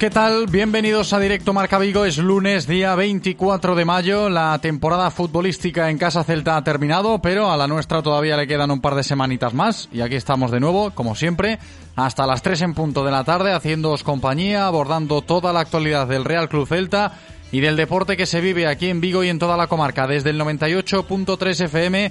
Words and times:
¿Qué 0.00 0.08
tal? 0.08 0.46
Bienvenidos 0.46 1.12
a 1.12 1.20
Directo 1.20 1.52
Marca 1.52 1.78
Vigo. 1.78 2.06
Es 2.06 2.16
lunes, 2.16 2.66
día 2.66 2.94
24 2.94 3.74
de 3.74 3.84
mayo. 3.84 4.30
La 4.30 4.58
temporada 4.58 5.10
futbolística 5.10 5.90
en 5.90 5.98
Casa 5.98 6.24
Celta 6.24 6.56
ha 6.56 6.64
terminado, 6.64 7.20
pero 7.20 7.50
a 7.50 7.56
la 7.58 7.66
nuestra 7.66 8.00
todavía 8.00 8.38
le 8.38 8.46
quedan 8.46 8.70
un 8.70 8.80
par 8.80 8.94
de 8.94 9.02
semanitas 9.02 9.52
más. 9.52 9.90
Y 9.92 10.00
aquí 10.00 10.14
estamos 10.14 10.50
de 10.50 10.58
nuevo, 10.58 10.92
como 10.92 11.14
siempre, 11.14 11.58
hasta 11.96 12.26
las 12.26 12.40
3 12.40 12.62
en 12.62 12.74
punto 12.74 13.04
de 13.04 13.10
la 13.10 13.24
tarde, 13.24 13.52
haciéndoos 13.52 14.02
compañía, 14.02 14.66
abordando 14.66 15.20
toda 15.20 15.52
la 15.52 15.60
actualidad 15.60 16.06
del 16.06 16.24
Real 16.24 16.48
Club 16.48 16.66
Celta 16.66 17.12
y 17.52 17.60
del 17.60 17.76
deporte 17.76 18.16
que 18.16 18.24
se 18.24 18.40
vive 18.40 18.66
aquí 18.66 18.88
en 18.88 19.02
Vigo 19.02 19.22
y 19.22 19.28
en 19.28 19.38
toda 19.38 19.58
la 19.58 19.66
comarca, 19.66 20.06
desde 20.06 20.30
el 20.30 20.40
98.3 20.40 21.64
FM, 21.66 22.10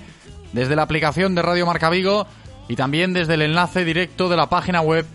desde 0.54 0.76
la 0.76 0.84
aplicación 0.84 1.34
de 1.34 1.42
Radio 1.42 1.66
Marca 1.66 1.90
Vigo 1.90 2.28
y 2.68 2.76
también 2.76 3.14
desde 3.14 3.34
el 3.34 3.42
enlace 3.42 3.84
directo 3.84 4.30
de 4.30 4.38
la 4.38 4.48
página 4.48 4.82
web 4.82 5.08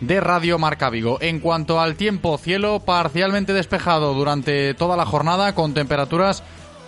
de 0.00 0.20
Radio 0.20 0.58
Marca 0.58 0.90
Vigo. 0.90 1.18
En 1.20 1.40
cuanto 1.40 1.80
al 1.80 1.96
tiempo, 1.96 2.38
cielo 2.38 2.80
parcialmente 2.80 3.52
despejado 3.52 4.14
durante 4.14 4.74
toda 4.74 4.96
la 4.96 5.06
jornada 5.06 5.54
con 5.54 5.74
temperaturas 5.74 6.42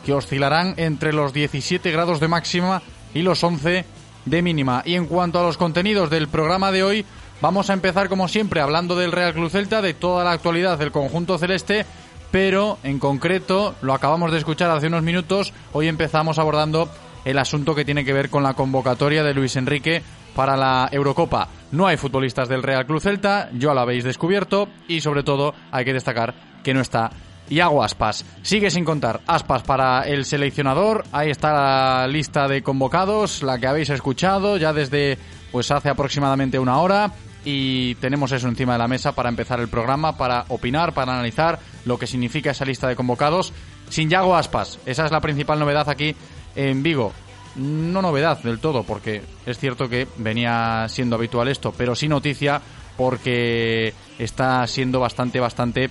que 0.05 0.13
oscilarán 0.13 0.75
entre 0.77 1.13
los 1.13 1.33
17 1.33 1.91
grados 1.91 2.21
de 2.21 2.29
máxima 2.29 2.83
y 3.15 3.23
los 3.23 3.43
11 3.43 3.85
de 4.25 4.43
mínima. 4.43 4.83
Y 4.85 4.95
en 4.95 5.07
cuanto 5.07 5.41
a 5.41 5.43
los 5.43 5.57
contenidos 5.57 6.11
del 6.11 6.29
programa 6.29 6.71
de 6.71 6.83
hoy, 6.83 7.07
vamos 7.41 7.71
a 7.71 7.73
empezar 7.73 8.09
como 8.09 8.29
siempre 8.29 8.61
hablando 8.61 8.97
del 8.97 9.13
Real 9.13 9.35
Club 9.35 9.51
Celta, 9.51 9.83
de 9.83 9.95
toda 9.95 10.25
la 10.25 10.33
actualidad 10.33 10.79
del 10.79 10.93
conjunto 10.93 11.39
celeste, 11.39 11.87
pero 12.31 12.79
en 12.83 12.99
concreto, 12.99 13.75
lo 13.81 13.95
acabamos 13.95 14.33
de 14.33 14.39
escuchar 14.39 14.71
hace 14.71 14.89
unos 14.89 15.03
minutos, 15.03 15.55
hoy 15.73 15.89
empezamos 15.89 16.39
abordando 16.39 16.91
el 17.25 17.39
asunto 17.39 17.75
que 17.75 17.85
tiene 17.85 18.05
que 18.05 18.13
ver 18.13 18.31
con 18.31 18.43
la 18.43 18.55
convocatoria 18.55 19.23
de 19.23 19.35
Luis 19.35 19.57
Enrique 19.57 20.03
para 20.39 20.57
la 20.57 20.89
Eurocopa. 20.93 21.49
No 21.73 21.89
hay 21.89 21.97
futbolistas 21.97 22.49
del 22.49 22.63
Real 22.63 22.87
Club 22.87 23.01
Celta, 23.01 23.51
ya 23.59 23.75
lo 23.75 23.81
habéis 23.81 24.05
descubierto 24.05 24.69
y 24.87 25.01
sobre 25.01 25.25
todo 25.25 25.53
hay 25.73 25.85
que 25.85 25.93
destacar 25.93 26.33
que 26.63 26.73
no 26.73 26.81
está 26.81 27.11
Iago 27.49 27.83
Aspas. 27.83 28.25
Sigue 28.43 28.71
sin 28.71 28.85
contar 28.85 29.21
Aspas 29.27 29.65
para 29.65 30.03
el 30.03 30.25
seleccionador. 30.25 31.03
Ahí 31.11 31.31
está 31.31 31.53
la 31.53 32.07
lista 32.07 32.47
de 32.47 32.63
convocados, 32.63 33.43
la 33.43 33.59
que 33.59 33.67
habéis 33.67 33.91
escuchado 33.91 34.59
ya 34.59 34.73
desde 34.73 35.19
pues 35.51 35.73
hace 35.73 35.89
aproximadamente 35.89 36.61
una 36.61 36.79
hora 36.79 37.11
y 37.45 37.97
tenemos 37.97 38.31
eso 38.31 38.47
encima 38.47 38.75
de 38.75 38.79
la 38.79 38.87
mesa 38.87 39.17
para 39.17 39.31
empezar 39.31 39.59
el 39.59 39.67
programa, 39.67 40.17
para 40.17 40.45
opinar, 40.51 40.95
para 40.95 41.15
analizar 41.15 41.59
lo 41.85 41.99
que 41.99 42.07
significa 42.07 42.53
esa 42.53 42.65
lista 42.65 42.87
de 42.87 42.95
convocados 42.95 43.53
sin 43.89 44.09
Iago 44.09 44.37
Aspas. 44.37 44.79
Esa 44.87 45.05
es 45.05 45.11
la 45.11 45.21
principal 45.21 45.59
novedad 45.59 45.89
aquí 45.89 46.15
en 46.55 46.85
Vigo 46.85 47.13
no 47.59 48.01
novedad 48.01 48.43
del 48.43 48.59
todo, 48.59 48.85
porque 48.85 49.23
es 49.45 49.59
cierto 49.59 49.89
que 49.89 50.07
venía 50.17 50.87
siendo 50.89 51.17
habitual 51.17 51.49
esto, 51.49 51.75
pero 51.77 51.95
sí 51.95 52.09
noticia 52.09 52.61
porque 52.97 53.93
está 54.19 54.67
siendo 54.67 55.01
bastante, 55.01 55.41
bastante 55.41 55.91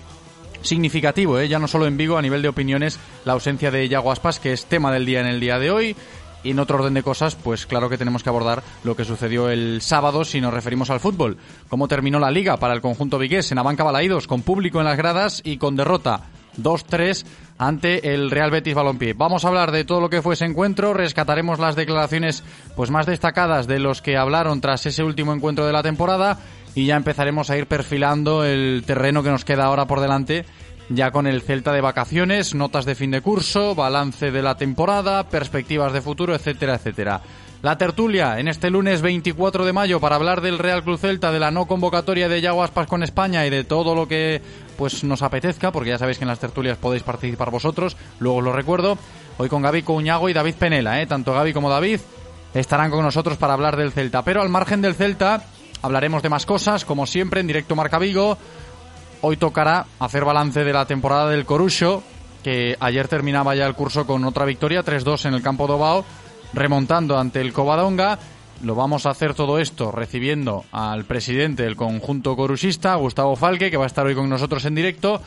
significativo, 0.61 1.39
¿eh? 1.39 1.47
ya 1.47 1.59
no 1.59 1.67
solo 1.67 1.87
en 1.87 1.97
Vigo, 1.97 2.17
a 2.17 2.21
nivel 2.21 2.41
de 2.41 2.49
opiniones, 2.49 2.99
la 3.25 3.33
ausencia 3.33 3.71
de 3.71 3.87
Yago 3.87 4.11
Aspas, 4.11 4.39
que 4.39 4.53
es 4.53 4.65
tema 4.65 4.91
del 4.91 5.05
día 5.05 5.21
en 5.21 5.27
el 5.27 5.39
día 5.39 5.59
de 5.59 5.71
hoy. 5.71 5.95
Y 6.43 6.51
en 6.51 6.59
otro 6.59 6.77
orden 6.77 6.93
de 6.93 7.03
cosas, 7.03 7.35
pues 7.35 7.65
claro 7.65 7.89
que 7.89 7.97
tenemos 7.97 8.23
que 8.23 8.29
abordar 8.29 8.63
lo 8.83 8.95
que 8.95 9.03
sucedió 9.03 9.49
el 9.49 9.81
sábado 9.81 10.23
si 10.23 10.39
nos 10.39 10.53
referimos 10.53 10.89
al 10.89 10.99
fútbol. 10.99 11.37
Cómo 11.67 11.87
terminó 11.87 12.19
la 12.19 12.31
liga 12.31 12.57
para 12.57 12.73
el 12.73 12.79
conjunto 12.79 13.17
vigués 13.17 13.51
en 13.51 13.57
Abanca 13.57 13.83
Balaídos, 13.83 14.27
con 14.27 14.43
público 14.43 14.79
en 14.79 14.85
las 14.85 14.97
gradas 14.97 15.41
y 15.43 15.57
con 15.57 15.75
derrota 15.75 16.27
2-3 16.57 17.25
ante 17.57 18.13
el 18.13 18.29
Real 18.29 18.51
Betis 18.51 18.75
Balompié. 18.75 19.13
Vamos 19.13 19.45
a 19.45 19.47
hablar 19.47 19.71
de 19.71 19.83
todo 19.83 20.01
lo 20.01 20.09
que 20.09 20.21
fue 20.21 20.35
ese 20.35 20.45
encuentro, 20.45 20.93
rescataremos 20.93 21.59
las 21.59 21.75
declaraciones 21.75 22.43
pues 22.75 22.91
más 22.91 23.05
destacadas 23.05 23.67
de 23.67 23.79
los 23.79 24.01
que 24.01 24.17
hablaron 24.17 24.61
tras 24.61 24.85
ese 24.85 25.03
último 25.03 25.33
encuentro 25.33 25.65
de 25.65 25.73
la 25.73 25.83
temporada 25.83 26.39
y 26.75 26.85
ya 26.85 26.95
empezaremos 26.95 27.49
a 27.49 27.57
ir 27.57 27.65
perfilando 27.65 28.43
el 28.43 28.83
terreno 28.85 29.23
que 29.23 29.31
nos 29.31 29.45
queda 29.45 29.65
ahora 29.65 29.87
por 29.87 29.99
delante 29.99 30.45
ya 30.89 31.11
con 31.11 31.27
el 31.27 31.41
Celta 31.41 31.73
de 31.73 31.81
vacaciones, 31.81 32.55
notas 32.55 32.85
de 32.85 32.95
fin 32.95 33.11
de 33.11 33.21
curso, 33.21 33.75
balance 33.75 34.31
de 34.31 34.41
la 34.41 34.55
temporada, 34.55 35.27
perspectivas 35.29 35.93
de 35.93 36.01
futuro, 36.01 36.35
etcétera, 36.35 36.75
etcétera. 36.75 37.21
La 37.61 37.77
tertulia 37.77 38.39
en 38.39 38.47
este 38.47 38.69
lunes 38.69 39.01
24 39.01 39.65
de 39.65 39.73
mayo 39.73 39.99
para 39.99 40.15
hablar 40.15 40.41
del 40.41 40.59
Real 40.59 40.83
Club 40.83 40.99
Celta, 40.99 41.31
de 41.31 41.39
la 41.39 41.49
no 41.49 41.65
convocatoria 41.65 42.29
de 42.29 42.39
Yago 42.39 42.63
Aspas 42.63 42.87
con 42.87 43.01
España 43.01 43.45
y 43.47 43.49
de 43.49 43.63
todo 43.63 43.95
lo 43.95 44.07
que 44.07 44.41
pues 44.77 45.03
nos 45.03 45.23
apetezca, 45.23 45.71
porque 45.71 45.89
ya 45.89 45.97
sabéis 45.97 46.19
que 46.19 46.23
en 46.23 46.29
las 46.29 46.39
tertulias 46.39 46.77
podéis 46.77 47.03
participar 47.03 47.49
vosotros, 47.49 47.97
luego 48.19 48.37
os 48.37 48.43
lo 48.43 48.53
recuerdo. 48.53 48.97
Hoy 49.39 49.49
con 49.49 49.63
Gaby 49.63 49.81
Cuñago 49.81 50.29
y 50.29 50.33
David 50.33 50.55
Penela, 50.55 51.01
¿eh? 51.01 51.07
tanto 51.07 51.33
Gaby 51.33 51.53
como 51.53 51.69
David 51.69 51.99
estarán 52.53 52.91
con 52.91 53.03
nosotros 53.03 53.37
para 53.37 53.53
hablar 53.53 53.75
del 53.75 53.91
Celta. 53.91 54.23
Pero 54.23 54.41
al 54.41 54.49
margen 54.49 54.81
del 54.81 54.95
Celta 54.95 55.43
hablaremos 55.81 56.23
de 56.23 56.29
más 56.29 56.45
cosas, 56.45 56.85
como 56.85 57.05
siempre 57.05 57.41
en 57.41 57.47
directo 57.47 57.75
Marca 57.75 57.99
Vigo. 57.99 58.37
Hoy 59.21 59.37
tocará 59.37 59.85
hacer 59.99 60.25
balance 60.25 60.63
de 60.63 60.73
la 60.73 60.85
temporada 60.85 61.29
del 61.29 61.45
Corucho, 61.45 62.03
que 62.43 62.77
ayer 62.79 63.07
terminaba 63.07 63.55
ya 63.55 63.65
el 63.65 63.73
curso 63.73 64.05
con 64.05 64.23
otra 64.25 64.45
victoria, 64.45 64.83
3-2 64.83 65.25
en 65.25 65.33
el 65.33 65.41
campo 65.41 65.67
de 65.67 66.03
remontando 66.53 67.17
ante 67.17 67.41
el 67.41 67.51
Covadonga. 67.51 68.19
Lo 68.63 68.75
vamos 68.75 69.05
a 69.05 69.11
hacer 69.11 69.33
todo 69.33 69.59
esto 69.59 69.91
recibiendo 69.91 70.65
al 70.71 71.05
presidente 71.05 71.63
del 71.63 71.75
conjunto 71.75 72.35
corusista, 72.35 72.95
Gustavo 72.95 73.35
Falque, 73.35 73.69
que 73.69 73.77
va 73.77 73.83
a 73.83 73.87
estar 73.87 74.05
hoy 74.05 74.15
con 74.15 74.29
nosotros 74.29 74.65
en 74.65 74.75
directo, 74.75 75.21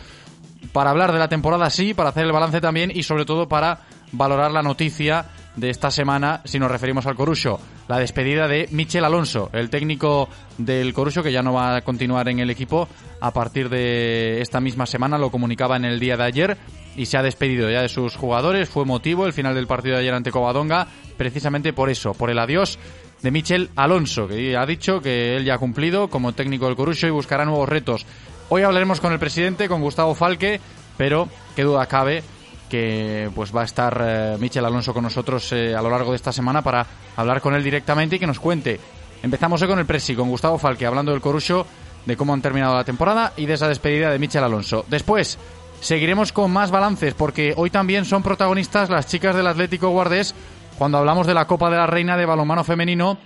para 0.73 0.91
hablar 0.91 1.13
de 1.13 1.19
la 1.19 1.29
temporada, 1.29 1.69
sí, 1.71 1.95
para 1.95 2.11
hacer 2.11 2.25
el 2.25 2.33
balance 2.33 2.61
también 2.61 2.91
y 2.95 3.03
sobre 3.03 3.25
todo 3.25 3.49
para 3.49 3.81
valorar 4.13 4.51
la 4.51 4.63
noticia 4.63 5.27
de 5.61 5.71
esta 5.71 5.91
semana, 5.91 6.41
si 6.45 6.59
nos 6.59 6.71
referimos 6.71 7.07
al 7.07 7.15
Corucho, 7.15 7.61
la 7.87 7.99
despedida 7.99 8.49
de 8.49 8.67
Michel 8.71 9.05
Alonso, 9.05 9.51
el 9.53 9.69
técnico 9.69 10.29
del 10.59 10.93
Corucho, 10.95 11.23
que 11.23 11.33
ya 11.33 11.43
no 11.43 11.53
va 11.53 11.77
a 11.77 11.83
continuar 11.83 12.29
en 12.29 12.39
el 12.41 12.51
equipo 12.51 12.89
a 13.21 13.31
partir 13.33 13.69
de 13.69 14.41
esta 14.41 14.61
misma 14.61 14.87
semana, 14.87 15.19
lo 15.19 15.31
comunicaba 15.31 15.77
en 15.77 15.85
el 15.85 16.01
día 16.01 16.17
de 16.17 16.25
ayer 16.25 16.57
y 16.97 17.07
se 17.07 17.19
ha 17.19 17.23
despedido 17.23 17.71
ya 17.71 17.83
de 17.83 17.89
sus 17.89 18.17
jugadores. 18.17 18.69
Fue 18.71 18.87
motivo 18.87 19.27
el 19.27 19.33
final 19.33 19.55
del 19.55 19.67
partido 19.67 19.97
de 19.97 20.01
ayer 20.01 20.15
ante 20.15 20.33
Covadonga, 20.33 20.89
precisamente 21.17 21.73
por 21.73 21.91
eso, 21.91 22.15
por 22.15 22.31
el 22.31 22.39
adiós 22.39 22.79
de 23.23 23.31
Michel 23.31 23.69
Alonso, 23.77 24.27
que 24.27 24.57
ha 24.57 24.65
dicho 24.65 25.01
que 25.01 25.37
él 25.37 25.45
ya 25.45 25.55
ha 25.55 25.59
cumplido 25.59 26.09
como 26.09 26.33
técnico 26.33 26.67
del 26.67 26.77
Corucho 26.77 27.07
y 27.07 27.11
buscará 27.11 27.45
nuevos 27.45 27.69
retos. 27.69 28.07
Hoy 28.49 28.63
hablaremos 28.63 29.01
con 29.01 29.13
el 29.13 29.19
presidente, 29.19 29.69
con 29.69 29.83
Gustavo 29.83 30.15
Falque, 30.15 30.59
pero 30.97 31.29
qué 31.55 31.63
duda 31.63 31.87
cabe 31.87 32.23
que 32.71 33.31
pues 33.35 33.55
va 33.55 33.61
a 33.61 33.65
estar 33.65 34.03
eh, 34.03 34.37
Michel 34.41 34.65
Alonso 34.65 34.95
con 34.95 35.03
nosotros 35.03 35.53
eh, 35.53 35.75
a 35.75 35.83
lo 35.83 35.91
largo 35.91 36.13
de 36.13 36.17
esta 36.17 36.33
semana 36.33 36.63
para 36.63 36.87
hablar 37.17 37.43
con 37.43 37.55
él 37.55 37.63
directamente 37.63 38.17
y 38.17 38.19
que 38.19 38.27
nos 38.27 38.41
cuente. 38.41 38.81
Empezamos 39.23 39.61
hoy 39.61 39.69
con 39.69 39.79
el 39.79 39.85
presi, 39.85 40.15
con 40.15 40.31
Gustavo 40.31 40.57
Falque, 40.57 40.87
hablando 40.87 41.13
del 41.13 41.21
Corucho, 41.21 41.67
de 42.07 42.17
cómo 42.17 42.33
han 42.33 42.41
terminado 42.41 42.75
la 42.75 42.85
temporada 42.85 43.35
y 43.37 43.45
de 43.45 43.53
esa 43.53 43.69
despedida 43.69 44.11
de 44.11 44.19
Michel 44.19 44.45
Alonso. 44.45 44.87
Después, 44.89 45.39
Seguiremos 45.81 46.33
con 46.33 46.51
más 46.51 46.71
balances 46.71 47.15
porque 47.15 47.55
hoy 47.57 47.71
también 47.71 48.05
son 48.05 48.23
protagonistas 48.23 48.91
las 48.91 49.07
chicas 49.07 49.35
del 49.35 49.47
Atlético 49.47 49.89
Guardés 49.89 50.35
cuando 50.77 50.99
hablamos 50.99 51.27
de 51.27 51.33
la 51.33 51.47
Copa 51.47 51.71
de 51.71 51.77
la 51.77 51.87
Reina 51.87 52.19
de 52.19 52.27
balonmano 52.27 52.65
femenino 52.65 53.17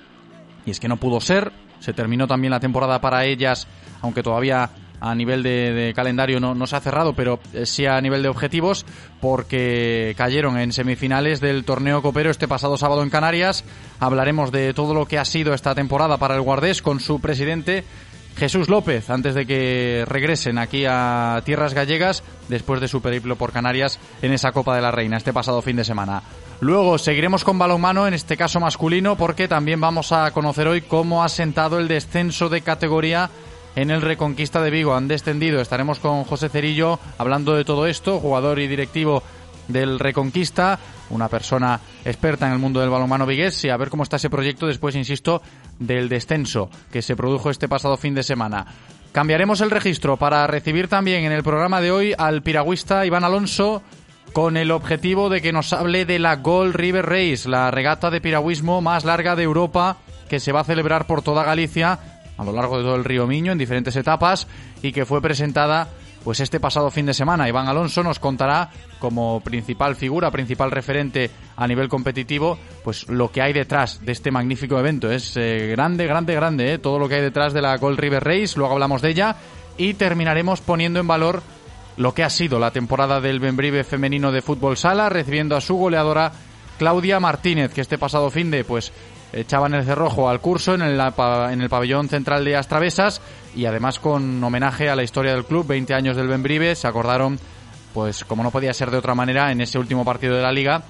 y 0.64 0.70
es 0.70 0.78
que 0.78 0.88
no 0.88 0.96
pudo 0.96 1.20
ser, 1.20 1.52
se 1.80 1.92
terminó 1.92 2.28
también 2.28 2.52
la 2.52 2.60
temporada 2.60 3.00
para 3.00 3.24
ellas, 3.24 3.66
aunque 4.02 4.22
todavía 4.22 4.70
a 5.04 5.14
nivel 5.14 5.42
de, 5.42 5.92
calendario 5.94 6.40
no, 6.40 6.54
no, 6.54 6.66
se 6.66 6.76
ha 6.76 6.80
cerrado, 6.80 7.12
pero 7.12 7.38
eh, 7.52 7.66
sí 7.66 7.84
a 7.84 8.00
nivel 8.00 8.22
de 8.22 8.30
objetivos, 8.30 8.86
porque 9.20 10.14
cayeron 10.16 10.58
en 10.58 10.72
semifinales 10.72 11.40
del 11.40 11.64
torneo 11.64 12.00
copero 12.00 12.30
este 12.30 12.48
pasado 12.48 12.78
sábado 12.78 13.02
en 13.02 13.10
Canarias. 13.10 13.64
Hablaremos 14.00 14.50
de 14.50 14.72
todo 14.72 14.94
lo 14.94 15.06
que 15.06 15.18
ha 15.18 15.26
sido 15.26 15.52
esta 15.52 15.74
temporada 15.74 16.16
para 16.16 16.36
el 16.36 16.40
Guardés 16.40 16.80
con 16.80 17.00
su 17.00 17.20
presidente. 17.20 17.84
Jesús 18.36 18.68
López, 18.68 19.10
antes 19.10 19.34
de 19.34 19.46
que 19.46 20.04
regresen 20.08 20.58
aquí 20.58 20.86
a 20.88 21.40
tierras 21.44 21.74
gallegas, 21.74 22.24
después 22.48 22.80
de 22.80 22.88
su 22.88 23.00
periplo 23.00 23.36
por 23.36 23.52
Canarias 23.52 24.00
en 24.22 24.32
esa 24.32 24.52
Copa 24.52 24.74
de 24.74 24.82
la 24.82 24.90
Reina, 24.90 25.18
este 25.18 25.32
pasado 25.32 25.62
fin 25.62 25.76
de 25.76 25.84
semana. 25.84 26.22
Luego 26.60 26.96
seguiremos 26.98 27.44
con 27.44 27.58
balonmano, 27.58 28.08
en 28.08 28.14
este 28.14 28.36
caso 28.36 28.58
masculino, 28.58 29.16
porque 29.16 29.48
también 29.48 29.80
vamos 29.80 30.12
a 30.12 30.30
conocer 30.30 30.66
hoy 30.66 30.80
cómo 30.80 31.22
ha 31.22 31.28
sentado 31.28 31.78
el 31.78 31.88
descenso 31.88 32.48
de 32.48 32.62
categoría 32.62 33.30
en 33.76 33.90
el 33.90 34.02
Reconquista 34.02 34.62
de 34.62 34.70
Vigo. 34.70 34.94
Han 34.94 35.08
descendido. 35.08 35.60
Estaremos 35.60 35.98
con 35.98 36.24
José 36.24 36.48
Cerillo 36.48 36.98
hablando 37.18 37.54
de 37.54 37.64
todo 37.64 37.86
esto, 37.86 38.20
jugador 38.20 38.58
y 38.58 38.66
directivo 38.66 39.22
del 39.68 39.98
Reconquista, 39.98 40.78
una 41.10 41.28
persona 41.28 41.80
experta 42.04 42.46
en 42.46 42.52
el 42.52 42.58
mundo 42.58 42.80
del 42.80 42.90
balonmano 42.90 43.26
vigués 43.26 43.64
y 43.64 43.70
a 43.70 43.76
ver 43.76 43.90
cómo 43.90 44.02
está 44.02 44.16
ese 44.16 44.30
proyecto 44.30 44.66
después, 44.66 44.94
insisto, 44.94 45.42
del 45.78 46.08
descenso 46.08 46.68
que 46.92 47.02
se 47.02 47.16
produjo 47.16 47.50
este 47.50 47.68
pasado 47.68 47.96
fin 47.96 48.14
de 48.14 48.22
semana. 48.22 48.66
Cambiaremos 49.12 49.60
el 49.60 49.70
registro 49.70 50.16
para 50.16 50.46
recibir 50.46 50.88
también 50.88 51.24
en 51.24 51.32
el 51.32 51.44
programa 51.44 51.80
de 51.80 51.92
hoy 51.92 52.14
al 52.18 52.42
piragüista 52.42 53.06
Iván 53.06 53.24
Alonso 53.24 53.82
con 54.32 54.56
el 54.56 54.72
objetivo 54.72 55.28
de 55.28 55.40
que 55.40 55.52
nos 55.52 55.72
hable 55.72 56.04
de 56.04 56.18
la 56.18 56.36
Gold 56.36 56.74
River 56.74 57.06
Race, 57.06 57.48
la 57.48 57.70
regata 57.70 58.10
de 58.10 58.20
piragüismo 58.20 58.80
más 58.80 59.04
larga 59.04 59.36
de 59.36 59.44
Europa 59.44 59.98
que 60.28 60.40
se 60.40 60.50
va 60.50 60.60
a 60.60 60.64
celebrar 60.64 61.06
por 61.06 61.22
toda 61.22 61.44
Galicia 61.44 62.00
a 62.36 62.44
lo 62.44 62.52
largo 62.52 62.78
de 62.78 62.84
todo 62.84 62.96
el 62.96 63.04
río 63.04 63.26
Miño 63.26 63.52
en 63.52 63.58
diferentes 63.58 63.96
etapas 63.96 64.46
y 64.82 64.92
que 64.92 65.06
fue 65.06 65.20
presentada 65.22 65.88
pues 66.24 66.40
este 66.40 66.58
pasado 66.58 66.90
fin 66.90 67.06
de 67.06 67.14
semana. 67.14 67.48
Iván 67.48 67.68
Alonso 67.68 68.02
nos 68.02 68.18
contará 68.18 68.70
como 68.98 69.40
principal 69.40 69.94
figura, 69.94 70.30
principal 70.30 70.70
referente 70.70 71.30
a 71.54 71.68
nivel 71.68 71.88
competitivo, 71.88 72.58
pues 72.82 73.06
lo 73.08 73.30
que 73.30 73.42
hay 73.42 73.52
detrás 73.52 74.04
de 74.04 74.12
este 74.12 74.30
magnífico 74.30 74.78
evento. 74.78 75.12
Es 75.12 75.36
eh, 75.36 75.68
grande, 75.70 76.06
grande, 76.06 76.34
grande, 76.34 76.72
eh, 76.72 76.78
todo 76.78 76.98
lo 76.98 77.08
que 77.08 77.16
hay 77.16 77.20
detrás 77.20 77.52
de 77.52 77.60
la 77.60 77.76
Gold 77.76 77.98
River 77.98 78.24
Race, 78.24 78.54
luego 78.56 78.72
hablamos 78.72 79.02
de 79.02 79.10
ella 79.10 79.36
y 79.76 79.94
terminaremos 79.94 80.62
poniendo 80.62 80.98
en 80.98 81.06
valor 81.06 81.42
lo 81.96 82.14
que 82.14 82.24
ha 82.24 82.30
sido 82.30 82.58
la 82.58 82.70
temporada 82.70 83.20
del 83.20 83.38
Benbrive 83.38 83.84
femenino 83.84 84.32
de 84.32 84.42
fútbol 84.42 84.76
sala, 84.76 85.10
recibiendo 85.10 85.56
a 85.56 85.60
su 85.60 85.76
goleadora 85.76 86.32
Claudia 86.78 87.20
Martínez, 87.20 87.72
que 87.72 87.82
este 87.82 87.98
pasado 87.98 88.30
fin 88.30 88.50
de 88.50 88.64
pues 88.64 88.92
echaban 89.34 89.74
el 89.74 89.84
cerrojo 89.84 90.28
al 90.28 90.40
curso 90.40 90.74
en 90.74 90.82
el, 90.82 91.00
en 91.00 91.60
el 91.60 91.68
pabellón 91.68 92.08
central 92.08 92.44
de 92.44 92.56
Astravesas 92.56 93.20
y 93.54 93.66
además 93.66 93.98
con 93.98 94.42
homenaje 94.42 94.88
a 94.88 94.96
la 94.96 95.02
historia 95.02 95.32
del 95.32 95.44
club, 95.44 95.66
20 95.66 95.94
años 95.94 96.16
del 96.16 96.28
Benbrive, 96.28 96.74
se 96.74 96.86
acordaron, 96.86 97.38
pues 97.92 98.24
como 98.24 98.42
no 98.42 98.50
podía 98.50 98.72
ser 98.72 98.90
de 98.90 98.98
otra 98.98 99.14
manera, 99.14 99.52
en 99.52 99.60
ese 99.60 99.78
último 99.78 100.04
partido 100.04 100.36
de 100.36 100.42
la 100.42 100.52
liga, 100.52 100.82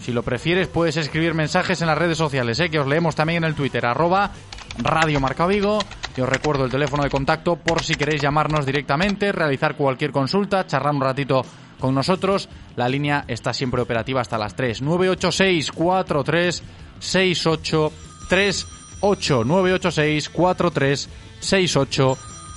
Si 0.00 0.12
lo 0.12 0.22
prefieres, 0.22 0.68
puedes 0.68 0.96
escribir 0.96 1.34
mensajes 1.34 1.80
en 1.80 1.86
las 1.86 1.98
redes 1.98 2.18
sociales, 2.18 2.58
¿eh? 2.60 2.68
que 2.68 2.80
os 2.80 2.86
leemos 2.86 3.14
también 3.14 3.44
en 3.44 3.50
el 3.50 3.54
Twitter, 3.54 3.86
arroba 3.86 4.32
Radio 4.78 5.20
Marca 5.20 5.46
Vigo. 5.46 5.78
Y 6.16 6.20
os 6.20 6.28
recuerdo 6.28 6.64
el 6.64 6.70
teléfono 6.70 7.02
de 7.02 7.10
contacto 7.10 7.56
por 7.56 7.82
si 7.82 7.96
queréis 7.96 8.22
llamarnos 8.22 8.66
directamente, 8.66 9.32
realizar 9.32 9.76
cualquier 9.76 10.12
consulta, 10.12 10.64
charlar 10.66 10.94
un 10.94 11.00
ratito 11.00 11.44
con 11.80 11.92
nosotros. 11.94 12.48
La 12.76 12.88
línea 12.88 13.24
está 13.26 13.52
siempre 13.52 13.82
operativa 13.82 14.20
hasta 14.20 14.38
las 14.38 14.54
3. 14.54 14.82
986 14.82 15.72
43 15.72 16.62
683 17.00 18.66
986 19.04 20.30
43 20.30 21.08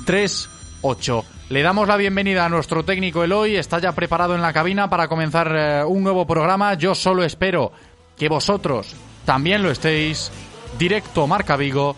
38 0.05 1.25
Le 1.49 1.61
damos 1.61 1.87
la 1.87 1.97
bienvenida 1.97 2.45
a 2.45 2.49
nuestro 2.49 2.85
técnico 2.85 3.23
Eloy, 3.23 3.57
está 3.57 3.79
ya 3.79 3.91
preparado 3.91 4.33
en 4.33 4.41
la 4.41 4.53
cabina 4.53 4.89
para 4.89 5.09
comenzar 5.09 5.53
eh, 5.53 5.83
un 5.83 6.03
nuevo 6.03 6.25
programa. 6.25 6.73
Yo 6.75 6.95
solo 6.95 7.23
espero 7.23 7.73
que 8.17 8.29
vosotros 8.29 8.95
también 9.25 9.61
lo 9.61 9.71
estéis. 9.71 10.31
Directo 10.79 11.27
Marca 11.27 11.57
Vigo. 11.57 11.95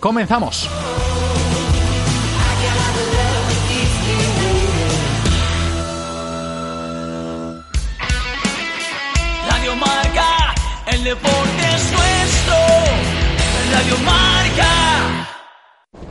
Comenzamos. 0.00 0.68
Radio 9.48 9.76
Marca, 9.76 10.54
el 10.86 11.04
deporte. 11.04 11.61
Radio 13.72 13.96
Marca. 14.04 15.28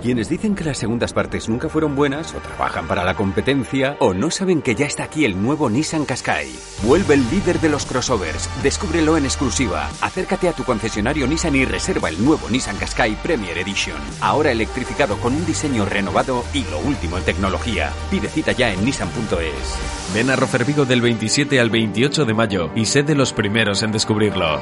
Quienes 0.02 0.30
dicen 0.30 0.56
que 0.56 0.64
las 0.64 0.80
segundas 0.80 1.14
partes 1.14 1.48
nunca 1.48 1.70
fueron 1.70 1.96
buenas, 1.96 2.34
o 2.34 2.40
trabajan 2.40 2.88
para 2.88 3.04
la 3.04 3.14
competencia, 3.14 3.98
o 4.00 4.16
no 4.16 4.32
saben 4.32 4.64
que 4.64 4.74
ya 4.74 4.88
está 4.88 5.04
aquí 5.04 5.26
el 5.26 5.40
nuevo 5.40 5.70
Nissan 5.70 6.06
Qashqai. 6.06 6.48
Vuelve 6.82 7.14
el 7.14 7.30
líder 7.30 7.60
de 7.60 7.70
los 7.70 7.86
crossovers. 7.86 8.50
Descúbrelo 8.64 9.16
en 9.16 9.26
exclusiva. 9.26 9.92
Acércate 10.02 10.50
a 10.50 10.54
tu 10.54 10.64
concesionario 10.64 11.28
Nissan 11.28 11.56
y 11.56 11.66
reserva 11.66 12.10
el 12.10 12.24
nuevo 12.26 12.50
Nissan 12.50 12.78
Qashqai 12.78 13.16
Premier 13.22 13.56
Edition. 13.60 13.98
Ahora 14.22 14.52
electrificado 14.52 15.18
con 15.18 15.36
un 15.36 15.46
diseño 15.46 15.86
renovado 15.86 16.44
y 16.52 16.64
lo 16.64 16.80
último 16.80 17.20
en 17.20 17.24
tecnología. 17.24 17.92
Pide 18.10 18.28
cita 18.28 18.54
ya 18.54 18.74
en 18.74 18.84
nissan.es. 18.84 20.16
Ven 20.16 20.32
a 20.32 20.36
Rofer 20.36 20.66
Vigo 20.66 20.86
del 20.86 21.02
27 21.02 21.60
al 21.60 21.70
28 21.70 22.26
de 22.26 22.34
mayo 22.34 22.72
y 22.76 22.86
sé 22.86 23.04
de 23.04 23.14
los 23.14 23.34
primeros 23.34 23.84
en 23.84 23.92
descubrirlo. 23.92 24.60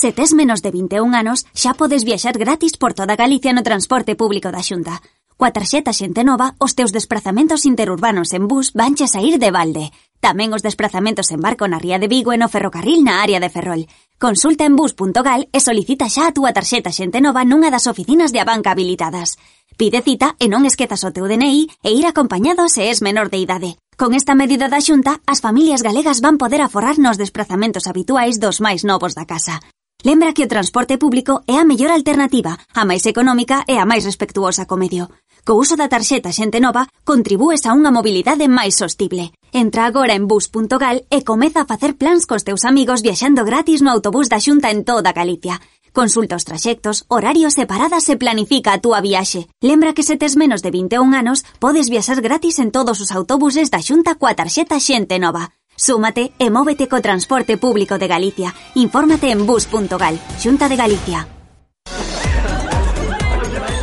Se 0.00 0.12
tes 0.12 0.32
menos 0.32 0.62
de 0.62 0.70
21 0.70 1.12
anos, 1.12 1.44
xa 1.52 1.76
podes 1.76 2.08
viaxar 2.08 2.32
gratis 2.40 2.80
por 2.80 2.96
toda 2.96 3.20
Galicia 3.20 3.52
no 3.52 3.60
transporte 3.60 4.16
público 4.16 4.48
da 4.48 4.64
Xunta. 4.64 5.04
Coa 5.36 5.52
tarxeta 5.52 5.92
Xente 5.92 6.24
Nova, 6.24 6.56
os 6.56 6.72
teus 6.72 6.88
desplazamentos 6.88 7.68
interurbanos 7.68 8.32
en 8.32 8.48
bus 8.48 8.72
vanche 8.72 9.04
a 9.04 9.12
sair 9.12 9.36
de 9.36 9.52
balde. 9.52 9.92
Tamén 10.24 10.56
os 10.56 10.64
desplazamentos 10.64 11.28
en 11.36 11.44
barco 11.44 11.68
na 11.68 11.76
Ría 11.76 12.00
de 12.00 12.08
Vigo 12.08 12.32
e 12.32 12.40
no 12.40 12.48
ferrocarril 12.48 13.04
na 13.04 13.20
área 13.20 13.44
de 13.44 13.52
Ferrol. 13.52 13.92
Consulta 14.16 14.64
en 14.64 14.72
bus.gal 14.72 15.52
e 15.52 15.60
solicita 15.60 16.08
xa 16.08 16.32
a 16.32 16.34
túa 16.36 16.56
tarxeta 16.56 16.96
Xente 16.96 17.20
Nova 17.20 17.44
nunha 17.44 17.68
das 17.68 17.84
oficinas 17.84 18.32
de 18.32 18.40
Abanca 18.40 18.72
habilitadas. 18.72 19.36
Pide 19.76 20.00
cita 20.00 20.32
e 20.40 20.48
non 20.48 20.64
esquezas 20.64 21.04
o 21.04 21.12
teu 21.12 21.28
DNI 21.28 21.68
e 21.84 21.92
ir 21.92 22.08
acompañado 22.08 22.72
se 22.72 22.88
es 22.88 23.04
menor 23.04 23.28
de 23.28 23.36
idade. 23.44 23.76
Con 24.00 24.16
esta 24.16 24.32
medida 24.32 24.72
da 24.72 24.80
Xunta, 24.80 25.20
as 25.28 25.44
familias 25.44 25.84
galegas 25.84 26.24
van 26.24 26.40
poder 26.40 26.64
aforrar 26.64 26.96
nos 26.96 27.20
desplazamentos 27.20 27.84
habituais 27.84 28.40
dos 28.40 28.64
máis 28.64 28.80
novos 28.80 29.12
da 29.12 29.28
casa. 29.28 29.60
Lembra 30.02 30.32
que 30.32 30.44
o 30.44 30.48
transporte 30.48 30.96
público 30.96 31.44
é 31.46 31.60
a 31.60 31.64
mellor 31.64 31.92
alternativa, 31.92 32.56
a 32.72 32.82
máis 32.88 33.04
económica 33.04 33.68
e 33.68 33.76
a 33.76 33.84
máis 33.84 34.08
respectuosa 34.08 34.64
co 34.64 34.80
medio. 34.80 35.12
Co 35.44 35.60
uso 35.60 35.76
da 35.76 35.92
tarxeta 35.92 36.32
Xente 36.32 36.56
Nova, 36.56 36.88
contribúes 37.04 37.68
a 37.68 37.76
unha 37.76 37.92
mobilidade 37.92 38.48
máis 38.48 38.80
sostible. 38.80 39.36
Entra 39.52 39.84
agora 39.84 40.16
en 40.16 40.24
bus.gal 40.24 41.04
e 41.12 41.20
comeza 41.20 41.64
a 41.64 41.68
facer 41.68 42.00
plans 42.00 42.24
cos 42.24 42.48
teus 42.48 42.64
amigos 42.64 43.04
viaxando 43.04 43.44
gratis 43.44 43.84
no 43.84 43.92
autobús 43.92 44.32
da 44.32 44.40
Xunta 44.40 44.72
en 44.72 44.88
toda 44.88 45.12
Galicia. 45.12 45.60
Consulta 45.92 46.40
os 46.40 46.48
traxectos, 46.48 47.04
horarios 47.12 47.60
e 47.60 47.68
paradas 47.68 48.08
e 48.08 48.16
planifica 48.16 48.72
a 48.72 48.80
túa 48.80 49.04
viaxe. 49.04 49.52
Lembra 49.60 49.92
que 49.92 50.06
se 50.06 50.16
tes 50.16 50.32
menos 50.32 50.64
de 50.64 50.72
21 50.72 51.12
anos, 51.12 51.44
podes 51.60 51.92
viaxar 51.92 52.24
gratis 52.24 52.56
en 52.56 52.72
todos 52.72 53.04
os 53.04 53.12
autobuses 53.12 53.68
da 53.68 53.84
Xunta 53.84 54.16
coa 54.16 54.32
tarxeta 54.32 54.80
Xente 54.80 55.20
Nova. 55.20 55.59
Súmate 55.80 56.32
e 56.38 56.50
móvete 56.50 56.86
transporte 57.00 57.56
público 57.56 57.96
de 57.96 58.06
Galicia. 58.06 58.54
Infórmate 58.74 59.30
en 59.30 59.46
bus.gal, 59.46 60.20
Xunta 60.36 60.68
de 60.68 60.76
Galicia. 60.76 61.26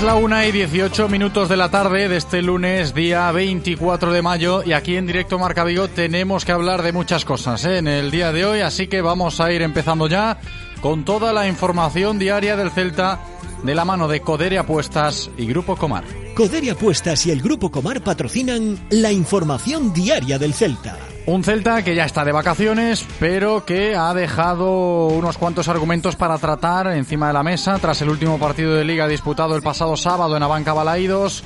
Es 0.00 0.06
la 0.06 0.14
una 0.14 0.46
y 0.46 0.52
18 0.52 1.10
minutos 1.10 1.50
de 1.50 1.58
la 1.58 1.70
tarde 1.70 2.08
de 2.08 2.16
este 2.16 2.40
lunes, 2.40 2.94
día 2.94 3.30
24 3.32 4.14
de 4.14 4.22
mayo, 4.22 4.62
y 4.64 4.72
aquí 4.72 4.96
en 4.96 5.06
directo 5.06 5.38
Marca 5.38 5.62
Vigo 5.62 5.88
tenemos 5.88 6.46
que 6.46 6.52
hablar 6.52 6.80
de 6.80 6.92
muchas 6.92 7.26
cosas 7.26 7.66
¿eh? 7.66 7.76
en 7.76 7.86
el 7.86 8.10
día 8.10 8.32
de 8.32 8.46
hoy, 8.46 8.60
así 8.60 8.86
que 8.86 9.02
vamos 9.02 9.40
a 9.40 9.52
ir 9.52 9.60
empezando 9.60 10.06
ya 10.06 10.38
con 10.80 11.04
toda 11.04 11.34
la 11.34 11.46
información 11.46 12.18
diaria 12.18 12.56
del 12.56 12.70
Celta 12.70 13.20
de 13.62 13.74
la 13.74 13.84
mano 13.84 14.08
de 14.08 14.22
Codere 14.22 14.56
Apuestas 14.56 15.30
y 15.36 15.44
Grupo 15.44 15.76
Comar. 15.76 16.04
Codere 16.34 16.70
Apuestas 16.70 17.26
y 17.26 17.30
el 17.30 17.42
Grupo 17.42 17.70
Comar 17.70 18.00
patrocinan 18.00 18.78
la 18.88 19.12
información 19.12 19.92
diaria 19.92 20.38
del 20.38 20.54
Celta. 20.54 21.09
Un 21.26 21.44
Celta 21.44 21.82
que 21.84 21.94
ya 21.94 22.06
está 22.06 22.24
de 22.24 22.32
vacaciones, 22.32 23.06
pero 23.20 23.64
que 23.64 23.94
ha 23.94 24.12
dejado 24.14 25.08
unos 25.08 25.38
cuantos 25.38 25.68
argumentos 25.68 26.16
para 26.16 26.38
tratar 26.38 26.88
encima 26.88 27.28
de 27.28 27.34
la 27.34 27.42
mesa 27.42 27.78
tras 27.78 28.00
el 28.02 28.08
último 28.08 28.38
partido 28.38 28.74
de 28.74 28.84
liga 28.84 29.06
disputado 29.06 29.54
el 29.54 29.62
pasado 29.62 29.96
sábado 29.96 30.36
en 30.36 30.42
Abanca 30.42 30.72
Balaídos. 30.72 31.44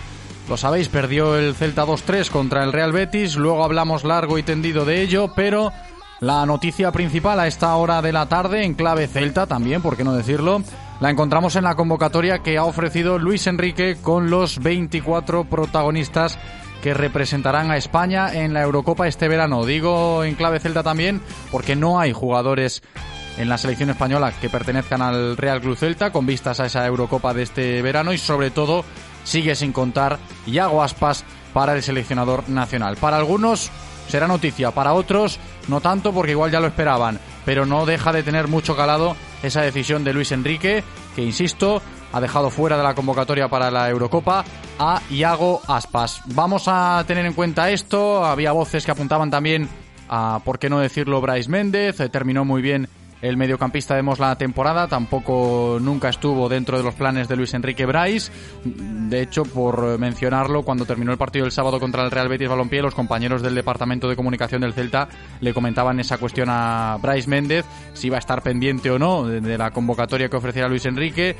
Lo 0.48 0.56
sabéis, 0.56 0.88
perdió 0.88 1.36
el 1.36 1.54
Celta 1.54 1.84
2-3 1.84 2.30
contra 2.30 2.64
el 2.64 2.72
Real 2.72 2.92
Betis, 2.92 3.36
luego 3.36 3.64
hablamos 3.64 4.04
largo 4.04 4.38
y 4.38 4.42
tendido 4.42 4.84
de 4.84 5.02
ello, 5.02 5.32
pero 5.34 5.72
la 6.20 6.46
noticia 6.46 6.92
principal 6.92 7.40
a 7.40 7.46
esta 7.46 7.74
hora 7.76 8.00
de 8.00 8.12
la 8.12 8.26
tarde, 8.26 8.64
en 8.64 8.74
clave 8.74 9.08
Celta 9.08 9.46
también, 9.46 9.82
por 9.82 9.96
qué 9.96 10.04
no 10.04 10.14
decirlo, 10.14 10.62
la 11.00 11.10
encontramos 11.10 11.56
en 11.56 11.64
la 11.64 11.74
convocatoria 11.74 12.38
que 12.38 12.56
ha 12.56 12.64
ofrecido 12.64 13.18
Luis 13.18 13.46
Enrique 13.46 13.96
con 14.00 14.30
los 14.30 14.60
24 14.60 15.44
protagonistas 15.44 16.38
que 16.84 16.92
representarán 16.92 17.70
a 17.70 17.78
España 17.78 18.30
en 18.34 18.52
la 18.52 18.60
Eurocopa 18.60 19.08
este 19.08 19.26
verano. 19.26 19.64
Digo 19.64 20.22
en 20.22 20.34
clave 20.34 20.60
Celta 20.60 20.82
también 20.82 21.22
porque 21.50 21.76
no 21.76 21.98
hay 21.98 22.12
jugadores 22.12 22.82
en 23.38 23.48
la 23.48 23.56
selección 23.56 23.88
española 23.88 24.34
que 24.38 24.50
pertenezcan 24.50 25.00
al 25.00 25.38
Real 25.38 25.62
Club 25.62 25.78
Celta 25.78 26.12
con 26.12 26.26
vistas 26.26 26.60
a 26.60 26.66
esa 26.66 26.86
Eurocopa 26.86 27.32
de 27.32 27.42
este 27.42 27.80
verano 27.80 28.12
y 28.12 28.18
sobre 28.18 28.50
todo 28.50 28.84
sigue 29.24 29.54
sin 29.54 29.72
contar 29.72 30.18
Iago 30.46 30.82
Aspas 30.82 31.24
para 31.54 31.74
el 31.74 31.82
seleccionador 31.82 32.50
nacional. 32.50 32.98
Para 32.98 33.16
algunos 33.16 33.70
será 34.06 34.28
noticia, 34.28 34.70
para 34.72 34.92
otros 34.92 35.40
no 35.68 35.80
tanto 35.80 36.12
porque 36.12 36.32
igual 36.32 36.50
ya 36.50 36.60
lo 36.60 36.66
esperaban, 36.66 37.18
pero 37.46 37.64
no 37.64 37.86
deja 37.86 38.12
de 38.12 38.22
tener 38.22 38.46
mucho 38.46 38.76
calado 38.76 39.16
esa 39.42 39.62
decisión 39.62 40.04
de 40.04 40.12
Luis 40.12 40.32
Enrique, 40.32 40.84
que 41.16 41.22
insisto, 41.22 41.80
ha 42.14 42.20
dejado 42.20 42.48
fuera 42.48 42.76
de 42.76 42.84
la 42.84 42.94
convocatoria 42.94 43.48
para 43.48 43.72
la 43.72 43.90
Eurocopa 43.90 44.44
a 44.78 45.02
Iago 45.10 45.60
Aspas. 45.66 46.22
Vamos 46.26 46.64
a 46.68 47.02
tener 47.08 47.26
en 47.26 47.32
cuenta 47.32 47.70
esto, 47.70 48.24
había 48.24 48.52
voces 48.52 48.84
que 48.84 48.92
apuntaban 48.92 49.30
también 49.30 49.68
a, 50.08 50.40
por 50.44 50.60
qué 50.60 50.70
no 50.70 50.78
decirlo, 50.78 51.20
Bryce 51.20 51.50
Méndez, 51.50 51.98
eh, 51.98 52.08
terminó 52.08 52.44
muy 52.44 52.62
bien 52.62 52.88
el 53.20 53.38
mediocampista 53.38 53.96
de 53.96 54.02
Mos 54.02 54.18
la 54.18 54.36
temporada, 54.36 54.86
tampoco 54.86 55.78
nunca 55.80 56.10
estuvo 56.10 56.48
dentro 56.48 56.76
de 56.76 56.84
los 56.84 56.94
planes 56.94 57.26
de 57.26 57.36
Luis 57.36 57.54
Enrique 57.54 57.86
Bryce. 57.86 58.30
De 58.64 59.22
hecho, 59.22 59.44
por 59.44 59.98
mencionarlo, 59.98 60.62
cuando 60.62 60.84
terminó 60.84 61.10
el 61.10 61.16
partido 61.16 61.46
del 61.46 61.52
sábado 61.52 61.80
contra 61.80 62.04
el 62.04 62.10
Real 62.10 62.28
Betis 62.28 62.50
Balompié, 62.50 62.82
los 62.82 62.94
compañeros 62.94 63.40
del 63.40 63.54
Departamento 63.54 64.10
de 64.10 64.16
Comunicación 64.16 64.60
del 64.60 64.74
Celta 64.74 65.08
le 65.40 65.54
comentaban 65.54 65.98
esa 66.00 66.18
cuestión 66.18 66.48
a 66.50 66.98
Bryce 67.00 67.30
Méndez, 67.30 67.64
si 67.94 68.08
iba 68.08 68.16
a 68.16 68.18
estar 68.18 68.42
pendiente 68.42 68.90
o 68.90 68.98
no 68.98 69.24
de 69.24 69.56
la 69.56 69.70
convocatoria 69.70 70.28
que 70.28 70.36
ofreciera 70.36 70.68
Luis 70.68 70.84
Enrique. 70.84 71.34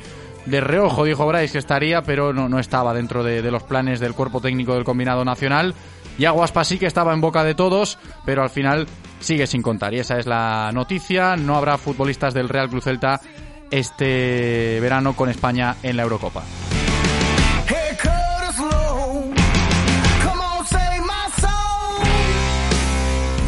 De 0.47 0.61
reojo 0.61 1.05
dijo 1.05 1.27
Bryce 1.27 1.53
que 1.53 1.59
estaría, 1.59 2.03
pero 2.03 2.33
no, 2.33 2.49
no 2.49 2.59
estaba 2.59 2.93
dentro 2.93 3.25
de, 3.25 3.41
de 3.41 3.51
los 3.51 3.63
planes 3.63 4.01
del 4.01 4.15
cuerpo 4.15 4.41
técnico 4.41 4.75
del 4.75 4.85
combinado 4.85 5.25
nacional. 5.25 5.75
Y 6.19 6.27
Aguaspa 6.27 6.65
sí 6.65 6.79
que 6.79 6.87
estaba 6.87 7.13
en 7.13 7.21
boca 7.21 7.43
de 7.43 7.55
todos, 7.55 7.99
pero 8.25 8.43
al 8.43 8.51
final 8.51 8.87
sigue 9.21 9.47
sin 9.47 9.63
contar. 9.63 9.95
Y 9.95 10.01
esa 10.01 10.19
es 10.19 10.27
la 10.27 10.71
noticia. 10.73 11.37
No 11.37 11.57
habrá 11.57 11.79
futbolistas 11.79 12.35
del 12.35 12.49
Real 12.49 12.69
Club 12.69 12.83
Celta 12.83 13.21
este 13.71 14.79
verano 14.81 15.17
con 15.17 15.29
España 15.29 15.77
en 15.83 15.97
la 15.97 16.05
Eurocopa. 16.05 16.43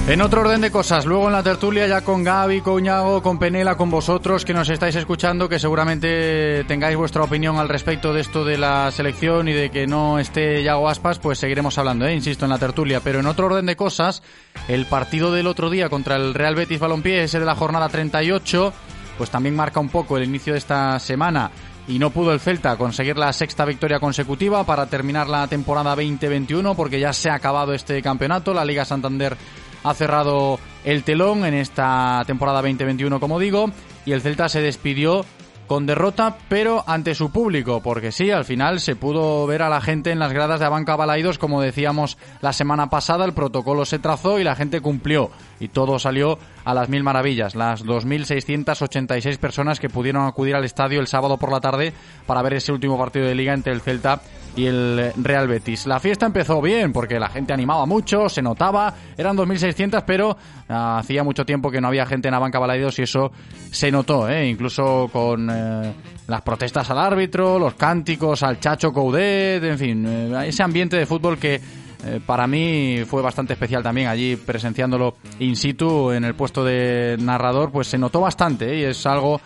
En 0.09 0.21
otro 0.21 0.43
orden 0.43 0.61
de 0.61 0.71
cosas, 0.71 1.05
luego 1.05 1.27
en 1.27 1.33
la 1.33 1.43
tertulia 1.43 1.89
ya 1.89 2.03
con 2.03 2.23
Gaby, 2.23 2.61
con 2.61 2.81
Ñago, 2.81 3.25
con 3.25 3.41
Penela, 3.41 3.77
con 3.77 3.91
vosotros 3.91 4.45
que 4.45 4.55
nos 4.55 4.69
estáis 4.69 4.95
escuchando, 4.95 5.49
que 5.49 5.59
seguramente 5.59 6.63
tengáis 6.69 6.97
vuestra 6.97 7.25
opinión 7.25 7.57
al 7.57 7.69
respecto 7.69 8.15
de 8.15 8.21
esto 8.21 8.45
de 8.45 8.57
la 8.57 8.93
selección 8.93 9.49
y 9.49 9.53
de 9.53 9.69
que 9.71 9.89
no 9.89 10.21
esté 10.21 10.63
Yago 10.63 10.89
Aspas, 10.89 11.19
pues 11.19 11.41
seguiremos 11.41 11.77
hablando, 11.79 12.07
¿eh? 12.07 12.15
insisto, 12.15 12.45
en 12.45 12.53
la 12.53 12.59
tertulia. 12.59 13.01
Pero 13.01 13.19
en 13.19 13.27
otro 13.27 13.47
orden 13.47 13.67
de 13.67 13.75
cosas, 13.75 14.23
el 14.69 14.87
partido 14.87 15.33
del 15.33 15.49
otro 15.49 15.71
día 15.71 15.89
contra 15.89 16.15
el 16.15 16.35
Real 16.35 16.55
Betis 16.55 16.79
Balompié, 16.79 17.25
ese 17.25 17.41
de 17.41 17.45
la 17.45 17.57
jornada 17.57 17.89
38, 17.89 18.73
pues 19.19 19.31
también 19.31 19.57
marca 19.57 19.81
un 19.81 19.89
poco 19.89 20.17
el 20.19 20.23
inicio 20.23 20.53
de 20.53 20.61
esta 20.61 21.01
semana 21.01 21.51
y 21.89 21.99
no 21.99 22.11
pudo 22.11 22.33
el 22.33 22.41
Celta 22.41 22.77
conseguir 22.77 23.17
la 23.17 23.33
sexta 23.33 23.65
victoria 23.65 24.01
consecutiva 24.01 24.65
para 24.65 24.87
terminar 24.87 25.29
la 25.29 25.47
temporada 25.47 25.91
2021 25.91 26.75
porque 26.75 26.99
ya 26.99 27.13
se 27.13 27.31
ha 27.31 27.35
acabado 27.35 27.73
este 27.73 28.03
campeonato. 28.03 28.53
La 28.53 28.65
Liga 28.65 28.85
Santander 28.85 29.37
ha 29.83 29.95
cerrado 29.95 30.59
el 30.85 31.03
telón 31.03 31.45
en 31.45 31.55
esta 31.55 32.23
temporada 32.27 32.63
2021, 32.63 33.21
como 33.21 33.39
digo, 33.39 33.71
y 34.05 34.13
el 34.13 34.21
Celta 34.23 34.49
se 34.49 34.61
despidió 34.61 35.25
con 35.67 35.87
derrota, 35.87 36.37
pero 36.49 36.85
ante 36.87 37.15
su 37.15 37.31
público, 37.31 37.83
porque 37.83 38.13
sí, 38.13 38.31
al 38.31 38.45
final 38.45 38.81
se 38.81 38.97
pudo 38.97 39.47
ver 39.47 39.63
a 39.63 39.69
la 39.69 39.81
gente 39.81 40.13
en 40.13 40.19
las 40.19 40.33
gradas 40.33 40.61
de 40.61 40.67
Abanca 40.67 40.97
Balaidos, 40.97 41.39
como 41.39 41.61
decíamos 41.61 42.19
la 42.41 42.53
semana 42.53 42.89
pasada, 42.89 43.25
el 43.25 43.33
protocolo 43.33 43.85
se 43.85 43.99
trazó 43.99 44.39
y 44.39 44.45
la 44.45 44.55
gente 44.55 44.81
cumplió, 44.81 45.31
y 45.61 45.69
todo 45.69 45.99
salió 45.99 46.39
a 46.65 46.75
las 46.75 46.89
mil 46.89 47.03
maravillas, 47.03 47.55
las 47.55 47.85
2.686 47.85 49.39
personas 49.39 49.81
que 49.81 49.89
pudieron 49.89 50.27
acudir 50.27 50.55
al 50.55 50.65
estadio 50.65 51.01
el 51.01 51.07
sábado 51.07 51.37
por 51.39 51.53
la 51.53 51.61
tarde 51.61 51.93
para 52.27 52.43
ver 52.43 52.55
ese 52.55 52.73
último 52.73 52.99
partido 52.99 53.27
de 53.27 53.35
liga 53.35 53.55
entre 53.55 53.73
el 53.73 53.81
Celta 53.81 54.21
y 54.57 54.67
el 54.67 55.13
Real 55.17 55.47
Betis. 55.49 55.87
La 55.87 56.01
fiesta 56.01 56.27
empezó 56.27 56.61
bien 56.63 56.93
porque 56.93 57.21
la 57.21 57.29
gente 57.29 57.53
animaba 57.53 57.87
mucho, 57.87 58.29
se 58.29 58.43
notaba, 58.43 58.95
eran 59.17 59.37
2.600, 59.37 60.03
pero 60.07 60.37
ah, 60.69 60.99
hacía 60.99 61.23
mucho 61.23 61.45
tiempo 61.45 61.71
que 61.71 61.81
no 61.81 61.89
había 61.89 62.07
gente 62.07 62.29
en 62.29 62.33
la 62.33 62.39
banca 62.39 62.59
Balaidos 62.59 62.99
y 62.99 63.03
eso 63.03 63.31
se 63.71 63.91
notó, 63.91 64.29
¿eh? 64.29 64.49
incluso 64.49 65.09
con 65.13 65.49
eh, 65.51 65.93
las 66.27 66.43
protestas 66.43 66.91
al 66.91 66.99
árbitro, 66.99 67.59
los 67.59 67.75
cánticos 67.75 68.43
al 68.43 68.59
Chacho 68.59 68.93
Coudet, 68.93 69.63
en 69.63 69.79
fin, 69.79 70.07
eh, 70.07 70.49
ese 70.49 70.63
ambiente 70.63 70.97
de 70.97 71.07
fútbol 71.07 71.39
que 71.39 71.61
eh, 72.07 72.21
para 72.25 72.47
mí 72.47 73.03
fue 73.07 73.23
bastante 73.23 73.55
especial 73.55 73.83
también 73.83 74.09
allí 74.09 74.37
presenciándolo 74.37 75.17
in 75.41 75.57
situ 75.57 76.13
en 76.13 76.25
el 76.25 76.35
puesto 76.35 76.65
de 76.65 77.17
narrador, 77.19 77.73
pues 77.73 77.89
se 77.89 77.99
notó 77.99 78.21
bastante 78.21 78.73
¿eh? 78.73 78.79
y 78.81 78.83
es 78.85 79.05
algo 79.07 79.41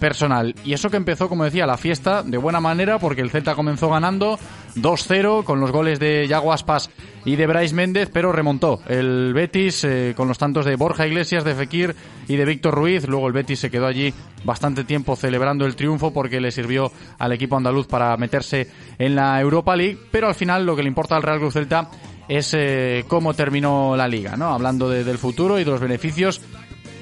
personal. 0.00 0.54
Y 0.64 0.72
eso 0.72 0.90
que 0.90 0.96
empezó, 0.96 1.28
como 1.28 1.44
decía, 1.44 1.66
la 1.66 1.76
fiesta 1.76 2.22
de 2.22 2.36
buena 2.38 2.60
manera 2.60 2.98
porque 2.98 3.20
el 3.22 3.30
Celta 3.30 3.54
comenzó 3.54 3.88
ganando 3.90 4.38
2-0 4.76 5.44
con 5.44 5.60
los 5.60 5.70
goles 5.70 5.98
de 6.00 6.26
Yago 6.28 6.52
Aspas 6.52 6.90
y 7.24 7.36
de 7.36 7.46
Brais 7.46 7.72
Méndez, 7.72 8.10
pero 8.12 8.32
remontó 8.32 8.80
el 8.88 9.32
Betis 9.34 9.84
eh, 9.84 10.14
con 10.16 10.28
los 10.28 10.38
tantos 10.38 10.64
de 10.64 10.76
Borja 10.76 11.06
Iglesias, 11.06 11.44
de 11.44 11.54
Fekir 11.54 11.94
y 12.28 12.36
de 12.36 12.44
Víctor 12.44 12.74
Ruiz. 12.74 13.06
Luego 13.08 13.26
el 13.26 13.32
Betis 13.32 13.60
se 13.60 13.70
quedó 13.70 13.86
allí 13.86 14.12
bastante 14.44 14.84
tiempo 14.84 15.16
celebrando 15.16 15.64
el 15.66 15.76
triunfo 15.76 16.12
porque 16.12 16.40
le 16.40 16.50
sirvió 16.50 16.92
al 17.18 17.32
equipo 17.32 17.56
andaluz 17.56 17.86
para 17.86 18.16
meterse 18.16 18.70
en 18.98 19.14
la 19.16 19.40
Europa 19.40 19.74
League, 19.76 19.98
pero 20.10 20.28
al 20.28 20.34
final 20.34 20.66
lo 20.66 20.76
que 20.76 20.82
le 20.82 20.88
importa 20.88 21.16
al 21.16 21.22
Real 21.22 21.38
Cruz 21.38 21.54
Celta 21.54 21.88
es 22.28 22.52
eh, 22.54 23.04
cómo 23.06 23.34
terminó 23.34 23.96
la 23.96 24.08
liga, 24.08 24.36
¿no? 24.36 24.52
Hablando 24.52 24.88
de- 24.90 25.04
del 25.04 25.16
futuro 25.18 25.60
y 25.60 25.64
de 25.64 25.70
los 25.70 25.80
beneficios 25.80 26.40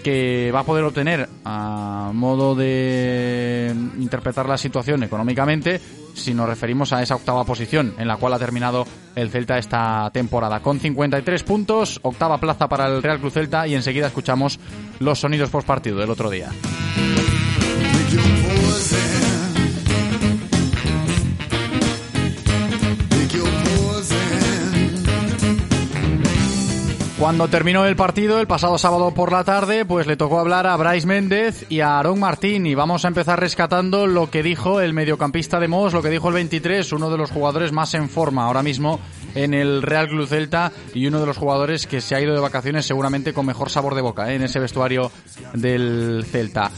que 0.04 0.52
va 0.54 0.60
a 0.60 0.64
poder 0.64 0.84
obtener 0.84 1.28
a 1.44 2.10
modo 2.12 2.54
de 2.54 3.74
interpretar 3.98 4.46
la 4.46 4.58
situación 4.58 5.02
económicamente 5.02 5.80
si 6.14 6.34
nos 6.34 6.46
referimos 6.46 6.92
a 6.92 7.02
esa 7.02 7.16
octava 7.16 7.44
posición 7.44 7.94
en 7.98 8.06
la 8.06 8.18
cual 8.18 8.34
ha 8.34 8.38
terminado 8.38 8.86
el 9.16 9.30
Celta 9.30 9.58
esta 9.58 10.10
temporada. 10.12 10.60
Con 10.60 10.78
53 10.78 11.42
puntos, 11.42 11.98
octava 12.02 12.38
plaza 12.38 12.68
para 12.68 12.86
el 12.86 13.02
Real 13.02 13.18
Cruz 13.18 13.32
Celta 13.32 13.66
y 13.66 13.74
enseguida 13.74 14.08
escuchamos 14.08 14.60
los 15.00 15.18
sonidos 15.18 15.48
post 15.48 15.66
partido 15.66 15.98
del 15.98 16.10
otro 16.10 16.30
día. 16.30 16.50
Cuando 27.24 27.48
terminó 27.48 27.86
el 27.86 27.96
partido 27.96 28.38
el 28.38 28.46
pasado 28.46 28.76
sábado 28.76 29.14
por 29.14 29.32
la 29.32 29.44
tarde, 29.44 29.86
pues 29.86 30.06
le 30.06 30.14
tocó 30.14 30.40
hablar 30.40 30.66
a 30.66 30.76
Brais 30.76 31.06
Méndez 31.06 31.64
y 31.70 31.80
a 31.80 31.96
Aarón 31.96 32.20
Martín 32.20 32.66
y 32.66 32.74
vamos 32.74 33.02
a 33.02 33.08
empezar 33.08 33.40
rescatando 33.40 34.06
lo 34.06 34.30
que 34.30 34.42
dijo 34.42 34.82
el 34.82 34.92
mediocampista 34.92 35.58
de 35.58 35.66
Mos, 35.66 35.94
lo 35.94 36.02
que 36.02 36.10
dijo 36.10 36.28
el 36.28 36.34
23, 36.34 36.92
uno 36.92 37.08
de 37.08 37.16
los 37.16 37.30
jugadores 37.30 37.72
más 37.72 37.94
en 37.94 38.10
forma 38.10 38.44
ahora 38.44 38.62
mismo 38.62 39.00
en 39.34 39.54
el 39.54 39.80
Real 39.80 40.08
Club 40.08 40.28
Celta 40.28 40.70
y 40.92 41.06
uno 41.06 41.18
de 41.18 41.24
los 41.24 41.38
jugadores 41.38 41.86
que 41.86 42.02
se 42.02 42.14
ha 42.14 42.20
ido 42.20 42.34
de 42.34 42.40
vacaciones 42.40 42.84
seguramente 42.84 43.32
con 43.32 43.46
mejor 43.46 43.70
sabor 43.70 43.94
de 43.94 44.02
boca 44.02 44.30
¿eh? 44.30 44.34
en 44.34 44.42
ese 44.42 44.60
vestuario 44.60 45.10
del 45.54 46.26
Celta. 46.30 46.70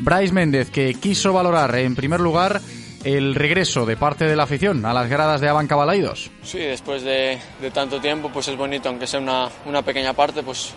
Brais 0.00 0.32
Méndez 0.32 0.68
que 0.68 0.92
quiso 0.92 1.32
valorar 1.32 1.74
en 1.76 1.94
primer 1.94 2.20
lugar 2.20 2.60
el 3.04 3.34
regreso 3.34 3.86
de 3.86 3.96
parte 3.96 4.24
de 4.24 4.34
la 4.34 4.44
afición 4.44 4.84
a 4.84 4.92
las 4.92 5.08
gradas 5.08 5.40
de 5.40 5.48
Abanca 5.48 5.76
Balaidos. 5.76 6.30
Sí, 6.42 6.58
después 6.58 7.02
de, 7.02 7.38
de 7.60 7.70
tanto 7.70 8.00
tiempo, 8.00 8.30
pues 8.32 8.48
es 8.48 8.56
bonito, 8.56 8.88
aunque 8.88 9.06
sea 9.06 9.20
una, 9.20 9.48
una 9.66 9.82
pequeña 9.82 10.12
parte, 10.14 10.42
pues, 10.42 10.72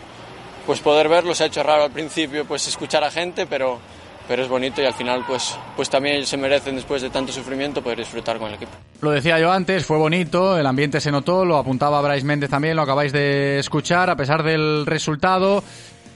pues 0.65 0.79
poder 0.79 1.07
verlo. 1.07 1.33
Se 1.33 1.43
ha 1.43 1.47
hecho 1.47 1.63
raro 1.63 1.83
al 1.83 1.91
principio, 1.91 2.45
pues 2.45 2.67
escuchar 2.67 3.03
a 3.03 3.09
gente, 3.11 3.45
pero, 3.47 3.79
pero 4.27 4.43
es 4.43 4.49
bonito 4.49 4.81
y 4.81 4.85
al 4.85 4.93
final, 4.93 5.23
pues, 5.25 5.57
pues 5.75 5.89
también 5.89 6.17
ellos 6.17 6.29
se 6.29 6.37
merecen, 6.37 6.75
después 6.75 7.01
de 7.01 7.09
tanto 7.09 7.31
sufrimiento, 7.31 7.81
poder 7.81 7.99
disfrutar 7.99 8.37
con 8.37 8.49
el 8.49 8.55
equipo. 8.55 8.71
Lo 9.01 9.11
decía 9.11 9.39
yo 9.39 9.51
antes, 9.51 9.85
fue 9.85 9.97
bonito, 9.97 10.57
el 10.57 10.65
ambiente 10.65 10.99
se 10.99 11.11
notó, 11.11 11.45
lo 11.45 11.57
apuntaba 11.57 12.01
Brais 12.01 12.23
Méndez 12.23 12.49
también, 12.49 12.75
lo 12.75 12.81
acabáis 12.81 13.13
de 13.13 13.59
escuchar, 13.59 14.09
a 14.09 14.15
pesar 14.15 14.43
del 14.43 14.85
resultado, 14.85 15.63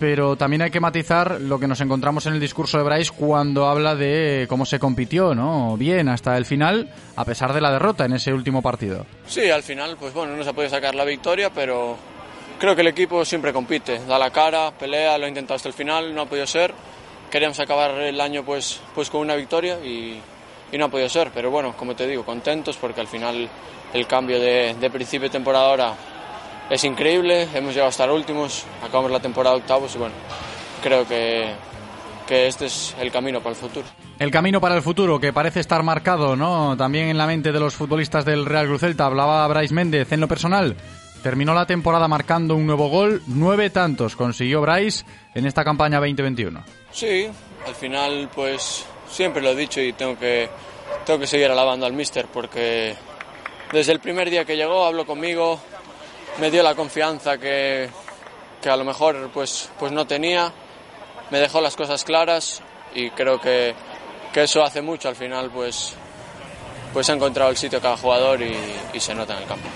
pero 0.01 0.36
también 0.36 0.63
hay 0.63 0.72
que 0.72 0.79
matizar 0.79 1.39
lo 1.39 1.60
que 1.60 1.67
nos 1.67 1.79
encontramos 1.79 2.25
en 2.25 2.34
el 2.34 2.39
discurso 2.39 2.79
de 2.79 2.84
Brais 2.84 3.12
cuando 3.12 3.67
habla 3.67 3.93
de 3.93 4.48
cómo 4.50 4.65
se 4.65 4.79
compitió, 4.79 5.36
¿no? 5.36 5.77
Bien 5.77 6.10
hasta 6.10 6.36
el 6.38 6.46
final, 6.46 6.89
a 7.15 7.24
pesar 7.24 7.53
de 7.53 7.62
la 7.62 7.72
derrota 7.72 8.05
en 8.05 8.13
ese 8.13 8.34
último 8.34 8.63
partido. 8.63 9.05
Sí, 9.27 9.51
al 9.51 9.62
final, 9.62 9.98
pues 10.00 10.12
bueno, 10.12 10.36
no 10.36 10.43
se 10.43 10.55
podido 10.55 10.72
sacar 10.72 10.96
la 10.96 11.05
victoria, 11.05 11.51
pero 11.53 11.96
creo 12.58 12.74
que 12.74 12.81
el 12.81 12.88
equipo 12.88 13.24
siempre 13.24 13.53
compite, 13.53 14.00
da 14.08 14.17
la 14.17 14.31
cara, 14.31 14.72
pelea, 14.72 15.20
lo 15.20 15.25
ha 15.25 15.29
intentado 15.29 15.58
hasta 15.58 15.67
el 15.67 15.75
final, 15.75 16.15
no 16.15 16.24
ha 16.24 16.25
podido 16.25 16.48
ser. 16.48 16.74
Queríamos 17.29 17.59
acabar 17.59 17.92
el 17.92 18.20
año 18.20 18.44
pues, 18.44 18.81
pues 18.96 19.07
con 19.07 19.22
una 19.22 19.35
victoria 19.35 19.77
y, 19.85 20.20
y 20.72 20.77
no 20.79 20.85
ha 20.85 20.90
podido 20.90 21.09
ser, 21.09 21.29
pero 21.31 21.51
bueno, 21.51 21.75
como 21.77 21.96
te 21.96 22.07
digo, 22.07 22.25
contentos 22.25 22.75
porque 22.77 23.01
al 23.01 23.07
final 23.07 23.48
el 23.94 24.07
cambio 24.07 24.40
de, 24.40 24.74
de 24.81 24.90
principio 24.90 25.27
de 25.27 25.33
temporada 25.33 25.70
ahora 25.70 25.94
es 26.72 26.84
increíble, 26.86 27.50
hemos 27.53 27.74
llegado 27.74 27.88
a 27.88 27.90
estar 27.90 28.10
últimos, 28.10 28.64
acabamos 28.81 29.12
la 29.12 29.20
temporada 29.20 29.57
octavos 29.57 29.94
y 29.94 29.98
bueno, 29.98 30.16
creo 30.81 31.05
que, 31.05 31.51
que 32.25 32.48
este 32.48 32.68
es 32.68 32.96
el 32.98 33.12
camino 33.12 33.40
para 33.40 33.50
el 33.50 33.62
futuro. 33.62 33.86
El 34.18 34.31
camino 34.31 34.62
para 34.62 34.75
el 34.75 34.81
futuro 34.81 35.20
que 35.20 35.34
parece 35.34 35.60
estar 35.60 35.84
marcado, 35.84 36.38
¿no? 36.38 36.77
También 36.77 37.10
en 37.10 37.18
la 37.18 37.27
mente 37.27 37.51
de 37.51 37.60
los 37.60 37.75
futbolistas 37.75 38.24
del 38.24 38.46
Real 38.46 38.68
Cruz 38.68 38.79
Celta. 38.81 39.05
Hablaba 39.05 39.46
Brais 39.48 39.74
Méndez 39.74 40.12
en 40.14 40.22
lo 40.22 40.29
personal. 40.29 40.77
Terminó 41.22 41.53
la 41.53 41.66
temporada 41.66 42.07
marcando 42.07 42.55
un 42.55 42.66
nuevo 42.66 42.88
gol, 42.88 43.22
nueve 43.27 43.70
tantos 43.70 44.16
consiguió 44.16 44.62
Brais 44.62 45.05
en 45.36 45.46
esta 45.46 45.66
campaña 45.66 45.98
2021. 45.98 46.64
Sí, 46.92 47.27
al 47.68 47.75
final 47.75 48.29
pues 48.34 48.86
siempre 49.10 49.42
lo 49.42 49.50
he 49.50 49.55
dicho 49.55 49.81
y 49.81 49.92
tengo 49.92 50.18
que, 50.18 50.50
tengo 51.05 51.20
que 51.20 51.27
seguir 51.27 51.51
alabando 51.51 51.86
al 51.86 51.94
míster 51.94 52.27
porque 52.31 52.96
desde 53.74 53.92
el 53.92 54.00
primer 54.00 54.29
día 54.29 54.46
que 54.46 54.55
llegó 54.55 54.86
habló 54.86 55.05
conmigo, 55.05 55.60
me 56.39 56.51
dio 56.51 56.63
la 56.63 56.75
confianza 56.75 57.37
que, 57.37 57.89
que 58.61 58.70
a 58.70 58.75
lo 58.75 58.83
mejor 58.83 59.29
pues, 59.33 59.70
pues 59.79 59.91
no 59.91 60.05
tenía, 60.05 60.51
me 61.29 61.39
dejó 61.39 61.61
las 61.61 61.75
cosas 61.75 62.03
claras 62.03 62.61
y 62.94 63.09
creo 63.11 63.39
que, 63.39 63.74
que 64.33 64.44
eso 64.44 64.63
hace 64.63 64.81
mucho 64.81 65.09
al 65.09 65.15
final 65.15 65.50
pues, 65.51 65.94
pues 66.94 67.09
ha 67.09 67.13
encontrado 67.13 67.50
el 67.50 67.57
sitio 67.57 67.81
cada 67.81 67.98
jugador 67.98 68.41
y, 68.41 68.55
y 68.94 69.00
se 69.00 69.13
nota 69.13 69.35
en 69.35 69.44
el 69.44 69.48
campo. 69.48 69.70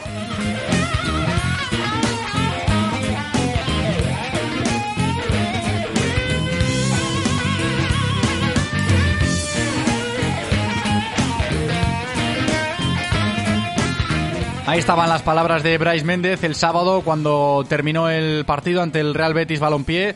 Ahí 14.68 14.80
estaban 14.80 15.10
las 15.10 15.22
palabras 15.22 15.62
de 15.62 15.78
Brais 15.78 16.04
Méndez 16.04 16.44
el 16.44 16.56
sábado 16.56 17.02
cuando 17.02 17.64
terminó 17.70 18.10
el 18.10 18.46
partido 18.46 18.82
ante 18.82 19.00
el 19.00 19.14
Real 19.14 19.36
Betis 19.36 19.60
Balompié. 19.60 20.16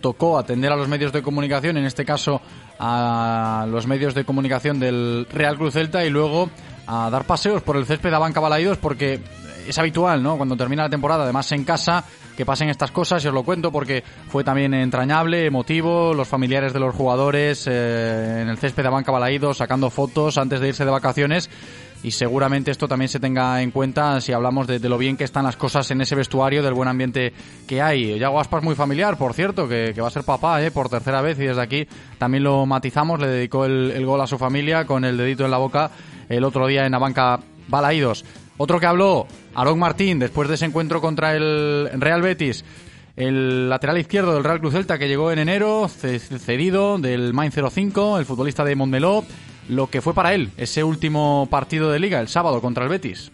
Tocó 0.00 0.36
atender 0.36 0.72
a 0.72 0.76
los 0.76 0.88
medios 0.88 1.12
de 1.12 1.22
comunicación, 1.22 1.76
en 1.76 1.84
este 1.84 2.04
caso 2.04 2.40
a 2.80 3.66
los 3.70 3.86
medios 3.86 4.12
de 4.14 4.24
comunicación 4.24 4.80
del 4.80 5.28
Real 5.32 5.56
Cruz 5.56 5.74
Celta 5.74 6.04
y 6.04 6.10
luego 6.10 6.50
a 6.88 7.08
dar 7.08 7.24
paseos 7.24 7.62
por 7.62 7.76
el 7.76 7.86
césped 7.86 8.10
de 8.10 8.16
Abanca 8.16 8.40
Balaidos 8.40 8.78
porque 8.78 9.20
es 9.68 9.78
habitual, 9.78 10.22
¿no? 10.22 10.36
Cuando 10.36 10.56
termina 10.56 10.82
la 10.82 10.90
temporada, 10.90 11.22
además 11.22 11.50
en 11.52 11.62
casa, 11.62 12.04
que 12.36 12.44
pasen 12.44 12.70
estas 12.70 12.90
cosas 12.90 13.24
y 13.24 13.28
os 13.28 13.34
lo 13.34 13.44
cuento 13.44 13.70
porque 13.70 14.02
fue 14.28 14.42
también 14.42 14.74
entrañable, 14.74 15.46
emotivo, 15.46 16.14
los 16.14 16.26
familiares 16.26 16.72
de 16.72 16.80
los 16.80 16.94
jugadores 16.94 17.66
eh, 17.68 18.40
en 18.42 18.48
el 18.48 18.58
césped 18.58 18.82
de 18.82 18.88
Abanca 18.88 19.12
Balaidos 19.12 19.58
sacando 19.58 19.88
fotos 19.88 20.36
antes 20.36 20.60
de 20.60 20.68
irse 20.68 20.84
de 20.84 20.90
vacaciones 20.90 21.48
y 22.04 22.10
seguramente 22.10 22.70
esto 22.70 22.86
también 22.86 23.08
se 23.08 23.18
tenga 23.18 23.60
en 23.62 23.70
cuenta 23.70 24.20
si 24.20 24.32
hablamos 24.32 24.66
de, 24.66 24.78
de 24.78 24.88
lo 24.90 24.98
bien 24.98 25.16
que 25.16 25.24
están 25.24 25.42
las 25.44 25.56
cosas 25.56 25.90
en 25.90 26.02
ese 26.02 26.14
vestuario, 26.14 26.62
del 26.62 26.74
buen 26.74 26.86
ambiente 26.86 27.32
que 27.66 27.80
hay. 27.80 28.18
Yago 28.18 28.38
Aspas 28.38 28.62
muy 28.62 28.74
familiar, 28.74 29.16
por 29.16 29.32
cierto, 29.32 29.66
que, 29.66 29.92
va 29.98 30.08
a 30.08 30.10
ser 30.10 30.22
papá 30.22 30.62
¿eh? 30.62 30.70
por 30.70 30.90
tercera 30.90 31.22
vez 31.22 31.38
y 31.40 31.44
desde 31.46 31.62
aquí 31.62 31.88
también 32.18 32.44
lo 32.44 32.66
matizamos, 32.66 33.18
le 33.18 33.26
dedicó 33.28 33.64
el, 33.64 34.04
gol 34.04 34.20
a 34.20 34.26
su 34.26 34.36
familia 34.38 34.84
con 34.84 35.04
el 35.04 35.16
dedito 35.16 35.46
en 35.46 35.50
la 35.50 35.56
boca 35.58 35.90
el 36.28 36.44
otro 36.44 36.66
día 36.66 36.84
en 36.86 36.92
la 36.92 36.98
banca 36.98 37.40
Balaídos. 37.68 38.24
Otro 38.58 38.78
que 38.78 38.86
habló, 38.86 39.26
Aarón 39.54 39.78
Martín, 39.78 40.18
después 40.18 40.46
de 40.48 40.56
ese 40.56 40.66
encuentro 40.66 41.00
contra 41.00 41.34
el 41.34 41.88
Real 41.94 42.20
Betis, 42.20 42.64
el 43.16 43.68
lateral 43.70 43.96
izquierdo 43.98 44.34
del 44.34 44.44
Real 44.44 44.60
Cruz 44.60 44.74
Celta 44.74 44.98
que 44.98 45.08
llegó 45.08 45.32
en 45.32 45.38
enero, 45.38 45.88
ce- 45.88 46.18
cedido 46.18 46.98
del 46.98 47.32
Main 47.32 47.50
05, 47.50 48.18
el 48.18 48.26
futbolista 48.26 48.62
de 48.64 48.76
Montmeló, 48.76 49.24
lo 49.68 49.88
que 49.88 50.00
fue 50.00 50.14
para 50.14 50.34
él 50.34 50.50
ese 50.56 50.84
último 50.84 51.48
partido 51.50 51.90
de 51.90 51.98
liga, 51.98 52.20
el 52.20 52.28
sábado 52.28 52.60
contra 52.60 52.84
el 52.84 52.90
Betis. 52.90 53.30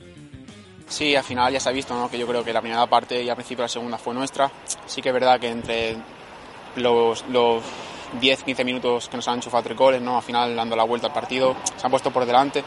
Sí, 0.89 1.15
al 1.15 1.23
final 1.23 1.53
ya 1.53 1.61
se 1.61 1.69
ha 1.69 1.73
visto 1.73 1.95
¿no? 1.95 2.11
que 2.11 2.19
yo 2.19 2.27
creo 2.27 2.43
que 2.43 2.53
la 2.53 2.61
primera 2.61 2.85
parte 2.87 3.23
y 3.23 3.29
al 3.29 3.37
principio 3.37 3.63
la 3.63 3.69
segunda 3.69 3.97
fue 3.97 4.13
nuestra. 4.13 4.51
Sí 4.87 5.01
que 5.01 5.11
es 5.11 5.13
verdad 5.13 5.39
que 5.39 5.49
entre 5.49 5.97
los, 6.75 7.25
los 7.29 7.63
10-15 8.21 8.65
minutos 8.65 9.09
que 9.09 9.17
nos 9.17 9.29
han 9.29 9.37
enchufado 9.37 9.63
tres 9.63 9.79
goles, 9.79 10.03
¿no? 10.03 10.17
al 10.17 10.23
final 10.23 10.57
dando 10.57 10.75
la 10.75 10.83
vuelta 10.83 11.07
al 11.07 11.13
partido, 11.13 11.55
se 11.77 11.87
han 11.87 11.91
puesto 11.91 12.11
por 12.11 12.27
delante. 12.27 12.65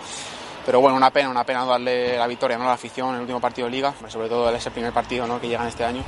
Pero 0.65 0.79
bueno, 0.79 0.95
una 0.95 1.11
pena, 1.11 1.29
una 1.29 1.43
pena 1.43 1.65
darle 1.65 2.17
la 2.17 2.25
victoria 2.27 2.57
¿no? 2.57 2.63
a 2.63 2.67
la 2.67 2.73
afición 2.73 3.09
en 3.09 3.15
el 3.15 3.21
último 3.21 3.41
partido 3.41 3.67
de 3.67 3.71
liga, 3.71 3.93
sobre 4.07 4.29
todo 4.29 4.49
ese 4.55 4.71
primer 4.71 4.93
partido 4.93 5.27
¿no? 5.27 5.41
que 5.41 5.49
llegan 5.49 5.67
este 5.67 5.83
año. 5.83 6.03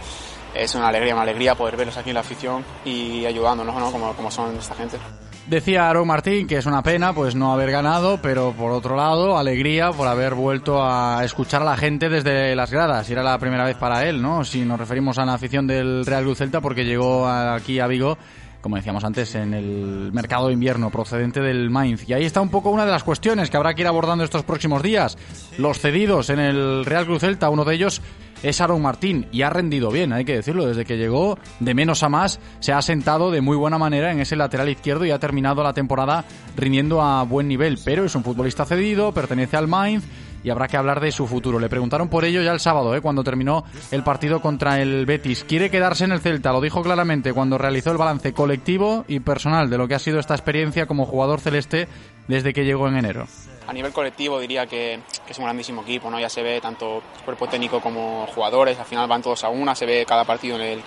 Es 0.54 0.74
una 0.74 0.88
alegría, 0.88 1.14
una 1.14 1.24
alegría 1.24 1.56
poder 1.56 1.76
verlos 1.76 1.98
aquí 1.98 2.12
en 2.12 2.14
la 2.14 2.22
afición 2.22 2.64
y 2.86 3.26
ayudándonos, 3.26 3.76
¿no? 3.76 3.92
como, 3.92 4.14
como 4.14 4.32
son 4.32 4.56
esta 4.56 4.74
gente. 4.74 4.98
Decía 5.48 5.88
Aaron 5.88 6.08
Martín 6.08 6.48
que 6.48 6.58
es 6.58 6.66
una 6.66 6.82
pena 6.82 7.14
pues 7.14 7.36
no 7.36 7.54
haber 7.54 7.70
ganado, 7.70 8.20
pero 8.20 8.54
por 8.54 8.72
otro 8.72 8.96
lado, 8.96 9.38
alegría 9.38 9.92
por 9.92 10.08
haber 10.08 10.34
vuelto 10.34 10.84
a 10.84 11.24
escuchar 11.24 11.62
a 11.62 11.66
la 11.66 11.78
gente 11.78 12.10
desde 12.10 12.56
las 12.56 12.72
gradas. 12.72 13.08
Era 13.12 13.22
la 13.22 13.38
primera 13.38 13.64
vez 13.64 13.78
para 13.78 14.06
él, 14.06 14.24
¿no? 14.24 14.44
Si 14.44 14.66
nos 14.66 14.80
referimos 14.80 15.20
a 15.20 15.26
la 15.26 15.36
afición 15.36 15.68
del 15.68 16.04
Real 16.04 16.24
Cruz 16.24 16.40
Celta, 16.40 16.62
porque 16.62 16.84
llegó 16.84 17.28
aquí 17.28 17.80
a 17.80 17.86
Vigo, 17.86 18.18
como 18.60 18.78
decíamos 18.78 19.04
antes, 19.04 19.36
en 19.36 19.54
el 19.54 20.12
mercado 20.12 20.48
de 20.48 20.54
invierno 20.54 20.90
procedente 20.90 21.42
del 21.42 21.70
Mainz. 21.70 22.10
Y 22.10 22.14
ahí 22.14 22.26
está 22.26 22.42
un 22.42 22.50
poco 22.50 22.72
una 22.72 22.84
de 22.84 22.92
las 22.92 23.04
cuestiones 23.04 23.52
que 23.52 23.58
habrá 23.58 23.76
que 23.76 23.84
ir 23.84 23.88
abordando 23.88 24.24
estos 24.24 24.42
próximos 24.42 24.82
días. 24.82 25.16
Los 25.60 25.78
cedidos 25.80 26.32
en 26.32 26.40
el 26.40 26.86
Real 26.86 27.06
Cruz 27.06 27.22
Celta, 27.22 27.52
uno 27.52 27.66
de 27.66 27.76
ellos 27.76 28.02
es 28.46 28.62
Aaron 28.62 28.82
Martín 28.82 29.26
y 29.32 29.42
ha 29.42 29.50
rendido 29.50 29.90
bien, 29.90 30.14
hay 30.14 30.24
que 30.24 30.36
decirlo, 30.36 30.68
desde 30.68 30.86
que 30.86 30.98
llegó 30.98 31.40
de 31.60 31.74
menos 31.74 32.04
a 32.04 32.10
más 32.10 32.40
se 32.60 32.74
ha 32.74 32.82
sentado 32.84 33.32
de 33.32 33.42
muy 33.42 33.58
buena 33.58 33.80
manera 33.80 34.12
en 34.12 34.20
ese 34.20 34.36
lateral 34.36 34.70
izquierdo 34.70 35.04
y 35.04 35.10
ha 35.10 35.18
terminado 35.18 35.64
la 35.64 35.74
temporada 35.74 36.26
rindiendo 36.56 37.02
a 37.02 37.24
buen 37.24 37.48
nivel, 37.48 37.80
pero 37.84 38.06
es 38.06 38.14
un 38.14 38.24
futbolista 38.24 38.64
cedido, 38.64 39.12
pertenece 39.14 39.58
al 39.58 39.68
Mainz 39.68 40.06
y 40.44 40.52
habrá 40.52 40.68
que 40.68 40.78
hablar 40.78 41.00
de 41.00 41.12
su 41.12 41.26
futuro. 41.26 41.58
Le 41.58 41.70
preguntaron 41.70 42.08
por 42.08 42.24
ello 42.24 42.44
ya 42.44 42.52
el 42.52 42.60
sábado, 42.60 42.96
¿eh? 42.96 43.02
cuando 43.02 43.24
terminó 43.24 43.66
el 43.90 44.04
partido 44.04 44.42
contra 44.42 44.80
el 44.80 45.08
Betis. 45.08 45.44
Quiere 45.44 45.72
quedarse 45.72 46.04
en 46.04 46.12
el 46.12 46.20
Celta, 46.20 46.52
lo 46.52 46.62
dijo 46.62 46.84
claramente 46.84 47.34
cuando 47.34 47.58
realizó 47.58 47.92
el 47.92 47.98
balance 47.98 48.32
colectivo 48.32 49.06
y 49.08 49.22
personal 49.22 49.72
de 49.72 49.80
lo 49.80 49.88
que 49.88 49.96
ha 49.96 50.00
sido 50.00 50.20
esta 50.20 50.36
experiencia 50.36 50.86
como 50.86 51.08
jugador 51.08 51.40
celeste 51.40 51.88
desde 52.28 52.54
que 52.54 52.64
llegó 52.64 52.88
en 52.88 52.98
enero. 52.98 53.26
A 53.68 53.74
nivel 53.74 53.92
colectivo 53.92 54.40
diría 54.40 54.68
que, 54.68 55.00
que, 55.26 55.32
es 55.32 55.38
un 55.38 55.46
grandísimo 55.46 55.82
equipo, 55.82 56.10
¿no? 56.10 56.20
Ya 56.20 56.30
se 56.30 56.44
ve 56.44 56.62
tanto 56.62 57.02
cuerpo 57.24 57.48
técnico 57.48 57.82
como 57.82 58.28
jugadores, 58.34 58.78
al 58.78 58.86
final 58.86 59.08
van 59.08 59.22
todos 59.22 59.44
a 59.44 59.50
una, 59.50 59.76
se 59.76 59.86
ve 59.86 60.06
cada 60.08 60.24
partido 60.24 60.56
en 60.58 60.62
el, 60.62 60.84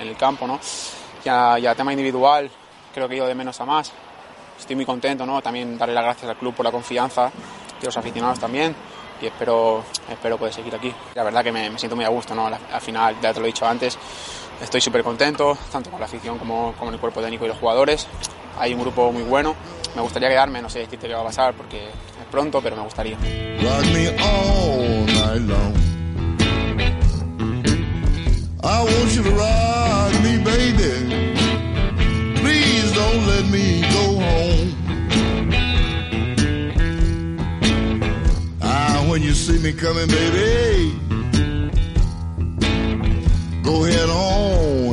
en 0.00 0.08
el, 0.08 0.16
campo, 0.16 0.46
¿no? 0.46 0.58
Ya, 1.24 1.58
ya 1.58 1.74
tema 1.74 1.92
individual, 1.92 2.50
creo 2.94 3.08
que 3.08 3.14
he 3.14 3.16
ido 3.18 3.26
de 3.26 3.34
menos 3.34 3.60
a 3.60 3.66
más. 3.66 3.92
Estoy 4.58 4.76
muy 4.76 4.86
contento, 4.86 5.26
¿no? 5.26 5.42
También 5.42 5.76
darle 5.76 5.94
las 5.94 6.04
gracias 6.04 6.30
al 6.30 6.36
club 6.36 6.54
por 6.54 6.64
la 6.64 6.72
confianza, 6.72 7.30
y 7.80 7.84
a 7.84 7.86
los 7.86 7.96
aficionados 7.96 8.38
también 8.38 8.74
y 9.22 9.26
espero, 9.26 9.84
espero 10.10 10.36
poder 10.36 10.52
seguir 10.52 10.74
aquí. 10.74 10.92
La 11.14 11.22
verdad 11.22 11.44
que 11.44 11.52
me, 11.52 11.70
me 11.70 11.78
siento 11.78 11.94
muy 11.94 12.04
a 12.04 12.08
gusto, 12.08 12.34
¿no? 12.34 12.48
Al, 12.48 12.58
al, 12.72 12.80
final, 12.80 13.16
ya 13.22 13.32
te 13.32 13.38
lo 13.38 13.46
he 13.46 13.48
dicho 13.48 13.64
antes, 13.64 13.96
estoy 14.60 14.80
súper 14.80 15.04
contento, 15.04 15.56
tanto 15.70 15.90
con 15.90 16.00
la 16.00 16.06
afición 16.06 16.38
como 16.38 16.72
con 16.72 16.92
el 16.92 16.98
cuerpo 16.98 17.20
técnico 17.20 17.44
y 17.44 17.48
los 17.48 17.58
jugadores. 17.58 18.06
Hay 18.58 18.74
un 18.74 18.80
grupo 18.80 19.12
muy 19.12 19.22
bueno, 19.22 19.54
me 19.94 20.02
gustaría 20.02 20.28
quedarme, 20.28 20.60
no 20.60 20.68
sé 20.68 20.80
decirte 20.80 21.06
qué 21.06 21.14
va 21.14 21.20
a 21.20 21.24
pasar 21.24 21.54
porque 21.54 21.88
pronto, 22.32 22.60
pero 22.62 22.74
me 22.76 22.82
gustaría. 22.82 23.16
When 39.12 39.22
you 39.22 39.34
see 39.34 39.58
me 39.58 39.74
coming, 39.74 40.06
baby, 40.08 40.96
go 43.62 43.84
ahead 43.84 44.08
on 44.08 44.91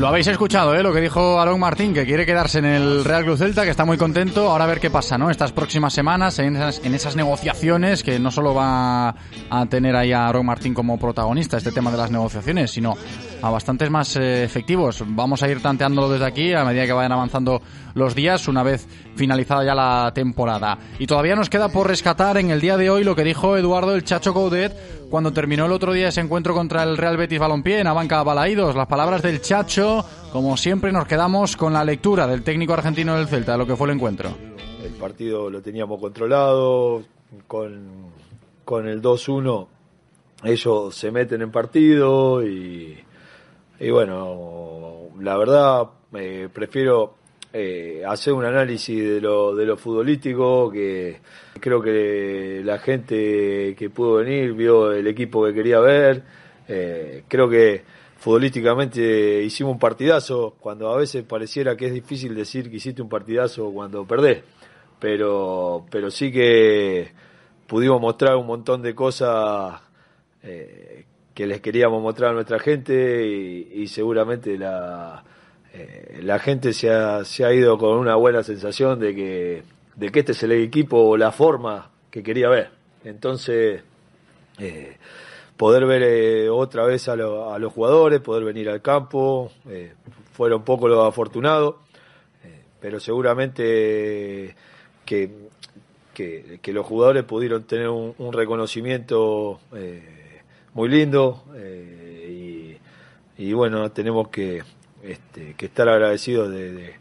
Lo 0.00 0.08
habéis 0.08 0.28
escuchado, 0.28 0.74
¿eh? 0.74 0.82
Lo 0.82 0.94
que 0.94 1.00
dijo 1.02 1.38
Aaron 1.38 1.60
Martín, 1.60 1.92
que 1.92 2.06
quiere 2.06 2.24
quedarse 2.24 2.58
en 2.58 2.64
el 2.64 3.04
Real 3.04 3.22
Club 3.22 3.36
Celta, 3.36 3.64
que 3.64 3.70
está 3.70 3.84
muy 3.84 3.98
contento. 3.98 4.50
Ahora 4.50 4.64
a 4.64 4.66
ver 4.66 4.80
qué 4.80 4.88
pasa, 4.88 5.18
¿no? 5.18 5.28
Estas 5.28 5.52
próximas 5.52 5.92
semanas, 5.92 6.38
en 6.38 6.56
esas, 6.56 6.80
en 6.82 6.94
esas 6.94 7.16
negociaciones, 7.16 8.02
que 8.02 8.18
no 8.18 8.30
solo 8.30 8.54
va 8.54 9.14
a 9.50 9.66
tener 9.68 9.94
ahí 9.94 10.12
a 10.12 10.26
Aaron 10.26 10.46
Martín 10.46 10.72
como 10.72 10.98
protagonista 10.98 11.58
este 11.58 11.70
tema 11.70 11.90
de 11.90 11.98
las 11.98 12.10
negociaciones, 12.10 12.70
sino 12.70 12.96
a 13.42 13.50
bastantes 13.50 13.90
más 13.90 14.16
eh, 14.16 14.44
efectivos. 14.44 15.02
Vamos 15.06 15.42
a 15.42 15.48
ir 15.48 15.62
tanteándolo 15.62 16.10
desde 16.10 16.26
aquí 16.26 16.52
a 16.52 16.64
medida 16.64 16.86
que 16.86 16.92
vayan 16.92 17.12
avanzando 17.12 17.62
los 17.94 18.14
días, 18.14 18.48
una 18.48 18.62
vez 18.62 18.86
finalizada 19.16 19.64
ya 19.64 19.74
la 19.74 20.12
temporada. 20.14 20.78
Y 20.98 21.06
todavía 21.06 21.36
nos 21.36 21.50
queda 21.50 21.68
por 21.68 21.88
rescatar 21.88 22.38
en 22.38 22.50
el 22.50 22.60
día 22.60 22.76
de 22.76 22.90
hoy 22.90 23.04
lo 23.04 23.16
que 23.16 23.24
dijo 23.24 23.56
Eduardo 23.56 23.94
el 23.94 24.04
Chacho 24.04 24.34
Coudet 24.34 25.08
cuando 25.10 25.32
terminó 25.32 25.66
el 25.66 25.72
otro 25.72 25.92
día 25.92 26.08
ese 26.08 26.20
encuentro 26.20 26.54
contra 26.54 26.82
el 26.82 26.96
Real 26.96 27.16
Betis 27.16 27.38
Balompié 27.38 27.80
en 27.80 27.86
Abanca 27.86 28.22
Balaídos. 28.22 28.76
Las 28.76 28.86
palabras 28.86 29.22
del 29.22 29.40
Chacho, 29.40 30.04
como 30.32 30.56
siempre, 30.56 30.92
nos 30.92 31.06
quedamos 31.06 31.56
con 31.56 31.72
la 31.72 31.84
lectura 31.84 32.26
del 32.26 32.42
técnico 32.42 32.74
argentino 32.74 33.16
del 33.16 33.26
Celta, 33.26 33.52
de 33.52 33.58
lo 33.58 33.66
que 33.66 33.76
fue 33.76 33.88
el 33.88 33.94
encuentro. 33.94 34.30
El 34.84 34.92
partido 34.92 35.50
lo 35.50 35.60
teníamos 35.60 36.00
controlado, 36.00 37.02
con, 37.46 38.12
con 38.64 38.88
el 38.88 39.02
2-1 39.02 39.66
ellos 40.42 40.94
se 40.94 41.10
meten 41.10 41.42
en 41.42 41.50
partido 41.50 42.42
y, 42.46 42.98
y 43.80 43.90
bueno, 43.90 45.08
la 45.20 45.36
verdad 45.36 45.88
eh, 46.14 46.48
prefiero 46.52 47.14
eh, 47.52 48.02
hacer 48.06 48.32
un 48.32 48.44
análisis 48.44 49.02
de 49.02 49.20
lo, 49.20 49.56
de 49.56 49.66
lo 49.66 49.76
futbolístico 49.76 50.70
que 50.70 51.20
creo 51.58 51.82
que 51.82 52.62
la 52.64 52.78
gente 52.78 53.74
que 53.76 53.90
pudo 53.90 54.16
venir 54.16 54.52
vio 54.52 54.92
el 54.92 55.06
equipo 55.06 55.44
que 55.44 55.54
quería 55.54 55.80
ver. 55.80 56.22
Eh, 56.68 57.24
creo 57.26 57.48
que 57.48 57.82
futbolísticamente 58.18 59.42
hicimos 59.42 59.72
un 59.72 59.78
partidazo 59.78 60.54
cuando 60.60 60.90
a 60.92 60.96
veces 60.96 61.24
pareciera 61.24 61.76
que 61.76 61.86
es 61.86 61.94
difícil 61.94 62.34
decir 62.34 62.70
que 62.70 62.76
hiciste 62.76 63.02
un 63.02 63.08
partidazo 63.08 63.70
cuando 63.72 64.04
perdés. 64.04 64.44
Pero, 65.00 65.86
pero 65.90 66.10
sí 66.10 66.30
que 66.30 67.12
pudimos 67.66 68.00
mostrar 68.00 68.36
un 68.36 68.46
montón 68.46 68.82
de 68.82 68.94
cosas 68.94 69.80
eh, 70.42 70.99
que 71.40 71.46
les 71.46 71.62
queríamos 71.62 72.02
mostrar 72.02 72.32
a 72.32 72.34
nuestra 72.34 72.58
gente 72.58 73.26
y, 73.26 73.88
seguramente 73.88 74.58
la, 74.58 75.24
eh, 75.72 76.20
la 76.22 76.38
gente 76.38 76.74
se 76.74 76.90
ha, 76.90 77.24
se 77.24 77.46
ha 77.46 77.50
ido 77.54 77.78
con 77.78 77.96
una 77.96 78.14
buena 78.14 78.42
sensación 78.42 79.00
de 79.00 79.14
que, 79.14 79.62
de 79.96 80.10
que 80.10 80.18
este 80.18 80.32
es 80.32 80.42
el 80.42 80.52
equipo 80.52 80.98
o 80.98 81.16
la 81.16 81.32
forma 81.32 81.92
que 82.10 82.22
quería 82.22 82.50
ver. 82.50 82.72
Entonces, 83.04 83.82
eh, 84.58 84.98
poder 85.56 85.86
ver 85.86 86.02
eh, 86.02 86.50
otra 86.50 86.84
vez 86.84 87.08
a, 87.08 87.16
lo, 87.16 87.54
a, 87.54 87.58
los 87.58 87.72
jugadores, 87.72 88.20
poder 88.20 88.44
venir 88.44 88.68
al 88.68 88.82
campo, 88.82 89.50
fueron 90.34 90.62
poco 90.62 90.88
los 90.88 91.08
afortunados, 91.08 91.76
pero 92.82 93.00
seguramente 93.00 94.54
que, 95.06 95.30
que, 96.12 96.72
los 96.74 96.84
jugadores 96.84 97.24
pudieron 97.24 97.62
tener 97.62 97.88
un, 97.88 98.30
reconocimiento 98.30 99.58
muy 100.74 100.88
lindo 100.88 101.44
y, 102.28 102.76
y 103.38 103.52
bueno, 103.52 103.90
tenemos 103.90 104.28
que 104.28 104.62
este, 105.02 105.54
que 105.54 105.66
estar 105.66 105.88
agradecidos 105.88 106.50
de, 106.50 106.94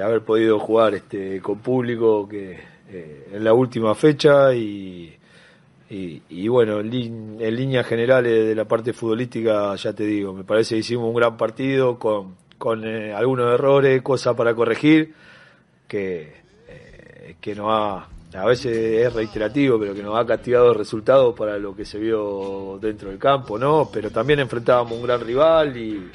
haber 0.00 0.22
podido 0.22 0.58
jugar 0.58 0.94
este, 0.94 1.40
con 1.40 1.58
público 1.58 2.28
que 2.28 2.58
eh, 2.88 3.28
en 3.32 3.42
la 3.42 3.52
última 3.54 3.94
fecha 3.94 4.54
y, 4.54 5.16
y, 5.88 6.48
bueno, 6.48 6.80
en, 6.80 6.90
líneas 6.90 7.86
generales 7.86 8.46
de 8.46 8.54
la 8.54 8.66
parte 8.66 8.92
futbolística, 8.92 9.74
ya 9.74 9.92
te 9.92 10.04
digo, 10.04 10.32
me 10.32 10.44
parece 10.44 10.74
que 10.74 10.80
hicimos 10.80 11.08
un 11.08 11.14
gran 11.14 11.36
partido 11.36 11.98
con, 11.98 12.36
con 12.58 12.84
eh, 12.84 13.12
algunos 13.12 13.52
errores, 13.54 14.02
cosas 14.02 14.36
para 14.36 14.54
corregir, 14.54 15.14
que, 15.88 16.32
eh, 16.68 17.36
que 17.40 17.54
nos 17.54 17.68
ha, 17.70 18.08
a 18.36 18.44
veces 18.44 19.06
es 19.06 19.12
reiterativo, 19.12 19.78
pero 19.78 19.94
que 19.94 20.02
nos 20.02 20.18
ha 20.18 20.26
castigado 20.26 20.74
resultados 20.74 21.34
para 21.34 21.58
lo 21.58 21.74
que 21.74 21.84
se 21.84 21.98
vio 21.98 22.78
dentro 22.80 23.10
del 23.10 23.18
campo, 23.18 23.58
¿no? 23.58 23.88
Pero 23.92 24.10
también 24.10 24.40
enfrentábamos 24.40 24.92
un 24.92 25.02
gran 25.02 25.20
rival 25.20 25.76
y 25.76 26.10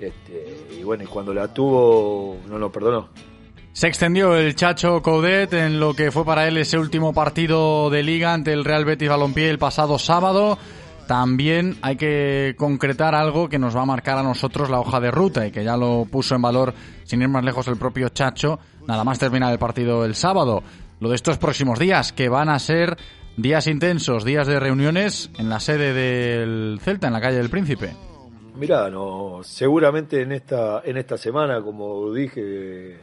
este, 0.00 0.78
y 0.78 0.82
bueno, 0.82 1.04
y 1.04 1.06
cuando 1.06 1.34
la 1.34 1.48
tuvo, 1.52 2.38
no 2.48 2.58
lo 2.58 2.72
perdonó. 2.72 3.08
Se 3.72 3.86
extendió 3.86 4.34
el 4.34 4.56
Chacho 4.56 5.00
Coudet 5.00 5.52
en 5.52 5.78
lo 5.78 5.94
que 5.94 6.10
fue 6.10 6.24
para 6.24 6.48
él 6.48 6.56
ese 6.56 6.78
último 6.78 7.12
partido 7.12 7.88
de 7.88 8.02
liga 8.02 8.34
ante 8.34 8.52
el 8.52 8.64
Real 8.64 8.84
Betis 8.84 9.08
Balompié 9.08 9.48
el 9.48 9.58
pasado 9.58 9.98
sábado. 9.98 10.58
También 11.06 11.76
hay 11.82 11.96
que 11.96 12.54
concretar 12.56 13.14
algo 13.14 13.48
que 13.48 13.58
nos 13.58 13.76
va 13.76 13.82
a 13.82 13.86
marcar 13.86 14.18
a 14.18 14.22
nosotros 14.22 14.70
la 14.70 14.80
hoja 14.80 15.00
de 15.00 15.10
ruta 15.10 15.46
y 15.46 15.50
que 15.50 15.64
ya 15.64 15.76
lo 15.76 16.06
puso 16.10 16.34
en 16.34 16.42
valor, 16.42 16.74
sin 17.04 17.22
ir 17.22 17.28
más 17.28 17.44
lejos, 17.44 17.66
el 17.68 17.76
propio 17.76 18.08
Chacho, 18.08 18.58
nada 18.86 19.04
más 19.04 19.18
terminar 19.18 19.52
el 19.52 19.58
partido 19.58 20.04
el 20.04 20.14
sábado. 20.14 20.62
Lo 21.00 21.08
de 21.08 21.16
estos 21.16 21.38
próximos 21.38 21.78
días, 21.78 22.12
que 22.12 22.28
van 22.28 22.50
a 22.50 22.58
ser 22.58 22.98
días 23.36 23.66
intensos, 23.66 24.22
días 24.22 24.46
de 24.46 24.60
reuniones 24.60 25.30
en 25.38 25.48
la 25.48 25.58
sede 25.58 25.94
del 25.94 26.78
Celta, 26.82 27.06
en 27.06 27.14
la 27.14 27.22
calle 27.22 27.38
del 27.38 27.48
Príncipe. 27.48 27.94
Mira, 28.56 28.90
no, 28.90 29.40
seguramente 29.42 30.20
en 30.20 30.32
esta, 30.32 30.82
en 30.84 30.98
esta 30.98 31.16
semana, 31.16 31.62
como 31.62 32.12
dije, 32.12 32.98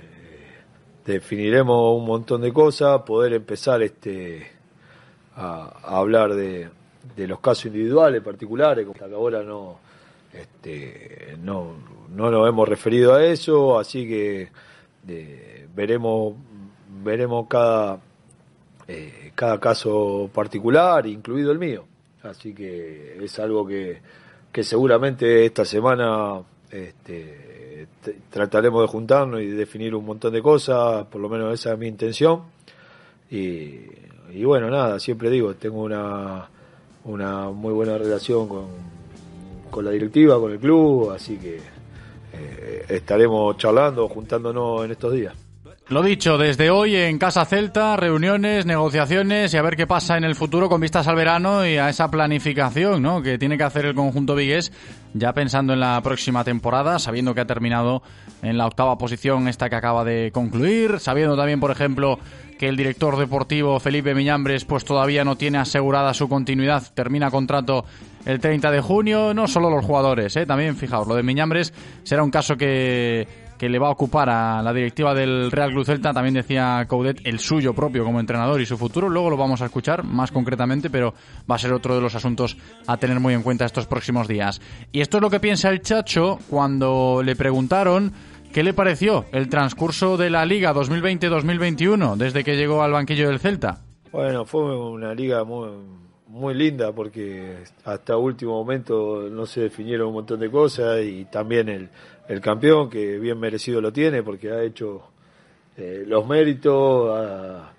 definiremos 1.03 1.97
un 1.97 2.05
montón 2.05 2.41
de 2.41 2.53
cosas, 2.53 3.01
poder 3.01 3.33
empezar 3.33 3.81
este 3.81 4.45
a, 5.35 5.73
a 5.83 5.97
hablar 5.97 6.35
de, 6.35 6.69
de, 7.15 7.27
los 7.27 7.39
casos 7.39 7.65
individuales 7.65 8.21
particulares, 8.21 8.85
como 8.85 8.93
hasta 8.93 9.15
ahora 9.15 9.41
no, 9.41 9.79
este, 10.33 11.35
no, 11.41 11.73
no 12.09 12.29
nos 12.29 12.47
hemos 12.47 12.69
referido 12.69 13.15
a 13.15 13.23
eso, 13.23 13.79
así 13.79 14.07
que 14.07 14.49
veremos, 15.73 16.33
veremos 17.03 17.47
cada, 17.47 17.99
eh, 18.87 19.31
cada 19.35 19.59
caso 19.59 20.29
particular, 20.33 21.05
incluido 21.07 21.51
el 21.51 21.59
mío. 21.59 21.85
Así 22.23 22.53
que 22.53 23.17
es 23.23 23.39
algo 23.39 23.65
que, 23.65 23.99
que 24.51 24.63
seguramente 24.63 25.45
esta 25.45 25.65
semana 25.65 26.41
este, 26.71 27.87
trataremos 28.29 28.81
de 28.81 28.87
juntarnos 28.87 29.41
y 29.41 29.47
definir 29.47 29.95
un 29.95 30.05
montón 30.05 30.33
de 30.33 30.41
cosas, 30.41 31.05
por 31.05 31.21
lo 31.21 31.29
menos 31.29 31.53
esa 31.53 31.73
es 31.73 31.79
mi 31.79 31.87
intención. 31.87 32.43
Y, 33.29 33.81
y 34.33 34.43
bueno, 34.43 34.69
nada, 34.69 34.99
siempre 34.99 35.29
digo, 35.29 35.55
tengo 35.55 35.81
una, 35.81 36.49
una 37.05 37.49
muy 37.49 37.73
buena 37.73 37.97
relación 37.97 38.47
con, 38.47 38.65
con 39.69 39.85
la 39.85 39.91
directiva, 39.91 40.39
con 40.39 40.51
el 40.51 40.59
club, 40.59 41.11
así 41.11 41.37
que 41.37 41.57
eh, 42.33 42.85
estaremos 42.89 43.57
charlando, 43.57 44.07
juntándonos 44.07 44.85
en 44.85 44.91
estos 44.91 45.13
días. 45.13 45.46
Lo 45.89 46.03
dicho, 46.03 46.37
desde 46.37 46.69
hoy 46.69 46.97
en 46.97 47.17
Casa 47.17 47.45
Celta, 47.45 47.95
reuniones, 47.95 48.65
negociaciones 48.65 49.53
y 49.53 49.57
a 49.57 49.61
ver 49.61 49.77
qué 49.77 49.87
pasa 49.87 50.17
en 50.17 50.25
el 50.25 50.35
futuro 50.35 50.67
con 50.67 50.81
vistas 50.81 51.07
al 51.07 51.15
verano 51.15 51.65
y 51.65 51.77
a 51.77 51.87
esa 51.87 52.11
planificación 52.11 53.01
¿no? 53.01 53.21
que 53.21 53.37
tiene 53.37 53.57
que 53.57 53.63
hacer 53.63 53.85
el 53.85 53.95
conjunto 53.95 54.35
vigués 54.35 54.73
ya 55.13 55.31
pensando 55.31 55.71
en 55.71 55.79
la 55.79 56.01
próxima 56.01 56.43
temporada, 56.43 56.99
sabiendo 56.99 57.33
que 57.33 57.39
ha 57.39 57.47
terminado 57.47 58.03
en 58.41 58.57
la 58.57 58.67
octava 58.67 58.97
posición 58.97 59.47
esta 59.47 59.69
que 59.69 59.77
acaba 59.77 60.03
de 60.03 60.29
concluir, 60.33 60.99
sabiendo 60.99 61.37
también, 61.37 61.61
por 61.61 61.71
ejemplo, 61.71 62.19
que 62.59 62.67
el 62.67 62.75
director 62.75 63.17
deportivo 63.17 63.79
Felipe 63.79 64.13
Miñambres 64.13 64.65
pues 64.65 64.83
todavía 64.83 65.23
no 65.23 65.37
tiene 65.37 65.57
asegurada 65.57 66.13
su 66.13 66.27
continuidad, 66.27 66.83
termina 66.93 67.31
contrato 67.31 67.85
el 68.25 68.41
30 68.41 68.71
de 68.71 68.81
junio, 68.81 69.33
no 69.33 69.47
solo 69.47 69.69
los 69.69 69.85
jugadores, 69.85 70.35
¿eh? 70.35 70.45
también 70.45 70.75
fijaos, 70.75 71.07
lo 71.07 71.15
de 71.15 71.23
Miñambres 71.23 71.73
será 72.03 72.23
un 72.23 72.31
caso 72.31 72.57
que 72.57 73.46
que 73.57 73.69
le 73.69 73.79
va 73.79 73.87
a 73.87 73.91
ocupar 73.91 74.29
a 74.29 74.61
la 74.61 74.73
directiva 74.73 75.13
del 75.13 75.51
Real 75.51 75.71
Club 75.71 75.85
Celta, 75.85 76.13
también 76.13 76.35
decía 76.35 76.85
Coudet, 76.87 77.21
el 77.23 77.39
suyo 77.39 77.73
propio 77.73 78.03
como 78.03 78.19
entrenador 78.19 78.61
y 78.61 78.65
su 78.65 78.77
futuro. 78.77 79.09
Luego 79.09 79.29
lo 79.29 79.37
vamos 79.37 79.61
a 79.61 79.65
escuchar 79.65 80.03
más 80.03 80.31
concretamente, 80.31 80.89
pero 80.89 81.13
va 81.49 81.55
a 81.55 81.59
ser 81.59 81.73
otro 81.73 81.95
de 81.95 82.01
los 82.01 82.15
asuntos 82.15 82.57
a 82.85 82.97
tener 82.97 83.19
muy 83.19 83.33
en 83.33 83.43
cuenta 83.43 83.65
estos 83.65 83.87
próximos 83.87 84.27
días. 84.27 84.61
Y 84.91 85.01
esto 85.01 85.17
es 85.17 85.21
lo 85.21 85.29
que 85.29 85.39
piensa 85.39 85.69
el 85.69 85.81
Chacho 85.81 86.39
cuando 86.49 87.21
le 87.23 87.35
preguntaron 87.35 88.13
qué 88.53 88.63
le 88.63 88.73
pareció 88.73 89.25
el 89.31 89.49
transcurso 89.49 90.17
de 90.17 90.29
la 90.29 90.45
Liga 90.45 90.73
2020-2021 90.73 92.15
desde 92.15 92.43
que 92.43 92.55
llegó 92.55 92.83
al 92.83 92.91
banquillo 92.91 93.29
del 93.29 93.39
Celta. 93.39 93.79
Bueno, 94.11 94.45
fue 94.45 94.75
una 94.77 95.13
liga 95.13 95.43
muy, 95.43 95.69
muy 96.27 96.53
linda 96.53 96.91
porque 96.91 97.57
hasta 97.83 98.17
último 98.17 98.53
momento 98.53 99.27
no 99.29 99.45
se 99.45 99.61
definieron 99.61 100.07
un 100.07 100.15
montón 100.15 100.39
de 100.39 100.49
cosas 100.49 101.03
y 101.03 101.25
también 101.25 101.69
el, 101.69 101.89
el 102.27 102.41
campeón, 102.41 102.89
que 102.89 103.19
bien 103.19 103.39
merecido 103.39 103.81
lo 103.81 103.91
tiene 103.91 104.23
porque 104.23 104.51
ha 104.51 104.61
hecho 104.63 105.03
eh, 105.77 106.03
los 106.05 106.27
méritos, 106.27 107.09
ha, 107.17 107.71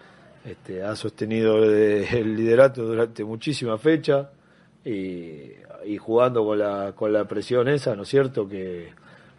este, 0.44 0.82
ha 0.82 0.94
sostenido 0.96 1.62
el 1.64 2.36
liderato 2.36 2.84
durante 2.84 3.24
muchísimas 3.24 3.80
fechas 3.80 4.28
y, 4.84 5.52
jugando 5.98 6.44
con 6.44 6.58
la, 6.58 6.92
con 6.94 7.12
la 7.12 7.26
presión 7.26 7.68
esa, 7.68 7.96
¿no 7.96 8.02
es 8.02 8.08
cierto? 8.08 8.48
que 8.48 8.90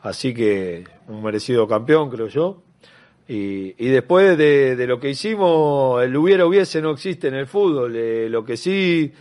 Así 0.02 0.34
que 0.34 0.86
un 1.08 1.24
merecido 1.24 1.67
campeón, 1.67 2.10
creo 2.10 2.28
yo. 2.28 2.62
Y, 3.28 3.76
y 3.78 3.89
después 3.89 4.38
de, 4.38 4.86
lo 4.88 5.00
que 5.00 5.10
hicimos, 5.10 6.02
el 6.04 6.15
hubiera 6.15 6.45
hubiese 6.45 6.82
no 6.82 6.91
existe 6.91 7.28
en 7.28 7.36
el 7.36 7.48
fútbol. 7.48 7.95
Eh, 7.95 8.28
lo 8.30 8.43
que 8.43 8.58
sí, 8.58 9.12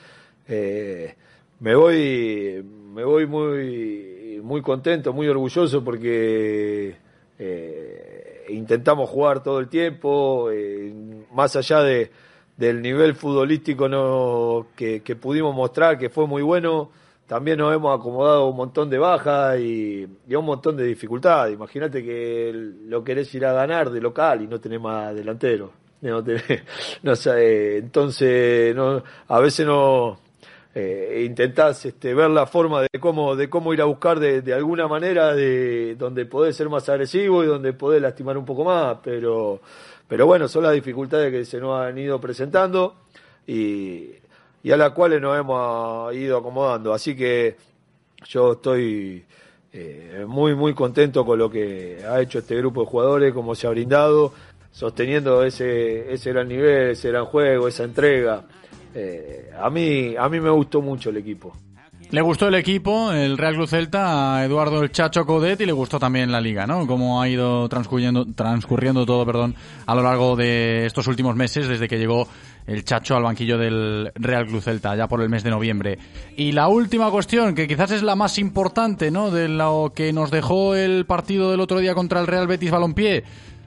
eh, 0.46 1.14
me 1.60 1.74
voy, 1.74 2.64
me 2.94 3.04
voy 3.04 3.26
muy 3.26 4.17
muy 4.42 4.62
contento, 4.62 5.12
muy 5.12 5.28
orgulloso 5.28 5.82
porque 5.84 6.96
eh, 7.38 8.46
intentamos 8.48 9.08
jugar 9.08 9.42
todo 9.42 9.60
el 9.60 9.68
tiempo, 9.68 10.50
eh, 10.50 10.92
más 11.32 11.54
allá 11.56 11.82
de, 11.82 12.10
del 12.56 12.82
nivel 12.82 13.14
futbolístico 13.14 14.66
que, 14.74 15.16
pudimos 15.20 15.54
mostrar, 15.54 15.96
que 15.96 16.10
fue 16.10 16.26
muy 16.26 16.42
bueno, 16.42 16.90
también 17.26 17.58
nos 17.58 17.74
hemos 17.74 17.98
acomodado 17.98 18.48
un 18.48 18.56
montón 18.56 18.90
de 18.90 18.98
bajas 18.98 19.60
y, 19.60 20.04
un 20.04 20.44
montón 20.44 20.76
de 20.76 20.84
dificultades. 20.84 21.54
Imagínate 21.54 22.02
que 22.02 22.52
lo 22.86 23.04
querés 23.04 23.32
ir 23.34 23.46
a 23.46 23.52
ganar 23.52 23.90
de 23.90 24.00
local 24.00 24.42
y 24.42 24.46
no 24.46 24.60
tenés 24.60 24.80
más 24.80 25.14
delantero. 25.14 25.72
Entonces 27.02 28.76
a 29.28 29.40
veces 29.40 29.66
no, 29.66 30.18
eh, 30.74 31.24
intentás 31.26 31.86
este, 31.86 32.14
ver 32.14 32.30
la 32.30 32.46
forma 32.46 32.82
de 32.82 33.00
cómo, 33.00 33.34
de 33.34 33.48
cómo 33.48 33.72
ir 33.72 33.80
a 33.80 33.86
buscar 33.86 34.20
de, 34.20 34.52
alguna 34.52 34.86
manera 34.86 35.34
de 35.34 35.96
donde 35.96 36.26
podés 36.26 36.56
ser 36.56 36.68
más 36.68 36.88
agresivo 36.88 37.42
y 37.42 37.46
donde 37.46 37.72
podés 37.72 38.02
lastimar 38.02 38.36
un 38.36 38.44
poco 38.44 38.64
más, 38.64 38.98
pero, 39.02 39.60
bueno, 40.08 40.46
son 40.46 40.64
las 40.64 40.74
dificultades 40.74 41.32
que 41.32 41.44
se 41.44 41.58
nos 41.58 41.80
han 41.80 41.96
ido 41.98 42.20
presentando 42.20 42.96
y, 43.46 44.10
a 44.70 44.76
las 44.76 44.90
cuales 44.90 45.20
nos 45.22 45.38
hemos 45.38 46.14
ido 46.14 46.36
acomodando. 46.36 46.92
Así 46.92 47.16
que 47.16 47.56
yo 48.26 48.52
estoy 48.52 49.24
eh, 49.72 50.24
muy, 50.28 50.54
muy 50.54 50.74
contento 50.74 51.24
con 51.24 51.38
lo 51.38 51.50
que 51.50 52.04
ha 52.06 52.20
hecho 52.20 52.40
este 52.40 52.56
grupo 52.56 52.82
de 52.82 52.86
jugadores, 52.86 53.32
cómo 53.32 53.54
se 53.54 53.66
ha 53.66 53.70
brindado, 53.70 54.34
sosteniendo 54.70 55.42
ese, 55.42 56.12
ese 56.12 56.32
gran 56.32 56.48
nivel, 56.48 56.90
ese 56.90 57.08
gran 57.08 57.24
juego, 57.24 57.66
esa 57.66 57.84
entrega. 57.84 58.44
Eh, 58.94 59.50
a, 59.58 59.70
mí, 59.70 60.14
a 60.16 60.28
mí 60.28 60.40
me 60.40 60.50
gustó 60.50 60.80
mucho 60.80 61.10
el 61.10 61.18
equipo. 61.18 61.52
Le 62.10 62.22
gustó 62.22 62.48
el 62.48 62.54
equipo, 62.54 63.12
el 63.12 63.36
Real 63.36 63.54
Club 63.54 63.68
Celta, 63.68 64.36
a 64.36 64.44
Eduardo 64.46 64.82
el 64.82 64.90
Chacho 64.90 65.26
Codet 65.26 65.60
y 65.60 65.66
le 65.66 65.72
gustó 65.72 65.98
también 65.98 66.32
la 66.32 66.40
liga, 66.40 66.66
¿no? 66.66 66.86
Cómo 66.86 67.20
ha 67.20 67.28
ido 67.28 67.68
transcurriendo, 67.68 68.24
transcurriendo 68.34 69.04
todo, 69.04 69.26
perdón, 69.26 69.54
a 69.84 69.94
lo 69.94 70.02
largo 70.02 70.34
de 70.34 70.86
estos 70.86 71.06
últimos 71.06 71.36
meses 71.36 71.68
desde 71.68 71.86
que 71.86 71.98
llegó 71.98 72.26
el 72.66 72.82
Chacho 72.82 73.14
al 73.14 73.24
banquillo 73.24 73.58
del 73.58 74.10
Real 74.14 74.46
Club 74.46 74.62
Celta, 74.62 74.96
ya 74.96 75.06
por 75.06 75.20
el 75.20 75.28
mes 75.28 75.42
de 75.42 75.50
noviembre. 75.50 75.98
Y 76.34 76.52
la 76.52 76.68
última 76.68 77.10
cuestión, 77.10 77.54
que 77.54 77.68
quizás 77.68 77.90
es 77.90 78.02
la 78.02 78.16
más 78.16 78.38
importante, 78.38 79.10
¿no? 79.10 79.30
De 79.30 79.46
lo 79.48 79.92
que 79.94 80.10
nos 80.14 80.30
dejó 80.30 80.74
el 80.74 81.04
partido 81.04 81.50
del 81.50 81.60
otro 81.60 81.78
día 81.78 81.94
contra 81.94 82.20
el 82.20 82.26
Real 82.26 82.46
Betis 82.46 82.70
Balompié. 82.70 83.24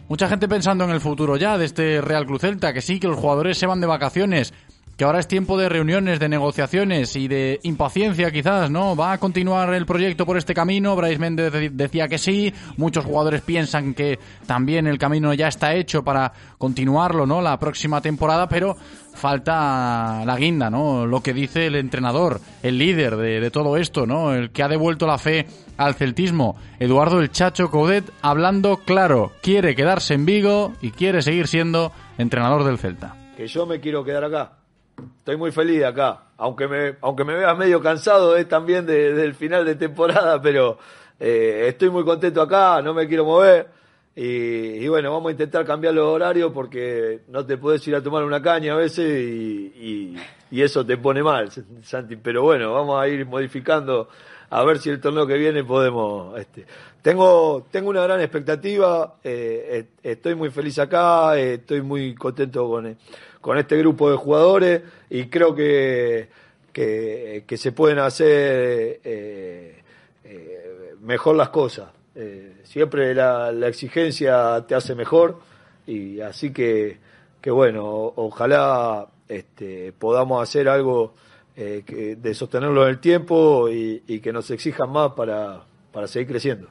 Mucha 0.10 0.28
gente 0.28 0.48
pensando 0.48 0.84
en 0.84 0.90
el 0.90 1.00
futuro 1.00 1.38
ya 1.38 1.60
de 1.60 1.66
este 1.66 2.02
Real 2.02 2.26
Club 2.26 2.40
Celta, 2.40 2.74
que 2.74 2.82
sí, 2.82 3.00
que 3.00 3.08
los 3.08 3.18
jugadores 3.18 3.58
se 3.58 3.68
van 3.68 3.82
de 3.82 3.88
vacaciones, 3.88 4.54
que 5.02 5.06
ahora 5.06 5.18
es 5.18 5.28
tiempo 5.28 5.58
de 5.58 5.68
reuniones, 5.68 6.20
de 6.20 6.30
negociaciones 6.30 7.16
y 7.16 7.28
de 7.28 7.60
impaciencia 7.64 8.30
quizás, 8.30 8.70
¿no? 8.70 8.96
¿Va 8.96 9.14
a 9.14 9.18
continuar 9.18 9.74
el 9.74 9.88
proyecto 9.88 10.28
por 10.28 10.38
este 10.38 10.54
camino? 10.54 10.96
Bryce 10.96 11.18
Méndez 11.18 11.72
decía 11.74 12.08
que 12.08 12.20
sí, 12.20 12.54
muchos 12.78 13.04
jugadores 13.04 13.42
piensan 13.42 13.96
que 13.96 14.20
también 14.46 14.86
el 14.86 15.00
camino 15.00 15.34
ya 15.34 15.48
está 15.48 15.74
hecho 15.74 16.04
para 16.04 16.32
continuarlo, 16.60 17.26
¿no? 17.26 17.42
La 17.42 17.58
próxima 17.58 18.00
temporada, 18.00 18.48
pero 18.48 18.78
falta 19.16 20.24
la 20.24 20.38
guinda, 20.38 20.70
¿no? 20.70 21.08
Lo 21.08 21.24
que 21.24 21.34
dice 21.34 21.66
el 21.66 21.78
entrenador, 21.78 22.40
el 22.62 22.78
líder 22.78 23.16
de, 23.16 23.40
de 23.40 23.50
todo 23.50 23.78
esto, 23.78 24.06
¿no? 24.06 24.36
El 24.36 24.52
que 24.52 24.62
ha 24.62 24.68
devuelto 24.68 25.08
la 25.08 25.18
fe 25.18 25.48
al 25.78 25.96
celtismo, 25.96 26.58
Eduardo 26.80 27.22
el 27.22 27.32
Chacho 27.32 27.72
Codet, 27.72 28.06
hablando 28.22 28.78
claro, 28.78 29.32
quiere 29.42 29.76
quedarse 29.76 30.14
en 30.14 30.28
Vigo 30.28 30.74
y 30.80 30.92
quiere 30.92 31.24
seguir 31.24 31.48
siendo 31.48 31.92
entrenador 32.20 32.66
del 32.66 32.78
Celta. 32.78 33.16
Que 33.36 33.48
yo 33.48 33.66
me 33.66 33.80
quiero 33.80 34.04
quedar 34.04 34.26
acá 34.26 34.61
Estoy 34.98 35.38
muy 35.38 35.52
feliz 35.52 35.84
acá, 35.84 36.24
aunque 36.38 36.68
me, 36.68 36.96
aunque 37.02 37.24
me 37.24 37.36
veas 37.36 37.58
medio 37.58 37.82
cansado 37.82 38.36
es 38.36 38.48
también 38.48 38.86
del 38.86 39.36
final 39.36 39.66
de 39.66 39.76
temporada, 39.76 40.42
pero 40.42 40.78
eh, 41.20 41.66
estoy 41.68 41.90
muy 41.90 42.04
contento 42.04 42.42
acá, 42.42 42.82
no 42.82 42.94
me 42.94 43.08
quiero 43.08 43.26
mover. 43.26 43.81
Y, 44.16 44.88
bueno, 44.88 45.12
vamos 45.12 45.30
a 45.30 45.32
intentar 45.32 45.66
cambiar 45.66 45.94
los 45.94 46.06
horarios 46.06 46.52
porque 46.54 47.22
no 47.30 47.46
te 47.46 47.58
puedes 47.58 47.88
ir 47.88 47.96
a 47.96 48.04
tomar 48.04 48.24
una 48.24 48.42
caña 48.42 48.74
a 48.74 48.78
veces 48.78 49.08
y, 49.10 50.16
eso 50.52 50.86
te 50.86 50.98
pone 50.98 51.24
mal, 51.24 51.50
Santi. 51.84 52.18
Pero 52.18 52.44
bueno, 52.44 52.74
vamos 52.74 53.02
a 53.02 53.08
ir 53.08 53.26
modificando 53.26 54.10
a 54.50 54.64
ver 54.66 54.80
si 54.80 54.90
el 54.90 55.00
torneo 55.00 55.26
que 55.26 55.38
viene 55.38 55.64
podemos. 55.64 56.38
Este. 56.38 56.66
Tengo, 57.02 57.66
tengo 57.72 57.90
una 57.90 58.04
gran 58.04 58.20
expectativa, 58.20 59.16
eh, 59.24 59.86
estoy 60.04 60.36
muy 60.36 60.52
feliz 60.52 60.78
acá, 60.78 61.38
estoy 61.38 61.82
muy 61.82 62.14
contento 62.14 62.68
con 62.70 62.96
con 63.42 63.58
este 63.58 63.76
grupo 63.78 64.10
de 64.10 64.18
jugadores 64.18 64.82
y 65.10 65.26
creo 65.26 65.54
que, 65.54 66.30
que, 66.72 67.58
se 67.58 67.72
pueden 67.72 68.00
hacer 68.00 69.02
eh, 69.04 69.82
eh, 70.24 70.96
mejor 71.02 71.36
las 71.36 71.50
cosas. 71.50 71.90
Eh, 72.16 72.62
siempre 72.64 73.14
la, 73.16 73.52
exigencia 73.68 74.66
te 74.68 74.76
hace 74.76 74.96
mejor 74.96 75.40
y 75.88 76.20
así 76.22 76.52
que, 76.52 76.98
que 77.42 77.52
bueno, 77.52 77.84
ojalá 78.16 79.08
este, 79.28 79.94
podamos 79.94 80.42
hacer 80.44 80.68
algo 80.68 81.14
de 81.56 82.34
sostenerlo 82.34 82.84
en 82.84 82.90
el 82.90 83.00
tiempo 83.00 83.70
y, 83.70 84.02
y 84.08 84.20
que 84.20 84.34
nos 84.34 84.50
exijan 84.50 84.90
más 84.90 85.12
para, 85.12 85.62
para 85.92 86.08
seguir 86.08 86.30
creciendo. 86.30 86.70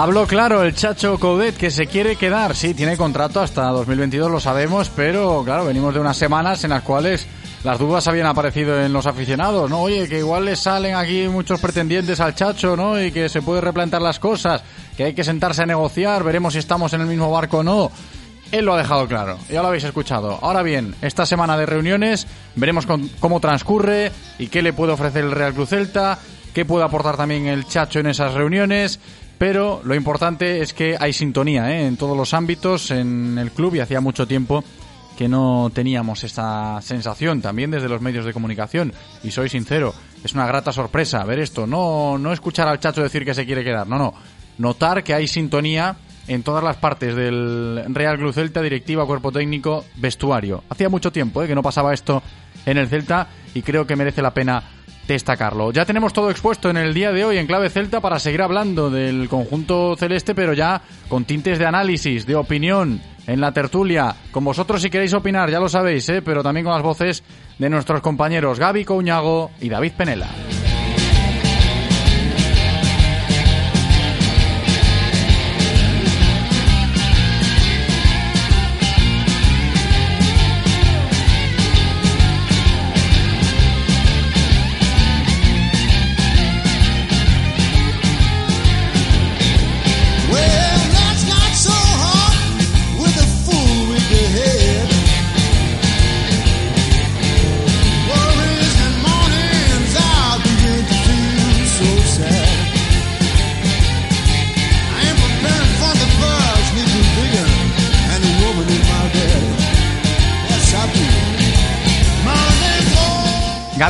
Habló 0.00 0.26
claro 0.26 0.62
el 0.62 0.74
Chacho 0.74 1.18
Coudet 1.18 1.58
que 1.58 1.70
se 1.70 1.86
quiere 1.86 2.16
quedar. 2.16 2.56
Sí, 2.56 2.72
tiene 2.72 2.96
contrato 2.96 3.42
hasta 3.42 3.66
2022, 3.66 4.30
lo 4.30 4.40
sabemos, 4.40 4.88
pero 4.96 5.42
claro, 5.44 5.66
venimos 5.66 5.92
de 5.92 6.00
unas 6.00 6.16
semanas 6.16 6.64
en 6.64 6.70
las 6.70 6.84
cuales 6.84 7.26
las 7.64 7.78
dudas 7.78 8.08
habían 8.08 8.26
aparecido 8.26 8.80
en 8.80 8.94
los 8.94 9.06
aficionados, 9.06 9.68
¿no? 9.68 9.82
Oye, 9.82 10.08
que 10.08 10.20
igual 10.20 10.46
le 10.46 10.56
salen 10.56 10.94
aquí 10.94 11.28
muchos 11.28 11.60
pretendientes 11.60 12.18
al 12.18 12.34
Chacho, 12.34 12.76
¿no? 12.76 12.98
Y 12.98 13.12
que 13.12 13.28
se 13.28 13.42
puede 13.42 13.60
replantar 13.60 14.00
las 14.00 14.18
cosas, 14.18 14.62
que 14.96 15.04
hay 15.04 15.12
que 15.12 15.22
sentarse 15.22 15.64
a 15.64 15.66
negociar, 15.66 16.24
veremos 16.24 16.54
si 16.54 16.60
estamos 16.60 16.94
en 16.94 17.02
el 17.02 17.06
mismo 17.06 17.30
barco 17.30 17.58
o 17.58 17.62
no. 17.62 17.92
Él 18.52 18.64
lo 18.64 18.72
ha 18.72 18.78
dejado 18.78 19.06
claro, 19.06 19.36
ya 19.50 19.60
lo 19.60 19.68
habéis 19.68 19.84
escuchado. 19.84 20.38
Ahora 20.40 20.62
bien, 20.62 20.94
esta 21.02 21.26
semana 21.26 21.58
de 21.58 21.66
reuniones 21.66 22.26
veremos 22.54 22.86
cómo 22.86 23.38
transcurre 23.40 24.12
y 24.38 24.46
qué 24.46 24.62
le 24.62 24.72
puede 24.72 24.94
ofrecer 24.94 25.24
el 25.24 25.32
Real 25.32 25.52
Cruz 25.52 25.68
Celta, 25.68 26.18
qué 26.54 26.64
puede 26.64 26.86
aportar 26.86 27.18
también 27.18 27.46
el 27.46 27.66
Chacho 27.66 28.00
en 28.00 28.06
esas 28.06 28.32
reuniones. 28.32 28.98
Pero 29.40 29.80
lo 29.84 29.94
importante 29.94 30.60
es 30.60 30.74
que 30.74 30.98
hay 31.00 31.14
sintonía 31.14 31.72
¿eh? 31.72 31.86
en 31.86 31.96
todos 31.96 32.14
los 32.14 32.34
ámbitos 32.34 32.90
en 32.90 33.38
el 33.38 33.52
club 33.52 33.74
y 33.74 33.80
hacía 33.80 34.02
mucho 34.02 34.26
tiempo 34.26 34.62
que 35.16 35.28
no 35.28 35.70
teníamos 35.72 36.24
esta 36.24 36.78
sensación 36.82 37.40
también 37.40 37.70
desde 37.70 37.88
los 37.88 38.02
medios 38.02 38.26
de 38.26 38.34
comunicación. 38.34 38.92
Y 39.22 39.30
soy 39.30 39.48
sincero, 39.48 39.94
es 40.22 40.34
una 40.34 40.46
grata 40.46 40.72
sorpresa 40.72 41.24
ver 41.24 41.38
esto. 41.38 41.66
No, 41.66 42.18
no 42.18 42.34
escuchar 42.34 42.68
al 42.68 42.80
Chacho 42.80 43.02
decir 43.02 43.24
que 43.24 43.32
se 43.32 43.46
quiere 43.46 43.64
quedar, 43.64 43.86
no, 43.86 43.96
no. 43.96 44.12
Notar 44.58 45.02
que 45.02 45.14
hay 45.14 45.26
sintonía 45.26 45.96
en 46.28 46.42
todas 46.42 46.62
las 46.62 46.76
partes 46.76 47.16
del 47.16 47.82
Real 47.88 48.18
Club 48.18 48.34
Celta, 48.34 48.60
directiva, 48.60 49.06
cuerpo 49.06 49.32
técnico, 49.32 49.86
vestuario. 49.96 50.64
Hacía 50.68 50.90
mucho 50.90 51.10
tiempo 51.10 51.42
¿eh? 51.42 51.46
que 51.46 51.54
no 51.54 51.62
pasaba 51.62 51.94
esto 51.94 52.22
en 52.66 52.76
el 52.76 52.88
Celta 52.88 53.26
y 53.54 53.62
creo 53.62 53.86
que 53.86 53.96
merece 53.96 54.20
la 54.20 54.34
pena 54.34 54.79
destacarlo. 55.14 55.72
Ya 55.72 55.84
tenemos 55.84 56.12
todo 56.12 56.30
expuesto 56.30 56.70
en 56.70 56.76
el 56.76 56.94
día 56.94 57.12
de 57.12 57.24
hoy 57.24 57.38
en 57.38 57.46
clave 57.46 57.70
celta 57.70 58.00
para 58.00 58.18
seguir 58.18 58.42
hablando 58.42 58.90
del 58.90 59.28
conjunto 59.28 59.96
celeste, 59.96 60.34
pero 60.34 60.52
ya 60.52 60.82
con 61.08 61.24
tintes 61.24 61.58
de 61.58 61.66
análisis, 61.66 62.26
de 62.26 62.36
opinión, 62.36 63.00
en 63.26 63.40
la 63.40 63.52
tertulia. 63.52 64.14
Con 64.30 64.44
vosotros 64.44 64.82
si 64.82 64.90
queréis 64.90 65.14
opinar, 65.14 65.50
ya 65.50 65.60
lo 65.60 65.68
sabéis, 65.68 66.08
¿eh? 66.08 66.22
pero 66.22 66.42
también 66.42 66.64
con 66.64 66.74
las 66.74 66.82
voces 66.82 67.22
de 67.58 67.70
nuestros 67.70 68.00
compañeros 68.00 68.58
Gaby 68.58 68.84
Couñago 68.84 69.50
y 69.60 69.68
David 69.68 69.92
Penela. 69.96 70.28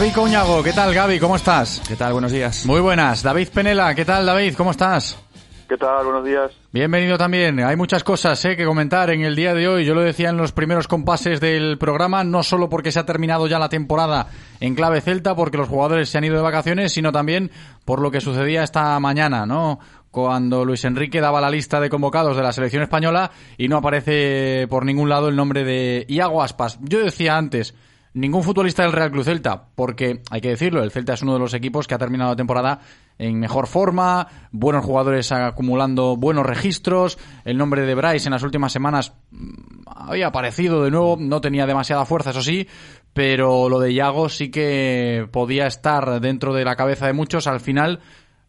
Gaby 0.00 0.12
Coñago, 0.12 0.62
¿qué 0.62 0.72
tal 0.72 0.94
Gaby? 0.94 1.20
¿Cómo 1.20 1.36
estás? 1.36 1.82
¿Qué 1.86 1.94
tal? 1.94 2.14
Buenos 2.14 2.32
días. 2.32 2.64
Muy 2.64 2.80
buenas. 2.80 3.22
David 3.22 3.48
Penela, 3.52 3.94
¿qué 3.94 4.06
tal 4.06 4.24
David? 4.24 4.54
¿Cómo 4.56 4.70
estás? 4.70 5.22
¿Qué 5.68 5.76
tal? 5.76 6.06
Buenos 6.06 6.24
días. 6.24 6.52
Bienvenido 6.72 7.18
también. 7.18 7.60
Hay 7.60 7.76
muchas 7.76 8.02
cosas 8.02 8.42
eh, 8.46 8.56
que 8.56 8.64
comentar 8.64 9.10
en 9.10 9.20
el 9.20 9.36
día 9.36 9.52
de 9.52 9.68
hoy. 9.68 9.84
Yo 9.84 9.94
lo 9.94 10.00
decía 10.00 10.30
en 10.30 10.38
los 10.38 10.52
primeros 10.52 10.88
compases 10.88 11.38
del 11.38 11.76
programa, 11.76 12.24
no 12.24 12.42
solo 12.42 12.70
porque 12.70 12.92
se 12.92 12.98
ha 12.98 13.04
terminado 13.04 13.46
ya 13.46 13.58
la 13.58 13.68
temporada 13.68 14.28
en 14.58 14.74
clave 14.74 15.02
celta, 15.02 15.36
porque 15.36 15.58
los 15.58 15.68
jugadores 15.68 16.08
se 16.08 16.16
han 16.16 16.24
ido 16.24 16.36
de 16.36 16.42
vacaciones, 16.42 16.94
sino 16.94 17.12
también 17.12 17.50
por 17.84 18.00
lo 18.00 18.10
que 18.10 18.22
sucedía 18.22 18.62
esta 18.62 18.98
mañana, 19.00 19.44
¿no? 19.44 19.80
Cuando 20.10 20.64
Luis 20.64 20.82
Enrique 20.86 21.20
daba 21.20 21.42
la 21.42 21.50
lista 21.50 21.78
de 21.78 21.90
convocados 21.90 22.38
de 22.38 22.42
la 22.42 22.54
selección 22.54 22.82
española 22.82 23.30
y 23.58 23.68
no 23.68 23.76
aparece 23.76 24.66
por 24.70 24.86
ningún 24.86 25.10
lado 25.10 25.28
el 25.28 25.36
nombre 25.36 25.62
de 25.62 26.06
Iago 26.08 26.42
Aspas. 26.42 26.78
Yo 26.80 27.04
decía 27.04 27.36
antes, 27.36 27.74
ningún 28.14 28.42
futbolista 28.42 28.82
del 28.82 28.92
Real 28.92 29.10
Club 29.10 29.24
Celta, 29.24 29.68
porque 29.74 30.22
hay 30.30 30.40
que 30.40 30.48
decirlo, 30.48 30.82
el 30.82 30.90
Celta 30.90 31.14
es 31.14 31.22
uno 31.22 31.34
de 31.34 31.38
los 31.38 31.54
equipos 31.54 31.86
que 31.86 31.94
ha 31.94 31.98
terminado 31.98 32.30
la 32.30 32.36
temporada 32.36 32.80
en 33.18 33.38
mejor 33.38 33.66
forma, 33.66 34.26
buenos 34.50 34.84
jugadores 34.84 35.30
acumulando 35.30 36.16
buenos 36.16 36.46
registros, 36.46 37.18
el 37.44 37.58
nombre 37.58 37.82
de 37.82 37.94
Bryce 37.94 38.28
en 38.28 38.32
las 38.32 38.42
últimas 38.42 38.72
semanas 38.72 39.12
mm, 39.30 39.82
había 39.86 40.28
aparecido 40.28 40.82
de 40.82 40.90
nuevo, 40.90 41.16
no 41.20 41.40
tenía 41.40 41.66
demasiada 41.66 42.06
fuerza, 42.06 42.30
eso 42.30 42.42
sí, 42.42 42.66
pero 43.12 43.68
lo 43.68 43.78
de 43.78 43.92
Iago 43.92 44.28
sí 44.28 44.50
que 44.50 45.28
podía 45.30 45.66
estar 45.66 46.20
dentro 46.20 46.54
de 46.54 46.64
la 46.64 46.76
cabeza 46.76 47.06
de 47.06 47.12
muchos, 47.12 47.46
al 47.46 47.60
final 47.60 48.00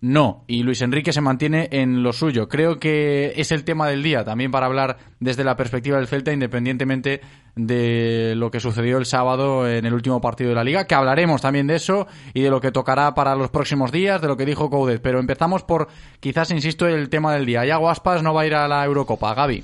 no, 0.02 0.46
y 0.48 0.64
Luis 0.64 0.82
Enrique 0.82 1.14
se 1.14 1.22
mantiene 1.22 1.70
en 1.72 2.02
lo 2.02 2.12
suyo. 2.12 2.50
Creo 2.50 2.80
que 2.80 3.34
es 3.36 3.52
el 3.52 3.64
tema 3.64 3.88
del 3.88 4.02
día 4.02 4.24
también 4.24 4.50
para 4.50 4.66
hablar 4.66 4.98
desde 5.20 5.44
la 5.44 5.56
perspectiva 5.56 5.98
del 5.98 6.08
Celta, 6.08 6.34
independientemente 6.34 7.22
de 7.56 8.34
lo 8.36 8.52
que 8.52 8.60
sucedió 8.60 8.98
el 8.98 9.06
sábado 9.06 9.68
en 9.68 9.86
el 9.86 9.94
último 9.94 10.22
partido 10.22 10.50
de 10.50 10.56
la 10.56 10.64
liga, 10.64 10.86
que 10.86 10.96
hablaremos 10.96 11.42
también 11.42 11.68
de 11.68 11.76
eso 11.76 12.08
y 12.34 12.42
de 12.42 12.50
lo 12.50 12.62
que 12.62 12.72
tocará 12.72 13.14
para 13.14 13.36
los 13.36 13.50
próximos 13.50 13.92
días, 13.92 14.22
de 14.22 14.28
lo 14.28 14.38
que 14.38 14.46
dijo 14.46 14.70
Coudet. 14.70 15.02
Pero 15.02 15.20
empezamos 15.20 15.64
por, 15.64 15.88
quizás, 16.20 16.52
insisto, 16.52 16.88
el 16.88 17.10
tema 17.10 17.34
del 17.34 17.46
día. 17.46 17.66
Yago 17.66 17.90
Aspas 17.90 18.24
no 18.24 18.34
va 18.34 18.42
a 18.42 18.48
ir 18.48 18.56
a 18.56 18.68
la 18.68 18.86
Eurocopa. 18.86 19.34
Gaby. 19.34 19.64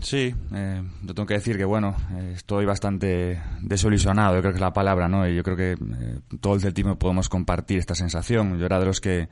Sí, 0.00 0.34
eh, 0.54 0.82
yo 1.02 1.14
tengo 1.14 1.26
que 1.26 1.34
decir 1.34 1.56
que 1.56 1.64
bueno, 1.64 1.94
estoy 2.34 2.64
bastante 2.64 3.40
desilusionado, 3.60 4.34
yo 4.34 4.40
creo 4.40 4.52
que 4.52 4.56
es 4.56 4.62
la 4.62 4.72
palabra, 4.72 5.08
¿no? 5.08 5.28
Y 5.28 5.36
yo 5.36 5.42
creo 5.42 5.56
que 5.56 5.72
eh, 5.72 6.20
todo 6.40 6.54
el 6.54 6.60
celtismo 6.60 6.98
podemos 6.98 7.28
compartir 7.28 7.78
esta 7.78 7.94
sensación. 7.94 8.58
Yo 8.58 8.66
era 8.66 8.78
de 8.78 8.86
los 8.86 9.00
que 9.00 9.28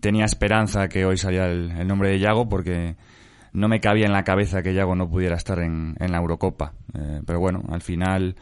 tenía 0.00 0.24
esperanza 0.24 0.88
que 0.88 1.04
hoy 1.04 1.16
saliera 1.16 1.50
el, 1.50 1.86
nombre 1.86 2.10
de 2.10 2.18
Yago 2.18 2.48
porque 2.48 2.96
no 3.52 3.68
me 3.68 3.80
cabía 3.80 4.06
en 4.06 4.12
la 4.12 4.24
cabeza 4.24 4.62
que 4.62 4.74
Yago 4.74 4.94
no 4.94 5.08
pudiera 5.08 5.36
estar 5.36 5.58
en, 5.60 5.96
en 5.98 6.12
la 6.12 6.18
Eurocopa. 6.18 6.72
Eh, 6.94 7.20
pero 7.24 7.40
bueno, 7.40 7.62
al 7.70 7.82
final 7.82 8.36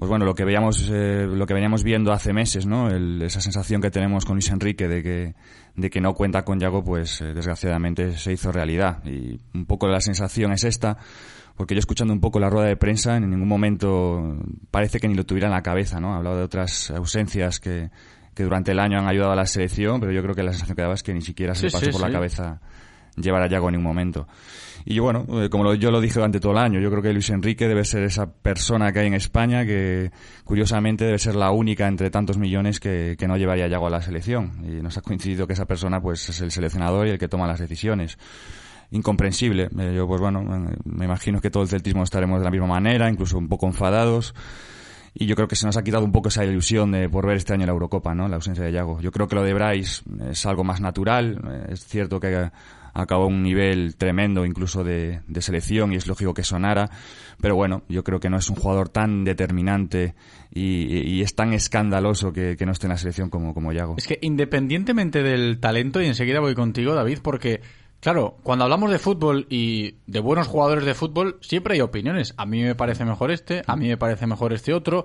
pues 0.00 0.08
bueno, 0.08 0.24
lo 0.24 0.34
que 0.34 0.46
veíamos, 0.46 0.88
eh, 0.90 1.26
lo 1.26 1.44
que 1.44 1.52
veníamos 1.52 1.84
viendo 1.84 2.10
hace 2.10 2.32
meses, 2.32 2.64
¿no? 2.64 2.88
esa 2.88 3.42
sensación 3.42 3.82
que 3.82 3.90
tenemos 3.90 4.24
con 4.24 4.36
Luis 4.36 4.48
Enrique 4.48 4.88
de 4.88 5.02
que, 5.02 5.34
de 5.76 5.90
que 5.90 6.00
no 6.00 6.14
cuenta 6.14 6.42
con 6.42 6.58
Yago, 6.58 6.82
pues 6.82 7.20
eh, 7.20 7.34
desgraciadamente 7.34 8.12
se 8.12 8.32
hizo 8.32 8.50
realidad. 8.50 9.04
Y 9.04 9.38
un 9.52 9.66
poco 9.66 9.88
la 9.88 10.00
sensación 10.00 10.52
es 10.52 10.64
esta, 10.64 10.96
porque 11.54 11.74
yo 11.74 11.80
escuchando 11.80 12.14
un 12.14 12.20
poco 12.20 12.40
la 12.40 12.48
rueda 12.48 12.66
de 12.68 12.78
prensa, 12.78 13.18
en 13.18 13.28
ningún 13.28 13.46
momento 13.46 14.38
parece 14.70 15.00
que 15.00 15.06
ni 15.06 15.14
lo 15.14 15.26
tuviera 15.26 15.48
en 15.48 15.52
la 15.52 15.60
cabeza, 15.60 16.00
¿no? 16.00 16.14
Hablaba 16.14 16.36
de 16.36 16.44
otras 16.44 16.90
ausencias 16.92 17.60
que, 17.60 17.90
que 18.34 18.42
durante 18.42 18.72
el 18.72 18.78
año 18.78 18.98
han 19.00 19.06
ayudado 19.06 19.32
a 19.32 19.36
la 19.36 19.44
selección, 19.44 20.00
pero 20.00 20.12
yo 20.12 20.22
creo 20.22 20.34
que 20.34 20.42
la 20.42 20.52
sensación 20.52 20.76
que 20.76 20.82
daba 20.82 20.94
es 20.94 21.02
que 21.02 21.12
ni 21.12 21.20
siquiera 21.20 21.54
se 21.54 21.70
pasó 21.70 21.90
por 21.90 22.00
la 22.00 22.10
cabeza 22.10 22.58
llevar 23.22 23.42
a 23.42 23.48
Yago 23.48 23.68
en 23.68 23.72
ningún 23.72 23.88
momento. 23.88 24.26
Y 24.84 24.98
bueno, 24.98 25.26
eh, 25.42 25.48
como 25.50 25.74
yo 25.74 25.90
lo 25.90 26.00
dije 26.00 26.14
durante 26.14 26.40
todo 26.40 26.52
el 26.52 26.58
año, 26.58 26.80
yo 26.80 26.90
creo 26.90 27.02
que 27.02 27.12
Luis 27.12 27.28
Enrique 27.30 27.68
debe 27.68 27.84
ser 27.84 28.02
esa 28.02 28.32
persona 28.32 28.92
que 28.92 29.00
hay 29.00 29.08
en 29.08 29.14
España 29.14 29.64
que, 29.66 30.10
curiosamente, 30.44 31.04
debe 31.04 31.18
ser 31.18 31.36
la 31.36 31.50
única 31.50 31.86
entre 31.86 32.10
tantos 32.10 32.38
millones 32.38 32.80
que, 32.80 33.16
que 33.18 33.28
no 33.28 33.36
llevaría 33.36 33.66
a 33.66 33.68
Yago 33.68 33.88
a 33.88 33.90
la 33.90 34.02
selección. 34.02 34.52
Y 34.64 34.82
nos 34.82 34.96
ha 34.96 35.02
coincidido 35.02 35.46
que 35.46 35.52
esa 35.52 35.66
persona, 35.66 36.00
pues, 36.00 36.28
es 36.30 36.40
el 36.40 36.50
seleccionador 36.50 37.06
y 37.06 37.10
el 37.10 37.18
que 37.18 37.28
toma 37.28 37.46
las 37.46 37.60
decisiones 37.60 38.18
incomprensible. 38.90 39.68
Eh, 39.78 39.94
yo, 39.94 40.06
pues 40.06 40.20
bueno, 40.20 40.42
me 40.84 41.04
imagino 41.04 41.40
que 41.40 41.50
todo 41.50 41.62
el 41.62 41.68
celtismo 41.68 42.02
estaremos 42.02 42.40
de 42.40 42.44
la 42.44 42.50
misma 42.50 42.66
manera, 42.66 43.08
incluso 43.08 43.38
un 43.38 43.48
poco 43.48 43.66
enfadados. 43.66 44.34
Y 45.12 45.26
yo 45.26 45.34
creo 45.34 45.48
que 45.48 45.56
se 45.56 45.66
nos 45.66 45.76
ha 45.76 45.82
quitado 45.82 46.04
un 46.04 46.12
poco 46.12 46.28
esa 46.28 46.44
ilusión 46.44 46.92
de 46.92 47.08
por 47.08 47.26
ver 47.26 47.36
este 47.36 47.52
año 47.52 47.66
la 47.66 47.72
Eurocopa, 47.72 48.14
¿no? 48.14 48.28
La 48.28 48.36
ausencia 48.36 48.64
de 48.64 48.72
Yago. 48.72 49.00
Yo 49.00 49.10
creo 49.10 49.26
que 49.26 49.34
lo 49.34 49.42
de 49.42 49.54
Bryce 49.54 50.02
es 50.30 50.46
algo 50.46 50.62
más 50.62 50.80
natural. 50.80 51.40
Eh, 51.48 51.72
es 51.72 51.84
cierto 51.84 52.20
que 52.20 52.50
acabó 52.94 53.26
un 53.26 53.42
nivel 53.42 53.96
tremendo 53.96 54.44
incluso 54.44 54.84
de, 54.84 55.20
selección 55.40 55.92
y 55.92 55.96
es 55.96 56.06
lógico 56.06 56.34
que 56.34 56.42
sonara, 56.42 56.90
pero 57.40 57.56
bueno, 57.56 57.82
yo 57.88 58.04
creo 58.04 58.20
que 58.20 58.30
no 58.30 58.36
es 58.36 58.48
un 58.50 58.56
jugador 58.56 58.88
tan 58.88 59.24
determinante 59.24 60.14
y, 60.52 61.22
es 61.22 61.34
tan 61.34 61.52
escandaloso 61.52 62.32
que, 62.32 62.56
no 62.64 62.72
esté 62.72 62.86
en 62.86 62.90
la 62.90 62.98
selección 62.98 63.30
como, 63.30 63.54
como 63.54 63.72
Yago. 63.72 63.94
Es 63.96 64.06
que 64.06 64.18
independientemente 64.22 65.22
del 65.22 65.60
talento, 65.60 66.00
y 66.00 66.06
enseguida 66.06 66.40
voy 66.40 66.54
contigo 66.54 66.94
David, 66.94 67.18
porque 67.22 67.60
Claro, 68.00 68.38
cuando 68.42 68.64
hablamos 68.64 68.90
de 68.90 68.98
fútbol 68.98 69.46
y 69.50 69.96
de 70.06 70.20
buenos 70.20 70.48
jugadores 70.48 70.86
de 70.86 70.94
fútbol, 70.94 71.36
siempre 71.42 71.74
hay 71.74 71.82
opiniones. 71.82 72.32
A 72.38 72.46
mí 72.46 72.62
me 72.62 72.74
parece 72.74 73.04
mejor 73.04 73.30
este, 73.30 73.62
a 73.66 73.76
mí 73.76 73.88
me 73.88 73.98
parece 73.98 74.26
mejor 74.26 74.54
este 74.54 74.72
otro. 74.72 75.04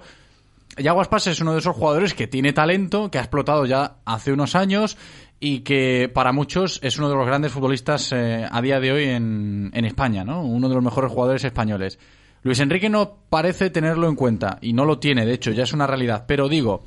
Yago 0.77 1.01
Aspas 1.01 1.27
es 1.27 1.41
uno 1.41 1.53
de 1.53 1.59
esos 1.59 1.75
jugadores 1.75 2.13
que 2.13 2.27
tiene 2.27 2.53
talento, 2.53 3.11
que 3.11 3.17
ha 3.17 3.21
explotado 3.21 3.65
ya 3.65 3.97
hace 4.05 4.31
unos 4.31 4.55
años 4.55 4.97
y 5.39 5.59
que 5.59 6.09
para 6.13 6.31
muchos 6.31 6.79
es 6.83 6.97
uno 6.97 7.09
de 7.09 7.15
los 7.15 7.25
grandes 7.25 7.51
futbolistas 7.51 8.11
eh, 8.11 8.47
a 8.49 8.61
día 8.61 8.79
de 8.79 8.91
hoy 8.91 9.03
en, 9.05 9.71
en 9.73 9.85
España, 9.85 10.23
¿no? 10.23 10.43
Uno 10.43 10.69
de 10.69 10.75
los 10.75 10.83
mejores 10.83 11.11
jugadores 11.11 11.43
españoles. 11.43 11.99
Luis 12.41 12.59
Enrique 12.59 12.89
no 12.89 13.17
parece 13.29 13.69
tenerlo 13.69 14.07
en 14.07 14.15
cuenta 14.15 14.59
y 14.61 14.73
no 14.73 14.85
lo 14.85 14.99
tiene, 14.99 15.25
de 15.25 15.33
hecho, 15.33 15.51
ya 15.51 15.63
es 15.63 15.73
una 15.73 15.87
realidad. 15.87 16.25
Pero 16.27 16.47
digo, 16.47 16.83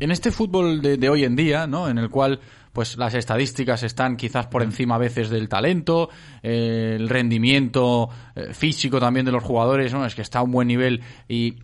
en 0.00 0.10
este 0.10 0.30
fútbol 0.30 0.80
de, 0.80 1.08
hoy 1.08 1.24
en 1.24 1.36
día, 1.36 1.66
¿no? 1.66 1.88
En 1.88 1.98
el 1.98 2.08
cual 2.10 2.40
pues 2.72 2.96
las 2.96 3.12
estadísticas 3.14 3.82
están 3.82 4.16
quizás 4.16 4.46
por 4.46 4.62
encima 4.62 4.94
a 4.94 4.98
veces 4.98 5.28
del 5.28 5.48
talento, 5.48 6.08
eh, 6.42 6.96
el 6.98 7.08
rendimiento 7.08 8.08
eh, 8.34 8.54
físico 8.54 8.98
también 8.98 9.26
de 9.26 9.32
los 9.32 9.44
jugadores, 9.44 9.92
¿no? 9.92 10.06
Es 10.06 10.14
que 10.14 10.22
está 10.22 10.38
a 10.38 10.42
un 10.42 10.52
buen 10.52 10.68
nivel 10.68 11.02
y 11.28 11.56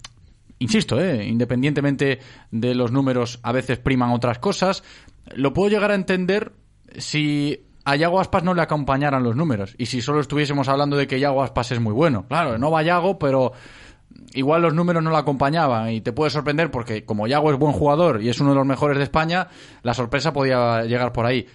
insisto, 0.59 1.01
¿eh? 1.01 1.25
independientemente 1.25 2.19
de 2.51 2.75
los 2.75 2.93
números, 2.93 3.39
a 3.43 3.53
veces 3.53 3.79
priman 3.79 4.11
otras 4.11 4.39
cosas. 4.39 4.83
Lo 5.35 5.53
puedo 5.53 5.69
llegar 5.69 5.91
a 5.91 5.95
entender 5.95 6.53
si 6.97 7.65
a 7.85 7.97
Yago 7.97 8.21
Aspas 8.21 8.45
no 8.45 8.55
le 8.55 8.63
acompañaran 8.63 9.23
los 9.23 9.35
números 9.35 9.75
y 9.79 9.87
si 9.87 10.03
solo 10.03 10.21
estuviésemos 10.21 10.69
hablando 10.69 10.97
de 10.97 11.07
que 11.07 11.21
Yago 11.21 11.43
Aspas 11.43 11.73
es 11.73 11.81
muy 11.81 11.93
bueno. 11.93 12.27
Claro, 12.29 12.59
no 12.59 12.71
va 12.71 12.83
Yago, 12.83 13.19
pero 13.19 13.53
igual 14.35 14.63
los 14.63 14.75
números 14.75 15.03
no 15.03 15.11
le 15.11 15.17
acompañaban 15.17 15.91
y 15.91 16.01
te 16.01 16.13
puede 16.13 16.31
sorprender 16.31 16.71
porque 16.71 17.05
como 17.05 17.27
Yago 17.27 17.51
es 17.51 17.59
buen 17.59 17.73
jugador 17.73 18.23
y 18.23 18.29
es 18.29 18.41
uno 18.41 18.51
de 18.51 18.57
los 18.57 18.67
mejores 18.67 18.99
de 18.99 19.05
España, 19.05 19.49
la 19.83 19.95
sorpresa 19.95 20.33
podía 20.33 20.85
llegar 20.85 21.13
por 21.13 21.27
ahí. 21.27 21.47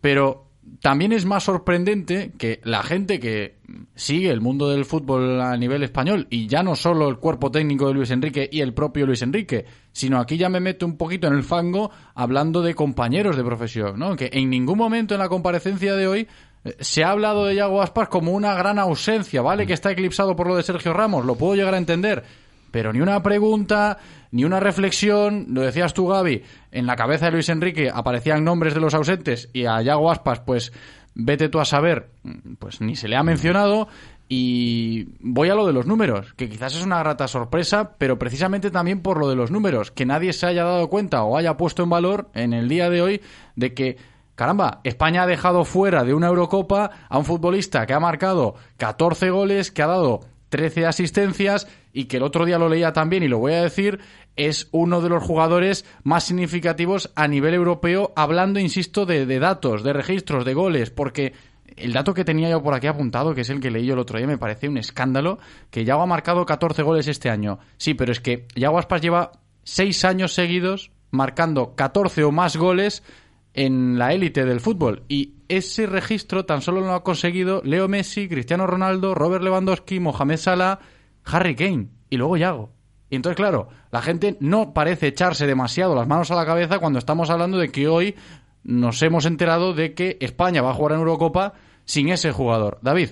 Pero 0.00 0.52
también 0.80 1.12
es 1.12 1.24
más 1.24 1.44
sorprendente 1.44 2.32
que 2.38 2.60
la 2.64 2.82
gente 2.82 3.18
que 3.18 3.58
sigue 3.94 4.30
el 4.30 4.40
mundo 4.40 4.68
del 4.68 4.84
fútbol 4.84 5.40
a 5.40 5.56
nivel 5.56 5.82
español 5.82 6.26
y 6.30 6.46
ya 6.46 6.62
no 6.62 6.76
solo 6.76 7.08
el 7.08 7.18
cuerpo 7.18 7.50
técnico 7.50 7.88
de 7.88 7.94
Luis 7.94 8.10
Enrique 8.10 8.48
y 8.50 8.60
el 8.60 8.74
propio 8.74 9.06
Luis 9.06 9.22
Enrique, 9.22 9.64
sino 9.92 10.18
aquí 10.18 10.36
ya 10.36 10.48
me 10.48 10.60
meto 10.60 10.86
un 10.86 10.96
poquito 10.96 11.26
en 11.26 11.34
el 11.34 11.44
fango 11.44 11.90
hablando 12.14 12.62
de 12.62 12.74
compañeros 12.74 13.36
de 13.36 13.44
profesión, 13.44 13.98
¿no? 13.98 14.16
Que 14.16 14.30
en 14.32 14.50
ningún 14.50 14.78
momento 14.78 15.14
en 15.14 15.20
la 15.20 15.28
comparecencia 15.28 15.94
de 15.94 16.06
hoy 16.06 16.28
eh, 16.64 16.76
se 16.80 17.04
ha 17.04 17.10
hablado 17.10 17.44
de 17.44 17.54
Yago 17.54 17.82
Aspas 17.82 18.08
como 18.08 18.32
una 18.32 18.54
gran 18.54 18.78
ausencia, 18.78 19.42
¿vale? 19.42 19.66
Que 19.66 19.74
está 19.74 19.90
eclipsado 19.90 20.34
por 20.34 20.46
lo 20.46 20.56
de 20.56 20.62
Sergio 20.62 20.92
Ramos, 20.92 21.24
lo 21.24 21.36
puedo 21.36 21.54
llegar 21.54 21.74
a 21.74 21.78
entender, 21.78 22.24
pero 22.70 22.92
ni 22.92 23.00
una 23.00 23.22
pregunta, 23.22 23.98
ni 24.30 24.44
una 24.44 24.60
reflexión, 24.60 25.46
lo 25.50 25.60
decías 25.60 25.92
tú 25.92 26.08
Gaby, 26.08 26.42
en 26.70 26.86
la 26.86 26.96
cabeza 26.96 27.26
de 27.26 27.32
Luis 27.32 27.48
Enrique 27.48 27.90
aparecían 27.92 28.44
nombres 28.44 28.74
de 28.74 28.80
los 28.80 28.94
ausentes 28.94 29.50
y 29.52 29.66
a 29.66 29.82
Yago 29.82 30.10
Aspas, 30.10 30.40
pues 30.40 30.72
vete 31.14 31.48
tú 31.48 31.60
a 31.60 31.64
saber, 31.64 32.10
pues 32.58 32.80
ni 32.80 32.96
se 32.96 33.08
le 33.08 33.16
ha 33.16 33.22
mencionado. 33.22 33.88
Y 34.28 35.08
voy 35.20 35.50
a 35.50 35.54
lo 35.54 35.66
de 35.66 35.72
los 35.72 35.86
números, 35.86 36.32
que 36.34 36.48
quizás 36.48 36.74
es 36.74 36.84
una 36.84 37.00
grata 37.00 37.28
sorpresa, 37.28 37.96
pero 37.98 38.18
precisamente 38.18 38.70
también 38.70 39.00
por 39.00 39.18
lo 39.18 39.28
de 39.28 39.36
los 39.36 39.50
números, 39.50 39.90
que 39.90 40.06
nadie 40.06 40.32
se 40.32 40.46
haya 40.46 40.64
dado 40.64 40.88
cuenta 40.88 41.22
o 41.24 41.36
haya 41.36 41.56
puesto 41.56 41.82
en 41.82 41.90
valor 41.90 42.30
en 42.34 42.54
el 42.54 42.68
día 42.68 42.88
de 42.88 43.02
hoy 43.02 43.20
de 43.56 43.74
que, 43.74 43.98
caramba, 44.34 44.80
España 44.84 45.24
ha 45.24 45.26
dejado 45.26 45.64
fuera 45.64 46.04
de 46.04 46.14
una 46.14 46.28
Eurocopa 46.28 46.90
a 47.08 47.18
un 47.18 47.24
futbolista 47.24 47.84
que 47.86 47.92
ha 47.92 48.00
marcado 48.00 48.54
14 48.78 49.30
goles, 49.30 49.70
que 49.70 49.82
ha 49.82 49.88
dado 49.88 50.20
13 50.52 50.86
asistencias 50.86 51.66
y 51.94 52.04
que 52.04 52.18
el 52.18 52.22
otro 52.22 52.44
día 52.44 52.58
lo 52.58 52.68
leía 52.68 52.92
también 52.92 53.22
y 53.22 53.28
lo 53.28 53.38
voy 53.38 53.54
a 53.54 53.62
decir, 53.62 54.00
es 54.36 54.68
uno 54.70 55.00
de 55.00 55.08
los 55.08 55.22
jugadores 55.22 55.84
más 56.04 56.24
significativos 56.24 57.10
a 57.16 57.26
nivel 57.28 57.54
europeo, 57.54 58.12
hablando, 58.16 58.60
insisto, 58.60 59.06
de, 59.06 59.26
datos, 59.38 59.82
de 59.82 59.92
registros, 59.92 60.44
de 60.44 60.54
goles, 60.54 60.90
porque 60.90 61.32
el 61.76 61.92
dato 61.92 62.14
que 62.14 62.24
tenía 62.24 62.50
yo 62.50 62.62
por 62.62 62.74
aquí 62.74 62.86
apuntado, 62.86 63.34
que 63.34 63.42
es 63.42 63.50
el 63.50 63.60
que 63.60 63.70
leí 63.70 63.86
yo 63.86 63.94
el 63.94 64.00
otro 64.00 64.18
día, 64.18 64.26
me 64.26 64.38
parece 64.38 64.68
un 64.68 64.78
escándalo, 64.78 65.38
que 65.70 65.84
Yago 65.84 66.02
ha 66.02 66.06
marcado 66.06 66.44
14 66.46 66.82
goles 66.82 67.08
este 67.08 67.30
año. 67.30 67.58
Sí, 67.76 67.94
pero 67.94 68.12
es 68.12 68.20
que 68.20 68.46
Yago 68.54 68.78
Aspas 68.78 69.00
lleva 69.00 69.32
6 69.64 70.04
años 70.04 70.32
seguidos 70.34 70.90
marcando 71.10 71.74
14 71.74 72.24
o 72.24 72.32
más 72.32 72.56
goles 72.56 73.02
en 73.54 73.98
la 73.98 74.12
élite 74.12 74.44
del 74.44 74.60
fútbol. 74.60 75.04
Y 75.08 75.34
ese 75.48 75.86
registro 75.86 76.44
tan 76.44 76.62
solo 76.62 76.80
lo 76.80 76.94
ha 76.94 77.04
conseguido 77.04 77.62
Leo 77.64 77.88
Messi, 77.88 78.28
Cristiano 78.28 78.66
Ronaldo, 78.66 79.14
Robert 79.14 79.44
Lewandowski, 79.44 80.00
Mohamed 80.00 80.38
Salah, 80.38 80.78
Harry 81.24 81.54
Kane 81.54 81.88
y 82.10 82.16
luego 82.16 82.36
Yago. 82.36 82.72
Y 83.10 83.16
entonces, 83.16 83.36
claro, 83.36 83.68
la 83.90 84.00
gente 84.00 84.38
no 84.40 84.72
parece 84.72 85.08
echarse 85.08 85.46
demasiado 85.46 85.94
las 85.94 86.08
manos 86.08 86.30
a 86.30 86.34
la 86.34 86.46
cabeza 86.46 86.78
cuando 86.78 86.98
estamos 86.98 87.28
hablando 87.28 87.58
de 87.58 87.70
que 87.70 87.86
hoy 87.86 88.14
nos 88.64 89.02
hemos 89.02 89.26
enterado 89.26 89.74
de 89.74 89.94
que 89.94 90.18
España 90.20 90.62
va 90.62 90.70
a 90.70 90.74
jugar 90.74 90.92
en 90.92 91.00
Eurocopa 91.00 91.54
sin 91.84 92.08
ese 92.08 92.32
jugador. 92.32 92.78
David. 92.82 93.10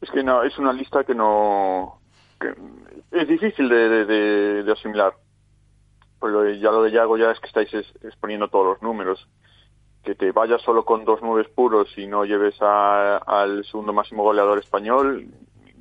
Es 0.00 0.10
que 0.10 0.22
no, 0.22 0.42
es 0.42 0.56
una 0.58 0.72
lista 0.72 1.04
que 1.04 1.14
no. 1.14 2.00
es 3.10 3.28
difícil 3.28 3.68
de 3.68 4.72
asimilar 4.72 5.14
pues 6.18 6.60
ya 6.60 6.70
lo 6.70 6.82
de 6.82 6.90
Yago 6.90 7.16
ya 7.16 7.30
es 7.30 7.40
que 7.40 7.46
estáis 7.46 7.72
exponiendo 8.02 8.48
todos 8.48 8.66
los 8.66 8.82
números. 8.82 9.28
Que 10.02 10.14
te 10.14 10.32
vayas 10.32 10.62
solo 10.62 10.84
con 10.84 11.04
dos 11.04 11.20
nueves 11.20 11.48
puros 11.48 11.88
y 11.96 12.06
no 12.06 12.24
lleves 12.24 12.56
al 12.60 13.64
segundo 13.64 13.92
máximo 13.92 14.22
goleador 14.22 14.58
español, 14.58 15.26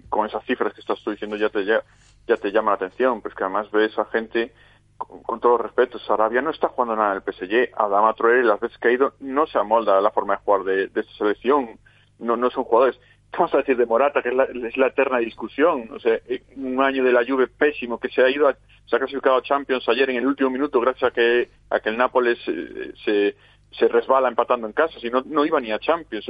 con 0.09 0.25
esas 0.25 0.43
cifras 0.45 0.73
que 0.73 0.81
estás 0.81 1.01
tú 1.03 1.11
diciendo 1.11 1.35
ya 1.35 1.49
te, 1.49 1.63
ya, 1.63 1.83
te 2.25 2.51
llama 2.51 2.71
la 2.71 2.75
atención. 2.75 3.21
Pues 3.21 3.35
que 3.35 3.43
además 3.43 3.71
ves 3.71 3.97
a 3.97 4.05
gente, 4.05 4.53
con, 4.97 5.39
todos 5.39 5.59
los 5.59 5.61
respetos, 5.61 6.03
Sarabia 6.05 6.41
no 6.41 6.51
está 6.51 6.69
jugando 6.69 6.95
nada 6.95 7.11
en 7.15 7.21
el 7.25 7.33
PSG. 7.33 7.71
Adama 7.75 8.13
Traoré, 8.13 8.43
las 8.43 8.59
veces 8.59 8.77
que 8.77 8.89
ha 8.89 8.91
ido, 8.91 9.13
no 9.19 9.47
se 9.47 9.57
amolda 9.57 9.99
la 10.01 10.11
forma 10.11 10.35
de 10.35 10.43
jugar 10.43 10.63
de, 10.63 10.83
esta 10.85 11.13
selección. 11.17 11.79
No, 12.19 12.37
no 12.37 12.49
son 12.49 12.63
jugadores 12.63 12.99
vamos 13.37 13.53
a 13.53 13.57
decir 13.57 13.75
de 13.75 13.85
Morata, 13.85 14.21
que 14.21 14.29
es 14.29 14.35
la, 14.35 14.45
es 14.45 14.77
la, 14.77 14.87
eterna 14.87 15.17
discusión. 15.17 15.89
O 15.91 15.99
sea, 15.99 16.17
un 16.55 16.81
año 16.81 17.03
de 17.03 17.11
la 17.11 17.25
Juve 17.25 17.47
pésimo, 17.47 17.99
que 17.99 18.07
se 18.07 18.23
ha 18.23 18.29
ido 18.29 18.47
a, 18.47 18.55
se 18.85 18.95
ha 18.95 18.99
clasificado 18.99 19.35
a 19.35 19.41
Champions 19.41 19.87
ayer 19.89 20.09
en 20.09 20.17
el 20.17 20.27
último 20.27 20.49
minuto 20.49 20.79
gracias 20.79 21.11
a 21.11 21.13
que, 21.13 21.49
a 21.69 21.79
que 21.81 21.89
el 21.89 21.97
Nápoles 21.97 22.39
eh, 22.47 22.93
se, 23.03 23.35
se 23.71 23.87
resbala 23.87 24.29
empatando 24.29 24.67
en 24.67 24.73
casa, 24.73 24.99
si 24.99 25.09
no, 25.09 25.21
no 25.25 25.45
iba 25.45 25.59
ni 25.59 25.71
a 25.71 25.79
Champions. 25.79 26.25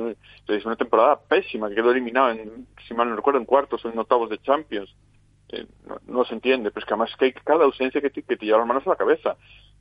Es 0.47 0.65
una 0.65 0.75
temporada 0.75 1.19
pésima, 1.19 1.69
que 1.69 1.75
quedó 1.75 1.91
eliminado, 1.91 2.31
en, 2.31 2.67
si 2.87 2.93
mal 2.93 3.09
no 3.09 3.15
recuerdo, 3.15 3.39
en 3.39 3.45
cuartos 3.45 3.83
o 3.85 3.89
en 3.89 3.99
octavos 3.99 4.29
de 4.29 4.39
Champions. 4.39 4.93
Eh, 5.49 5.65
no, 6.07 6.25
se 6.25 6.33
entiende, 6.33 6.71
pero 6.71 6.83
es 6.83 6.87
que 6.87 6.93
además 6.93 7.15
que 7.17 7.25
hay 7.25 7.33
cada 7.33 7.65
ausencia 7.65 8.01
que 8.01 8.09
te, 8.09 8.23
que 8.23 8.35
te 8.35 8.45
lleva 8.45 8.59
las 8.59 8.67
manos 8.67 8.85
a 8.87 8.91
la 8.91 8.95
cabeza. 8.95 9.35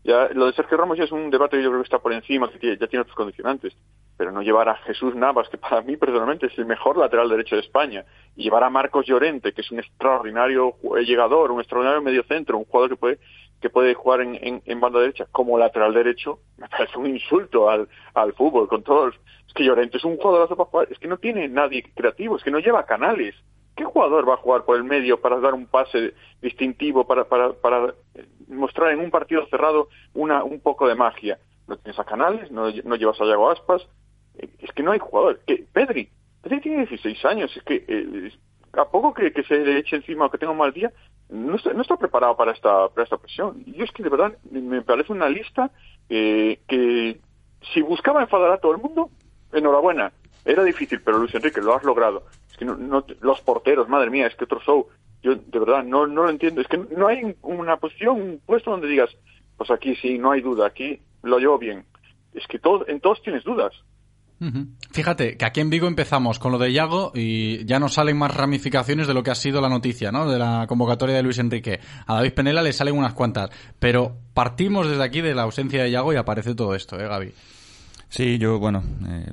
Ya, 0.04 0.28
lo 0.34 0.46
de 0.46 0.52
Sergio 0.52 0.76
Ramos 0.76 0.98
ya 0.98 1.04
es 1.04 1.12
un 1.12 1.30
debate 1.30 1.56
que 1.56 1.62
yo 1.62 1.70
creo 1.70 1.80
que 1.80 1.86
está 1.86 1.98
por 1.98 2.12
encima, 2.12 2.50
que 2.50 2.76
ya 2.76 2.86
tiene 2.86 3.02
otros 3.02 3.16
condicionantes. 3.16 3.74
Pero 4.16 4.30
no 4.30 4.42
llevar 4.42 4.68
a 4.68 4.76
Jesús 4.76 5.14
Navas, 5.14 5.48
que 5.48 5.56
para 5.56 5.80
mí 5.80 5.96
personalmente 5.96 6.46
es 6.46 6.58
el 6.58 6.66
mejor 6.66 6.98
lateral 6.98 7.30
derecho 7.30 7.56
de 7.56 7.62
España, 7.62 8.04
y 8.36 8.44
llevar 8.44 8.64
a 8.64 8.70
Marcos 8.70 9.06
Llorente, 9.06 9.52
que 9.52 9.62
es 9.62 9.70
un 9.70 9.78
extraordinario 9.78 10.76
llegador, 11.06 11.50
un 11.50 11.60
extraordinario 11.60 12.02
mediocentro, 12.02 12.58
un 12.58 12.66
jugador 12.66 12.90
que 12.90 12.96
puede 12.96 13.18
que 13.64 13.70
puede 13.70 13.94
jugar 13.94 14.20
en, 14.20 14.62
en, 14.62 14.80
banda 14.80 15.00
derecha 15.00 15.24
como 15.32 15.56
lateral 15.58 15.94
derecho, 15.94 16.40
me 16.58 16.68
parece 16.68 16.98
un 16.98 17.06
insulto 17.06 17.70
al, 17.70 17.88
al 18.12 18.34
fútbol, 18.34 18.68
con 18.68 18.82
todos. 18.82 19.14
Es 19.46 19.54
que 19.54 19.64
Llorente 19.64 19.96
es 19.96 20.04
un 20.04 20.18
jugador 20.18 20.54
para 20.54 20.68
jugar, 20.68 20.88
es 20.90 20.98
que 20.98 21.08
no 21.08 21.16
tiene 21.16 21.48
nadie 21.48 21.82
creativo, 21.94 22.36
es 22.36 22.44
que 22.44 22.50
no 22.50 22.58
lleva 22.58 22.84
canales. 22.84 23.34
¿Qué 23.76 23.84
jugador 23.84 24.28
va 24.28 24.34
a 24.34 24.38
jugar 24.38 24.64
por 24.64 24.76
el 24.76 24.84
medio 24.84 25.20
para 25.20 25.40
dar 25.40 25.54
un 25.54 25.66
pase 25.66 26.14
distintivo, 26.40 27.06
para, 27.06 27.24
para, 27.24 27.52
para 27.54 27.94
mostrar 28.48 28.92
en 28.92 29.00
un 29.00 29.10
partido 29.10 29.46
cerrado 29.46 29.88
una, 30.14 30.44
un 30.44 30.60
poco 30.60 30.86
de 30.86 30.94
magia. 30.94 31.38
No 31.66 31.76
tienes 31.76 31.98
a 31.98 32.04
Canales, 32.04 32.50
no, 32.50 32.70
no 32.84 32.96
llevas 32.96 33.20
a 33.20 33.24
Yago 33.24 33.50
Aspas, 33.50 33.86
es 34.36 34.72
que 34.72 34.82
no 34.82 34.92
hay 34.92 34.98
jugador. 34.98 35.40
que 35.46 35.64
Pedri, 35.72 36.08
Pedri 36.42 36.60
tiene 36.60 36.86
16 36.86 37.24
años, 37.24 37.56
es 37.56 37.62
que 37.62 37.84
eh, 37.88 38.32
a 38.72 38.84
poco 38.86 39.14
que, 39.14 39.30
se 39.44 39.58
le 39.58 39.78
eche 39.78 39.96
encima 39.96 40.26
o 40.26 40.30
que 40.30 40.38
tenga 40.38 40.52
un 40.52 40.58
mal 40.58 40.72
día, 40.72 40.92
no 41.28 41.56
está, 41.56 41.72
no 41.72 41.82
está 41.82 41.96
preparado 41.96 42.36
para 42.36 42.52
esta, 42.52 42.88
para 42.88 43.04
esta 43.04 43.16
presión. 43.16 43.62
Y 43.66 43.82
es 43.82 43.90
que 43.92 44.02
de 44.02 44.08
verdad 44.08 44.36
me 44.50 44.82
parece 44.82 45.12
una 45.12 45.28
lista 45.28 45.70
eh, 46.08 46.60
que 46.68 47.20
si 47.72 47.82
buscaba 47.82 48.22
enfadar 48.22 48.52
a 48.52 48.58
todo 48.58 48.72
el 48.72 48.78
mundo, 48.78 49.10
enhorabuena. 49.52 50.12
Era 50.44 50.62
difícil, 50.64 51.00
pero 51.00 51.18
Luis 51.18 51.34
Enrique, 51.34 51.60
lo 51.60 51.74
has 51.74 51.84
logrado. 51.84 52.26
Es 52.50 52.56
que 52.56 52.64
no, 52.64 53.04
los 53.20 53.40
porteros, 53.40 53.88
madre 53.88 54.10
mía, 54.10 54.26
es 54.26 54.34
que 54.34 54.44
otro 54.44 54.60
show. 54.60 54.88
Yo 55.22 55.34
de 55.36 55.58
verdad 55.58 55.82
no, 55.82 56.06
no 56.06 56.24
lo 56.24 56.30
entiendo. 56.30 56.60
Es 56.60 56.68
que 56.68 56.76
no 56.76 57.06
hay 57.06 57.34
una 57.42 57.76
posición, 57.78 58.20
un 58.20 58.40
puesto 58.44 58.70
donde 58.70 58.88
digas, 58.88 59.10
pues 59.56 59.70
aquí 59.70 59.96
sí, 59.96 60.18
no 60.18 60.32
hay 60.32 60.42
duda, 60.42 60.66
aquí 60.66 61.00
lo 61.22 61.38
llevo 61.38 61.58
bien. 61.58 61.84
Es 62.34 62.46
que 62.46 62.58
todo, 62.58 62.86
en 62.88 63.00
todos 63.00 63.22
tienes 63.22 63.44
dudas. 63.44 63.72
Fíjate 64.90 65.36
que 65.36 65.44
aquí 65.46 65.60
en 65.60 65.70
Vigo 65.70 65.86
empezamos 65.86 66.38
con 66.38 66.52
lo 66.52 66.58
de 66.58 66.72
Yago 66.72 67.12
y 67.14 67.64
ya 67.64 67.78
nos 67.78 67.94
salen 67.94 68.18
más 68.18 68.34
ramificaciones 68.34 69.06
de 69.06 69.14
lo 69.14 69.22
que 69.22 69.30
ha 69.30 69.34
sido 69.34 69.60
la 69.60 69.68
noticia, 69.68 70.12
¿no? 70.12 70.30
De 70.30 70.38
la 70.38 70.66
convocatoria 70.68 71.16
de 71.16 71.22
Luis 71.22 71.38
Enrique. 71.38 71.80
A 72.06 72.16
David 72.16 72.34
Penela 72.34 72.62
le 72.62 72.72
salen 72.72 72.96
unas 72.98 73.14
cuantas, 73.14 73.50
pero 73.78 74.16
partimos 74.34 74.88
desde 74.88 75.02
aquí 75.02 75.20
de 75.20 75.34
la 75.34 75.42
ausencia 75.42 75.82
de 75.82 75.90
Yago 75.90 76.12
y 76.12 76.16
aparece 76.16 76.54
todo 76.54 76.74
esto, 76.74 76.98
¿eh, 76.98 77.08
Gaby? 77.08 77.32
Sí, 78.14 78.38
yo, 78.38 78.60
bueno, 78.60 78.80
eh, 79.08 79.26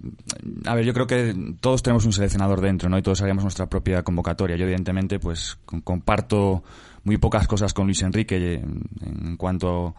a 0.65 0.73
ver, 0.73 0.83
yo 0.83 0.91
creo 0.91 1.05
que 1.05 1.35
todos 1.59 1.83
tenemos 1.83 2.03
un 2.07 2.13
seleccionador 2.13 2.61
dentro, 2.61 2.89
¿no? 2.89 2.97
Y 2.97 3.03
todos 3.03 3.21
haríamos 3.21 3.43
nuestra 3.43 3.69
propia 3.69 4.01
convocatoria. 4.01 4.55
Yo, 4.55 4.63
evidentemente, 4.63 5.19
pues 5.19 5.59
comparto 5.83 6.63
muy 7.03 7.17
pocas 7.17 7.47
cosas 7.47 7.75
con 7.75 7.85
Luis 7.85 8.01
Enrique 8.01 8.55
en, 8.55 9.37
cuanto 9.37 9.93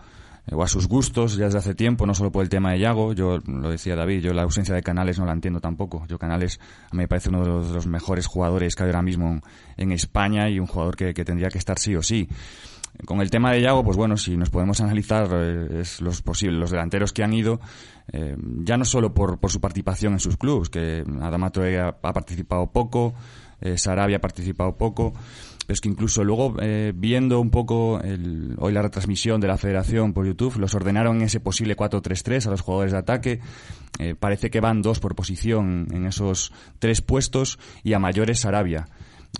eh, 0.48 0.56
o 0.56 0.64
a 0.64 0.66
sus 0.66 0.88
gustos 0.88 1.36
ya 1.36 1.44
desde 1.44 1.58
hace 1.58 1.76
tiempo, 1.76 2.06
no 2.06 2.14
solo 2.14 2.32
por 2.32 2.42
el 2.42 2.48
tema 2.48 2.72
de 2.72 2.80
Yago, 2.80 3.12
yo 3.12 3.38
lo 3.46 3.70
decía 3.70 3.94
David, 3.94 4.20
yo 4.20 4.32
la 4.32 4.42
ausencia 4.42 4.74
de 4.74 4.82
Canales 4.82 5.16
no 5.16 5.26
la 5.26 5.32
entiendo 5.32 5.60
tampoco. 5.60 6.04
Yo 6.08 6.18
Canales 6.18 6.58
a 6.90 6.96
me 6.96 7.06
parece 7.06 7.28
uno 7.28 7.44
de 7.44 7.72
los, 7.72 7.86
mejores 7.86 8.26
jugadores 8.26 8.74
que 8.74 8.82
hay 8.82 8.88
ahora 8.88 9.02
mismo 9.02 9.42
en, 9.76 9.92
España 9.92 10.50
y 10.50 10.58
un 10.58 10.66
jugador 10.66 10.96
que, 10.96 11.14
que, 11.14 11.24
tendría 11.24 11.50
que 11.50 11.58
estar 11.58 11.78
sí 11.78 11.94
o 11.94 12.02
sí. 12.02 12.28
Con 13.06 13.20
el 13.20 13.30
tema 13.30 13.50
de 13.50 13.60
Yago, 13.62 13.82
pues 13.82 13.96
bueno, 13.96 14.16
si 14.16 14.36
nos 14.36 14.50
podemos 14.50 14.80
analizar 14.80 15.28
eh, 15.32 15.80
es 15.80 16.00
los 16.00 16.22
posibles, 16.22 16.60
los 16.60 16.70
delanteros 16.70 17.12
que 17.12 17.24
han 17.24 17.32
ido, 17.32 17.58
eh, 18.12 18.36
ya 18.58 18.76
no 18.76 18.84
solo 18.84 19.12
por, 19.12 19.38
por, 19.38 19.50
su 19.50 19.60
participación 19.60 20.12
en 20.12 20.20
sus 20.20 20.36
clubes, 20.36 20.68
que 20.68 21.02
Adamato 21.20 21.62
ha, 21.62 21.92
participado 22.12 22.70
poco, 22.70 23.14
eh, 23.60 23.76
Sarabia 23.78 24.18
ha 24.18 24.20
participado 24.20 24.76
poco, 24.76 25.12
pero 25.12 25.74
es 25.74 25.80
que 25.80 25.88
incluso 25.88 26.22
luego 26.22 26.54
viendo 26.94 27.40
un 27.40 27.50
poco 27.50 28.00
el, 28.00 28.56
hoy 28.58 28.72
la 28.72 28.82
retransmisión 28.82 29.40
de 29.40 29.48
la 29.48 29.56
federación 29.56 30.12
por 30.12 30.26
YouTube, 30.26 30.58
los 30.58 30.74
ordenaron 30.74 31.16
en 31.16 31.22
ese 31.22 31.40
posible 31.40 31.76
4-3-3 31.76 32.46
a 32.46 32.50
los 32.50 32.60
jugadores 32.60 32.92
de 32.92 32.98
ataque, 32.98 33.40
parece 34.18 34.50
que 34.50 34.60
van 34.60 34.82
dos 34.82 34.98
por 34.98 35.14
posición 35.14 35.86
en 35.92 36.06
esos 36.06 36.52
tres 36.78 37.00
puestos 37.00 37.58
y 37.84 37.94
a 37.94 38.00
mayores 38.00 38.40
Sarabia. 38.40 38.88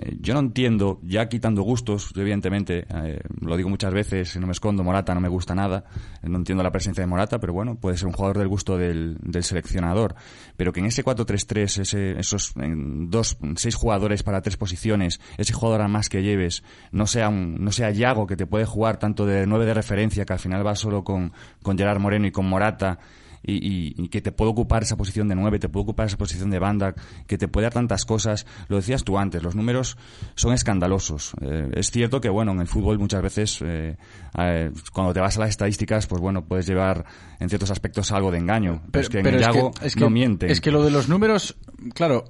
Eh, 0.00 0.16
yo 0.20 0.32
no 0.32 0.40
entiendo, 0.40 1.00
ya 1.02 1.28
quitando 1.28 1.62
gustos, 1.62 2.12
evidentemente, 2.16 2.86
eh, 2.88 3.20
lo 3.40 3.56
digo 3.58 3.68
muchas 3.68 3.92
veces, 3.92 4.36
no 4.38 4.46
me 4.46 4.52
escondo, 4.52 4.82
Morata 4.82 5.14
no 5.14 5.20
me 5.20 5.28
gusta 5.28 5.54
nada, 5.54 5.84
eh, 6.22 6.28
no 6.30 6.38
entiendo 6.38 6.62
la 6.62 6.70
presencia 6.70 7.02
de 7.02 7.06
Morata, 7.06 7.38
pero 7.38 7.52
bueno, 7.52 7.74
puede 7.74 7.98
ser 7.98 8.06
un 8.06 8.14
jugador 8.14 8.38
del 8.38 8.48
gusto 8.48 8.78
del, 8.78 9.18
del 9.20 9.44
seleccionador. 9.44 10.14
Pero 10.56 10.72
que 10.72 10.80
en 10.80 10.86
ese 10.86 11.04
4-3-3, 11.04 11.80
ese, 11.82 12.18
esos 12.18 12.54
dos, 12.56 13.36
seis 13.56 13.74
jugadores 13.74 14.22
para 14.22 14.40
tres 14.40 14.56
posiciones, 14.56 15.20
ese 15.36 15.52
jugador 15.52 15.82
a 15.82 15.88
más 15.88 16.08
que 16.08 16.22
lleves, 16.22 16.62
no 16.90 17.06
sea 17.06 17.28
un, 17.28 17.62
no 17.62 17.70
sea 17.70 17.90
Yago 17.90 18.26
que 18.26 18.36
te 18.36 18.46
puede 18.46 18.64
jugar 18.64 18.98
tanto 18.98 19.26
de 19.26 19.46
nueve 19.46 19.66
de 19.66 19.74
referencia, 19.74 20.24
que 20.24 20.32
al 20.32 20.38
final 20.38 20.66
va 20.66 20.74
solo 20.74 21.04
con, 21.04 21.32
con 21.62 21.76
Gerard 21.76 22.00
Moreno 22.00 22.26
y 22.26 22.30
con 22.30 22.48
Morata, 22.48 22.98
y, 23.44 24.02
y, 24.02 24.08
que 24.08 24.20
te 24.20 24.32
puede 24.32 24.50
ocupar 24.50 24.82
esa 24.82 24.96
posición 24.96 25.28
de 25.28 25.34
nueve, 25.34 25.58
te 25.58 25.68
puede 25.68 25.82
ocupar 25.82 26.06
esa 26.06 26.16
posición 26.16 26.50
de 26.50 26.58
banda, 26.58 26.94
que 27.26 27.38
te 27.38 27.48
puede 27.48 27.64
dar 27.64 27.72
tantas 27.72 28.04
cosas. 28.04 28.46
Lo 28.68 28.76
decías 28.76 29.04
tú 29.04 29.18
antes, 29.18 29.42
los 29.42 29.54
números 29.54 29.96
son 30.34 30.52
escandalosos. 30.52 31.34
Eh, 31.40 31.70
es 31.74 31.90
cierto 31.90 32.20
que, 32.20 32.28
bueno, 32.28 32.52
en 32.52 32.60
el 32.60 32.66
fútbol 32.66 32.98
muchas 32.98 33.22
veces, 33.22 33.60
eh, 33.62 33.96
eh, 34.38 34.70
cuando 34.92 35.12
te 35.12 35.20
vas 35.20 35.36
a 35.36 35.40
las 35.40 35.50
estadísticas, 35.50 36.06
pues 36.06 36.20
bueno, 36.20 36.44
puedes 36.44 36.66
llevar 36.66 37.04
en 37.40 37.48
ciertos 37.48 37.70
aspectos 37.70 38.12
algo 38.12 38.30
de 38.30 38.38
engaño. 38.38 38.82
Pero, 38.90 39.02
es 39.02 39.08
que 39.08 39.18
en 39.18 39.26
el 39.26 39.40
Yago 39.40 39.72
es 39.82 39.94
que, 39.94 40.00
no 40.00 40.10
miente. 40.10 40.50
Es 40.50 40.60
que 40.60 40.70
lo 40.70 40.84
de 40.84 40.90
los 40.90 41.08
números, 41.08 41.56
claro, 41.94 42.24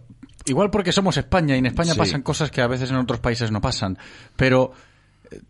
igual 0.47 0.71
porque 0.71 0.93
somos 0.93 1.17
España 1.17 1.55
y 1.57 1.59
en 1.59 1.67
España 1.67 1.93
sí. 1.93 1.99
pasan 1.99 2.23
cosas 2.23 2.51
que 2.51 2.63
a 2.63 2.67
veces 2.67 2.91
en 2.91 2.97
otros 2.97 3.21
países 3.21 3.51
no 3.51 3.61
pasan. 3.61 3.99
Pero 4.37 4.73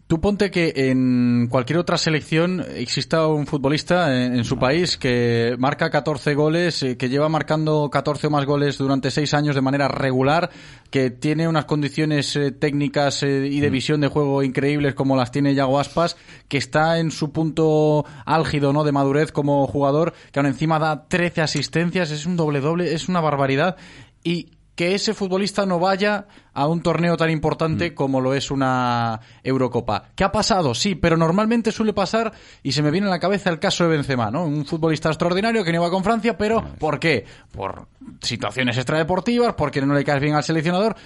Tú 0.06 0.20
ponte 0.20 0.50
que 0.50 0.72
en 0.76 1.48
cualquier 1.50 1.78
otra 1.78 1.96
selección 1.96 2.64
exista 2.76 3.26
un 3.26 3.46
futbolista 3.46 4.14
en, 4.14 4.36
en, 4.36 4.44
su 4.44 4.58
país 4.58 4.98
que 4.98 5.56
marca 5.58 5.90
14 5.90 6.34
goles, 6.34 6.84
que 6.98 7.08
lleva 7.08 7.28
marcando 7.28 7.88
14 7.90 8.26
o 8.26 8.30
más 8.30 8.44
goles 8.44 8.78
durante 8.78 9.10
6 9.10 9.34
años 9.34 9.54
de 9.54 9.62
manera 9.62 9.88
regular, 9.88 10.50
que 10.90 11.10
tiene 11.10 11.48
unas 11.48 11.64
condiciones 11.64 12.36
eh, 12.36 12.52
técnicas 12.52 13.22
eh, 13.22 13.46
y 13.46 13.60
de 13.60 13.70
visión 13.70 14.00
de 14.00 14.08
juego 14.08 14.42
increíbles 14.42 14.94
como 14.94 15.16
las 15.16 15.30
tiene 15.30 15.54
Yago 15.54 15.80
Aspas, 15.80 16.16
que 16.48 16.58
está 16.58 16.98
en 16.98 17.10
su 17.10 17.32
punto 17.32 18.04
álgido 18.26 18.72
¿no? 18.72 18.84
de 18.84 18.92
madurez 18.92 19.32
como 19.32 19.66
jugador, 19.66 20.12
que 20.30 20.38
aún 20.38 20.46
encima 20.46 20.78
da 20.78 21.08
13 21.08 21.40
asistencias, 21.40 22.10
es 22.10 22.26
un 22.26 22.36
doble 22.36 22.60
doble, 22.60 22.92
es 22.92 23.08
una 23.08 23.20
barbaridad. 23.20 23.76
Y 24.22 24.50
que 24.74 24.94
ese 24.94 25.14
futbolista 25.14 25.66
no 25.66 25.78
vaya 25.78 26.26
a 26.54 26.66
un 26.66 26.82
torneo 26.82 27.16
tan 27.16 27.30
importante 27.30 27.90
mm. 27.90 27.94
como 27.94 28.20
lo 28.20 28.34
es 28.34 28.50
una 28.50 29.20
Eurocopa. 29.42 30.10
¿Qué 30.14 30.24
ha 30.24 30.32
pasado? 30.32 30.74
Sí, 30.74 30.94
pero 30.94 31.16
normalmente 31.16 31.72
suele 31.72 31.92
pasar 31.92 32.32
y 32.62 32.72
se 32.72 32.82
me 32.82 32.90
viene 32.90 33.06
a 33.06 33.10
la 33.10 33.20
cabeza 33.20 33.50
el 33.50 33.58
caso 33.58 33.84
de 33.84 33.90
Benzema, 33.90 34.30
¿no? 34.30 34.44
Un 34.44 34.64
futbolista 34.64 35.08
extraordinario 35.08 35.64
que 35.64 35.72
no 35.72 35.80
iba 35.80 35.90
con 35.90 36.04
Francia, 36.04 36.36
pero 36.38 36.62
¿por 36.78 36.98
qué? 36.98 37.24
Por 37.52 37.86
situaciones 38.20 38.76
extradeportivas, 38.76 39.54
porque 39.54 39.82
no 39.82 39.94
le 39.94 40.04
caes 40.04 40.22
bien 40.22 40.34
al 40.34 40.44
seleccionador. 40.44 40.96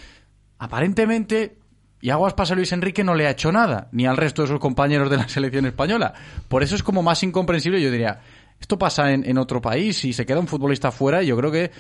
Aparentemente 0.59 1.59
y 2.01 2.11
Aguas 2.11 2.35
pasa 2.35 2.55
Luis 2.55 2.73
Enrique 2.73 3.03
no 3.03 3.15
le 3.15 3.27
ha 3.27 3.31
hecho 3.31 3.51
nada, 3.51 3.89
ni 3.91 4.07
al 4.07 4.17
resto 4.17 4.43
de 4.43 4.49
sus 4.49 4.61
compañeros 4.61 5.11
de 5.11 5.17
la 5.17 5.29
selección 5.29 5.67
española. 5.67 6.13
Por 6.47 6.63
eso 6.63 6.77
es 6.77 6.83
como 6.83 7.03
más 7.03 7.23
incomprensible, 7.23 7.81
yo 7.81 7.91
diría, 7.91 8.21
esto 8.61 8.79
pasa 8.79 9.13
en, 9.13 9.29
en, 9.29 9.39
otro 9.39 9.61
país 9.61 10.05
y 10.05 10.13
se 10.13 10.25
queda 10.25 10.41
un 10.41 10.47
futbolista 10.47 10.91
fuera. 10.91 11.23
Y 11.23 11.27
yo 11.27 11.37
creo 11.37 11.51
que, 11.51 11.71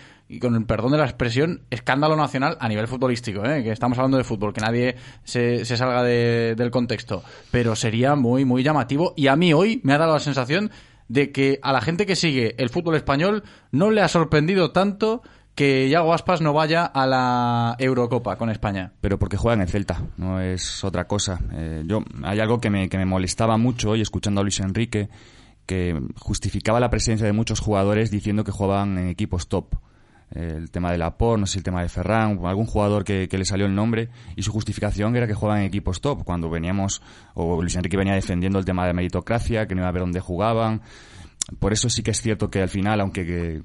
con 0.41 0.55
el 0.55 0.65
perdón 0.67 0.93
de 0.93 0.99
la 0.99 1.05
expresión, 1.05 1.63
escándalo 1.71 2.17
nacional 2.17 2.57
a 2.61 2.69
nivel 2.69 2.87
futbolístico, 2.87 3.45
¿eh? 3.45 3.63
que 3.63 3.73
estamos 3.73 3.99
hablando 3.99 4.19
de 4.19 4.25
fútbol, 4.25 4.53
que 4.53 4.61
nadie 4.61 4.97
se, 5.25 5.65
se 5.65 5.77
salga 5.77 6.03
de, 6.03 6.55
del 6.57 6.71
contexto. 6.71 7.23
Pero 7.51 7.75
sería 7.77 8.15
muy, 8.15 8.45
muy 8.45 8.63
llamativo. 8.63 9.15
Y 9.17 9.29
a 9.29 9.37
mí 9.37 9.53
hoy 9.53 9.81
me 9.85 9.95
ha 9.95 9.99
dado 9.99 10.15
la 10.15 10.21
sensación 10.21 10.71
de 11.09 11.33
que 11.33 11.59
a 11.63 11.73
la 11.73 11.81
gente 11.81 12.05
que 12.05 12.17
sigue 12.17 12.55
el 12.59 12.69
fútbol 12.69 12.97
español 12.97 13.45
no 13.71 13.91
le 13.91 14.03
ha 14.03 14.09
sorprendido 14.09 14.73
tanto 14.73 15.23
que 15.55 15.89
Yago 15.89 16.13
Aspas 16.13 16.43
no 16.43 16.53
vaya 16.53 16.85
a 16.85 17.07
la 17.07 17.77
Eurocopa 17.79 18.37
con 18.37 18.51
España. 18.51 18.93
Pero 19.01 19.19
porque 19.19 19.39
juega 19.39 19.55
en 19.55 19.63
el 19.63 19.69
Celta, 19.69 20.03
no 20.19 20.41
es 20.41 20.85
otra 20.85 21.07
cosa. 21.07 21.41
Eh, 21.53 21.83
yo 21.87 22.05
Hay 22.25 22.41
algo 22.41 22.61
que 22.61 22.69
me, 22.69 22.91
que 22.91 22.99
me 22.99 23.07
molestaba 23.07 23.57
mucho 23.57 23.91
hoy 23.91 24.03
escuchando 24.03 24.43
a 24.43 24.45
Luis 24.45 24.61
Enrique 24.61 25.09
que 25.67 26.01
justificaba 26.17 26.81
la 26.81 26.91
presencia 26.91 27.27
de 27.27 27.33
muchos 27.33 27.61
jugadores 27.61 28.11
diciendo 28.11 28.45
que 28.45 28.53
jugaban 28.53 28.97
en 28.99 29.09
equipos 29.09 29.49
top. 29.49 29.75
El 30.31 30.71
tema 30.71 30.91
de 30.91 30.99
Laporte, 30.99 31.41
no 31.41 31.47
sé 31.47 31.59
el 31.59 31.65
tema 31.65 31.83
de 31.83 31.89
Ferran, 31.89 32.41
algún 32.45 32.67
jugador 32.67 33.05
que, 33.05 33.29
le 33.31 33.45
salió 33.45 33.67
el 33.67 33.75
nombre, 33.75 34.09
y 34.35 34.43
su 34.43 34.51
justificación 34.51 35.15
era 35.15 35.27
que 35.29 35.35
jugaban 35.35 35.61
en 35.61 35.67
equipos 35.67 36.01
top, 36.01 36.25
cuando 36.25 36.51
veníamos, 36.51 37.01
o 37.35 37.61
Luis 37.61 37.77
Enrique 37.77 37.97
venía 37.97 38.15
defendiendo 38.15 38.59
el 38.59 38.65
tema 38.65 38.87
de 38.87 38.93
meritocracia, 38.93 39.67
que 39.67 39.75
no 39.77 39.83
iba 39.83 39.89
a 39.89 39.93
ver 39.93 40.01
dónde 40.01 40.21
jugaban. 40.21 40.83
Por 41.61 41.73
eso 41.73 41.89
sí 41.89 42.03
que 42.03 42.11
es 42.11 42.21
cierto 42.21 42.51
que 42.51 42.61
al 42.61 42.69
final, 42.69 43.01
aunque 43.01 43.25
que 43.25 43.61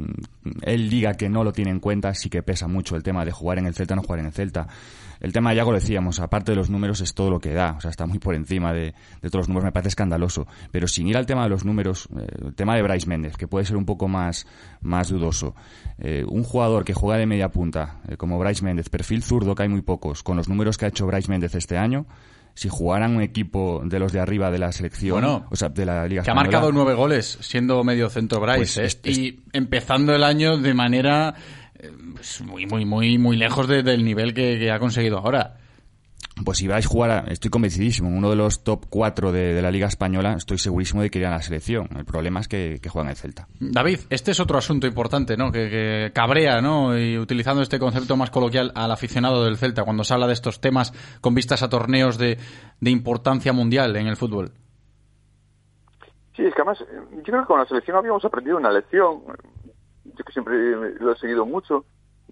él 0.61 0.89
diga 0.89 1.15
que 1.15 1.29
no 1.29 1.43
lo 1.43 1.51
tiene 1.51 1.71
en 1.71 1.79
cuenta, 1.79 2.13
sí 2.13 2.29
que 2.29 2.43
pesa 2.43 2.67
mucho 2.67 2.95
el 2.95 3.01
tema 3.01 3.25
de 3.25 3.31
jugar 3.31 3.57
en 3.57 3.65
el 3.65 3.73
Celta 3.73 3.95
o 3.95 3.97
no 3.97 4.03
jugar 4.03 4.19
en 4.19 4.27
el 4.27 4.33
Celta. 4.33 4.67
El 5.21 5.31
tema 5.31 5.51
de 5.51 5.57
Yago 5.57 5.71
lo 5.71 5.79
decíamos, 5.79 6.19
aparte 6.19 6.51
de 6.51 6.55
los 6.57 6.69
números 6.69 6.99
es 7.01 7.13
todo 7.13 7.29
lo 7.29 7.39
que 7.39 7.53
da, 7.53 7.75
o 7.77 7.81
sea, 7.81 7.91
está 7.91 8.05
muy 8.05 8.19
por 8.19 8.35
encima 8.35 8.73
de, 8.73 8.93
de 9.21 9.29
todos 9.29 9.43
los 9.43 9.47
números, 9.49 9.65
me 9.65 9.71
parece 9.71 9.89
escandaloso. 9.89 10.47
Pero 10.71 10.87
sin 10.87 11.07
ir 11.07 11.15
al 11.17 11.25
tema 11.25 11.43
de 11.43 11.49
los 11.49 11.63
números, 11.63 12.09
eh, 12.17 12.27
el 12.47 12.53
tema 12.55 12.75
de 12.75 12.81
Bryce 12.81 13.07
Méndez, 13.07 13.37
que 13.37 13.47
puede 13.47 13.65
ser 13.65 13.77
un 13.77 13.85
poco 13.85 14.07
más, 14.07 14.47
más 14.81 15.09
dudoso. 15.09 15.55
Eh, 15.99 16.25
un 16.27 16.43
jugador 16.43 16.83
que 16.83 16.93
juega 16.93 17.17
de 17.19 17.25
media 17.27 17.49
punta, 17.49 17.99
eh, 18.07 18.17
como 18.17 18.39
Bryce 18.39 18.63
Méndez, 18.65 18.89
perfil 18.89 19.21
zurdo, 19.23 19.55
que 19.55 19.63
hay 19.63 19.69
muy 19.69 19.81
pocos, 19.81 20.23
con 20.23 20.37
los 20.37 20.49
números 20.49 20.77
que 20.77 20.85
ha 20.85 20.89
hecho 20.89 21.05
Bryce 21.05 21.29
Méndez 21.31 21.53
este 21.55 21.77
año, 21.77 22.05
si 22.53 22.67
jugaran 22.67 23.15
un 23.15 23.21
equipo 23.21 23.81
de 23.85 23.97
los 23.97 24.11
de 24.11 24.19
arriba 24.19 24.51
de 24.51 24.57
la 24.59 24.73
selección, 24.73 25.13
bueno, 25.21 25.45
o 25.49 25.55
sea, 25.55 25.69
de 25.69 25.85
la 25.85 26.05
Liga 26.05 26.21
Que 26.23 26.31
Española, 26.31 26.41
ha 26.41 26.51
marcado 26.51 26.71
nueve 26.73 26.93
goles 26.95 27.37
siendo 27.39 27.81
medio 27.85 28.09
centro 28.09 28.41
Bryce, 28.41 28.57
Pues 28.57 28.77
¿eh? 28.77 28.85
es- 28.85 28.99
es- 29.03 29.17
y 29.17 29.39
empezando 29.53 30.13
el 30.13 30.21
año 30.23 30.57
de 30.57 30.73
manera 30.73 31.33
pues, 32.15 32.41
muy, 32.41 32.65
muy, 32.65 32.85
muy, 32.85 33.17
muy 33.17 33.37
lejos 33.37 33.67
de- 33.67 33.83
del 33.83 34.03
nivel 34.03 34.33
que, 34.33 34.57
que 34.59 34.71
ha 34.71 34.79
conseguido 34.79 35.17
ahora. 35.17 35.57
Pues 36.45 36.59
si 36.59 36.67
vais 36.67 36.85
a 36.85 36.89
jugar, 36.89 37.11
a- 37.11 37.31
estoy 37.31 37.49
convencidísimo, 37.51 38.07
en 38.07 38.15
uno 38.17 38.29
de 38.29 38.35
los 38.35 38.63
top 38.63 38.85
4 38.89 39.31
de, 39.31 39.53
de 39.53 39.61
la 39.61 39.69
Liga 39.71 39.87
Española, 39.87 40.33
estoy 40.37 40.57
segurísimo 40.57 41.01
de 41.01 41.09
que 41.09 41.19
irían 41.19 41.33
a 41.33 41.37
la 41.37 41.41
selección. 41.41 41.89
El 41.97 42.05
problema 42.05 42.39
es 42.39 42.47
que, 42.47 42.79
que 42.81 42.89
juegan 42.89 43.09
el 43.09 43.15
Celta. 43.17 43.47
David, 43.59 43.99
este 44.09 44.31
es 44.31 44.39
otro 44.39 44.57
asunto 44.57 44.87
importante, 44.87 45.35
¿no? 45.35 45.51
Que, 45.51 45.69
que 45.69 46.11
cabrea, 46.13 46.61
¿no? 46.61 46.97
Y 46.97 47.17
utilizando 47.17 47.61
este 47.61 47.79
concepto 47.79 48.15
más 48.17 48.29
coloquial 48.31 48.71
al 48.75 48.91
aficionado 48.91 49.43
del 49.43 49.57
Celta 49.57 49.83
cuando 49.83 50.03
se 50.03 50.13
habla 50.13 50.27
de 50.27 50.33
estos 50.33 50.61
temas 50.61 50.93
con 51.21 51.35
vistas 51.35 51.63
a 51.63 51.69
torneos 51.69 52.17
de, 52.17 52.37
de 52.79 52.89
importancia 52.91 53.51
mundial 53.53 53.95
en 53.95 54.07
el 54.07 54.15
fútbol. 54.15 54.51
Sí, 56.35 56.43
es 56.43 56.53
que 56.55 56.61
además, 56.61 56.79
yo 56.79 57.23
creo 57.23 57.41
que 57.41 57.47
con 57.47 57.59
la 57.59 57.65
selección 57.65 57.97
habíamos 57.97 58.23
aprendido 58.23 58.57
una 58.57 58.71
lección. 58.71 59.21
Yo 60.15 60.23
que 60.23 60.33
siempre 60.33 60.55
lo 60.99 61.11
he 61.11 61.17
seguido 61.17 61.45
mucho, 61.45 61.85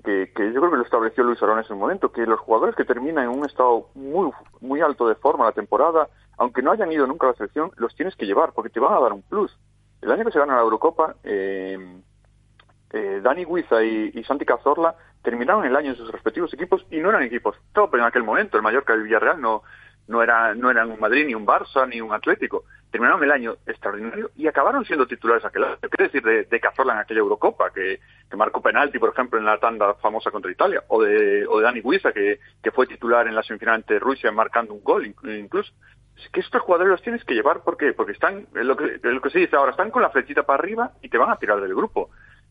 que, 0.04 0.32
que 0.34 0.54
yo 0.54 0.60
creo 0.60 0.72
que 0.72 0.78
lo 0.78 0.84
estableció 0.84 1.24
Luis 1.24 1.42
Arón 1.42 1.58
en 1.58 1.66
ese 1.66 1.74
momento, 1.74 2.12
que 2.12 2.26
los 2.26 2.40
jugadores 2.40 2.76
que 2.76 2.86
terminan 2.86 3.26
en 3.26 3.30
un 3.32 3.46
estado 3.46 3.90
muy, 3.96 4.32
muy 4.62 4.82
alto 4.82 5.08
de 5.08 5.16
forma 5.16 5.46
la 5.46 5.52
temporada, 5.52 6.08
aunque 6.38 6.62
no 6.62 6.72
hayan 6.72 6.92
ido 6.92 7.06
nunca 7.06 7.28
a 7.28 7.32
la 7.32 7.36
selección, 7.36 7.72
los 7.78 7.96
tienes 7.96 8.16
que 8.16 8.26
llevar, 8.26 8.54
porque 8.54 8.70
te 8.70 8.80
van 8.80 8.94
a 8.94 9.00
dar 9.00 9.14
un 9.14 9.22
plus. 9.22 9.58
El 10.02 10.12
año 10.12 10.24
que 10.24 10.32
se 10.32 10.40
gana 10.40 10.56
la 10.56 10.62
Eurocopa, 10.62 11.16
eh, 11.24 12.02
eh, 12.92 13.20
Dani 13.22 13.46
Guiza 13.46 13.84
y, 13.84 14.12
y 14.14 14.24
Santi 14.24 14.46
Cazorla 14.46 14.96
terminaron 15.22 15.66
el 15.66 15.76
año 15.76 15.92
en 15.92 15.98
sus 15.98 16.12
respectivos 16.12 16.54
equipos 16.54 16.86
y 16.90 17.00
no 17.00 17.10
eran 17.10 17.24
equipos 17.24 17.56
top 17.74 17.96
en 17.96 18.02
aquel 18.02 18.24
momento. 18.24 18.58
El 18.58 18.64
Mallorca 18.64 18.94
y 18.94 18.98
el 18.98 19.04
Villarreal 19.04 19.42
no, 19.42 19.64
no, 20.10 20.24
era, 20.24 20.56
no 20.56 20.72
eran 20.72 20.90
un 20.90 21.00
Madrid, 21.00 21.26
ni 21.28 21.36
un 21.36 21.46
Barça, 21.46 21.88
ni 21.88 22.02
un 22.02 22.12
Atlético. 22.12 22.66
Terminaron 22.90 23.24
el 23.24 23.32
año 23.32 23.58
extraordinario 23.68 24.32
y 24.36 24.48
acabaron 24.48 24.84
siendo 24.84 25.06
titulares 25.06 25.46
aquel 25.46 25.64
año. 25.64 25.78
¿Qué 25.80 26.04
decir 26.04 26.24
de, 26.24 26.46
de 26.46 26.60
Cazorla 26.60 26.94
en 26.94 27.00
aquella 27.00 27.20
Eurocopa, 27.20 27.72
que, 27.72 28.00
que 28.28 28.36
marcó 28.36 28.60
penalti, 28.60 28.98
por 28.98 29.10
ejemplo, 29.10 29.38
en 29.38 29.46
la 29.46 29.60
tanda 29.60 29.94
famosa 29.96 30.32
contra 30.32 30.52
Italia? 30.52 30.84
O 30.88 31.04
de, 31.04 31.46
o 31.48 31.60
de 31.60 31.64
Dani 31.64 31.82
Guiza, 31.82 32.12
que, 32.12 32.40
que 32.62 32.72
fue 32.72 32.88
titular 32.88 33.28
en 33.28 33.36
la 33.36 33.44
semifinal 33.44 33.76
ante 33.76 34.00
Rusia 34.00 34.32
marcando 34.32 34.74
un 34.74 34.84
gol 34.84 35.06
incluso. 35.06 35.72
Que 36.34 36.40
estos 36.40 36.64
jugadores 36.64 36.92
los 36.92 37.02
tienes 37.04 37.24
que 37.24 37.36
llevar 37.36 37.62
porque 37.64 37.94
porque 37.94 38.12
están 38.12 38.48
lo 38.52 38.76
que 38.76 39.00
lo 39.02 39.22
que 39.22 39.30
se 39.30 39.40
dice 39.40 39.56
ahora 39.56 39.72
están 39.72 39.90
con 39.90 40.02
la 40.02 40.10
flechita 40.10 40.44
para 40.44 40.60
arriba 40.60 40.92
y 41.02 41.08
te 41.08 41.18
van 41.18 41.30
a 41.30 41.38
tirar 41.38 41.62
del 41.62 41.74
grupo 41.74 42.10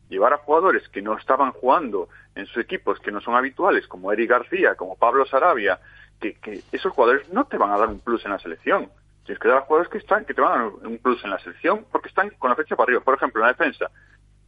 llevar 0.09 0.33
a 0.33 0.39
jugadores 0.39 0.89
que 0.89 1.03
no 1.03 1.19
estaban 1.19 1.53
jugando 1.53 2.09
en 2.35 2.47
sus 2.47 2.65
equipos 2.65 2.99
que 3.01 3.13
no 3.13 3.21
son 3.21 3.35
habituales 3.35 3.87
como 3.87 4.11
Eric 4.11 4.31
García 4.31 4.75
como 4.75 4.97
Pablo 4.97 5.27
Sarabia 5.27 5.79
que, 6.21 6.35
que 6.35 6.63
esos 6.73 6.93
jugadores 6.93 7.29
no 7.31 7.45
te 7.47 7.59
van 7.59 7.71
a 7.71 7.79
dar 7.79 7.89
un 7.89 8.01
plus 8.01 8.25
en 8.25 8.33
la 8.33 8.39
selección 8.39 8.91
tienes 9.25 9.41
que 9.41 9.49
dar 9.49 9.59
a 9.59 9.63
jugadores 9.63 9.91
que 9.91 9.99
están 9.99 10.25
que 10.25 10.35
te 10.35 10.41
van 10.41 10.53
a 10.53 10.65
dar 10.65 10.73
un 10.87 10.99
plus 10.99 11.23
en 11.25 11.31
la 11.31 11.39
selección 11.39 11.87
porque 11.91 12.09
están 12.09 12.31
con 12.39 12.51
la 12.51 12.57
flecha 12.57 12.77
para 12.77 12.85
arriba 12.85 13.01
por 13.01 13.15
ejemplo 13.15 13.41
en 13.41 13.47
la 13.47 13.53
defensa 13.53 13.91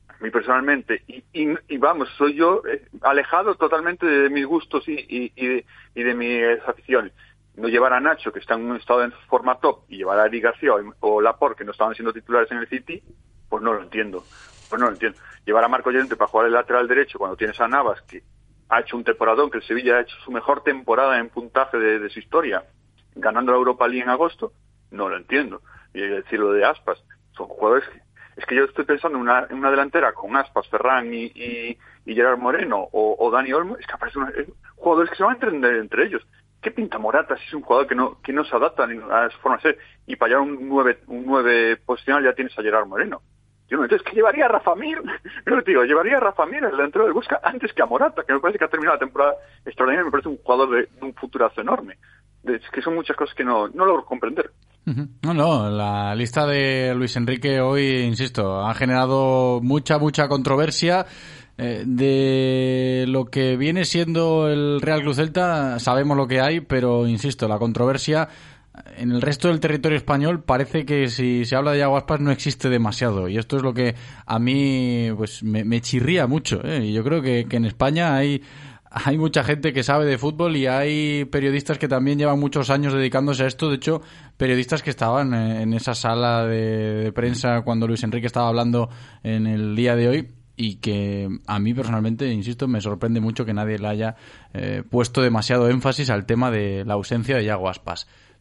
a 0.08 0.22
mí 0.22 0.30
personalmente 0.30 1.02
y, 1.06 1.24
y, 1.32 1.76
vamos 1.78 2.08
soy 2.16 2.34
yo 2.34 2.62
eh, 2.66 2.86
alejado 3.02 3.54
totalmente 3.54 4.06
de 4.06 4.30
mis 4.30 4.46
gustos 4.46 4.88
y, 4.88 4.94
y, 4.94 5.32
y 5.36 5.46
de, 5.46 5.66
y 5.94 6.02
de 6.02 6.14
mis 6.14 6.68
aficiones 6.68 7.12
no 7.56 7.68
llevar 7.68 7.92
a 7.92 8.00
Nacho, 8.00 8.32
que 8.32 8.38
está 8.38 8.54
en 8.54 8.70
un 8.70 8.76
estado 8.76 9.00
de 9.00 9.10
forma 9.28 9.58
top, 9.58 9.84
y 9.88 9.98
llevar 9.98 10.18
a 10.18 10.26
Eric 10.26 10.44
García 10.44 10.72
o, 10.74 10.94
o 11.00 11.20
Laporte, 11.20 11.58
que 11.58 11.64
no 11.64 11.72
estaban 11.72 11.94
siendo 11.94 12.12
titulares 12.12 12.50
en 12.50 12.58
el 12.58 12.68
City, 12.68 13.02
pues 13.48 13.62
no 13.62 13.72
lo 13.72 13.82
entiendo. 13.82 14.24
Pues 14.68 14.80
no 14.80 14.86
lo 14.86 14.92
entiendo. 14.92 15.18
Llevar 15.44 15.64
a 15.64 15.68
Marco 15.68 15.90
Llorente 15.90 16.16
para 16.16 16.30
jugar 16.30 16.46
el 16.46 16.52
lateral 16.52 16.86
derecho 16.86 17.18
cuando 17.18 17.36
tienes 17.36 17.60
a 17.60 17.68
Navas, 17.68 18.00
que 18.02 18.22
ha 18.70 18.80
hecho 18.80 18.96
un 18.96 19.04
temporadón, 19.04 19.50
que 19.50 19.58
el 19.58 19.64
Sevilla 19.64 19.96
ha 19.96 20.00
hecho 20.02 20.16
su 20.24 20.30
mejor 20.30 20.62
temporada 20.62 21.18
en 21.18 21.28
puntaje 21.28 21.78
de, 21.78 22.08
su 22.08 22.20
historia, 22.20 22.64
ganando 23.16 23.52
la 23.52 23.58
Europa 23.58 23.86
League 23.88 24.02
en 24.04 24.08
agosto, 24.10 24.52
no 24.90 25.08
lo 25.08 25.16
entiendo. 25.16 25.60
Y 25.92 26.00
decir 26.00 26.38
lo 26.38 26.52
de 26.52 26.64
Aspas, 26.64 27.02
son 27.32 27.48
jugadores 27.48 27.88
que 27.88 28.00
Es 28.36 28.46
que 28.46 28.54
yo 28.54 28.64
estoy 28.64 28.84
pensando 28.84 29.18
en 29.18 29.22
una, 29.22 29.70
delantera 29.70 30.12
con 30.12 30.36
Aspas, 30.36 30.68
Ferran 30.68 31.12
y, 31.12 31.76
Gerard 32.06 32.38
Moreno 32.38 32.88
o, 32.92 33.30
Dani 33.30 33.52
Olmo, 33.52 33.76
es 33.76 33.86
que 33.86 33.92
aparece 33.92 34.18
una- 34.18 34.30
eh, 34.30 34.46
jugadores 34.76 35.10
que 35.10 35.16
se 35.16 35.22
van 35.24 35.32
a 35.32 35.34
entender 35.34 35.76
entre 35.76 36.06
ellos. 36.06 36.26
¿Qué 36.62 36.70
pinta 36.70 36.98
Morata 36.98 37.36
si 37.36 37.44
es 37.46 37.54
un 37.54 37.62
jugador 37.62 37.86
que 37.86 37.94
no, 37.94 38.20
que 38.22 38.32
no 38.32 38.44
se 38.44 38.54
adapta 38.54 38.84
a 38.84 39.30
su 39.30 39.38
forma 39.40 39.56
de 39.58 39.62
ser? 39.62 39.78
Y 40.06 40.16
para 40.16 40.30
llevar 40.30 40.46
un 40.46 40.68
9, 40.68 41.00
un 41.08 41.24
9 41.26 41.76
posicional 41.78 42.22
ya 42.24 42.34
tienes 42.34 42.56
a 42.58 42.62
Gerard 42.62 42.86
Moreno. 42.86 43.22
Yo 43.70 43.80
entonces 43.80 44.02
que 44.02 44.16
llevaría 44.16 44.46
a 44.46 44.48
Rafa 44.48 44.74
Mir, 44.74 44.98
te 45.44 45.70
digo, 45.70 45.84
llevaría 45.84 46.16
a 46.16 46.20
Rafa 46.20 46.44
Mir, 46.44 46.64
el 46.64 46.72
delantero 46.72 47.04
del 47.04 47.14
Busca, 47.14 47.40
antes 47.42 47.72
que 47.72 47.82
a 47.82 47.86
Morata, 47.86 48.24
que 48.26 48.32
me 48.32 48.40
parece 48.40 48.58
que 48.58 48.64
ha 48.64 48.68
terminado 48.68 48.96
la 48.96 49.00
temporada 49.00 49.34
extraordinaria, 49.64 50.04
me 50.04 50.10
parece 50.10 50.28
un 50.28 50.38
jugador 50.38 50.70
de, 50.70 50.88
un 51.00 51.14
futurazo 51.14 51.60
enorme. 51.60 51.96
Es 52.44 52.62
que 52.72 52.82
son 52.82 52.94
muchas 52.96 53.16
cosas 53.16 53.34
que 53.34 53.44
no, 53.44 53.68
no 53.68 53.84
logro 53.84 54.04
comprender. 54.04 54.50
No, 55.22 55.34
no, 55.34 55.70
la 55.70 56.14
lista 56.16 56.46
de 56.46 56.94
Luis 56.96 57.14
Enrique 57.14 57.60
hoy, 57.60 58.00
insisto, 58.00 58.60
ha 58.60 58.74
generado 58.74 59.60
mucha, 59.62 59.98
mucha 59.98 60.26
controversia. 60.26 61.06
Eh, 61.62 61.84
de 61.86 63.04
lo 63.06 63.26
que 63.26 63.58
viene 63.58 63.84
siendo 63.84 64.48
el 64.48 64.80
Real 64.80 65.02
Cruz 65.02 65.16
Celta, 65.16 65.78
sabemos 65.78 66.16
lo 66.16 66.26
que 66.26 66.40
hay, 66.40 66.60
pero 66.60 67.06
insisto, 67.06 67.46
la 67.48 67.58
controversia 67.58 68.28
en 68.96 69.12
el 69.12 69.20
resto 69.20 69.48
del 69.48 69.60
territorio 69.60 69.96
español 69.96 70.42
parece 70.42 70.84
que 70.84 71.08
si 71.08 71.44
se 71.44 71.56
habla 71.56 71.72
de 71.72 71.78
Yago 71.78 71.96
Aspas 71.96 72.20
no 72.20 72.30
existe 72.30 72.68
demasiado. 72.68 73.28
Y 73.28 73.38
esto 73.38 73.56
es 73.56 73.62
lo 73.62 73.74
que 73.74 73.94
a 74.26 74.38
mí 74.38 75.08
pues 75.16 75.42
me, 75.42 75.80
chirría 75.80 76.26
mucho. 76.26 76.64
¿eh? 76.64 76.84
Y 76.86 76.92
yo 76.92 77.02
creo 77.02 77.20
que, 77.22 77.46
que 77.48 77.56
en 77.56 77.64
España 77.64 78.16
hay 78.16 78.42
hay 78.90 79.16
mucha 79.18 79.44
gente 79.44 79.72
que 79.72 79.84
sabe 79.84 80.04
de 80.04 80.18
fútbol 80.18 80.56
y 80.56 80.66
hay 80.66 81.24
periodistas 81.26 81.78
que 81.78 81.86
también 81.86 82.18
llevan 82.18 82.40
muchos 82.40 82.70
años 82.70 82.92
dedicándose 82.92 83.44
a 83.44 83.46
esto. 83.46 83.68
De 83.68 83.76
hecho, 83.76 84.02
periodistas 84.36 84.82
que 84.82 84.90
estaban 84.90 85.32
en 85.32 85.72
esa 85.74 85.94
sala 85.94 86.44
de, 86.44 87.12
prensa 87.14 87.62
cuando 87.62 87.86
Luis 87.86 88.02
Enrique 88.02 88.26
estaba 88.26 88.48
hablando 88.48 88.90
en 89.22 89.46
el 89.46 89.76
día 89.76 89.94
de 89.94 90.08
hoy 90.08 90.28
y 90.56 90.76
que 90.76 91.28
a 91.46 91.58
mí 91.60 91.72
personalmente, 91.72 92.30
insisto, 92.32 92.66
me 92.66 92.80
sorprende 92.80 93.20
mucho 93.20 93.44
que 93.44 93.54
nadie 93.54 93.78
le 93.78 93.86
haya 93.86 94.16
eh, 94.52 94.82
puesto 94.88 95.22
demasiado 95.22 95.70
énfasis 95.70 96.10
al 96.10 96.26
tema 96.26 96.50
de 96.50 96.84
la 96.84 96.94
ausencia 96.94 97.36
de 97.36 97.44
Yago. 97.44 97.70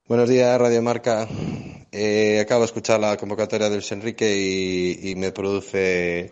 Buenos 0.09 0.29
días, 0.29 0.61
Radio 0.61 0.81
Marca. 0.83 1.27
Eh, 1.91 2.39
acabo 2.41 2.61
de 2.61 2.67
escuchar 2.67 3.01
la 3.01 3.17
convocatoria 3.17 3.69
de 3.69 3.75
Luis 3.75 3.91
Enrique 3.91 4.97
y 5.03 5.17
me 5.17 5.33
produce, 5.33 6.31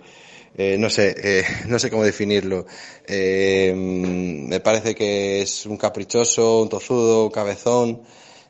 eh, 0.56 0.76
no 0.78 0.88
sé, 0.90 1.14
eh, 1.18 1.44
no 1.66 1.78
sé 1.78 1.90
cómo 1.90 2.04
definirlo. 2.04 2.66
Eh, 3.06 3.72
me 3.74 4.60
parece 4.60 4.94
que 4.94 5.42
es 5.42 5.66
un 5.66 5.76
caprichoso, 5.76 6.62
un 6.62 6.68
tozudo, 6.68 7.24
un 7.26 7.30
cabezón 7.30 8.02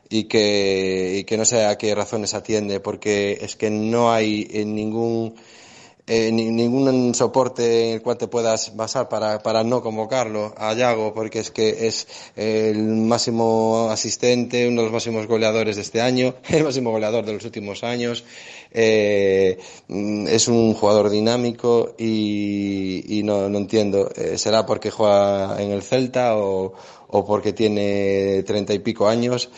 y 0.09 0.25
que, 0.25 1.17
y 1.19 1.23
que 1.23 1.37
no 1.37 1.45
sé 1.45 1.65
a 1.65 1.77
qué 1.77 1.95
razones 1.95 2.33
atiende, 2.33 2.79
porque 2.79 3.39
es 3.41 3.55
que 3.55 3.69
no 3.69 4.11
hay 4.11 4.47
en 4.51 4.75
ningún 4.75 5.35
eh, 6.07 6.31
ni- 6.31 6.51
ningún 6.51 7.15
soporte 7.15 7.89
en 7.89 7.93
el 7.95 8.01
cual 8.01 8.17
te 8.17 8.27
puedas 8.27 8.75
basar 8.75 9.09
para, 9.09 9.39
para 9.41 9.63
no 9.63 9.81
convocarlo 9.81 10.53
a 10.57 10.73
Yago, 10.73 11.13
porque 11.13 11.39
es 11.39 11.51
que 11.51 11.87
es 11.87 12.07
el 12.35 12.77
máximo 12.83 13.89
asistente, 13.89 14.67
uno 14.67 14.81
de 14.81 14.85
los 14.87 14.93
máximos 14.93 15.27
goleadores 15.27 15.75
de 15.77 15.81
este 15.81 16.01
año, 16.01 16.35
el 16.49 16.63
máximo 16.63 16.91
goleador 16.91 17.25
de 17.25 17.33
los 17.33 17.43
últimos 17.45 17.83
años. 17.83 18.23
Eh, 18.71 19.57
es 20.27 20.47
un 20.47 20.73
jugador 20.73 21.09
dinámico 21.09 21.95
y, 21.97 23.19
y 23.19 23.23
no, 23.23 23.49
no 23.49 23.57
entiendo. 23.57 24.09
Eh, 24.15 24.37
¿Será 24.37 24.65
porque 24.65 24.91
juega 24.91 25.61
en 25.61 25.71
el 25.71 25.81
Celta 25.81 26.37
o, 26.37 26.73
o 27.07 27.25
porque 27.25 27.53
tiene 27.53 28.43
treinta 28.43 28.73
y 28.73 28.79
pico 28.79 29.07
años? 29.07 29.49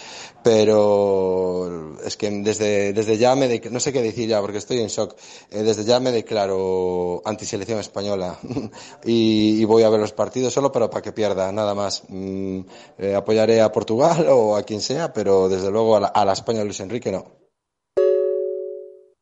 Pero 0.44 1.98
es 2.06 2.16
que 2.16 2.30
desde, 2.30 2.94
desde 2.94 3.18
ya 3.18 3.36
me, 3.36 3.50
dec- 3.50 3.70
no 3.70 3.80
sé 3.80 3.92
qué 3.92 4.02
decir 4.02 4.30
ya 4.30 4.40
porque 4.42 4.60
estoy 4.60 4.80
en 4.80 4.88
shock. 4.88 5.16
Eh, 5.52 5.64
desde 5.64 5.84
ya 5.84 6.00
me 6.00 6.12
declaro 6.12 7.22
antiselección 7.26 7.80
española 7.80 8.38
y, 9.04 9.64
voy 9.66 9.84
a 9.84 9.90
ver 9.90 10.00
los 10.00 10.14
partidos 10.14 10.54
solo 10.54 10.72
pero 10.72 10.90
para 10.90 11.02
que 11.02 11.12
pierda, 11.12 11.52
nada 11.52 11.76
más. 11.76 12.04
Mm, 12.08 12.62
eh, 12.98 13.16
apoyaré 13.16 13.62
a 13.62 13.72
Portugal 13.72 14.26
o 14.30 14.56
a 14.56 14.64
quien 14.64 14.82
sea, 14.82 15.12
pero 15.12 15.50
desde 15.50 15.70
luego 15.72 15.98
a 15.98 16.00
la, 16.00 16.12
a 16.14 16.32
España 16.34 16.60
de 16.60 16.66
Luis 16.66 16.80
Enrique 16.80 17.12
no. 17.12 17.26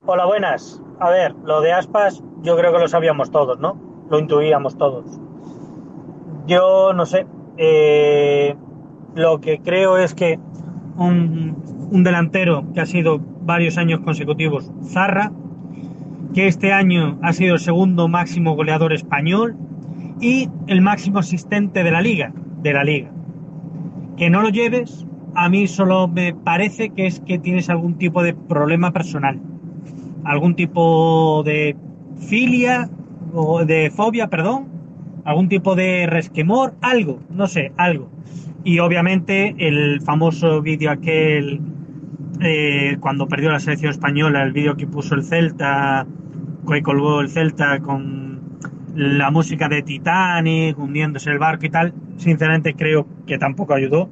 Hola, 0.06 0.26
buenas. 0.26 0.80
A 1.00 1.10
ver, 1.10 1.34
lo 1.44 1.62
de 1.62 1.74
Aspas 1.74 2.22
yo 2.44 2.56
creo 2.56 2.72
que 2.72 2.80
lo 2.80 2.88
sabíamos 2.88 3.32
todos, 3.32 3.58
¿no? 3.60 4.06
Lo 4.10 4.20
intuíamos 4.20 4.78
todos. 4.78 5.06
Yo 6.46 6.94
no 6.94 7.06
sé. 7.08 7.26
eh, 7.58 8.56
lo 9.16 9.40
que 9.40 9.60
creo 9.62 9.98
es 9.98 10.14
que 10.14 10.40
un, 10.98 11.56
un 11.92 12.04
delantero 12.04 12.66
que 12.74 12.82
ha 12.82 12.86
sido 12.86 13.20
varios 13.42 13.78
años 13.78 14.00
consecutivos, 14.02 14.72
Zarra, 14.84 15.32
que 16.34 16.48
este 16.48 16.74
año 16.74 17.18
ha 17.22 17.34
sido 17.34 17.56
el 17.56 17.60
segundo 17.60 18.08
máximo 18.08 18.56
goleador 18.56 18.94
español 18.94 19.56
y 20.20 20.50
el 20.68 20.82
máximo 20.82 21.20
asistente 21.20 21.84
de 21.84 21.92
la 21.92 22.02
liga, 22.02 22.34
de 22.62 22.74
la 22.74 22.84
liga. 22.84 23.12
Que 24.18 24.30
no 24.30 24.42
lo 24.42 24.50
lleves, 24.50 25.06
a 25.36 25.50
mí 25.50 25.68
solo 25.68 26.08
me 26.08 26.34
parece 26.34 26.90
que 26.90 27.06
es 27.08 27.20
que 27.20 27.38
tienes 27.38 27.70
algún 27.70 27.98
tipo 27.98 28.24
de 28.24 28.34
problema 28.34 28.92
personal 28.92 29.40
algún 30.26 30.56
tipo 30.56 31.44
de 31.44 31.78
filia 32.18 32.90
o 33.34 33.64
de 33.64 33.92
fobia, 33.92 34.28
perdón, 34.28 34.68
algún 35.24 35.48
tipo 35.48 35.76
de 35.76 36.08
resquemor, 36.08 36.74
algo, 36.82 37.20
no 37.30 37.48
sé, 37.48 37.72
algo. 37.78 38.10
Y 38.66 38.80
obviamente 38.80 39.56
el 39.60 40.02
famoso 40.02 40.60
vídeo 40.64 40.90
aquel 40.90 41.62
eh, 42.42 42.98
cuando 43.00 43.28
perdió 43.28 43.52
la 43.52 43.60
selección 43.60 43.92
española, 43.92 44.42
el 44.42 44.54
vídeo 44.54 44.76
que 44.76 44.88
puso 44.88 45.14
el 45.14 45.24
Celta, 45.24 46.08
que 46.68 46.82
colgó 46.82 47.22
el 47.22 47.30
Celta 47.30 47.80
con 47.80 48.42
la 48.96 49.30
música 49.30 49.70
de 49.70 49.84
Titanic, 49.84 50.80
hundiéndose 50.80 51.30
el 51.30 51.38
barco 51.38 51.68
y 51.68 51.70
tal, 51.70 51.94
sinceramente 52.18 52.74
creo 52.74 53.06
que 53.28 53.38
tampoco 53.38 53.76
ayudó 53.76 54.10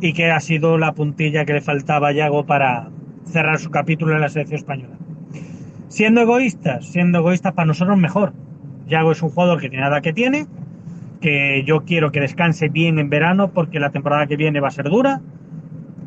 y 0.00 0.12
que 0.12 0.30
ha 0.30 0.38
sido 0.38 0.78
la 0.78 0.92
puntilla 0.92 1.44
que 1.44 1.54
le 1.54 1.60
faltaba 1.60 2.08
a 2.08 2.12
Yago 2.12 2.46
para 2.46 2.90
cerrar 3.24 3.58
su 3.58 3.70
capítulo 3.70 4.14
en 4.14 4.20
la 4.20 4.28
selección 4.28 4.58
española. 4.58 4.94
Siendo 5.88 6.20
egoístas, 6.20 6.86
siendo 6.86 7.18
egoístas 7.18 7.52
para 7.52 7.66
nosotros 7.66 7.98
mejor. 7.98 8.32
Yago 8.86 9.10
es 9.10 9.22
un 9.22 9.30
jugador 9.30 9.60
que 9.60 9.68
tiene 9.68 9.82
nada 9.82 10.00
que 10.02 10.12
tiene, 10.12 10.46
que 11.20 11.64
yo 11.66 11.84
quiero 11.84 12.12
que 12.12 12.20
descanse 12.20 12.68
bien 12.68 12.98
en 12.98 13.10
verano 13.10 13.50
porque 13.52 13.80
la 13.80 13.90
temporada 13.90 14.26
que 14.26 14.36
viene 14.36 14.60
va 14.60 14.68
a 14.68 14.72
ser 14.72 14.88
dura 14.88 15.20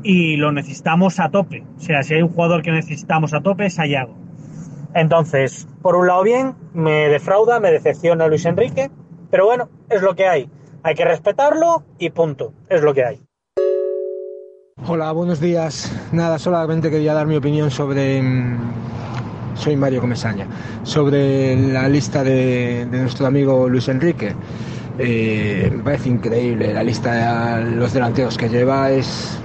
y 0.03 0.37
lo 0.37 0.51
necesitamos 0.51 1.19
a 1.19 1.29
tope. 1.29 1.63
O 1.77 1.79
sea, 1.79 2.03
si 2.03 2.13
hay 2.15 2.21
un 2.21 2.29
jugador 2.29 2.61
que 2.61 2.71
necesitamos 2.71 3.33
a 3.33 3.41
tope 3.41 3.65
es 3.65 3.77
a 3.79 3.85
Yago. 3.85 4.15
Entonces, 4.93 5.67
por 5.81 5.95
un 5.95 6.07
lado 6.07 6.23
bien, 6.23 6.55
me 6.73 7.07
defrauda, 7.09 7.59
me 7.59 7.71
decepciona 7.71 8.27
Luis 8.27 8.45
Enrique, 8.45 8.89
pero 9.29 9.45
bueno, 9.45 9.69
es 9.89 10.01
lo 10.01 10.15
que 10.15 10.27
hay. 10.27 10.49
Hay 10.83 10.95
que 10.95 11.05
respetarlo 11.05 11.83
y 11.99 12.09
punto. 12.09 12.53
Es 12.69 12.81
lo 12.81 12.93
que 12.93 13.05
hay. 13.05 13.21
Hola, 14.87 15.11
buenos 15.11 15.39
días. 15.39 15.91
Nada, 16.11 16.39
solamente 16.39 16.89
quería 16.89 17.13
dar 17.13 17.27
mi 17.27 17.35
opinión 17.35 17.69
sobre. 17.69 18.21
mm, 18.21 18.57
Soy 19.53 19.75
Mario 19.75 20.01
Comesaña. 20.01 20.47
Sobre 20.83 21.55
la 21.55 21.87
lista 21.87 22.23
de, 22.23 22.87
de 22.89 22.99
nuestro 23.01 23.27
amigo 23.27 23.69
Luis 23.69 23.87
Enrique. 23.89 24.33
Eh, 24.99 25.71
me 25.75 25.83
parece 25.83 26.09
increíble 26.09 26.73
la 26.73 26.83
lista 26.83 27.57
de 27.57 27.71
los 27.75 27.93
delanteros 27.93 28.37
que 28.37 28.49
lleva. 28.49 28.91
Es. 28.91 29.37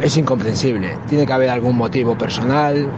Es 0.00 0.16
incomprensible. 0.16 0.96
Tiene 1.08 1.26
que 1.26 1.32
haber 1.32 1.50
algún 1.50 1.76
motivo 1.76 2.16
personal 2.18 2.88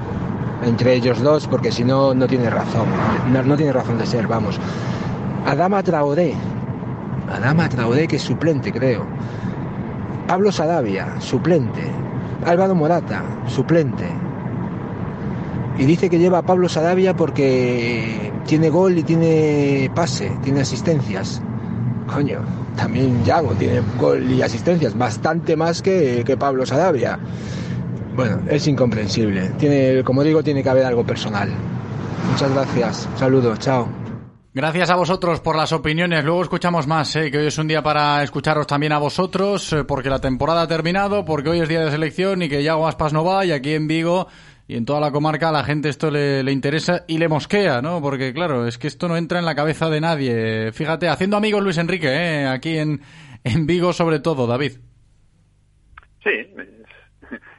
entre 0.64 0.94
ellos 0.94 1.20
dos, 1.20 1.46
porque 1.46 1.70
si 1.70 1.84
no, 1.84 2.14
no 2.14 2.26
tiene 2.26 2.48
razón. 2.50 2.86
No, 3.32 3.42
no 3.42 3.56
tiene 3.56 3.72
razón 3.72 3.98
de 3.98 4.06
ser, 4.06 4.26
vamos. 4.26 4.58
Adama 5.46 5.82
Traoré. 5.82 6.34
Adama 7.30 7.68
Traoré, 7.68 8.08
que 8.08 8.16
es 8.16 8.22
suplente, 8.22 8.72
creo. 8.72 9.04
Pablo 10.26 10.50
Sadavia, 10.50 11.20
suplente. 11.20 11.82
Álvaro 12.46 12.74
Morata, 12.74 13.22
suplente. 13.46 14.06
Y 15.78 15.84
dice 15.84 16.08
que 16.08 16.18
lleva 16.18 16.38
a 16.38 16.42
Pablo 16.42 16.68
Sadavia 16.68 17.14
porque 17.14 18.32
tiene 18.46 18.68
gol 18.70 18.98
y 18.98 19.02
tiene 19.02 19.90
pase, 19.94 20.30
tiene 20.42 20.60
asistencias. 20.60 21.42
Coño, 22.06 22.40
también 22.76 23.24
Yago 23.24 23.52
tiene 23.52 23.80
gol 23.98 24.30
y 24.30 24.42
asistencias, 24.42 24.96
bastante 24.96 25.56
más 25.56 25.82
que, 25.82 26.22
que 26.24 26.36
Pablo 26.36 26.66
Sadavia. 26.66 27.18
Bueno, 28.14 28.40
es 28.48 28.66
incomprensible. 28.68 29.50
Tiene, 29.58 30.04
como 30.04 30.22
digo, 30.22 30.42
tiene 30.42 30.62
que 30.62 30.68
haber 30.68 30.84
algo 30.84 31.04
personal. 31.04 31.50
Muchas 32.30 32.52
gracias. 32.52 33.08
Saludos, 33.16 33.58
chao. 33.58 33.88
Gracias 34.56 34.88
a 34.88 34.94
vosotros 34.94 35.40
por 35.40 35.56
las 35.56 35.72
opiniones. 35.72 36.24
Luego 36.24 36.42
escuchamos 36.42 36.86
más, 36.86 37.16
¿eh? 37.16 37.28
que 37.28 37.38
hoy 37.38 37.46
es 37.48 37.58
un 37.58 37.66
día 37.66 37.82
para 37.82 38.22
escucharos 38.22 38.68
también 38.68 38.92
a 38.92 38.98
vosotros, 38.98 39.72
eh, 39.72 39.82
porque 39.82 40.08
la 40.08 40.20
temporada 40.20 40.62
ha 40.62 40.68
terminado, 40.68 41.24
porque 41.24 41.50
hoy 41.50 41.58
es 41.58 41.68
día 41.68 41.84
de 41.84 41.90
selección 41.90 42.40
y 42.40 42.48
que 42.48 42.62
Yago 42.62 42.86
Aspas 42.86 43.12
no 43.12 43.24
va, 43.24 43.44
y 43.44 43.50
aquí 43.50 43.74
en 43.74 43.88
Vigo 43.88 44.28
y 44.66 44.76
en 44.76 44.84
toda 44.84 45.00
la 45.00 45.12
comarca 45.12 45.50
a 45.50 45.52
la 45.52 45.64
gente 45.64 45.88
esto 45.88 46.10
le, 46.10 46.42
le 46.42 46.52
interesa 46.52 47.04
y 47.06 47.18
le 47.18 47.28
mosquea, 47.28 47.82
¿no? 47.82 48.00
Porque 48.00 48.32
claro, 48.32 48.66
es 48.66 48.78
que 48.78 48.86
esto 48.86 49.08
no 49.08 49.16
entra 49.16 49.38
en 49.38 49.44
la 49.44 49.54
cabeza 49.54 49.90
de 49.90 50.00
nadie. 50.00 50.72
Fíjate, 50.72 51.08
haciendo 51.08 51.36
amigos 51.36 51.62
Luis 51.62 51.78
Enrique, 51.78 52.08
¿eh? 52.08 52.46
aquí 52.46 52.78
en, 52.78 53.00
en 53.44 53.66
Vigo 53.66 53.92
sobre 53.92 54.20
todo, 54.20 54.46
David. 54.46 54.72
Sí, 56.22 56.30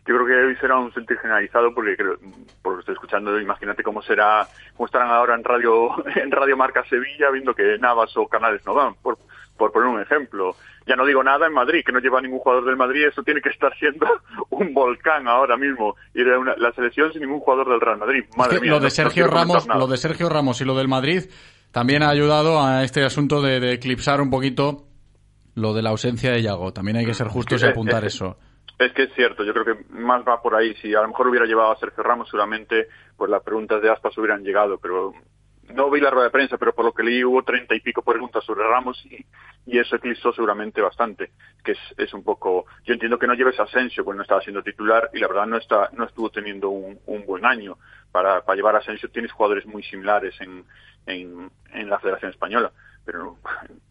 yo 0.08 0.16
creo 0.16 0.26
que 0.26 0.34
hoy 0.34 0.56
será 0.58 0.78
un 0.78 0.94
sentir 0.94 1.18
generalizado 1.18 1.74
porque 1.74 1.96
creo, 1.96 2.18
por 2.62 2.74
lo 2.74 2.78
que 2.78 2.82
estoy 2.82 2.94
escuchando, 2.94 3.40
imagínate 3.40 3.84
cómo 3.84 4.02
será, 4.02 4.48
cómo 4.76 4.86
estarán 4.86 5.10
ahora 5.10 5.36
en 5.36 5.44
radio, 5.44 5.90
en 6.16 6.32
Radio 6.32 6.58
Marca 6.58 6.84
Sevilla 6.86 7.30
viendo 7.32 7.54
que 7.54 7.78
Navas 7.80 8.16
o 8.18 8.28
Canales 8.28 8.66
no 8.66 8.74
van, 8.74 8.96
por, 8.96 9.18
por 9.58 9.72
poner 9.72 9.90
un 9.90 10.02
ejemplo. 10.02 10.56
Ya 10.88 10.96
no 10.96 11.06
digo 11.06 11.24
nada 11.24 11.48
en 11.48 11.54
Madrid, 11.54 11.82
que 11.86 11.92
no 11.92 12.00
lleva 12.00 12.22
ningún 12.22 12.40
jugador 12.40 12.66
del 12.66 12.76
Madrid, 12.76 13.06
eso 13.08 13.24
tiene 13.24 13.42
que 13.42 13.50
estar 13.50 13.76
siendo 13.78 14.06
un 14.50 14.74
volcán 14.74 15.28
ahora 15.28 15.58
mismo. 15.58 15.96
Ir 16.14 16.30
a 16.30 16.40
una- 16.40 16.56
la 16.58 16.72
selección 16.74 17.12
sin 17.12 17.22
ningún 17.22 17.40
jugador 17.40 17.70
del 17.70 17.82
Real 17.82 17.98
Madrid. 17.98 18.26
Madre 18.38 18.56
Es 18.56 18.60
que 18.60 18.66
mía, 18.68 18.72
lo 18.76 18.80
de 18.80 18.90
Sergio 18.92 19.28
Ramos, 19.28 19.68
lo 19.68 19.88
de 19.88 19.98
Sergio 19.98 20.30
Ramos 20.30 20.62
y 20.62 20.66
lo 20.66 20.76
del 20.76 20.88
Madrid 20.88 21.24
también 21.72 22.04
ha 22.04 22.10
ayudado 22.10 22.62
a 22.64 22.84
este 22.84 23.04
asunto 23.04 23.42
de, 23.42 23.60
de 23.60 23.74
eclipsar 23.74 24.22
un 24.22 24.30
poquito 24.30 24.84
lo 25.56 25.74
de 25.74 25.82
la 25.82 25.90
ausencia 25.92 26.32
de 26.32 26.42
Yago. 26.42 26.72
También 26.74 26.98
hay 26.98 27.06
que 27.06 27.14
ser 27.14 27.28
justos 27.28 27.64
y 27.64 27.66
apuntar 27.68 28.04
eso. 28.06 28.38
Es 28.78 28.92
que 28.92 29.04
es 29.04 29.14
cierto, 29.16 29.44
yo 29.46 29.54
creo 29.54 29.64
que 29.66 29.86
más 29.94 30.22
va 30.28 30.42
por 30.42 30.54
ahí. 30.54 30.76
Si 30.82 30.94
a 30.94 31.02
lo 31.02 31.08
mejor 31.08 31.28
hubiera 31.30 31.46
llevado 31.46 31.72
a 31.72 31.78
Sergio 31.78 32.04
Ramos, 32.04 32.28
seguramente 32.30 32.88
pues 33.16 33.32
las 33.32 33.42
preguntas 33.42 33.82
de 33.82 33.90
Aspas 33.90 34.18
hubieran 34.18 34.44
llegado, 34.44 34.78
pero 34.78 35.14
no 35.74 35.90
vi 35.90 36.00
la 36.00 36.10
rueda 36.10 36.26
de 36.26 36.32
prensa, 36.32 36.58
pero 36.58 36.74
por 36.74 36.86
lo 36.86 36.94
que 36.94 37.04
leí 37.04 37.24
hubo 37.24 37.44
treinta 37.44 37.76
y 37.76 37.80
pico 37.80 38.02
preguntas 38.02 38.44
sobre 38.44 38.68
Ramos 38.68 39.04
y, 39.06 39.26
y 39.66 39.80
eso 39.80 39.96
eclipsó 39.96 40.32
seguramente 40.34 40.82
bastante. 40.82 41.32
Que 41.64 41.74
es, 41.74 41.80
es 41.98 42.14
un 42.14 42.24
poco. 42.24 42.66
Yo 42.84 42.94
entiendo 42.94 43.18
que 43.18 43.28
no 43.28 43.34
lleves 43.34 43.60
Asensio, 43.60 44.04
porque 44.04 44.18
no 44.18 44.24
estaba 44.24 44.42
siendo 44.42 44.64
titular 44.64 45.10
y 45.14 45.20
la 45.20 45.28
verdad 45.28 45.48
no 45.48 45.58
está 45.58 45.90
no 45.94 46.06
estuvo 46.06 46.30
teniendo 46.30 46.70
un, 46.70 47.00
un 47.06 47.26
buen 47.26 47.46
año. 47.46 47.78
Para, 48.12 48.46
para 48.46 48.56
llevar 48.56 48.76
a 48.76 48.80
Asensio 48.80 49.10
tienes 49.10 49.32
jugadores 49.32 49.66
muy 49.66 49.84
similares 49.84 50.40
en, 50.40 50.64
en, 51.06 51.52
en 51.74 51.90
la 51.90 52.00
Federación 52.00 52.32
Española 52.32 52.72
pero 53.06 53.20
no, 53.20 53.38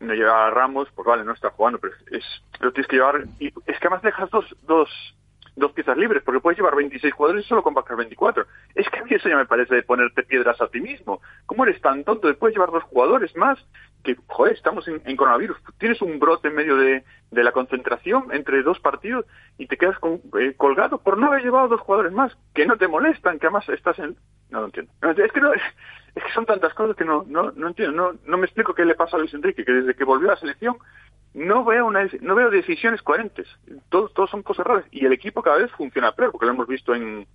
no 0.00 0.12
lleva 0.12 0.46
a 0.46 0.50
Ramos, 0.50 0.88
pues 0.94 1.06
vale, 1.06 1.24
no 1.24 1.32
está 1.32 1.50
jugando, 1.50 1.78
pero 1.78 1.94
es, 2.10 2.24
lo 2.60 2.72
tienes 2.72 2.88
que 2.88 2.96
llevar, 2.96 3.24
y 3.38 3.46
es 3.46 3.78
que 3.78 3.86
además 3.86 4.02
dejas 4.02 4.28
dos, 4.30 4.44
dos, 4.62 4.90
dos 5.56 5.72
piezas 5.72 5.96
libres, 5.96 6.22
porque 6.24 6.40
puedes 6.40 6.58
llevar 6.58 6.74
26 6.74 7.14
jugadores 7.14 7.44
y 7.44 7.48
solo 7.48 7.62
convocar 7.62 7.96
24. 7.96 8.44
Es 8.74 8.88
que 8.88 8.98
a 8.98 9.04
mí 9.04 9.10
eso 9.12 9.28
ya 9.28 9.36
me 9.36 9.46
parece 9.46 9.74
de 9.74 9.82
ponerte 9.82 10.22
piedras 10.24 10.60
a 10.60 10.68
ti 10.68 10.80
mismo. 10.80 11.20
¿Cómo 11.46 11.64
eres 11.64 11.80
tan 11.80 12.02
tonto 12.04 12.26
de 12.28 12.34
puedes 12.34 12.56
llevar 12.56 12.70
dos 12.72 12.82
jugadores 12.84 13.34
más? 13.36 13.58
Que, 14.02 14.16
joder, 14.26 14.54
estamos 14.54 14.86
en, 14.88 15.16
coronavirus, 15.16 15.56
tienes 15.78 16.02
un 16.02 16.18
brote 16.18 16.48
en 16.48 16.54
medio 16.56 16.76
de, 16.76 17.04
de 17.30 17.44
la 17.44 17.52
concentración 17.52 18.26
entre 18.32 18.62
dos 18.62 18.78
partidos 18.80 19.24
y 19.56 19.66
te 19.66 19.76
quedas 19.76 19.98
con- 19.98 20.20
eh, 20.38 20.54
colgado 20.56 20.98
por 20.98 21.16
no 21.18 21.28
haber 21.28 21.42
llevado 21.42 21.68
dos 21.68 21.80
jugadores 21.80 22.12
más, 22.12 22.36
que 22.54 22.66
no 22.66 22.76
te 22.76 22.88
molestan, 22.88 23.38
que 23.38 23.46
además 23.46 23.68
estás 23.70 23.98
en... 24.00 24.16
No 24.50 24.60
lo 24.60 24.66
entiendo. 24.66 24.92
Es 25.16 25.32
que 25.32 25.40
no, 25.40 25.52
es 25.54 25.62
que 26.14 26.32
son 26.34 26.44
tantas 26.46 26.74
cosas 26.74 26.96
que 26.96 27.04
no, 27.04 27.24
no, 27.26 27.50
no 27.52 27.68
entiendo, 27.68 27.96
no, 27.96 28.18
no 28.26 28.36
me 28.36 28.44
explico 28.44 28.74
qué 28.74 28.84
le 28.84 28.94
pasa 28.94 29.16
a 29.16 29.20
Luis 29.20 29.32
Enrique, 29.34 29.64
que 29.64 29.72
desde 29.72 29.94
que 29.94 30.04
volvió 30.04 30.28
a 30.28 30.34
la 30.34 30.40
selección 30.40 30.76
no 31.34 31.64
veo 31.64 31.86
una, 31.86 32.08
no 32.20 32.34
veo 32.34 32.50
decisiones 32.50 33.02
coherentes. 33.02 33.48
Todos, 33.88 34.14
todos 34.14 34.30
son 34.30 34.42
cosas 34.42 34.66
raras. 34.66 34.84
Y 34.90 35.04
el 35.04 35.12
equipo 35.12 35.42
cada 35.42 35.58
vez 35.58 35.70
funciona 35.72 36.12
peor, 36.12 36.30
porque 36.30 36.46
lo 36.46 36.52
hemos 36.52 36.68
visto 36.68 36.94
en, 36.94 37.26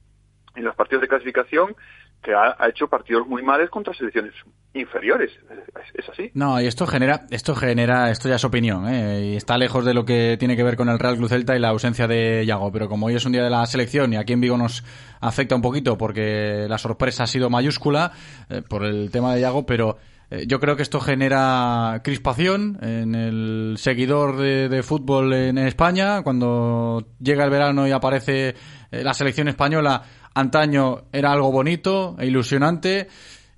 en 0.56 0.64
los 0.64 0.76
partidos 0.76 1.02
de 1.02 1.08
clasificación, 1.08 1.76
que 2.24 2.34
ha, 2.34 2.56
hecho 2.68 2.88
partidos 2.88 3.28
muy 3.28 3.44
males 3.44 3.70
contra 3.70 3.94
selecciones 3.94 4.34
inferiores. 4.74 5.32
Es, 5.50 6.04
es 6.04 6.10
así. 6.10 6.32
No, 6.34 6.60
y 6.62 6.68
esto 6.68 6.86
genera, 6.86 7.22
esto 7.30 7.56
genera, 7.56 8.12
esto 8.12 8.28
ya 8.28 8.36
es 8.36 8.44
opinión, 8.44 8.88
¿eh? 8.88 9.22
y 9.26 9.36
está 9.36 9.58
lejos 9.58 9.86
de 9.86 9.94
lo 9.94 10.06
que 10.06 10.36
tiene 10.38 10.56
que 10.56 10.64
ver 10.64 10.76
con 10.76 10.90
el 10.90 11.00
Real 11.00 11.16
Club 11.16 11.30
Celta 11.30 11.56
y 11.56 11.60
la 11.60 11.70
ausencia 11.70 12.08
de 12.08 12.46
Yago, 12.46 12.72
pero 12.72 12.90
como 12.90 13.08
hoy 13.08 13.16
es 13.16 13.26
un 13.26 13.32
día 13.32 13.44
de 13.44 13.50
la 13.50 13.66
selección 13.66 14.14
y 14.14 14.18
aquí 14.18 14.34
en 14.34 14.42
Vigo 14.42 14.58
nos 14.58 14.84
afecta 15.22 15.56
un 15.56 15.62
poquito 15.62 15.98
porque 15.98 16.66
la 16.68 16.78
sorpresa 16.78 17.24
ha 17.24 17.28
sido 17.28 17.50
mayúscula 17.50 18.12
eh, 18.50 18.62
por 18.68 18.86
el 18.86 19.12
tema 19.12 19.34
de 19.34 19.42
Yago, 19.42 19.66
pero 19.66 19.98
eh, 20.32 20.46
yo 20.48 20.60
creo 20.60 20.76
que 20.76 20.84
esto 20.84 21.00
genera 21.00 22.02
crispación 22.04 22.78
en 22.82 23.16
el 23.16 23.76
seguidor 23.78 24.38
de, 24.38 24.84
fútbol 24.84 25.34
en 25.34 25.58
España, 25.58 26.22
cuando 26.22 27.08
llega 27.20 27.44
el 27.44 27.50
verano 27.50 27.88
y 27.88 27.92
aparece 27.92 28.56
eh, 28.92 29.04
la 29.04 29.14
selección 29.14 29.48
española, 29.48 30.04
antaño 30.34 31.06
era 31.12 31.32
algo 31.32 31.52
bonito 31.52 32.16
e 32.20 32.28
ilusionante, 32.28 33.08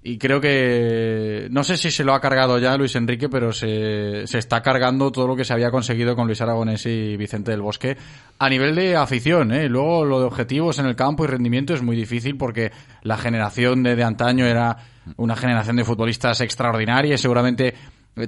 y 0.04 0.18
creo 0.18 0.42
que 0.42 1.48
no 1.52 1.64
sé 1.64 1.78
si 1.78 1.92
se 1.92 2.04
lo 2.04 2.16
ha 2.16 2.22
cargado 2.22 2.58
ya 2.58 2.76
Luis 2.76 2.96
Enrique, 2.96 3.30
pero 3.30 3.52
se, 3.54 4.26
se 4.26 4.40
está 4.40 4.62
cargando 4.62 5.12
todo 5.12 5.28
lo 5.28 5.36
que 5.36 5.46
se 5.46 5.54
había 5.54 5.70
conseguido 5.70 6.16
con 6.16 6.26
Luis 6.26 6.42
Aragonés 6.42 6.88
y 6.88 7.18
Vicente 7.18 7.52
del 7.52 7.62
Bosque 7.62 7.98
a 8.40 8.50
nivel 8.50 8.74
de 8.74 8.96
afición. 8.96 9.52
¿eh? 9.52 9.70
Luego 9.70 10.04
lo 10.04 10.20
de 10.20 10.26
objetivos 10.26 10.80
en 10.80 10.88
el 10.88 10.96
campo 10.96 11.24
y 11.24 11.28
rendimiento 11.28 11.76
es 11.76 11.84
muy 11.84 11.96
difícil 11.96 12.36
porque 12.36 12.72
la 13.04 13.18
generación 13.18 13.84
de 13.84 14.04
antaño 14.04 14.48
era 14.48 14.76
una 15.18 15.36
generación 15.36 15.76
de 15.76 15.84
futbolistas 15.84 16.41
extraordinaria 16.41 17.16
y 17.16 17.18
seguramente 17.18 17.74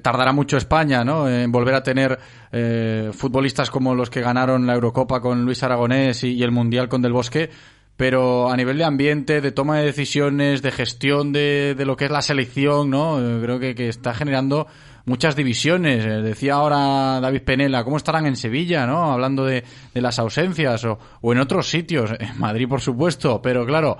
tardará 0.01 0.32
mucho 0.32 0.57
España 0.57 1.03
¿no? 1.03 1.30
en 1.30 1.51
volver 1.51 1.76
a 1.76 1.84
tener 1.84 2.17
eh, 2.51 3.11
futbolistas 3.13 3.69
como 3.69 3.93
los 3.95 4.09
que 4.09 4.21
ganaron 4.21 4.65
la 4.65 4.74
Eurocopa 4.76 5.19
con 5.19 5.43
Luis 5.43 5.61
Aragonés 5.63 6.24
y, 6.24 6.34
y 6.34 6.43
el 6.43 6.51
Mundial 6.51 6.88
con 6.89 7.01
Del 7.01 7.13
Bosque 7.13 7.49
pero 7.95 8.49
a 8.49 8.57
nivel 8.57 8.80
de 8.80 8.86
ambiente, 8.86 9.39
de 9.39 9.51
toma 9.51 9.78
de 9.78 9.86
decisiones, 9.86 10.63
de 10.63 10.71
gestión 10.71 11.32
de, 11.32 11.76
de 11.78 11.86
lo 11.86 11.95
que 11.95 12.05
es 12.05 12.11
la 12.11 12.24
selección, 12.24 12.89
¿no? 12.89 13.19
Eh, 13.19 13.39
Creo 13.43 13.59
que, 13.59 13.76
que 13.76 13.88
está 13.88 14.15
generando 14.15 14.65
muchas 15.05 15.36
divisiones. 15.36 16.03
Eh, 16.03 16.21
Decía 16.24 16.55
ahora 16.55 17.19
David 17.21 17.43
Penela, 17.43 17.84
¿cómo 17.84 17.97
estarán 17.97 18.26
en 18.26 18.36
Sevilla, 18.36 18.88
no? 18.88 19.11
Hablando 19.11 19.45
de, 19.45 19.63
de 19.93 20.01
las 20.01 20.17
ausencias 20.17 20.84
o, 20.86 20.97
o 21.21 21.34
en 21.34 21.39
otros 21.39 21.69
sitios, 21.69 22.11
en 22.19 22.39
Madrid 22.39 22.67
por 22.67 22.82
supuesto, 22.82 23.39
pero 23.43 23.63
claro, 23.63 23.97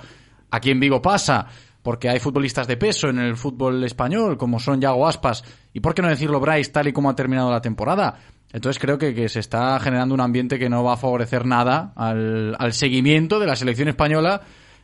Aquí 0.50 0.70
en 0.70 0.80
Vigo 0.80 1.02
pasa, 1.02 1.48
porque 1.84 2.10
hay 2.10 2.20
futbolistas 2.20 2.66
de 2.66 2.78
peso 2.78 3.10
en 3.10 3.20
el 3.20 3.36
fútbol 3.36 3.84
español, 3.84 4.38
como 4.38 4.60
son 4.60 4.82
Yago 4.82 5.06
Aspas, 5.06 5.44
y 5.74 5.82
por 5.82 5.94
qué 5.94 6.02
no 6.02 6.08
decirlo 6.08 6.40
Bryce 6.40 6.72
tal 6.72 6.88
y 6.88 6.94
como 6.94 7.10
ha 7.10 7.16
terminado 7.16 7.52
la 7.52 7.62
temporada. 7.62 8.18
Entonces 8.54 8.80
creo 8.80 8.98
que, 8.98 9.14
que 9.14 9.28
se 9.30 9.40
está 9.40 9.80
generando 9.80 10.16
un 10.16 10.22
ambiente 10.22 10.58
que 10.58 10.70
no 10.70 10.84
va 10.84 10.94
a 10.94 10.98
favorecer 10.98 11.46
nada 11.46 11.92
al, 11.96 12.74
seguimiento 12.74 13.40
de 13.40 13.48
la 13.48 13.56
selección 13.56 13.90
española 13.90 14.42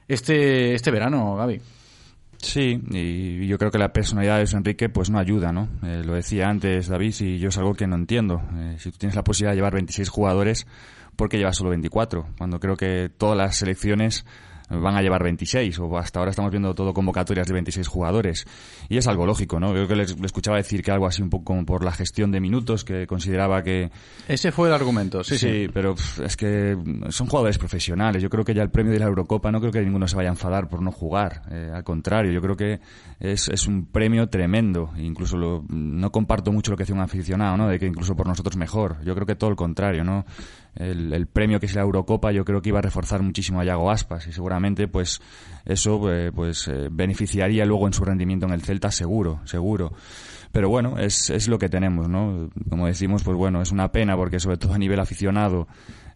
este, 0.07 0.73
este 0.73 0.91
verano, 0.91 1.35
Gaby. 1.35 1.61
Sí, 2.41 2.81
y 2.89 3.47
yo 3.47 3.57
creo 3.57 3.69
que 3.69 3.77
la 3.77 3.91
personalidad 3.91 4.35
de 4.35 4.41
Luis 4.41 4.53
Enrique 4.53 4.89
pues 4.89 5.09
no 5.09 5.19
ayuda, 5.19 5.51
¿no? 5.51 5.67
Eh, 5.83 6.03
lo 6.05 6.13
decía 6.13 6.47
antes 6.47 6.87
David 6.87 7.13
y 7.19 7.37
yo 7.37 7.49
es 7.49 7.57
algo 7.57 7.73
que 7.73 7.85
no 7.85 7.95
entiendo. 7.95 8.41
Eh, 8.55 8.75
si 8.79 8.91
tú 8.91 8.97
tienes 8.97 9.15
la 9.15 9.23
posibilidad 9.23 9.51
de 9.51 9.57
llevar 9.57 9.73
26 9.73 10.09
jugadores, 10.09 10.65
¿por 11.15 11.29
qué 11.29 11.37
llevas 11.37 11.57
solo 11.57 11.69
24? 11.69 12.27
Cuando 12.37 12.59
creo 12.59 12.75
que 12.75 13.11
todas 13.15 13.37
las 13.37 13.57
selecciones 13.57 14.25
van 14.70 14.95
a 14.95 15.01
llevar 15.01 15.24
26 15.24 15.80
o 15.80 15.97
hasta 15.97 16.20
ahora 16.20 16.32
estamos 16.32 16.51
viendo 16.51 16.74
todo 16.76 16.93
convocatorias 16.93 17.47
de 17.47 17.53
26 17.53 17.88
jugadores 17.88 18.45
y 18.89 18.97
es 18.97 19.07
algo 19.07 19.26
lógico, 19.26 19.59
¿no? 19.59 19.72
Creo 19.72 19.88
que 19.88 19.95
le, 19.95 20.03
escuchaba 20.03 20.57
decir 20.57 20.84
que 20.84 20.91
algo 20.91 21.07
así 21.07 21.22
un 21.22 21.30
poco 21.30 21.45
como 21.45 21.65
por 21.65 21.84
la 21.84 21.91
gestión 21.91 22.32
de 22.32 22.39
minutos 22.39 22.84
que 22.84 23.07
consideraba 23.07 23.63
que 23.63 23.89
Ese 24.28 24.51
fue 24.51 24.67
el 24.67 24.74
argumento, 24.74 25.24
sí, 25.24 25.38
sí. 25.38 25.67
pero 25.74 25.95
pff, 25.95 26.20
es 26.22 26.38
que 26.38 26.78
son 27.09 27.28
jugadores 27.28 27.57
profesionales. 27.57 28.22
Yo 28.22 28.30
creo 28.30 28.43
que 28.45 28.53
ya 28.53 28.61
el 28.63 28.70
premio 28.70 28.93
de 28.93 28.99
la 28.99 29.05
Eurocopa 29.05 29.51
no 29.51 29.59
creo 29.59 29.72
que 29.72 29.82
ninguno 29.82 30.07
se 30.07 30.15
vaya 30.15 30.30
a 30.30 30.34
enfadar 30.34 30.70
por 30.70 30.82
no 30.82 30.91
jugar. 30.91 31.41
Eh, 31.51 31.72
al 31.74 31.84
contrario, 31.84 32.32
yo 32.32 32.41
creo 32.41 32.55
que 32.55 32.80
es, 33.20 33.47
es 33.49 33.67
un 33.67 33.86
premio 33.86 34.28
tremendo. 34.30 34.91
Incluso 34.97 35.38
lo- 35.38 35.63
no 35.70 36.11
comparto 36.11 36.51
mucho 36.51 36.72
lo 36.72 36.78
que 36.78 36.84
decía 36.84 36.95
un 36.95 37.01
aficionado, 37.01 37.57
¿no? 37.57 37.67
De 37.67 37.80
que 37.80 37.88
incluso 37.88 38.15
por 38.15 38.28
nosotros 38.28 38.55
mejor. 38.57 38.97
Yo 39.03 39.15
creo 39.15 39.26
que 39.26 39.36
todo 39.36 39.49
el 39.49 39.55
contrario, 39.55 40.03
¿no? 40.03 40.26
El, 40.76 41.28
premio 41.28 41.59
que 41.59 41.65
es 41.65 41.76
la 41.76 41.82
Eurocopa 41.82 42.32
yo 42.32 42.45
creo 42.45 42.61
que 42.61 42.70
iba 42.70 42.80
a 42.80 42.82
reforzar 42.82 43.22
muchísimo 43.22 43.59
a 43.59 43.65
Yago 43.65 43.91
Aspas 43.91 44.28
y 44.28 44.32
seguramente 44.32 44.88
pues 44.88 45.20
eso 45.65 46.11
eh, 46.13 46.32
pues 46.32 46.67
eh, 46.67 46.89
beneficiaría 46.91 47.65
luego 47.65 47.88
en 47.88 47.93
su 47.93 48.05
rendimiento 48.05 48.45
en 48.45 48.53
el 48.53 48.61
Celta 48.61 48.91
seguro, 48.91 49.41
seguro. 49.45 49.93
Pero 50.51 50.70
bueno, 50.70 50.97
es, 50.97 51.30
es 51.30 51.47
lo 51.47 51.59
que 51.59 51.70
tenemos, 51.70 52.09
¿no? 52.09 52.49
Como 52.70 52.88
decimos, 52.88 53.24
pues 53.24 53.38
bueno, 53.38 53.61
es 53.61 53.72
una 53.72 53.91
pena 53.91 54.15
porque 54.15 54.39
sobre 54.39 54.57
todo 54.57 54.74
a 54.74 54.80
nivel 54.80 54.99
aficionado, 54.99 55.67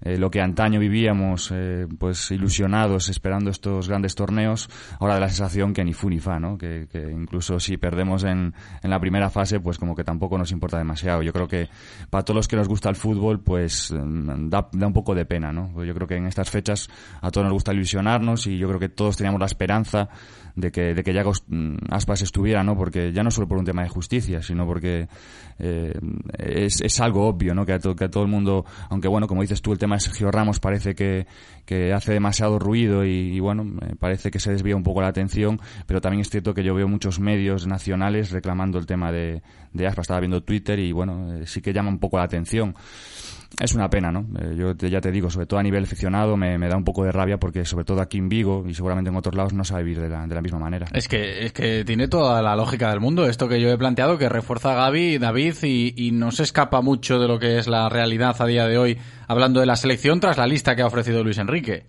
eh, 0.03 0.17
lo 0.17 0.29
que 0.29 0.41
antaño 0.41 0.79
vivíamos, 0.79 1.51
eh, 1.53 1.87
pues 1.97 2.31
ilusionados 2.31 3.09
esperando 3.09 3.49
estos 3.49 3.87
grandes 3.87 4.15
torneos, 4.15 4.69
ahora 4.99 5.15
da 5.15 5.21
la 5.21 5.29
sensación 5.29 5.73
que 5.73 5.83
ni 5.83 5.93
fu 5.93 6.09
ni 6.09 6.19
fa, 6.19 6.39
¿no? 6.39 6.57
Que, 6.57 6.87
que 6.91 6.99
incluso 7.11 7.59
si 7.59 7.77
perdemos 7.77 8.23
en, 8.23 8.53
en 8.81 8.89
la 8.89 8.99
primera 8.99 9.29
fase, 9.29 9.59
pues 9.59 9.77
como 9.77 9.95
que 9.95 10.03
tampoco 10.03 10.37
nos 10.37 10.51
importa 10.51 10.77
demasiado. 10.77 11.21
Yo 11.23 11.31
creo 11.31 11.47
que 11.47 11.69
para 12.09 12.23
todos 12.23 12.35
los 12.35 12.47
que 12.47 12.55
nos 12.55 12.67
gusta 12.67 12.89
el 12.89 12.95
fútbol, 12.95 13.39
pues 13.39 13.91
mm, 13.91 14.49
da, 14.49 14.67
da 14.71 14.87
un 14.87 14.93
poco 14.93 15.15
de 15.15 15.25
pena, 15.25 15.51
¿no? 15.51 15.83
Yo 15.83 15.93
creo 15.93 16.07
que 16.07 16.15
en 16.15 16.27
estas 16.27 16.49
fechas 16.49 16.89
a 17.21 17.31
todos 17.31 17.45
nos 17.45 17.53
gusta 17.53 17.73
ilusionarnos 17.73 18.47
y 18.47 18.57
yo 18.57 18.67
creo 18.67 18.79
que 18.79 18.89
todos 18.89 19.17
teníamos 19.17 19.39
la 19.39 19.45
esperanza 19.47 20.09
de 20.55 20.71
que, 20.71 20.93
de 20.93 21.03
que 21.03 21.13
Yago 21.13 21.33
mm, 21.47 21.75
Aspas 21.89 22.21
estuviera, 22.21 22.63
¿no? 22.63 22.77
Porque 22.77 23.11
ya 23.11 23.23
no 23.23 23.31
solo 23.31 23.47
por 23.47 23.57
un 23.57 23.65
tema 23.65 23.83
de 23.83 23.89
justicia, 23.89 24.41
sino 24.41 24.65
porque 24.65 25.07
eh, 25.59 25.93
es, 26.37 26.81
es 26.81 26.99
algo 26.99 27.27
obvio, 27.27 27.53
¿no? 27.55 27.65
Que 27.65 27.73
a, 27.73 27.79
que 27.79 28.05
a 28.05 28.09
todo 28.09 28.23
el 28.23 28.29
mundo, 28.29 28.65
aunque 28.89 29.07
bueno, 29.07 29.27
como 29.27 29.41
dices 29.41 29.61
tú, 29.61 29.71
el 29.71 29.79
tema 29.79 29.95
de 29.95 30.01
Sergio 30.01 30.31
Ramos 30.31 30.59
parece 30.59 30.95
que, 30.95 31.25
que 31.65 31.93
hace 31.93 32.13
demasiado 32.13 32.59
ruido 32.59 33.05
y, 33.05 33.09
y, 33.09 33.39
bueno, 33.39 33.63
me 33.63 33.95
parece 33.95 34.31
que 34.31 34.39
se 34.39 34.51
desvía 34.51 34.75
un 34.75 34.83
poco 34.83 35.01
la 35.01 35.07
atención, 35.07 35.59
pero 35.87 36.01
también 36.01 36.21
es 36.21 36.29
cierto 36.29 36.53
que 36.53 36.63
yo 36.63 36.73
veo 36.75 36.87
muchos 36.87 37.19
medios 37.19 37.67
nacionales 37.67 38.31
reclamando 38.31 38.77
el 38.77 38.85
tema 38.85 39.11
de, 39.11 39.41
de 39.73 39.87
Aspas. 39.87 40.03
Estaba 40.03 40.19
viendo 40.19 40.43
Twitter 40.43 40.79
y 40.79 40.91
bueno, 40.91 41.33
eh, 41.35 41.47
sí 41.47 41.61
que 41.61 41.73
llama 41.73 41.89
un 41.89 41.99
poco 41.99 42.17
la 42.17 42.23
atención. 42.23 42.75
Es 43.59 43.75
una 43.75 43.87
pena, 43.89 44.11
¿no? 44.11 44.25
Eh, 44.39 44.55
yo 44.57 44.75
te- 44.75 44.89
ya 44.89 44.99
te 44.99 45.11
digo, 45.11 45.29
sobre 45.29 45.45
todo 45.45 45.59
a 45.59 45.63
nivel 45.63 45.83
aficionado 45.83 46.35
me, 46.35 46.57
me 46.57 46.67
da 46.67 46.75
un 46.75 46.83
poco 46.83 47.03
de 47.03 47.11
rabia 47.11 47.37
porque 47.37 47.65
sobre 47.65 47.85
todo 47.85 48.01
aquí 48.01 48.17
en 48.17 48.27
Vigo 48.27 48.65
y 48.67 48.73
seguramente 48.73 49.11
en 49.11 49.15
otros 49.15 49.35
lados 49.35 49.53
no 49.53 49.63
se 49.63 49.73
va 49.73 49.79
a 49.79 49.83
vivir 49.83 50.01
de 50.01 50.09
la, 50.09 50.25
de 50.25 50.33
la 50.33 50.41
misma 50.41 50.57
manera. 50.57 50.87
Es 50.91 51.07
que, 51.07 51.45
es 51.45 51.53
que 51.53 51.83
tiene 51.85 52.07
toda 52.07 52.41
la 52.41 52.55
lógica 52.55 52.89
del 52.89 52.99
mundo 52.99 53.25
esto 53.27 53.47
que 53.47 53.61
yo 53.61 53.69
he 53.69 53.77
planteado, 53.77 54.17
que 54.17 54.27
refuerza 54.27 54.71
a 54.73 54.75
Gaby, 54.85 55.19
David, 55.19 55.53
y, 55.63 55.93
y 55.95 56.11
no 56.11 56.31
se 56.31 56.41
escapa 56.43 56.81
mucho 56.81 57.19
de 57.19 57.27
lo 57.27 57.37
que 57.37 57.59
es 57.59 57.67
la 57.67 57.89
realidad 57.89 58.35
a 58.39 58.45
día 58.47 58.65
de 58.67 58.77
hoy, 58.79 58.97
hablando 59.27 59.59
de 59.59 59.67
la 59.67 59.75
selección 59.75 60.19
tras 60.19 60.37
la 60.39 60.47
lista 60.47 60.75
que 60.75 60.81
ha 60.81 60.87
ofrecido 60.87 61.23
Luis 61.23 61.37
Enrique. 61.37 61.85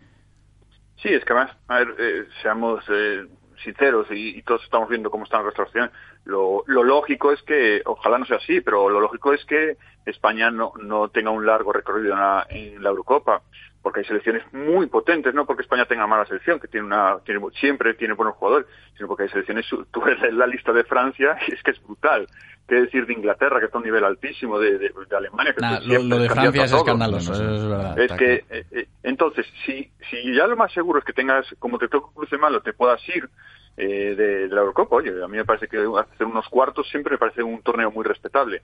Sí, 1.03 1.09
es 1.09 1.25
que 1.25 1.33
además, 1.33 1.57
a 1.69 1.79
ver, 1.79 1.89
eh, 1.99 2.25
seamos 2.43 2.85
eh, 2.91 3.25
sinceros 3.63 4.07
y, 4.11 4.39
y 4.39 4.43
todos 4.43 4.63
estamos 4.65 4.89
viendo 4.89 5.11
cómo 5.11 5.25
está 5.25 5.43
nuestra 5.43 5.67
situación. 5.67 5.91
Lo, 6.25 6.65
lo 6.67 6.83
lógico 6.83 7.33
es 7.33 7.43
que, 7.43 7.83
ojalá 7.85 8.19
no 8.19 8.27
sea 8.27 8.39
así, 8.39 8.61
pero 8.61 8.89
lo 8.89 9.01
lógico 9.01 9.33
es 9.33 9.45
que 9.45 9.77
España 10.07 10.51
no, 10.51 10.73
no 10.83 11.09
tenga 11.09 11.31
un 11.31 11.47
largo 11.47 11.73
recorrido 11.73 12.13
en 12.13 12.21
la, 12.21 12.47
en 12.49 12.83
la 12.83 12.91
Eurocopa, 12.91 13.43
porque 13.83 14.01
hay 14.01 14.07
selecciones 14.07 14.43
muy 14.53 14.87
potentes, 14.87 15.35
no 15.35 15.45
porque 15.45 15.63
España 15.63 15.85
tenga 15.85 16.07
mala 16.07 16.25
selección, 16.25 16.59
que 16.59 16.69
tiene 16.69 16.87
una, 16.87 17.19
tiene, 17.25 17.41
siempre 17.61 17.93
tiene 17.95 18.15
buenos 18.15 18.35
jugadores, 18.37 18.67
sino 18.97 19.09
porque 19.09 19.25
hay 19.25 19.29
selecciones, 19.29 19.67
tú 19.91 20.01
ves 20.01 20.19
la 20.33 20.47
lista 20.47 20.73
de 20.73 20.85
Francia 20.85 21.37
y 21.47 21.53
es 21.53 21.63
que 21.63 21.73
es 21.73 21.83
brutal. 21.83 22.27
¿Qué 22.67 22.77
decir 22.77 23.07
de 23.07 23.13
Inglaterra, 23.13 23.61
que 23.61 23.67
está 23.67 23.77
a 23.77 23.81
un 23.81 23.85
nivel 23.85 24.05
altísimo, 24.05 24.59
de, 24.59 24.79
de, 24.79 24.91
de 25.09 25.17
Alemania, 25.17 25.53
que 25.53 25.61
Nah, 25.61 25.81
lo, 25.81 26.03
lo 26.03 26.19
de 26.19 26.31
Francia 26.31 26.65
es 26.65 26.73
escandaloso, 26.73 27.33
eso 27.35 27.55
es 27.55 27.69
verdad. 27.69 27.99
Es 27.99 28.13
que, 28.13 28.35
eh, 28.49 28.65
eh, 28.71 28.89
entonces, 29.03 29.47
si, 29.67 29.91
si 30.11 30.35
ya 30.35 30.47
lo 30.47 30.57
más 30.57 30.73
seguro 30.73 30.99
es 30.99 31.05
que 31.05 31.13
tengas, 31.13 31.47
como 31.59 31.79
te 31.79 31.89
toca 31.89 32.07
un 32.07 32.15
cruce 32.15 32.39
malo, 32.39 32.63
te 32.63 32.73
puedas 32.73 33.07
ir 33.11 33.29
eh, 33.77 34.15
de, 34.17 34.49
de 34.49 34.55
la 34.55 34.61
Eurocopa, 34.61 34.97
oye, 34.97 35.11
a 35.23 35.29
mí 35.29 35.37
me 35.37 35.45
parece 35.45 35.69
que 35.69 35.77
hacer 35.77 36.27
unos 36.27 36.49
cuartos 36.49 36.89
siempre 36.89 37.13
me 37.13 37.19
parece 37.19 37.43
un 37.43 37.61
torneo 37.61 37.91
muy 37.91 38.05
respetable. 38.05 38.63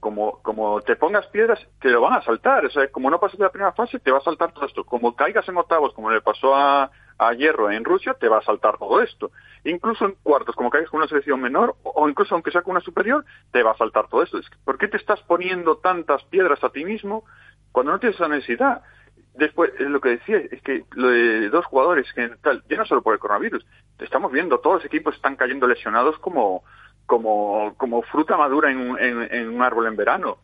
Como, 0.00 0.40
como 0.42 0.80
te 0.80 0.96
pongas 0.96 1.26
piedras, 1.26 1.60
te 1.80 1.90
lo 1.90 2.00
van 2.00 2.14
a 2.14 2.22
saltar. 2.22 2.64
O 2.64 2.70
sea, 2.70 2.88
como 2.88 3.10
no 3.10 3.20
pases 3.20 3.38
de 3.38 3.44
la 3.44 3.50
primera 3.52 3.72
fase, 3.72 3.98
te 3.98 4.10
va 4.10 4.18
a 4.18 4.22
saltar 4.22 4.52
todo 4.52 4.66
esto. 4.66 4.84
Como 4.84 5.14
caigas 5.14 5.48
en 5.48 5.56
octavos, 5.56 5.92
como 5.94 6.10
le 6.10 6.20
pasó 6.20 6.54
a, 6.54 6.90
a 7.18 7.32
Hierro 7.34 7.70
en 7.70 7.84
Rusia, 7.84 8.14
te 8.14 8.28
va 8.28 8.38
a 8.38 8.42
saltar 8.42 8.78
todo 8.78 9.00
esto. 9.02 9.30
Incluso 9.64 10.04
en 10.06 10.16
cuartos, 10.22 10.54
como 10.56 10.70
caigas 10.70 10.90
con 10.90 10.98
una 10.98 11.08
selección 11.08 11.40
menor, 11.40 11.76
o 11.82 12.08
incluso 12.08 12.34
aunque 12.34 12.50
sea 12.50 12.62
una 12.66 12.80
superior, 12.80 13.24
te 13.52 13.62
va 13.62 13.72
a 13.72 13.76
saltar 13.76 14.08
todo 14.08 14.22
esto. 14.22 14.38
¿Por 14.64 14.78
qué 14.78 14.88
te 14.88 14.96
estás 14.96 15.20
poniendo 15.22 15.76
tantas 15.78 16.22
piedras 16.24 16.62
a 16.64 16.70
ti 16.70 16.84
mismo 16.84 17.24
cuando 17.70 17.92
no 17.92 17.98
tienes 18.00 18.16
esa 18.16 18.28
necesidad? 18.28 18.82
Después, 19.34 19.72
es 19.78 19.86
lo 19.88 20.00
que 20.00 20.10
decía, 20.10 20.38
es 20.50 20.60
que 20.62 20.84
lo 20.92 21.08
de 21.08 21.48
dos 21.48 21.64
jugadores, 21.66 22.12
que 22.12 22.28
tal, 22.42 22.62
ya 22.68 22.76
no 22.76 22.84
solo 22.84 23.02
por 23.02 23.14
el 23.14 23.20
coronavirus, 23.20 23.64
estamos 23.98 24.30
viendo, 24.30 24.58
todos 24.60 24.76
los 24.76 24.84
equipos 24.84 25.14
están 25.14 25.36
cayendo 25.36 25.66
lesionados 25.66 26.18
como, 26.18 26.64
como, 27.06 27.74
como 27.78 28.02
fruta 28.02 28.36
madura 28.36 28.70
en, 28.70 28.78
un- 28.78 28.98
en, 28.98 29.22
en 29.34 29.48
un 29.48 29.62
árbol 29.62 29.86
en 29.86 29.96
verano. 29.96 30.38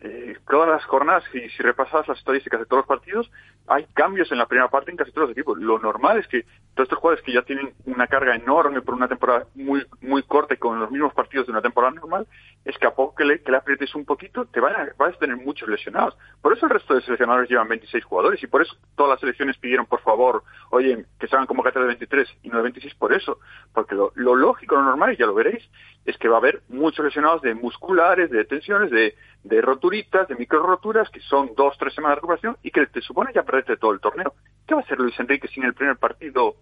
Eh, 0.00 0.36
todas 0.48 0.68
las 0.68 0.84
jornadas, 0.86 1.22
y 1.34 1.48
si 1.50 1.62
repasas 1.62 2.08
las 2.08 2.18
estadísticas 2.18 2.60
de 2.60 2.66
todos 2.66 2.80
los 2.80 2.86
partidos, 2.86 3.30
hay 3.66 3.84
cambios 3.94 4.32
en 4.32 4.38
la 4.38 4.46
primera 4.46 4.68
parte 4.68 4.90
en 4.90 4.96
casi 4.96 5.12
todos 5.12 5.28
los 5.28 5.36
equipos. 5.36 5.58
Lo 5.58 5.78
normal 5.78 6.18
es 6.18 6.26
que 6.28 6.42
todos 6.74 6.86
estos 6.86 6.98
jugadores 6.98 7.24
que 7.24 7.32
ya 7.32 7.42
tienen 7.42 7.74
una 7.84 8.06
carga 8.06 8.34
enorme 8.34 8.80
por 8.80 8.94
una 8.94 9.08
temporada 9.08 9.46
muy 9.54 9.84
muy 10.00 10.22
corta 10.22 10.54
y 10.54 10.56
con 10.56 10.80
los 10.80 10.90
mismos 10.90 11.12
partidos 11.12 11.46
de 11.46 11.52
una 11.52 11.62
temporada 11.62 11.92
normal, 11.94 12.26
es 12.64 12.78
que 12.78 12.86
a 12.86 12.94
poco 12.94 13.14
que 13.16 13.24
le, 13.24 13.42
que 13.42 13.54
aprietes 13.54 13.94
un 13.94 14.04
poquito, 14.04 14.44
te 14.46 14.60
van 14.60 14.74
a, 14.74 14.88
vas 14.96 15.14
a 15.14 15.18
tener 15.18 15.36
muchos 15.36 15.68
lesionados. 15.68 16.16
Por 16.40 16.56
eso 16.56 16.66
el 16.66 16.70
resto 16.70 16.94
de 16.94 17.02
seleccionadores 17.02 17.50
llevan 17.50 17.68
26 17.68 18.04
jugadores 18.04 18.42
y 18.42 18.46
por 18.46 18.62
eso 18.62 18.76
todas 18.96 19.10
las 19.10 19.20
selecciones 19.20 19.58
pidieron, 19.58 19.86
por 19.86 20.00
favor, 20.00 20.44
oye, 20.70 21.04
que 21.18 21.26
se 21.26 21.34
hagan 21.34 21.46
convocatorias 21.46 21.88
de 21.88 22.06
23 22.06 22.28
y 22.42 22.48
no 22.48 22.58
de 22.58 22.62
26 22.62 22.94
por 22.94 23.12
eso. 23.12 23.38
Porque 23.72 23.94
lo, 23.94 24.12
lo 24.14 24.36
lógico, 24.36 24.76
lo 24.76 24.82
normal, 24.82 25.12
y 25.12 25.16
ya 25.16 25.26
lo 25.26 25.34
veréis, 25.34 25.68
es 26.04 26.16
que 26.18 26.28
va 26.28 26.36
a 26.36 26.38
haber 26.38 26.62
muchos 26.68 27.04
lesionados 27.04 27.42
de 27.42 27.54
musculares, 27.54 28.30
de 28.30 28.44
tensiones, 28.44 28.90
de, 28.90 29.16
de 29.42 29.60
roturitas, 29.60 30.28
de 30.28 30.36
micro 30.36 30.62
roturas, 30.62 31.10
que 31.10 31.20
son 31.20 31.52
dos, 31.56 31.76
tres 31.78 31.94
semanas 31.94 32.16
de 32.16 32.20
recuperación 32.20 32.56
y 32.62 32.70
que 32.70 32.86
te 32.86 33.00
supone 33.00 33.32
ya 33.34 33.42
perderte 33.42 33.76
todo 33.76 33.92
el 33.92 34.00
torneo. 34.00 34.34
¿Qué 34.66 34.74
va 34.74 34.80
a 34.80 34.84
hacer 34.84 34.98
Luis 34.98 35.18
Enrique 35.18 35.48
sin 35.48 35.64
el 35.64 35.74
primer 35.74 35.96
partido? 35.96 36.56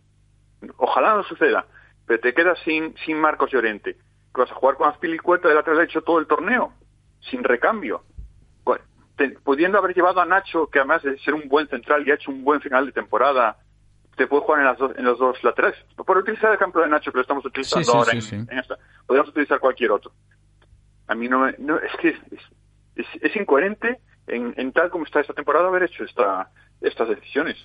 Ojalá 0.78 1.14
no 1.14 1.22
suceda, 1.24 1.66
pero 2.06 2.20
te 2.20 2.34
quedas 2.34 2.58
sin, 2.64 2.96
sin 3.04 3.18
Marcos 3.18 3.50
Llorente. 3.50 3.96
Que 4.34 4.40
vas 4.42 4.50
a 4.50 4.54
jugar 4.54 4.76
con 4.76 4.88
Azpilicueta 4.88 5.48
de 5.48 5.54
lateral 5.54 5.78
derecho 5.78 6.02
todo 6.02 6.18
el 6.18 6.26
torneo, 6.26 6.72
sin 7.20 7.44
recambio. 7.44 8.02
Pudiendo 9.44 9.76
haber 9.76 9.94
llevado 9.94 10.22
a 10.22 10.24
Nacho, 10.24 10.68
que 10.68 10.78
además 10.78 11.02
de 11.02 11.18
ser 11.18 11.34
un 11.34 11.46
buen 11.46 11.68
central 11.68 12.06
y 12.06 12.10
ha 12.10 12.14
hecho 12.14 12.30
un 12.30 12.42
buen 12.42 12.58
final 12.62 12.86
de 12.86 12.92
temporada, 12.92 13.58
te 14.16 14.26
puede 14.26 14.42
jugar 14.42 14.60
en, 14.60 14.66
las 14.66 14.78
dos, 14.78 14.92
en 14.96 15.04
los 15.04 15.18
dos 15.18 15.44
laterales. 15.44 15.78
Por 15.94 16.16
utilizar 16.16 16.50
el 16.52 16.58
campo 16.58 16.80
de 16.80 16.88
Nacho, 16.88 17.12
que 17.12 17.18
lo 17.18 17.22
estamos 17.22 17.44
utilizando 17.44 17.84
Sí, 17.84 17.90
sí, 17.90 17.96
ahora 17.98 18.20
sí, 18.20 18.34
en, 18.34 18.48
en 18.50 18.58
esta. 18.58 18.78
Podríamos 19.06 19.30
utilizar 19.30 19.60
cualquier 19.60 19.90
otro. 19.90 20.12
A 21.06 21.14
mí 21.14 21.28
no 21.28 21.40
me... 21.40 21.54
No, 21.58 21.76
es 21.78 21.92
que 22.00 22.08
es, 22.08 22.18
es, 22.96 23.06
es 23.20 23.36
incoherente 23.36 24.00
en, 24.36 24.54
en 24.56 24.72
tal 24.72 24.90
como 24.90 25.04
está 25.04 25.20
esta 25.20 25.32
temporada 25.34 25.68
haber 25.68 25.84
hecho 25.84 26.04
esta, 26.04 26.50
estas 26.80 27.08
decisiones. 27.08 27.56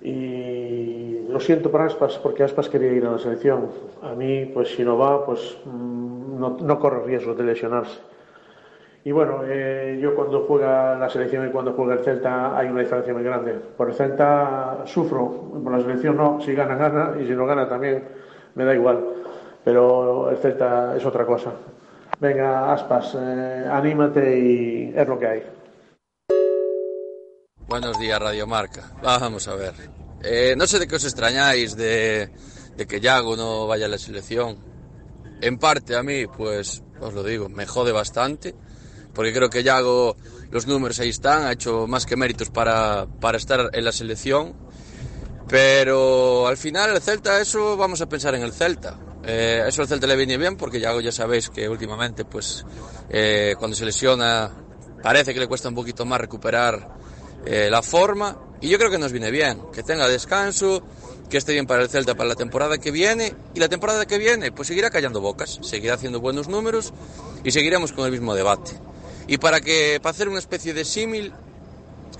Y 0.01 1.27
lo 1.29 1.39
siento 1.39 1.71
por 1.71 1.81
Aspas, 1.81 2.17
porque 2.19 2.43
Aspas 2.43 2.69
quería 2.69 2.91
ir 2.91 3.05
a 3.05 3.11
la 3.11 3.19
selección. 3.19 3.69
A 4.01 4.13
mí, 4.13 4.45
pues 4.53 4.69
si 4.75 4.83
no 4.83 4.97
va, 4.97 5.25
pues 5.25 5.57
mm, 5.65 6.39
no, 6.39 6.57
no 6.61 6.79
corre 6.79 7.03
riesgo 7.05 7.33
de 7.33 7.43
lesionarse. 7.43 7.99
Y 9.07 9.11
bueno, 9.13 9.41
eh, 9.45 9.99
yo 10.01 10.13
cuando 10.15 10.41
juega 10.41 10.97
la 10.97 11.09
selección 11.09 11.47
y 11.47 11.51
cuando 11.51 11.71
juega 11.71 11.93
el 11.93 11.99
Celta 12.01 12.57
hay 12.57 12.67
una 12.67 12.81
diferencia 12.81 13.13
muy 13.13 13.23
grande. 13.23 13.53
Por 13.53 13.87
el 13.87 13.95
Celta 13.95 14.79
sufro, 14.83 15.49
por 15.63 15.71
la 15.71 15.79
selección 15.79 16.17
no, 16.17 16.41
si 16.41 16.53
gana, 16.53 16.75
gana, 16.75 17.13
y 17.17 17.25
si 17.25 17.31
no 17.33 17.45
gana 17.45 17.69
también 17.69 18.03
me 18.55 18.65
da 18.65 18.75
igual. 18.75 18.99
Pero 19.63 20.29
el 20.29 20.35
Celta 20.35 20.97
es 20.97 21.05
otra 21.05 21.25
cosa. 21.25 21.51
Venga, 22.19 22.73
Aspas, 22.73 23.15
eh, 23.15 23.65
anímate 23.71 24.39
y 24.39 24.93
es 24.95 25.07
lo 25.07 25.19
que 25.19 25.27
hay. 25.27 25.43
Buenos 27.67 27.99
días, 27.99 28.19
Radio 28.19 28.47
Marca. 28.47 28.91
Vamos 29.03 29.47
a 29.47 29.55
ver. 29.55 29.73
Eh, 30.23 30.55
no 30.57 30.65
sé 30.65 30.79
de 30.79 30.87
qué 30.87 30.95
os 30.95 31.03
extrañáis 31.03 31.75
de, 31.75 32.31
de 32.75 32.87
que 32.87 32.99
Yago 32.99 33.35
no 33.35 33.67
vaya 33.67 33.85
a 33.85 33.89
la 33.89 33.99
selección. 33.99 34.57
En 35.41 35.59
parte 35.59 35.95
a 35.95 36.01
mí, 36.01 36.25
pues 36.25 36.81
os 36.99 37.13
lo 37.13 37.23
digo, 37.23 37.49
me 37.49 37.67
jode 37.67 37.91
bastante, 37.91 38.55
porque 39.13 39.31
creo 39.31 39.51
que 39.51 39.61
Yago, 39.61 40.15
los 40.49 40.65
números 40.65 40.99
ahí 40.99 41.09
están, 41.09 41.43
ha 41.43 41.51
hecho 41.51 41.85
más 41.85 42.07
que 42.07 42.15
méritos 42.15 42.49
para, 42.49 43.05
para 43.19 43.37
estar 43.37 43.69
en 43.73 43.85
la 43.85 43.91
selección. 43.91 44.55
Pero 45.47 46.47
al 46.47 46.57
final 46.57 46.89
el 46.95 47.01
Celta, 47.01 47.39
eso 47.39 47.77
vamos 47.77 48.01
a 48.01 48.09
pensar 48.09 48.33
en 48.33 48.41
el 48.41 48.53
Celta. 48.53 48.97
Eh, 49.23 49.63
eso 49.67 49.81
al 49.81 49.87
Celta 49.87 50.07
le 50.07 50.15
viene 50.15 50.37
bien 50.37 50.55
porque 50.55 50.79
Yago 50.79 51.01
ya 51.01 51.11
sabéis 51.11 51.49
que 51.49 51.67
últimamente, 51.67 52.25
pues 52.25 52.65
eh, 53.09 53.55
cuando 53.57 53.75
se 53.75 53.85
lesiona, 53.85 54.51
parece 55.01 55.33
que 55.33 55.39
le 55.39 55.47
cuesta 55.47 55.69
un 55.69 55.75
poquito 55.75 56.05
más 56.05 56.19
recuperar 56.19 56.89
eh, 57.45 57.69
la 57.69 57.81
forma. 57.81 58.37
Y 58.61 58.69
yo 58.69 58.77
creo 58.77 58.89
que 58.89 58.97
nos 58.97 59.11
viene 59.11 59.29
bien, 59.29 59.61
que 59.71 59.83
tenga 59.83 60.07
descanso, 60.07 60.81
que 61.29 61.37
esté 61.37 61.53
bien 61.53 61.67
para 61.67 61.83
el 61.83 61.89
Celta 61.89 62.15
para 62.15 62.29
la 62.29 62.35
temporada 62.35 62.77
que 62.77 62.91
viene. 62.91 63.33
Y 63.53 63.59
la 63.59 63.69
temporada 63.69 64.05
que 64.05 64.17
viene 64.17 64.51
pues 64.51 64.67
seguirá 64.67 64.89
callando 64.89 65.21
bocas, 65.21 65.59
seguirá 65.61 65.95
haciendo 65.95 66.19
buenos 66.19 66.47
números 66.47 66.93
y 67.43 67.51
seguiremos 67.51 67.91
con 67.91 68.05
el 68.05 68.11
mismo 68.11 68.33
debate. 68.35 68.71
Y 69.27 69.37
para 69.37 69.59
que 69.59 69.99
para 70.01 70.11
hacer 70.11 70.29
una 70.29 70.39
especie 70.39 70.73
de 70.73 70.85
símil 70.85 71.33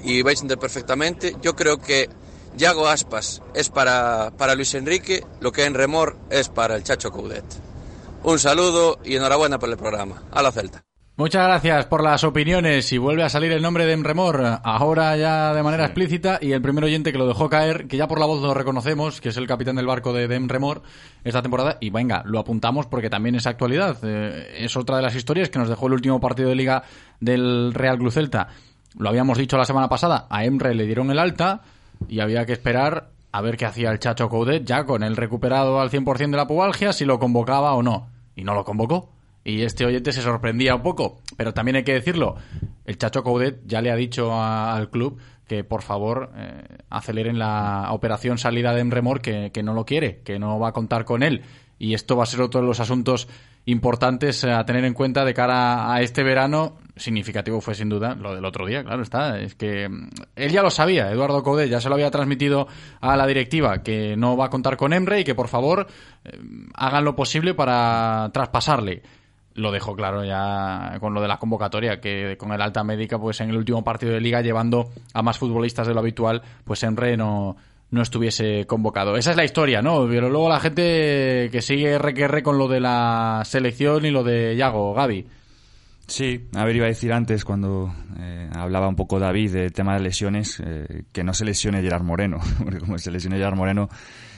y 0.04 0.22
vais 0.22 0.39
a 0.39 0.41
entender 0.41 0.60
perfectamente, 0.60 1.36
yo 1.41 1.56
creo 1.56 1.80
que 1.80 2.10
Yago 2.58 2.88
Aspas 2.88 3.43
es 3.53 3.70
para, 3.70 4.32
para 4.36 4.55
Luis 4.55 4.74
Enrique, 4.74 5.24
lo 5.41 5.51
que 5.51 5.66
en 5.66 5.76
Remor 5.76 6.18
es 6.32 6.49
para 6.49 6.76
el 6.76 6.84
Chacho 6.84 7.12
Coudet. 7.12 7.45
Un 8.24 8.39
saludo 8.39 8.99
y 9.05 9.16
enhorabuena 9.16 9.60
por 9.60 9.70
el 9.70 9.78
programa. 9.78 10.24
A 10.32 10.41
la 10.41 10.51
Celta. 10.51 10.84
Muchas 11.18 11.47
gracias 11.47 11.86
por 11.86 12.03
las 12.03 12.24
opiniones 12.24 12.91
y 12.91 12.97
vuelve 12.97 13.24
a 13.24 13.30
salir 13.30 13.51
el 13.51 13.62
nombre 13.62 13.86
de 13.86 13.93
Emremor, 13.93 14.60
ahora 14.64 15.16
ya 15.18 15.53
de 15.53 15.64
manera 15.64 15.86
explícita 15.86 16.38
y 16.41 16.51
el 16.51 16.62
primer 16.62 16.84
oyente 16.84 17.12
que 17.12 17.18
lo 17.18 17.28
dejó 17.28 17.49
caer, 17.49 17.88
que 17.88 17.97
ya 17.97 18.08
por 18.08 18.20
la 18.20 18.28
voz 18.28 18.41
lo 18.41 18.53
reconocemos, 18.53 19.20
que 19.20 19.30
es 19.30 19.38
el 19.38 19.47
capitán 19.47 19.76
del 19.78 19.88
barco 19.88 20.14
de 20.14 20.26
Emremor 20.26 20.84
esta 21.24 21.41
temporada 21.41 21.78
y 21.80 21.89
venga, 21.89 22.22
lo 22.26 22.38
apuntamos 22.38 22.86
porque 22.86 23.10
también 23.10 23.34
es 23.34 23.47
actualidad. 23.47 23.97
Eh, 24.03 24.58
es 24.60 24.76
otra 24.78 24.97
de 24.97 25.03
las 25.03 25.16
historias 25.16 25.49
que 25.49 25.58
nos 25.58 25.70
dejó 25.70 25.88
el 25.88 25.93
último 25.93 26.20
partido 26.20 26.49
de 26.49 26.55
liga 26.55 26.84
del 27.20 27.74
Real 27.74 27.97
Club 27.97 28.12
Celta. 28.12 28.49
Lo 28.97 29.10
habíamos 29.10 29.39
dicho 29.39 29.58
la 29.58 29.66
semana 29.66 29.89
pasada, 29.89 30.28
a 30.30 30.43
Emre 30.43 30.76
le 30.76 30.86
dieron 30.86 31.10
el 31.10 31.18
alta 31.20 31.62
y 32.08 32.20
había 32.20 32.45
que 32.45 32.54
esperar 32.54 33.10
a 33.32 33.41
ver 33.41 33.58
qué 33.58 33.66
hacía 33.66 33.91
el 33.91 34.00
Chacho 34.00 34.30
Coudet 34.30 34.64
ya 34.66 34.86
con 34.86 35.04
el 35.04 35.16
recuperado 35.16 35.80
al 35.80 35.89
100% 35.91 36.32
de 36.32 36.38
la 36.38 36.48
pubalgia, 36.48 36.93
si 36.93 37.06
lo 37.06 37.20
convocaba 37.20 37.74
o 37.74 37.84
no. 37.84 38.08
Y 38.36 38.43
no 38.43 38.54
lo 38.54 38.64
convocó. 38.64 39.10
Y 39.43 39.62
este 39.64 39.86
oyente 39.86 40.12
se 40.12 40.22
sorprendía 40.22 40.76
un 40.76 40.82
poco, 40.84 41.20
pero 41.38 41.54
también 41.54 41.78
hay 41.78 41.84
que 41.84 41.93
decirlo, 41.93 42.36
el 42.86 42.98
Chacho 42.98 43.24
Coudet 43.24 43.62
ya 43.66 43.82
le 43.82 43.91
ha 43.91 43.95
dicho 43.95 44.32
a- 44.34 44.76
al 44.76 44.89
club 44.89 45.18
que 45.48 45.64
por 45.64 45.82
favor 45.82 46.32
eh, 46.36 46.64
aceleren 46.89 47.39
la 47.39 47.88
operación 47.91 48.38
salida 48.38 48.74
de 48.74 48.82
Emremor, 48.82 49.22
que, 49.22 49.52
que 49.54 49.64
no 49.64 49.74
lo 49.74 49.86
quiere, 49.86 50.20
que 50.26 50.39
no 50.39 50.60
va 50.60 50.70
a 50.70 50.74
contar 50.74 51.06
con 51.06 51.24
él. 51.24 51.43
Y 51.80 51.93
esto 51.93 52.18
va 52.18 52.24
a 52.24 52.26
ser 52.26 52.41
otro 52.41 52.60
de 52.60 52.68
los 52.68 52.80
asuntos 52.82 53.28
importantes 53.66 54.43
a 54.43 54.66
tener 54.66 54.84
en 54.86 54.93
cuenta 54.93 55.24
de 55.24 55.34
cara 55.34 55.93
a 55.93 56.02
este 56.02 56.24
verano. 56.24 56.78
Significativo 57.00 57.62
fue 57.62 57.76
sin 57.76 57.89
duda 57.89 58.16
lo 58.16 58.36
del 58.36 58.45
otro 58.45 58.66
día, 58.66 58.84
claro 58.84 59.02
está. 59.02 59.39
Es 59.39 59.56
que 59.56 59.89
mm, 59.89 60.10
él 60.36 60.52
ya 60.52 60.62
lo 60.62 60.70
sabía, 60.70 61.12
Eduardo 61.12 61.43
Coudet 61.43 61.70
ya 61.70 61.82
se 61.82 61.89
lo 61.89 61.95
había 61.95 62.12
transmitido 62.12 62.68
a 63.02 63.16
la 63.16 63.28
directiva 63.28 63.84
que 63.84 64.16
no 64.18 64.38
va 64.38 64.45
a 64.45 64.50
contar 64.50 64.78
con 64.78 64.93
Emre 64.93 65.22
y 65.22 65.24
que 65.24 65.36
por 65.36 65.48
favor 65.48 65.88
eh, 66.26 66.39
hagan 66.74 67.06
lo 67.06 67.16
posible 67.16 67.54
para 67.54 68.30
traspasarle 68.34 69.04
lo 69.58 69.72
dejó 69.72 69.95
claro 69.95 70.24
ya 70.24 70.98
con 71.00 71.14
lo 71.16 71.22
de 71.22 71.28
la 71.28 71.39
convocatoria, 71.39 72.00
que 72.00 72.38
con 72.38 72.54
el 72.54 72.62
alta 72.62 72.84
médica, 72.84 73.20
pues 73.20 73.41
en 73.41 73.50
el 73.50 73.58
último 73.58 73.84
partido 73.84 74.14
de 74.14 74.22
liga, 74.22 74.41
llevando 74.41 74.91
a 75.14 75.24
más 75.24 75.39
futbolistas 75.39 75.88
de 75.88 75.95
lo 75.95 76.00
habitual, 76.00 76.43
pues 76.64 76.84
Emre 76.84 77.18
no, 77.18 77.58
no 77.89 78.02
estuviese 78.02 78.66
convocado. 78.68 79.18
Esa 79.18 79.32
es 79.32 79.38
la 79.38 79.45
historia, 79.45 79.82
¿no? 79.82 80.08
Pero 80.08 80.30
luego 80.30 80.50
la 80.50 80.60
gente 80.60 81.50
que 81.52 81.62
sigue 81.62 81.98
RQR 81.98 82.43
con 82.43 82.58
lo 82.58 82.68
de 82.68 82.80
la 82.80 83.41
selección 83.45 84.06
y 84.06 84.12
lo 84.12 84.24
de 84.24 84.56
Yago, 84.56 84.93
Gaby. 84.93 85.26
Sí, 86.08 86.47
a 86.55 86.64
ver, 86.64 86.76
iba 86.76 86.86
a 86.86 86.89
decir 86.89 87.12
antes 87.12 87.43
cuando 87.43 87.93
eh, 88.18 88.49
hablaba 88.55 88.88
un 88.88 88.95
poco 88.95 89.20
David 89.20 89.51
del 89.51 89.74
tema 89.74 89.93
de 89.95 89.99
lesiones, 89.99 90.62
eh, 90.66 91.03
que 91.12 91.24
no 91.24 91.34
se 91.34 91.43
lesione 91.43 91.82
Gerard 91.82 92.03
Moreno, 92.03 92.38
porque 92.64 92.80
como 92.80 92.97
se 92.97 93.12
lesione 93.12 93.38
Gerard 93.38 93.55
Moreno 93.55 93.89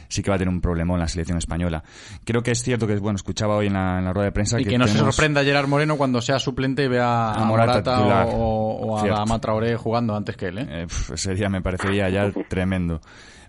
sí 0.09 0.24
que 0.24 0.32
va 0.32 0.36
a 0.36 0.39
tener 0.39 0.51
un 0.51 0.59
problema 0.59 0.95
en 0.95 1.01
la 1.01 1.07
selección 1.07 1.38
española. 1.38 1.84
Creo 2.26 2.41
que 2.41 2.51
es 2.51 2.63
cierto 2.63 2.88
que, 2.88 2.95
bueno, 2.97 3.15
escuchaba 3.15 3.55
hoy 3.55 3.67
en 3.67 3.74
la, 3.74 3.99
en 3.99 4.05
la 4.05 4.11
rueda 4.11 4.26
de 4.26 4.32
prensa 4.32 4.59
Y 4.59 4.65
que, 4.65 4.78
no 4.78 4.88
se 4.88 4.97
sorprenda 4.97 5.43
Gerard 5.43 5.67
Moreno 5.67 5.97
cuando 5.97 6.20
sea 6.22 6.39
suplente 6.39 6.84
y 6.84 6.88
vea 6.88 7.30
a, 7.30 7.43
A 7.43 7.45
Morata 7.45 7.84
titular. 7.84 8.28
o, 8.32 8.97
o 8.97 9.34
a 9.34 9.39
Traoré 9.39 9.78
jugando 9.78 10.15
antes 10.15 10.36
que 10.36 10.47
él, 10.47 10.57
¿eh? 10.57 10.67
Eh, 10.67 10.88
pf, 10.88 11.13
ese 11.13 11.36
día 11.36 11.47
me 11.49 11.61
parecería 11.61 12.09
ya 12.09 12.32
tremendo. 12.49 12.99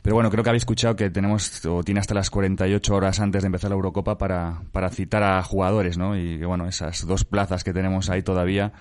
Pero 0.03 0.14
bueno, 0.14 0.30
creo 0.30 0.42
que 0.42 0.51
habéis 0.51 0.62
escuchado 0.62 0.96
que 0.96 1.11
tenemos, 1.11 1.64
o 1.66 1.82
tiene 1.82 2.01
hasta 2.01 2.14
las 2.14 2.30
48 2.30 2.94
horas 2.94 3.20
antes 3.20 3.42
de 3.42 3.46
empezar 3.46 3.70
la 3.70 3.76
Eurocopa 3.76 4.16
para, 4.16 4.62
para 4.72 4.88
citar 4.88 5.22
a 5.22 5.42
jugadores, 5.42 5.98
¿no? 5.98 6.16
Y 6.16 6.42
bueno, 6.44 6.66
esas 6.66 7.07
dos 7.07 7.24
plazas 7.24 7.64
que 7.64 7.72
tenemos 7.72 8.09
ahí 8.09 8.22
todavía, 8.22 8.72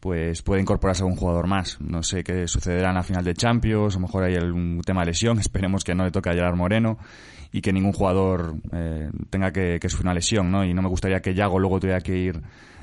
pues 0.00 0.42
puede 0.42 0.60
incorporarse 0.60 1.02
algún 1.02 1.16
jugador 1.16 1.46
más. 1.46 1.80
No 1.80 2.02
sé 2.02 2.22
qué 2.22 2.46
sucederá 2.46 2.90
en 2.90 2.96
la 2.96 3.02
final 3.02 3.24
de 3.24 3.34
Champions, 3.34 3.94
a 3.94 3.98
lo 3.98 4.06
mejor 4.06 4.24
hay 4.24 4.36
algún 4.36 4.82
tema 4.84 5.00
de 5.00 5.06
lesión, 5.06 5.38
esperemos 5.40 5.84
que 5.84 5.94
no 5.94 6.04
le 6.04 6.10
toque 6.10 6.30
a 6.30 6.34
Gerard 6.34 6.56
Moreno 6.56 6.98
y 7.50 7.62
que 7.62 7.72
ningún 7.72 7.92
jugador 7.92 8.56
eh, 8.72 9.10
tenga 9.30 9.52
que, 9.52 9.78
que 9.80 9.88
sufrir 9.88 10.06
una 10.06 10.14
lesión, 10.14 10.50
¿no? 10.50 10.64
Y 10.64 10.74
no 10.74 10.82
me 10.82 10.88
gustaría 10.88 11.20
que 11.20 11.34
Yago 11.34 11.58
luego 11.58 11.80
tuviera 11.80 12.00
que 12.02 12.14
ir 12.14 12.42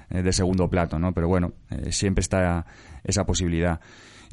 eh, 0.09 0.21
de 0.21 0.33
segundo 0.33 0.69
plato, 0.69 0.99
¿no? 0.99 1.13
Pero 1.13 1.27
bueno, 1.27 1.53
eh, 1.69 1.91
siempre 1.91 2.21
está 2.21 2.65
esa 3.03 3.25
posibilidad. 3.25 3.79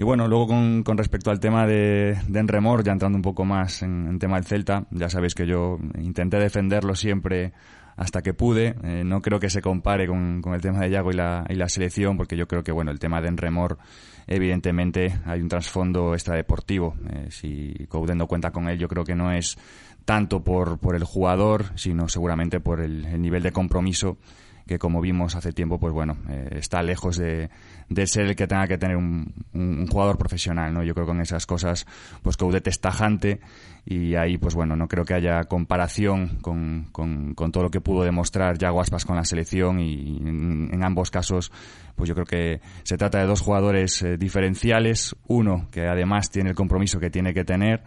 Y 0.02 0.04
bueno, 0.04 0.26
luego 0.26 0.48
con, 0.48 0.82
con 0.82 0.98
respecto 0.98 1.30
al 1.30 1.38
tema 1.38 1.64
de, 1.64 2.18
de 2.26 2.40
Enremor, 2.40 2.82
ya 2.82 2.90
entrando 2.90 3.14
un 3.14 3.22
poco 3.22 3.44
más 3.44 3.82
en, 3.84 4.08
en 4.08 4.18
tema 4.18 4.34
del 4.34 4.44
Celta, 4.44 4.84
ya 4.90 5.08
sabéis 5.08 5.32
que 5.36 5.46
yo 5.46 5.78
intenté 5.96 6.38
defenderlo 6.38 6.96
siempre 6.96 7.52
hasta 7.94 8.20
que 8.20 8.34
pude. 8.34 8.74
Eh, 8.82 9.04
no 9.04 9.22
creo 9.22 9.38
que 9.38 9.48
se 9.48 9.62
compare 9.62 10.08
con, 10.08 10.42
el 10.44 10.60
tema 10.60 10.80
de 10.80 10.90
Yago 10.90 11.12
y 11.12 11.14
la, 11.14 11.46
y 11.48 11.54
la 11.54 11.68
selección, 11.68 12.16
porque 12.16 12.36
yo 12.36 12.48
creo 12.48 12.64
que 12.64 12.72
bueno, 12.72 12.90
el 12.90 12.98
tema 12.98 13.20
de 13.20 13.28
Enremor, 13.28 13.78
evidentemente 14.26 15.20
hay 15.24 15.40
un 15.40 15.46
trasfondo 15.46 16.14
extradeportivo. 16.14 16.96
Eh, 17.08 17.28
si 17.30 17.86
Couden 17.88 18.18
no 18.18 18.26
cuenta 18.26 18.50
con 18.50 18.68
él, 18.68 18.80
yo 18.80 18.88
creo 18.88 19.04
que 19.04 19.14
no 19.14 19.30
es 19.30 19.56
tanto 20.04 20.42
por, 20.42 20.80
por 20.80 20.96
el 20.96 21.04
jugador, 21.04 21.66
sino 21.76 22.08
seguramente 22.08 22.58
por 22.58 22.80
el 22.80 23.22
nivel 23.22 23.44
de 23.44 23.52
compromiso 23.52 24.18
que 24.66 24.78
como 24.78 25.00
vimos 25.00 25.34
hace 25.34 25.52
tiempo, 25.52 25.78
pues 25.78 25.92
bueno, 25.92 26.16
eh, 26.28 26.48
está 26.58 26.82
lejos 26.82 27.16
de, 27.16 27.50
de, 27.88 28.06
ser 28.06 28.26
el 28.26 28.36
que 28.36 28.46
tenga 28.46 28.66
que 28.66 28.78
tener 28.78 28.96
un, 28.96 29.32
un, 29.52 29.86
jugador 29.86 30.18
profesional, 30.18 30.72
¿no? 30.72 30.82
Yo 30.82 30.94
creo 30.94 31.06
que 31.06 31.12
con 31.12 31.20
esas 31.20 31.46
cosas, 31.46 31.86
pues 32.22 32.36
Coudet 32.36 32.66
es 32.66 32.80
tajante 32.80 33.40
y 33.84 34.14
ahí, 34.14 34.38
pues 34.38 34.54
bueno, 34.54 34.76
no 34.76 34.86
creo 34.86 35.04
que 35.04 35.14
haya 35.14 35.44
comparación 35.44 36.38
con, 36.40 36.88
con, 36.92 37.34
todo 37.34 37.64
lo 37.64 37.70
que 37.70 37.80
pudo 37.80 38.04
demostrar 38.04 38.56
Yago 38.56 38.80
Aspas 38.80 39.04
con 39.04 39.16
la 39.16 39.24
selección 39.24 39.80
y 39.80 40.18
en, 40.18 40.70
en, 40.72 40.84
ambos 40.84 41.10
casos, 41.10 41.50
pues 41.96 42.08
yo 42.08 42.14
creo 42.14 42.26
que 42.26 42.60
se 42.84 42.96
trata 42.96 43.18
de 43.18 43.26
dos 43.26 43.40
jugadores 43.40 44.00
eh, 44.02 44.16
diferenciales, 44.16 45.16
uno 45.26 45.66
que 45.72 45.86
además 45.86 46.30
tiene 46.30 46.50
el 46.50 46.56
compromiso 46.56 47.00
que 47.00 47.10
tiene 47.10 47.34
que 47.34 47.44
tener 47.44 47.82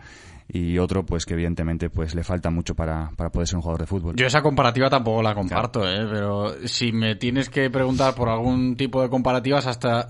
y 0.48 0.78
otro 0.78 1.06
pues 1.06 1.26
que 1.26 1.34
evidentemente 1.34 1.90
pues 1.90 2.14
le 2.16 2.24
falta 2.24 2.50
mucho 2.50 2.76
para, 2.76 3.12
para 3.16 3.32
poder 3.32 3.48
ser 3.48 3.58
un 3.58 3.62
jugador 3.62 3.82
de 3.82 3.88
fútbol. 3.88 4.16
Yo 4.16 4.28
esa 4.28 4.42
comparativa 4.42 4.90
tampoco 4.90 5.22
la 5.22 5.34
comparto, 5.34 5.88
¿eh? 5.90 6.06
pero 6.10 6.56
si 6.68 6.92
me 6.92 7.16
tienes 7.16 7.50
que 7.50 7.70
preguntar 7.70 8.14
por 8.16 8.30
algún 8.30 8.76
tipo 8.76 9.02
de 9.02 9.10
comparativas 9.10 9.68
hasta 9.68 10.10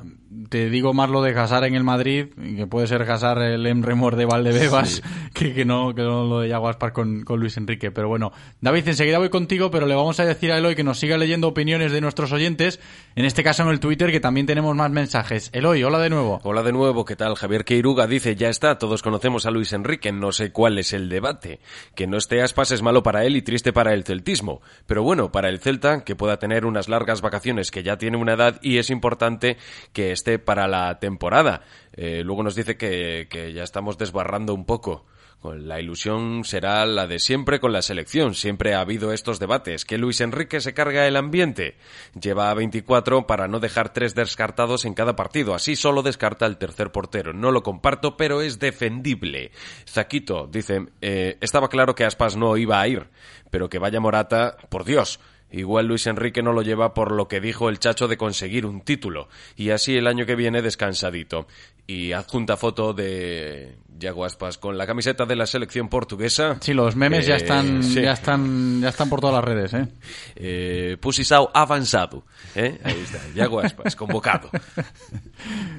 te 0.49 0.69
digo 0.69 0.93
más 0.93 1.09
lo 1.09 1.21
de 1.21 1.33
casar 1.33 1.63
en 1.63 1.75
el 1.75 1.83
Madrid, 1.83 2.27
que 2.55 2.67
puede 2.67 2.87
ser 2.87 3.05
casar 3.05 3.41
el 3.41 3.65
Emremor 3.65 4.15
de 4.15 4.25
Valdebebas, 4.25 4.89
sí. 4.89 5.01
que, 5.33 5.53
que, 5.53 5.65
no, 5.65 5.93
que 5.93 6.01
no 6.01 6.25
lo 6.25 6.39
de 6.41 6.49
Yago 6.49 6.69
Aspar 6.69 6.93
con, 6.93 7.23
con, 7.23 7.39
Luis 7.39 7.57
Enrique. 7.57 7.91
Pero 7.91 8.07
bueno, 8.07 8.31
David, 8.61 8.87
enseguida 8.87 9.19
voy 9.19 9.29
contigo, 9.29 9.71
pero 9.71 9.85
le 9.85 9.95
vamos 9.95 10.19
a 10.19 10.25
decir 10.25 10.51
a 10.51 10.57
Eloy 10.57 10.75
que 10.75 10.83
nos 10.83 10.99
siga 10.99 11.17
leyendo 11.17 11.47
opiniones 11.47 11.91
de 11.91 12.01
nuestros 12.01 12.31
oyentes, 12.31 12.79
en 13.15 13.25
este 13.25 13.43
caso 13.43 13.63
en 13.63 13.69
el 13.69 13.79
Twitter, 13.79 14.11
que 14.11 14.19
también 14.19 14.45
tenemos 14.45 14.75
más 14.75 14.91
mensajes. 14.91 15.49
Eloy, 15.53 15.83
hola 15.83 15.99
de 15.99 16.09
nuevo. 16.09 16.39
Hola 16.43 16.63
de 16.63 16.71
nuevo, 16.71 17.05
¿qué 17.05 17.15
tal? 17.15 17.35
Javier 17.35 17.65
Queiruga 17.65 18.07
dice, 18.07 18.35
ya 18.35 18.49
está, 18.49 18.77
todos 18.77 19.01
conocemos 19.01 19.45
a 19.45 19.51
Luis 19.51 19.73
Enrique, 19.73 20.11
no 20.11 20.31
sé 20.31 20.51
cuál 20.51 20.77
es 20.77 20.93
el 20.93 21.09
debate. 21.09 21.59
Que 21.95 22.07
no 22.07 22.17
esté 22.17 22.41
Aspas 22.41 22.71
es 22.71 22.81
malo 22.81 23.03
para 23.03 23.25
él 23.25 23.35
y 23.35 23.41
triste 23.41 23.73
para 23.73 23.93
el 23.93 24.03
celtismo. 24.03 24.61
Pero 24.85 25.03
bueno, 25.03 25.31
para 25.31 25.49
el 25.49 25.59
Celta, 25.59 26.03
que 26.03 26.15
pueda 26.15 26.37
tener 26.37 26.65
unas 26.65 26.89
largas 26.89 27.21
vacaciones, 27.21 27.71
que 27.71 27.83
ya 27.83 27.97
tiene 27.97 28.17
una 28.17 28.33
edad 28.33 28.59
y 28.61 28.77
es 28.77 28.89
importante 28.89 29.57
que 29.93 30.11
esté 30.11 30.24
para 30.39 30.67
la 30.67 30.99
temporada. 30.99 31.61
Eh, 31.93 32.23
luego 32.23 32.43
nos 32.43 32.55
dice 32.55 32.77
que, 32.77 33.53
ya 33.53 33.63
estamos 33.63 33.97
desbarrando 33.97 34.53
un 34.53 34.65
poco. 34.65 35.05
La 35.43 35.79
ilusión 35.79 36.43
será 36.43 36.83
la 36.87 37.05
de 37.05 37.19
siempre 37.19 37.59
con 37.59 37.71
la 37.71 37.83
selección. 37.83 38.33
Siempre 38.33 38.73
ha 38.73 38.79
habido 38.79 39.13
estos 39.13 39.37
debates. 39.39 39.85
Que 39.85 39.99
Luis 39.99 40.19
Enrique 40.21 40.59
se 40.59 40.73
carga 40.73 41.07
el 41.07 41.15
ambiente. 41.15 41.77
Lleva 42.19 42.49
a 42.49 42.55
24 42.55 43.27
para 43.27 43.47
no 43.47 43.59
dejar 43.59 43.93
tres 43.93 44.15
descartados 44.15 44.85
en 44.85 44.95
cada 44.95 45.15
partido. 45.15 45.53
Así 45.53 45.75
solo 45.75 46.01
descarta 46.01 46.47
el 46.47 46.57
tercer 46.57 46.91
portero. 46.91 47.31
No 47.31 47.51
lo 47.51 47.61
comparto, 47.61 48.17
pero 48.17 48.41
es 48.41 48.57
defendible. 48.57 49.51
Zaquito 49.87 50.47
dice, 50.47 50.87
eh, 51.01 51.37
estaba 51.41 51.69
claro 51.69 51.93
que 51.93 52.05
Aspas 52.05 52.35
no 52.35 52.57
iba 52.57 52.81
a 52.81 52.87
ir, 52.87 53.07
pero 53.51 53.69
que 53.69 53.77
vaya 53.77 53.99
Morata, 53.99 54.57
por 54.69 54.83
Dios. 54.83 55.19
Igual 55.55 55.87
Luis 55.87 56.05
Enrique 56.05 56.43
no 56.43 56.51
lo 56.51 56.63
lleva 56.63 56.93
por 56.93 57.13
lo 57.13 57.29
que 57.29 57.39
dijo 57.39 57.69
el 57.69 57.79
Chacho 57.79 58.09
de 58.09 58.17
conseguir 58.17 58.65
un 58.65 58.81
título. 58.81 59.29
Y 59.55 59.69
así 59.69 59.95
el 59.95 60.05
año 60.05 60.25
que 60.25 60.35
viene 60.35 60.61
descansadito. 60.61 61.47
Y 61.87 62.13
adjunta 62.13 62.57
foto 62.57 62.93
de 62.93 63.77
Yago 63.97 64.25
Aspas 64.25 64.57
con 64.57 64.77
la 64.77 64.85
camiseta 64.85 65.25
de 65.25 65.35
la 65.35 65.45
selección 65.45 65.87
portuguesa. 65.87 66.57
Sí, 66.59 66.73
los 66.73 66.95
memes 66.95 67.25
eh, 67.25 67.29
ya 67.29 67.35
están 67.35 67.83
sí. 67.83 68.01
ya 68.01 68.13
están 68.13 68.81
ya 68.81 68.89
están 68.89 69.09
por 69.09 69.21
todas 69.21 69.35
las 69.35 69.43
redes, 69.43 69.73
¿eh? 69.73 69.87
eh 70.35 70.97
Pusisao 70.99 71.49
avanzado, 71.53 72.23
¿eh? 72.55 72.79
Ahí 72.83 72.99
está, 73.03 73.19
Yago 73.33 73.59
Aspas 73.59 73.95
convocado. 73.95 74.49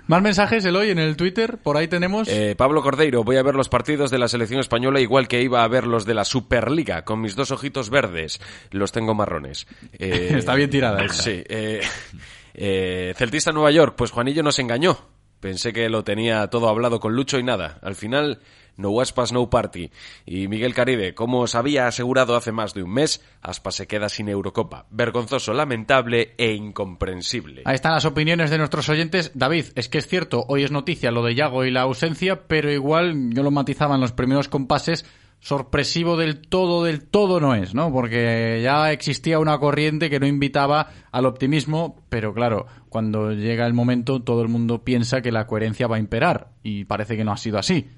Más 0.06 0.22
mensajes 0.22 0.64
Eloy 0.64 0.90
en 0.90 0.98
el 0.98 1.16
Twitter, 1.16 1.58
por 1.58 1.76
ahí 1.76 1.88
tenemos. 1.88 2.28
Eh, 2.28 2.54
Pablo 2.56 2.82
Cordeiro, 2.82 3.22
voy 3.22 3.36
a 3.36 3.42
ver 3.42 3.54
los 3.54 3.68
partidos 3.68 4.10
de 4.10 4.18
la 4.18 4.28
selección 4.28 4.60
española 4.60 5.00
igual 5.00 5.28
que 5.28 5.42
iba 5.42 5.62
a 5.62 5.68
ver 5.68 5.86
los 5.86 6.06
de 6.06 6.14
la 6.14 6.24
Superliga 6.24 7.04
con 7.04 7.20
mis 7.20 7.36
dos 7.36 7.50
ojitos 7.50 7.90
verdes. 7.90 8.40
Los 8.70 8.92
tengo 8.92 9.14
marrones. 9.14 9.66
Eh, 9.98 10.34
está 10.36 10.54
bien 10.54 10.68
tirada 10.68 11.02
esta. 11.04 11.22
Sí. 11.22 11.42
Celtista 13.16 13.50
Nueva 13.50 13.70
York, 13.70 13.94
pues 13.96 14.10
Juanillo 14.10 14.42
nos 14.42 14.58
engañó. 14.58 14.98
Pensé 15.40 15.72
que 15.72 15.88
lo 15.88 16.04
tenía 16.04 16.48
todo 16.48 16.68
hablado 16.68 17.00
con 17.00 17.14
Lucho 17.14 17.38
y 17.38 17.42
nada. 17.42 17.78
Al 17.82 17.94
final, 17.94 18.40
no 18.76 19.00
Aspas, 19.00 19.32
no 19.32 19.48
party. 19.48 19.90
Y 20.24 20.48
Miguel 20.48 20.74
Caribe, 20.74 21.14
como 21.14 21.40
os 21.40 21.54
había 21.54 21.86
asegurado 21.86 22.36
hace 22.36 22.52
más 22.52 22.74
de 22.74 22.82
un 22.82 22.92
mes, 22.92 23.22
Aspas 23.42 23.74
se 23.74 23.86
queda 23.86 24.08
sin 24.08 24.28
Eurocopa. 24.28 24.86
Vergonzoso, 24.90 25.52
lamentable 25.52 26.34
e 26.36 26.52
incomprensible. 26.52 27.62
Ahí 27.64 27.74
están 27.74 27.92
las 27.92 28.04
opiniones 28.04 28.50
de 28.50 28.58
nuestros 28.58 28.88
oyentes. 28.88 29.32
David, 29.34 29.66
es 29.74 29.88
que 29.88 29.98
es 29.98 30.06
cierto, 30.06 30.44
hoy 30.48 30.64
es 30.64 30.70
noticia 30.70 31.10
lo 31.10 31.22
de 31.22 31.34
Yago 31.34 31.64
y 31.64 31.70
la 31.70 31.82
ausencia, 31.82 32.46
pero 32.46 32.70
igual 32.70 33.30
yo 33.32 33.42
lo 33.42 33.50
matizaba 33.50 33.94
en 33.94 34.00
los 34.00 34.12
primeros 34.12 34.48
compases 34.48 35.04
sorpresivo 35.40 36.16
del 36.16 36.48
todo, 36.48 36.84
del 36.84 37.08
todo 37.08 37.40
no 37.40 37.54
es, 37.54 37.74
¿no? 37.74 37.92
Porque 37.92 38.60
ya 38.62 38.90
existía 38.92 39.38
una 39.38 39.58
corriente 39.58 40.10
que 40.10 40.20
no 40.20 40.26
invitaba 40.26 40.88
al 41.12 41.26
optimismo, 41.26 42.04
pero 42.08 42.34
claro, 42.34 42.66
cuando 42.88 43.32
llega 43.32 43.66
el 43.66 43.74
momento 43.74 44.22
todo 44.22 44.42
el 44.42 44.48
mundo 44.48 44.82
piensa 44.82 45.22
que 45.22 45.32
la 45.32 45.46
coherencia 45.46 45.86
va 45.86 45.96
a 45.96 46.00
imperar 46.00 46.48
y 46.62 46.84
parece 46.84 47.16
que 47.16 47.24
no 47.24 47.32
ha 47.32 47.36
sido 47.36 47.58
así. 47.58 47.88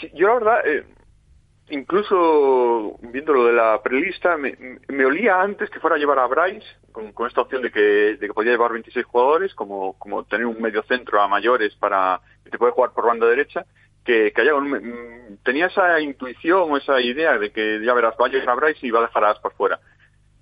Sí, 0.00 0.10
yo 0.14 0.28
la 0.28 0.34
verdad, 0.34 0.66
eh, 0.66 0.84
incluso 1.70 2.98
viendo 3.02 3.32
lo 3.32 3.46
de 3.46 3.52
la 3.52 3.80
prelista, 3.82 4.36
me, 4.36 4.56
me, 4.88 5.04
olía 5.04 5.40
antes 5.40 5.70
que 5.70 5.80
fuera 5.80 5.96
a 5.96 5.98
llevar 5.98 6.18
a 6.18 6.26
Bryce, 6.26 6.66
con, 6.92 7.12
con 7.12 7.26
esta 7.26 7.42
opción 7.42 7.62
de 7.62 7.70
que, 7.70 7.80
de 7.80 8.26
que 8.26 8.34
podía 8.34 8.52
llevar 8.52 8.72
26 8.72 9.04
jugadores, 9.06 9.54
como, 9.54 9.98
como 9.98 10.24
tener 10.24 10.46
un 10.46 10.60
medio 10.60 10.82
centro 10.84 11.20
a 11.20 11.28
mayores 11.28 11.74
para 11.76 12.20
que 12.44 12.50
te 12.50 12.58
puede 12.58 12.72
jugar 12.72 12.92
por 12.92 13.06
banda 13.06 13.26
derecha, 13.26 13.66
que, 14.08 14.40
haya 14.40 14.54
un, 14.54 15.38
tenía 15.44 15.66
esa 15.66 16.00
intuición 16.00 16.72
o 16.72 16.76
esa 16.78 16.98
idea 16.98 17.36
de 17.36 17.52
que 17.52 17.84
ya 17.84 17.92
verás, 17.92 18.14
va 18.20 18.26
a 18.26 18.30
llegar 18.30 18.48
a 18.48 18.54
Bryce 18.54 18.86
y 18.86 18.90
va 18.90 19.00
a 19.00 19.02
dejar 19.02 19.24
a 19.24 19.30
Aspas 19.32 19.52
fuera. 19.52 19.80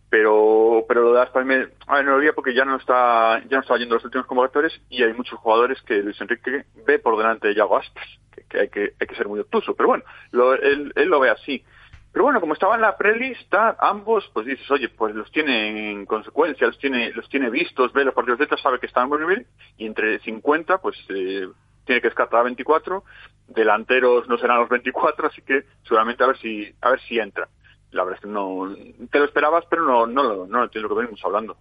Pero, 0.09 0.85
pero 0.87 1.03
lo 1.03 1.13
de 1.15 1.23
Aspas 1.23 1.45
me, 1.45 1.67
a 1.89 1.97
ver, 1.97 2.05
no 2.05 2.13
lo 2.13 2.17
había 2.19 2.33
porque 2.33 2.55
ya 2.55 2.65
no 2.65 2.77
está, 2.77 3.43
ya 3.49 3.57
no 3.57 3.63
está 3.63 3.77
yendo 3.77 3.97
los 3.97 4.05
últimos 4.05 4.27
convocatorios 4.29 4.81
y 4.89 5.03
hay 5.03 5.13
muchos 5.15 5.41
jugadores 5.41 5.83
que 5.83 5.97
Luis 5.97 6.21
Enrique 6.21 6.65
ve 6.87 7.01
por 7.01 7.17
delante 7.19 7.49
de 7.49 7.57
Yago 7.57 7.79
Aspas, 7.79 8.07
que, 8.49 8.61
hay 8.61 8.69
que 8.69 8.93
hay 9.01 9.07
que 9.07 9.17
ser 9.17 9.27
muy 9.27 9.41
obtuso. 9.41 9.75
Pero 9.75 9.89
bueno, 9.89 10.05
lo, 10.31 10.55
él, 10.55 10.93
él 10.95 11.09
lo 11.09 11.19
ve 11.19 11.31
así. 11.31 11.65
Pero 12.13 12.25
bueno, 12.25 12.41
como 12.41 12.53
estaba 12.55 12.77
en 12.77 12.83
la 12.83 12.97
prelista, 12.97 13.77
ambos, 13.81 14.31
pues 14.33 14.47
dices, 14.47 14.71
oye, 14.71 14.89
pues 14.91 15.13
los 15.13 15.31
tiene 15.33 15.91
en 15.91 16.07
consecuencia, 16.07 16.69
los 16.69 16.79
tiene, 16.79 17.11
los 17.11 17.29
tiene 17.29 17.51
vistos, 17.51 17.93
ve 17.93 18.05
los 18.05 18.15
partidos 18.15 18.39
de 18.39 18.57
sabe 18.57 18.79
que 18.79 18.87
están 18.87 19.03
en 19.05 19.09
buen 19.11 19.21
nivel, 19.23 19.47
y 19.77 19.87
entre 19.87 20.21
50, 20.21 20.79
pues 20.79 20.97
eh, 21.09 21.49
tiene 21.85 22.01
que 22.01 22.09
descartar 22.09 22.41
a 22.41 22.45
24, 22.45 23.05
delanteros 23.49 24.29
no 24.29 24.39
serán 24.39 24.61
los 24.61 24.69
24, 24.69 25.29
así 25.29 25.43
que 25.43 25.65
seguramente 25.83 26.25
a 26.25 26.29
ver 26.29 26.39
si 26.39 26.75
a 26.81 26.91
ver 26.91 27.01
si 27.01 27.19
entra. 27.19 27.49
La 27.93 28.05
verdad 28.05 28.19
es 28.19 28.25
que 28.25 28.33
no 28.33 28.75
te 29.11 29.19
lo 29.19 29.25
esperabas, 29.25 29.65
pero 29.71 29.85
no 29.85 30.07
no 30.07 30.23
no, 30.23 30.47
no 30.47 30.65
lo 30.65 30.71
que 30.71 30.95
venimos 30.95 31.25
hablando. 31.25 31.57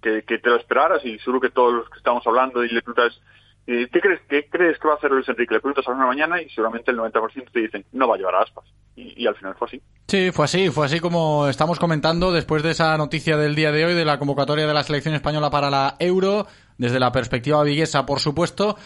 Que, 0.00 0.22
que 0.22 0.38
te 0.38 0.48
lo 0.48 0.56
esperaras 0.56 1.04
y 1.04 1.18
seguro 1.18 1.40
que 1.40 1.50
todos 1.50 1.74
los 1.74 1.90
que 1.90 1.98
estamos 1.98 2.26
hablando 2.26 2.64
y 2.64 2.68
le 2.68 2.80
preguntas 2.80 3.20
¿qué 3.66 4.00
crees, 4.00 4.20
¿qué 4.28 4.48
crees 4.48 4.78
que 4.78 4.88
va 4.88 4.94
a 4.94 4.96
hacer 4.96 5.10
Luis 5.10 5.28
Enrique? 5.28 5.54
Le 5.54 5.60
preguntas 5.60 5.86
a 5.88 5.92
una 5.92 6.06
mañana 6.06 6.40
y 6.40 6.48
seguramente 6.50 6.92
el 6.92 6.98
90% 6.98 7.50
te 7.52 7.60
dicen 7.60 7.84
no 7.92 8.06
va 8.06 8.14
a 8.14 8.18
llevar 8.18 8.36
a 8.36 8.42
aspas. 8.42 8.64
Y, 8.94 9.22
y, 9.22 9.26
al 9.26 9.34
final 9.34 9.54
fue 9.58 9.68
así. 9.68 9.82
Sí, 10.06 10.30
fue 10.32 10.44
así, 10.44 10.70
fue 10.70 10.86
así 10.86 11.00
como 11.00 11.48
estamos 11.48 11.78
comentando 11.78 12.32
después 12.32 12.62
de 12.62 12.70
esa 12.70 12.96
noticia 12.96 13.36
del 13.36 13.54
día 13.54 13.72
de 13.72 13.84
hoy 13.84 13.94
de 13.94 14.04
la 14.04 14.18
convocatoria 14.18 14.66
de 14.66 14.72
la 14.72 14.84
selección 14.84 15.14
española 15.14 15.50
para 15.50 15.68
la 15.68 15.96
Euro, 15.98 16.46
desde 16.78 17.00
la 17.00 17.12
perspectiva 17.12 17.62
viguesa, 17.64 18.06
por 18.06 18.20
supuesto, 18.20 18.76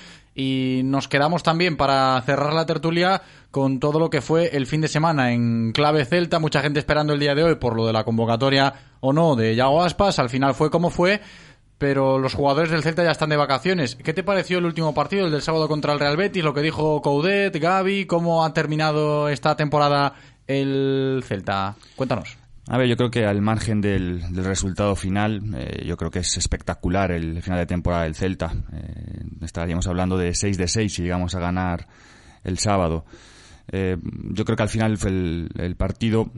y 0.40 0.80
nos 0.84 1.06
quedamos 1.06 1.42
también 1.42 1.76
para 1.76 2.18
cerrar 2.22 2.54
la 2.54 2.64
tertulia 2.64 3.20
con 3.50 3.78
todo 3.78 3.98
lo 3.98 4.08
que 4.08 4.22
fue 4.22 4.56
el 4.56 4.66
fin 4.66 4.80
de 4.80 4.88
semana 4.88 5.32
en 5.32 5.72
clave 5.72 6.06
celta, 6.06 6.38
mucha 6.38 6.62
gente 6.62 6.78
esperando 6.78 7.12
el 7.12 7.20
día 7.20 7.34
de 7.34 7.44
hoy 7.44 7.56
por 7.56 7.76
lo 7.76 7.86
de 7.86 7.92
la 7.92 8.04
convocatoria 8.04 8.72
o 9.00 9.12
no 9.12 9.36
de 9.36 9.54
Yago 9.54 9.82
Aspas, 9.82 10.18
al 10.18 10.30
final 10.30 10.54
fue 10.54 10.70
como 10.70 10.88
fue, 10.88 11.20
pero 11.76 12.18
los 12.18 12.32
jugadores 12.32 12.70
del 12.70 12.82
Celta 12.82 13.04
ya 13.04 13.10
están 13.10 13.28
de 13.28 13.36
vacaciones. 13.36 13.96
¿Qué 13.96 14.14
te 14.14 14.22
pareció 14.22 14.58
el 14.58 14.64
último 14.64 14.94
partido, 14.94 15.26
el 15.26 15.32
del 15.32 15.42
sábado 15.42 15.68
contra 15.68 15.92
el 15.92 16.00
Real 16.00 16.16
Betis, 16.16 16.42
lo 16.42 16.54
que 16.54 16.62
dijo 16.62 17.02
Coudet, 17.02 17.54
Gaby, 17.54 18.06
cómo 18.06 18.42
ha 18.42 18.54
terminado 18.54 19.28
esta 19.28 19.56
temporada 19.56 20.14
el 20.46 21.22
Celta? 21.26 21.76
Cuéntanos. 21.96 22.39
A 22.72 22.78
ver, 22.78 22.86
yo 22.86 22.96
creo 22.96 23.10
que 23.10 23.26
al 23.26 23.42
margen 23.42 23.80
del, 23.80 24.22
resultado 24.32 24.94
final, 24.94 25.42
eh, 25.56 25.84
yo 25.84 25.96
creo 25.96 26.12
que 26.12 26.20
es 26.20 26.36
espectacular 26.36 27.10
el 27.10 27.42
final 27.42 27.58
de 27.58 27.66
temporada 27.66 28.04
del 28.04 28.14
Celta. 28.14 28.52
Eh, 28.72 29.24
estaríamos 29.40 29.88
hablando 29.88 30.16
de 30.16 30.32
6 30.32 30.56
de 30.56 30.68
6 30.68 30.94
si 30.94 31.02
llegamos 31.02 31.34
a 31.34 31.40
ganar 31.40 31.88
el 32.44 32.58
sábado. 32.58 33.04
Eh, 33.72 33.96
yo 34.00 34.44
creo 34.44 34.56
que 34.56 34.62
al 34.62 34.68
final 34.68 34.96
el, 35.02 35.74
partido 35.76 36.30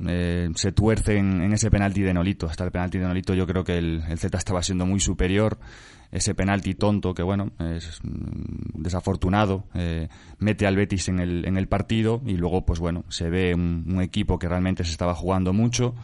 se 0.54 0.72
tuerce 0.72 1.18
en, 1.18 1.42
en, 1.42 1.52
ese 1.52 1.70
penalti 1.70 2.00
de 2.00 2.14
Nolito. 2.14 2.46
Hasta 2.46 2.64
el 2.64 2.70
penalti 2.70 2.96
de 2.96 3.04
Nolito 3.04 3.34
yo 3.34 3.46
creo 3.46 3.62
que 3.62 3.76
el, 3.76 4.02
el 4.08 4.18
Celta 4.18 4.38
estaba 4.38 4.62
siendo 4.62 4.86
muy 4.86 5.00
superior. 5.00 5.58
Ese 6.12 6.34
penalti 6.34 6.74
tonto 6.74 7.14
que, 7.14 7.22
bueno, 7.22 7.52
es 7.58 8.00
desafortunado, 8.02 9.64
eh, 9.74 10.08
mete 10.38 10.66
al 10.66 10.76
Betis 10.76 11.08
en 11.08 11.18
el, 11.18 11.46
en 11.46 11.56
el 11.56 11.68
partido 11.68 12.20
y 12.26 12.36
luego, 12.36 12.66
pues 12.66 12.78
bueno, 12.78 13.04
se 13.08 13.30
ve 13.30 13.54
un, 13.54 14.00
equipo 14.02 14.38
que 14.38 14.48
realmente 14.48 14.84
se 14.84 14.90
estaba 14.90 15.14
jugando 15.14 15.52
mucho 15.52 15.94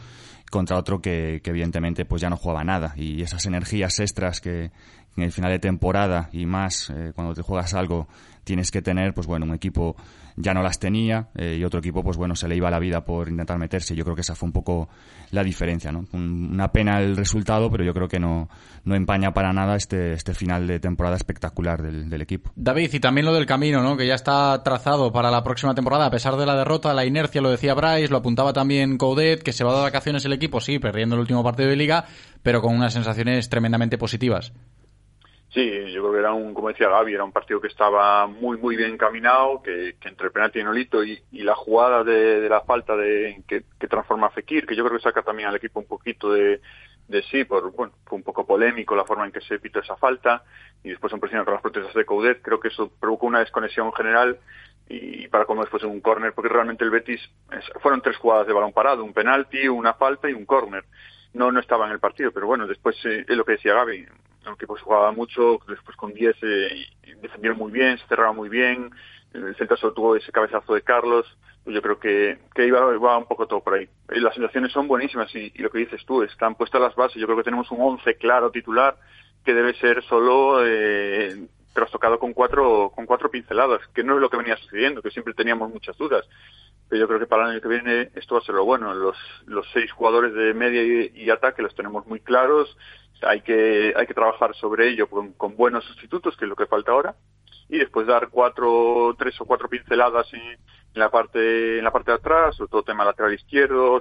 contra 0.51 0.78
otro 0.78 1.02
que, 1.02 1.40
que, 1.44 1.51
evidentemente 1.51 2.06
pues 2.06 2.22
ya 2.22 2.30
no 2.30 2.36
jugaba 2.36 2.64
nada. 2.64 2.94
Y 2.97 3.20
esas 3.20 3.44
energías 3.44 4.01
extras 4.01 4.40
que, 4.40 4.70
en 5.18 5.24
el 5.24 5.32
final 5.32 5.51
de 5.51 5.59
temporada 5.59 6.30
y 6.32 6.47
más 6.47 6.90
eh, 6.90 7.12
cuando 7.14 7.35
te 7.35 7.43
juegas 7.43 7.74
algo 7.74 8.09
tienes 8.49 8.70
que 8.70 8.81
tener, 8.81 9.12
pues 9.12 9.27
bueno, 9.27 9.45
un 9.45 9.53
equipo 9.53 9.95
ya 10.35 10.55
no 10.55 10.62
las 10.62 10.79
tenía 10.79 11.29
eh, 11.35 11.59
y 11.61 11.65
otro 11.65 11.81
equipo, 11.81 12.03
pues 12.03 12.16
bueno, 12.16 12.35
se 12.35 12.49
le 12.49 12.57
iba 12.57 12.70
la 12.70 12.79
vida 12.79 13.05
por 13.05 13.29
intentar 13.29 13.59
meterse. 13.59 13.95
Yo 13.95 14.05
creo 14.05 14.15
que 14.15 14.23
esa 14.23 14.35
fue 14.35 14.47
un 14.47 14.55
poco 14.55 14.89
la 15.33 15.45
diferencia, 15.45 15.93
¿no? 15.93 16.07
una 16.15 16.73
pena 16.73 17.03
el 17.03 17.15
resultado, 17.15 17.70
pero 17.70 17.85
yo 17.85 17.93
creo 17.93 18.09
que 18.09 18.19
no, 18.19 18.49
no 18.85 18.95
empaña 18.95 19.35
para 19.35 19.53
nada 19.53 19.77
este, 19.77 20.15
este 20.15 20.33
final 20.33 20.66
de 20.66 20.81
temporada 20.81 21.16
espectacular 21.16 21.83
del, 21.83 22.09
del 22.09 22.23
equipo. 22.23 22.51
David, 22.57 22.95
y 22.95 23.01
también 23.01 23.27
lo 23.27 23.35
del 23.35 23.45
camino, 23.45 23.83
¿no? 23.83 23.99
Que 23.99 24.07
ya 24.07 24.15
está 24.15 24.62
trazado 24.62 25.12
para 25.12 25.31
la 25.31 25.45
próxima 25.45 25.75
temporada, 25.75 26.07
a 26.07 26.11
pesar 26.11 26.37
de 26.37 26.47
la 26.47 26.57
derrota, 26.57 26.95
la 26.95 27.05
inercia, 27.05 27.43
lo 27.43 27.51
decía 27.51 27.75
Bryce, 27.75 28.09
lo 28.09 28.16
apuntaba 28.16 28.55
también 28.55 28.97
Coudet, 28.97 29.43
que 29.43 29.53
se 29.53 29.65
va 29.65 29.75
de 29.75 29.83
vacaciones 29.83 30.25
el 30.25 30.33
equipo, 30.33 30.62
sí, 30.62 30.79
perdiendo 30.79 31.16
el 31.16 31.20
último 31.20 31.45
partido 31.45 31.69
de 31.69 31.77
liga, 31.77 32.07
pero 32.43 32.62
con 32.62 32.75
unas 32.75 32.95
sensaciones 32.95 33.51
tremendamente 33.51 33.99
positivas. 33.99 34.55
Sí, 35.51 35.93
yo 35.93 36.03
creo 36.03 36.12
que 36.12 36.19
era 36.19 36.33
un, 36.35 36.53
como 36.53 36.69
decía 36.69 36.91
Gaby, 36.91 37.15
era 37.15 37.25
un 37.25 37.33
partido 37.33 37.61
que 37.61 37.69
estaba 37.69 38.27
muy, 38.27 38.59
muy 38.59 38.77
bien 38.77 38.93
encaminado, 38.93 39.62
que, 39.62 39.97
que 39.99 40.09
entre 40.09 40.27
el 40.27 40.33
penalti 40.33 40.61
y 40.61 40.62
Nolito 40.62 41.03
y, 41.03 41.23
y 41.33 41.43
la 41.43 41.55
jugada 41.55 42.05
de, 42.05 42.41
de 42.41 42.49
la 42.51 42.61
falta 42.61 42.95
de 42.97 43.43
que, 43.49 43.65
que, 43.81 43.89
transforma 43.89 44.27
a 44.27 44.31
Fekir, 44.31 44.66
que 44.66 44.77
yo 44.77 44.85
creo 44.85 44.99
que 44.99 45.03
saca 45.03 45.23
también 45.23 45.49
al 45.49 45.57
equipo 45.57 45.81
un 45.81 45.87
poquito 45.87 46.31
de, 46.33 46.61
de 47.09 47.23
sí, 47.23 47.45
por, 47.45 47.73
bueno, 47.73 47.95
fue 48.05 48.19
un 48.19 48.25
poco 48.25 48.47
polémico 48.47 48.95
la 48.95 49.07
forma 49.07 49.25
en 49.25 49.33
que 49.33 49.41
se 49.41 49.59
pitó 49.59 49.81
esa 49.81 49.97
falta 49.97 50.45
y 50.85 50.91
después 50.91 51.12
en 51.15 51.20
presión 51.20 51.45
con 51.47 51.55
las 51.55 51.62
protestas 51.62 51.95
de 51.95 52.05
Coudet, 52.05 52.43
creo 52.43 52.61
que 52.61 52.69
eso 52.69 52.93
provocó 53.01 53.27
una 53.27 53.41
desconexión 53.41 53.91
general 53.95 54.39
y 54.87 55.29
para 55.29 55.47
como 55.47 55.62
después 55.62 55.83
un 55.85 56.01
córner, 56.01 56.35
porque 56.35 56.51
realmente 56.51 56.85
el 56.85 56.91
Betis 56.91 57.20
fueron 57.81 58.03
tres 58.03 58.19
jugadas 58.19 58.47
de 58.47 58.53
balón 58.53 58.73
parado, 58.73 59.03
un 59.03 59.15
penalti, 59.15 59.66
una 59.66 59.95
falta 59.95 60.29
y 60.29 60.35
un 60.35 60.45
córner. 60.45 60.85
No, 61.33 61.53
no 61.53 61.61
estaba 61.61 61.87
en 61.87 61.93
el 61.93 62.01
partido, 62.01 62.33
pero 62.33 62.47
bueno, 62.47 62.66
después 62.66 62.97
eh, 63.05 63.25
es 63.29 63.37
lo 63.37 63.45
que 63.45 63.53
decía 63.53 63.75
Gaby, 63.75 64.07
el 64.49 64.55
equipo 64.55 64.77
jugaba 64.81 65.12
mucho, 65.12 65.59
después 65.69 65.97
con 65.97 66.12
10 66.12 66.37
eh, 66.43 66.87
defendieron 67.20 67.59
muy 67.59 67.73
bien, 67.73 67.99
se 67.99 68.07
cerraba 68.07 68.33
muy 68.33 68.49
bien, 68.49 68.91
el 69.33 69.55
Celta 69.57 69.77
solo 69.77 69.93
tuvo 69.93 70.16
ese 70.16 70.33
cabezazo 70.33 70.75
de 70.75 70.83
Carlos, 70.83 71.27
pues 71.65 71.75
yo 71.75 71.83
creo 71.83 71.99
que, 71.99 72.39
que 72.55 72.66
iba, 72.66 73.19
un 73.19 73.27
poco 73.27 73.47
todo 73.47 73.61
por 73.62 73.75
ahí. 73.75 73.89
Y 74.15 74.20
las 74.20 74.35
sensaciones 74.35 74.73
son 74.73 74.89
buenísimas 74.89 75.35
y, 75.35 75.51
lo 75.59 75.70
que 75.70 75.81
dices 75.81 76.05
tú, 76.07 76.23
están 76.23 76.55
puestas 76.55 76.81
las 76.81 76.95
bases, 76.95 77.20
yo 77.20 77.27
creo 77.27 77.37
que 77.37 77.45
tenemos 77.45 77.70
un 77.70 77.81
11 77.81 78.16
claro 78.16 78.51
titular 78.51 78.97
que 79.45 79.55
debe 79.55 79.75
ser 79.75 80.03
solo 80.05 80.65
eh, 80.65 81.47
trastocado 81.75 82.19
con 82.19 82.33
cuatro, 82.33 82.91
con 82.95 83.07
cuatro 83.07 83.31
pinceladas, 83.31 83.81
que 83.95 84.03
no 84.03 84.15
es 84.15 84.20
lo 84.20 84.31
que 84.31 84.39
venía 84.39 84.57
sucediendo, 84.57 85.03
que 85.03 85.11
siempre 85.11 85.35
teníamos 85.35 85.70
muchas 85.70 85.97
dudas. 85.97 86.27
Pero 86.89 87.01
yo 87.01 87.07
creo 87.07 87.20
que 87.20 87.27
para 87.27 87.45
el 87.45 87.51
año 87.51 87.61
que 87.61 87.69
viene 87.69 88.11
esto 88.15 88.35
va 88.35 88.41
a 88.41 88.45
ser 88.45 88.55
lo 88.55 88.65
bueno. 88.65 88.95
Los, 88.95 89.16
los 89.45 89.66
seis 89.75 89.93
jugadores 89.93 90.33
de 90.33 90.55
media 90.55 90.83
y 90.83 91.29
ataque 91.29 91.61
los 91.61 91.75
tenemos 91.75 92.07
muy 92.07 92.20
claros, 92.20 92.75
hay 93.23 93.40
que, 93.43 93.93
hay 93.97 94.07
que 94.07 94.15
trabajar 94.15 94.55
sobre 94.55 94.89
ello 94.89 95.09
con, 95.09 95.32
con, 95.32 95.57
buenos 95.57 95.85
sustitutos, 95.85 96.36
que 96.36 96.45
es 96.45 96.49
lo 96.49 96.57
que 96.57 96.66
falta 96.66 96.93
ahora, 96.93 97.15
y 97.69 97.78
después 97.78 98.07
dar 98.07 98.28
cuatro, 98.28 99.15
tres 99.19 99.40
o 99.40 99.45
cuatro 99.45 99.69
pinceladas 99.69 100.32
en, 100.32 100.59
la 100.95 101.11
parte, 101.11 101.78
en 101.78 101.85
la 101.85 101.90
parte 101.90 102.11
de 102.11 102.16
atrás, 102.16 102.57
sobre 102.57 102.70
todo 102.70 102.82
tema 102.82 103.05
lateral 103.05 103.35
izquierdo, 103.35 104.01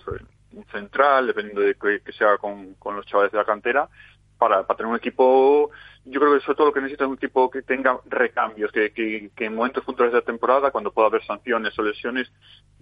un 0.54 0.66
central, 0.72 1.28
dependiendo 1.28 1.62
de 1.62 1.76
que, 1.76 2.02
que 2.02 2.12
sea 2.14 2.38
con, 2.38 2.76
con 2.76 2.96
los 2.96 3.06
chavales 3.06 3.32
de 3.32 3.38
la 3.38 3.46
cantera, 3.46 3.90
para, 4.38 4.66
para 4.66 4.78
tener 4.78 4.92
un 4.92 4.98
equipo, 4.98 5.72
yo 6.06 6.20
creo 6.20 6.34
que 6.34 6.42
sobre 6.42 6.56
todo 6.56 6.68
lo 6.68 6.74
que 6.74 6.82
necesita 6.82 7.04
es 7.04 7.10
un 7.10 7.16
equipo 7.16 7.50
que 7.50 7.62
tenga 7.62 8.00
recambios, 8.06 8.72
que, 8.72 9.32
en 9.36 9.56
momentos 9.56 9.84
puntuales 9.84 10.14
de 10.14 10.20
la 10.20 10.26
temporada, 10.26 10.72
cuando 10.72 10.92
pueda 10.92 11.08
haber 11.08 11.26
sanciones 11.26 11.78
o 11.78 11.82
lesiones, 11.82 12.32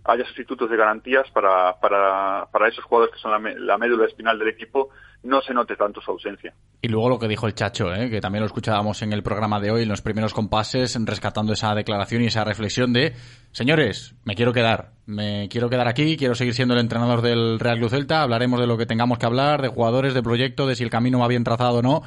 haya 0.04 0.26
sustitutos 0.26 0.70
de 0.70 0.78
garantías 0.78 1.30
para, 1.32 1.80
para, 1.80 2.48
para 2.52 2.68
esos 2.68 2.84
jugadores 2.86 3.16
que 3.16 3.22
son 3.22 3.32
la, 3.32 3.54
la 3.58 3.78
médula 3.78 4.06
espinal 4.06 4.38
del 4.38 4.50
equipo, 4.50 4.90
no 5.24 5.42
se 5.42 5.54
note 5.54 5.76
tanto 5.76 6.02
su 6.02 6.12
ausencia. 6.12 6.54
Y 6.82 6.88
luego 6.88 7.10
lo 7.10 7.20
que 7.20 7.28
dijo 7.28 7.48
el 7.48 7.56
Chacho, 7.56 7.92
¿eh? 7.94 8.10
que 8.10 8.22
también 8.22 8.42
lo 8.42 8.46
escuchábamos 8.46 9.02
en 9.02 9.12
el 9.12 9.24
programa 9.24 9.60
de 9.60 9.72
hoy, 9.72 9.84
en 9.84 9.90
los 9.90 10.02
primeros 10.02 10.34
compases, 10.34 10.96
rescatando 11.04 11.54
esa 11.54 11.74
declaración 11.74 12.22
y 12.22 12.28
esa 12.28 12.44
reflexión 12.44 12.94
de, 12.94 13.14
señores, 13.56 14.16
me 14.26 14.36
quiero 14.36 14.52
quedar, 14.52 14.92
me 15.06 15.48
quiero 15.50 15.70
quedar 15.70 15.88
aquí, 15.88 16.18
quiero 16.18 16.36
seguir 16.36 16.54
siendo 16.54 16.74
el 16.74 16.82
entrenador 16.82 17.22
del 17.22 17.58
Real 17.58 17.78
Club 17.78 17.90
Celta, 17.90 18.22
hablaremos 18.22 18.60
de 18.60 18.68
lo 18.68 18.78
que 18.78 18.86
tengamos 18.86 19.18
que 19.18 19.26
hablar, 19.26 19.62
de 19.62 19.70
jugadores, 19.70 20.14
de 20.14 20.22
proyecto, 20.22 20.68
de 20.68 20.76
si 20.76 20.84
el 20.84 20.90
camino 20.90 21.20
va 21.20 21.30
bien 21.30 21.46
trazado 21.46 21.78
o 21.78 21.82
no, 21.82 22.02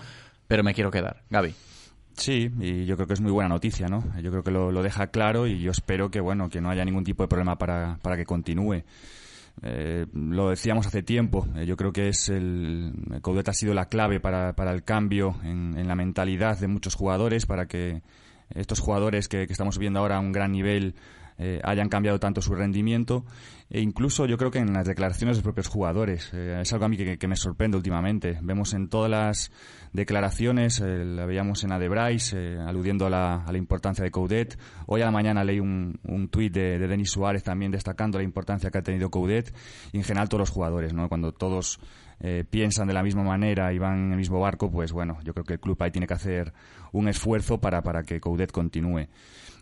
pero 0.47 0.63
me 0.63 0.75
quiero 0.75 0.91
quedar. 0.91 1.23
Gaby. 1.31 1.55
Sí, 2.19 2.51
y 2.61 2.85
yo 2.85 2.97
creo 2.97 3.07
que 3.07 3.15
es 3.15 3.23
muy 3.23 3.33
buena 3.33 3.49
noticia, 3.49 3.87
¿no? 3.87 4.05
Yo 4.21 4.31
creo 4.31 4.43
que 4.43 4.51
lo, 4.51 4.83
deja 4.83 5.07
claro 5.07 5.47
y 5.47 5.59
yo 5.61 5.71
espero 5.71 6.11
que, 6.11 6.21
bueno, 6.21 6.51
que 6.51 6.61
no 6.61 6.69
haya 6.69 6.85
ningún 6.85 7.05
tipo 7.05 7.23
de 7.23 7.29
problema 7.29 7.57
para, 7.57 7.99
para 8.03 8.19
que 8.19 8.27
continúe. 8.27 8.83
Eh, 9.63 10.05
lo 10.13 10.51
decíamos 10.51 10.87
hace 10.87 11.03
tiempo, 11.03 11.49
eh, 11.57 11.65
yo 11.65 11.77
creo 11.77 11.93
que 11.93 12.09
es 12.09 12.29
el 12.29 12.93
ha 13.47 13.53
sido 13.55 13.73
la 13.73 13.87
clave 13.87 14.21
para, 14.21 14.53
para 14.53 14.73
el 14.73 14.85
cambio 14.85 15.37
en, 15.43 15.77
en, 15.79 15.89
la 15.89 15.97
mentalidad 15.97 16.59
de 16.59 16.69
muchos 16.69 16.95
jugadores, 16.95 17.47
para 17.47 17.67
que 17.67 18.03
estos 18.55 18.81
jugadores 18.81 19.29
que, 19.29 19.47
que 19.47 19.53
estamos 19.53 19.79
viendo 19.79 19.99
ahora 19.99 20.17
a 20.17 20.21
un 20.21 20.31
gran 20.31 20.53
nivel 20.53 20.95
eh, 21.39 21.61
hayan 21.63 21.89
cambiado 21.89 22.19
tanto 22.19 22.43
su 22.43 22.55
rendimiento 22.55 23.25
e 23.71 23.81
incluso 23.81 24.27
yo 24.27 24.39
creo 24.39 24.51
que 24.51 24.59
en 24.59 24.73
las 24.73 24.87
declaraciones 24.87 25.37
de 25.37 25.41
los 25.41 25.45
propios 25.45 25.69
jugadores. 25.69 26.31
Eh, 26.33 26.59
es 26.61 26.73
algo 26.73 26.87
a 26.87 26.89
mí 26.89 26.97
que, 26.97 27.19
que, 27.19 27.29
me 27.29 27.37
sorprende 27.37 27.77
últimamente. 27.77 28.39
Vemos 28.43 28.73
en 28.73 28.89
todas 28.89 29.11
las 29.11 29.53
declaraciones, 29.93 30.81
eh, 30.81 31.05
la 31.05 31.27
veíamos 31.27 31.65
en 31.65 31.71
la 31.71 31.79
de 31.79 31.89
eh, 32.33 32.59
aludiendo 32.67 33.07
a 33.07 33.11
la, 33.11 33.45
a 33.45 33.53
la, 33.53 33.59
importancia 33.59 34.03
de 34.03 34.11
Coudet. 34.11 34.59
Hoy 34.87 35.03
a 35.03 35.05
la 35.05 35.11
mañana 35.11 35.45
leí 35.45 35.61
un, 35.61 35.99
un 36.05 36.29
tuit 36.29 36.53
de, 36.53 36.79
de, 36.79 36.89
Denis 36.89 37.11
Suárez 37.11 37.43
también 37.43 37.71
destacando 37.71 38.19
la 38.19 38.25
importancia 38.25 38.71
que 38.71 38.79
ha 38.79 38.83
tenido 38.83 39.11
Coudet 39.11 39.55
y 39.93 39.99
en 39.99 40.05
general 40.05 40.29
todos 40.29 40.41
los 40.41 40.51
jugadores, 40.51 40.95
¿no? 40.95 41.09
Cuando 41.09 41.33
todos 41.33 41.79
eh, 42.21 42.45
piensan 42.49 42.89
de 42.89 42.95
la 42.95 43.03
misma 43.03 43.23
manera 43.23 43.73
y 43.73 43.79
van 43.79 44.07
en 44.07 44.11
el 44.13 44.19
mismo 44.19 44.41
barco, 44.41 44.71
pues 44.71 44.93
bueno, 44.93 45.19
yo 45.23 45.33
creo 45.33 45.45
que 45.45 45.55
el 45.55 45.61
club 45.61 45.81
ahí 45.81 45.91
tiene 45.91 46.07
que 46.07 46.15
hacer 46.15 46.53
un 46.93 47.09
esfuerzo 47.09 47.59
para, 47.59 47.83
para 47.83 48.03
que 48.03 48.21
Coudet 48.21 48.51
continúe. 48.51 49.07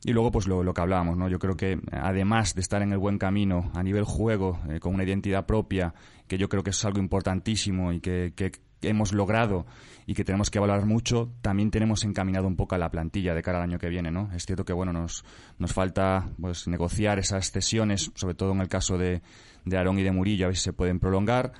Y 0.06 0.12
luego, 0.12 0.30
pues 0.30 0.46
lo, 0.46 0.72
que 0.72 0.80
hablábamos, 0.80 1.16
¿no? 1.16 1.28
Yo 1.28 1.40
creo 1.40 1.56
que 1.56 1.80
además 1.90 2.54
de 2.54 2.60
estar 2.60 2.80
en 2.80 2.92
el 2.92 2.98
buen 2.98 3.18
camino 3.18 3.72
a 3.74 3.82
nivel 3.82 4.04
juego, 4.04 4.60
eh, 4.68 4.78
con 4.78 4.94
una 4.94 5.02
identidad 5.02 5.46
propia, 5.46 5.94
que 6.28 6.38
yo 6.38 6.48
creo 6.48 6.62
que 6.62 6.70
es 6.70 6.84
algo 6.84 7.00
importantísimo 7.00 7.92
y 7.92 7.98
que, 7.98 8.32
que, 8.36 8.52
hemos 8.82 9.12
logrado 9.12 9.66
y 10.06 10.14
que 10.14 10.22
tenemos 10.22 10.48
que 10.48 10.60
valorar 10.60 10.86
mucho, 10.86 11.32
también 11.42 11.72
tenemos 11.72 12.04
encaminado 12.04 12.46
un 12.46 12.54
poco 12.54 12.76
a 12.76 12.78
la 12.78 12.88
plantilla 12.88 13.34
de 13.34 13.42
cara 13.42 13.58
al 13.58 13.64
año 13.64 13.80
que 13.80 13.88
viene, 13.88 14.12
¿no? 14.12 14.30
Es 14.32 14.46
cierto 14.46 14.64
que, 14.64 14.72
bueno, 14.72 14.92
nos, 14.92 15.24
nos 15.58 15.72
falta 15.72 16.28
pues 16.40 16.68
negociar 16.68 17.18
esas 17.18 17.50
cesiones, 17.50 18.12
sobre 18.14 18.36
todo 18.36 18.52
en 18.52 18.60
el 18.60 18.68
caso 18.68 18.96
de, 18.98 19.22
de 19.64 19.76
Aarón 19.76 19.98
y 19.98 20.04
de 20.04 20.12
Murillo, 20.12 20.46
a 20.46 20.48
ver 20.50 20.56
si 20.56 20.62
se 20.62 20.72
pueden 20.72 21.00
prolongar. 21.00 21.52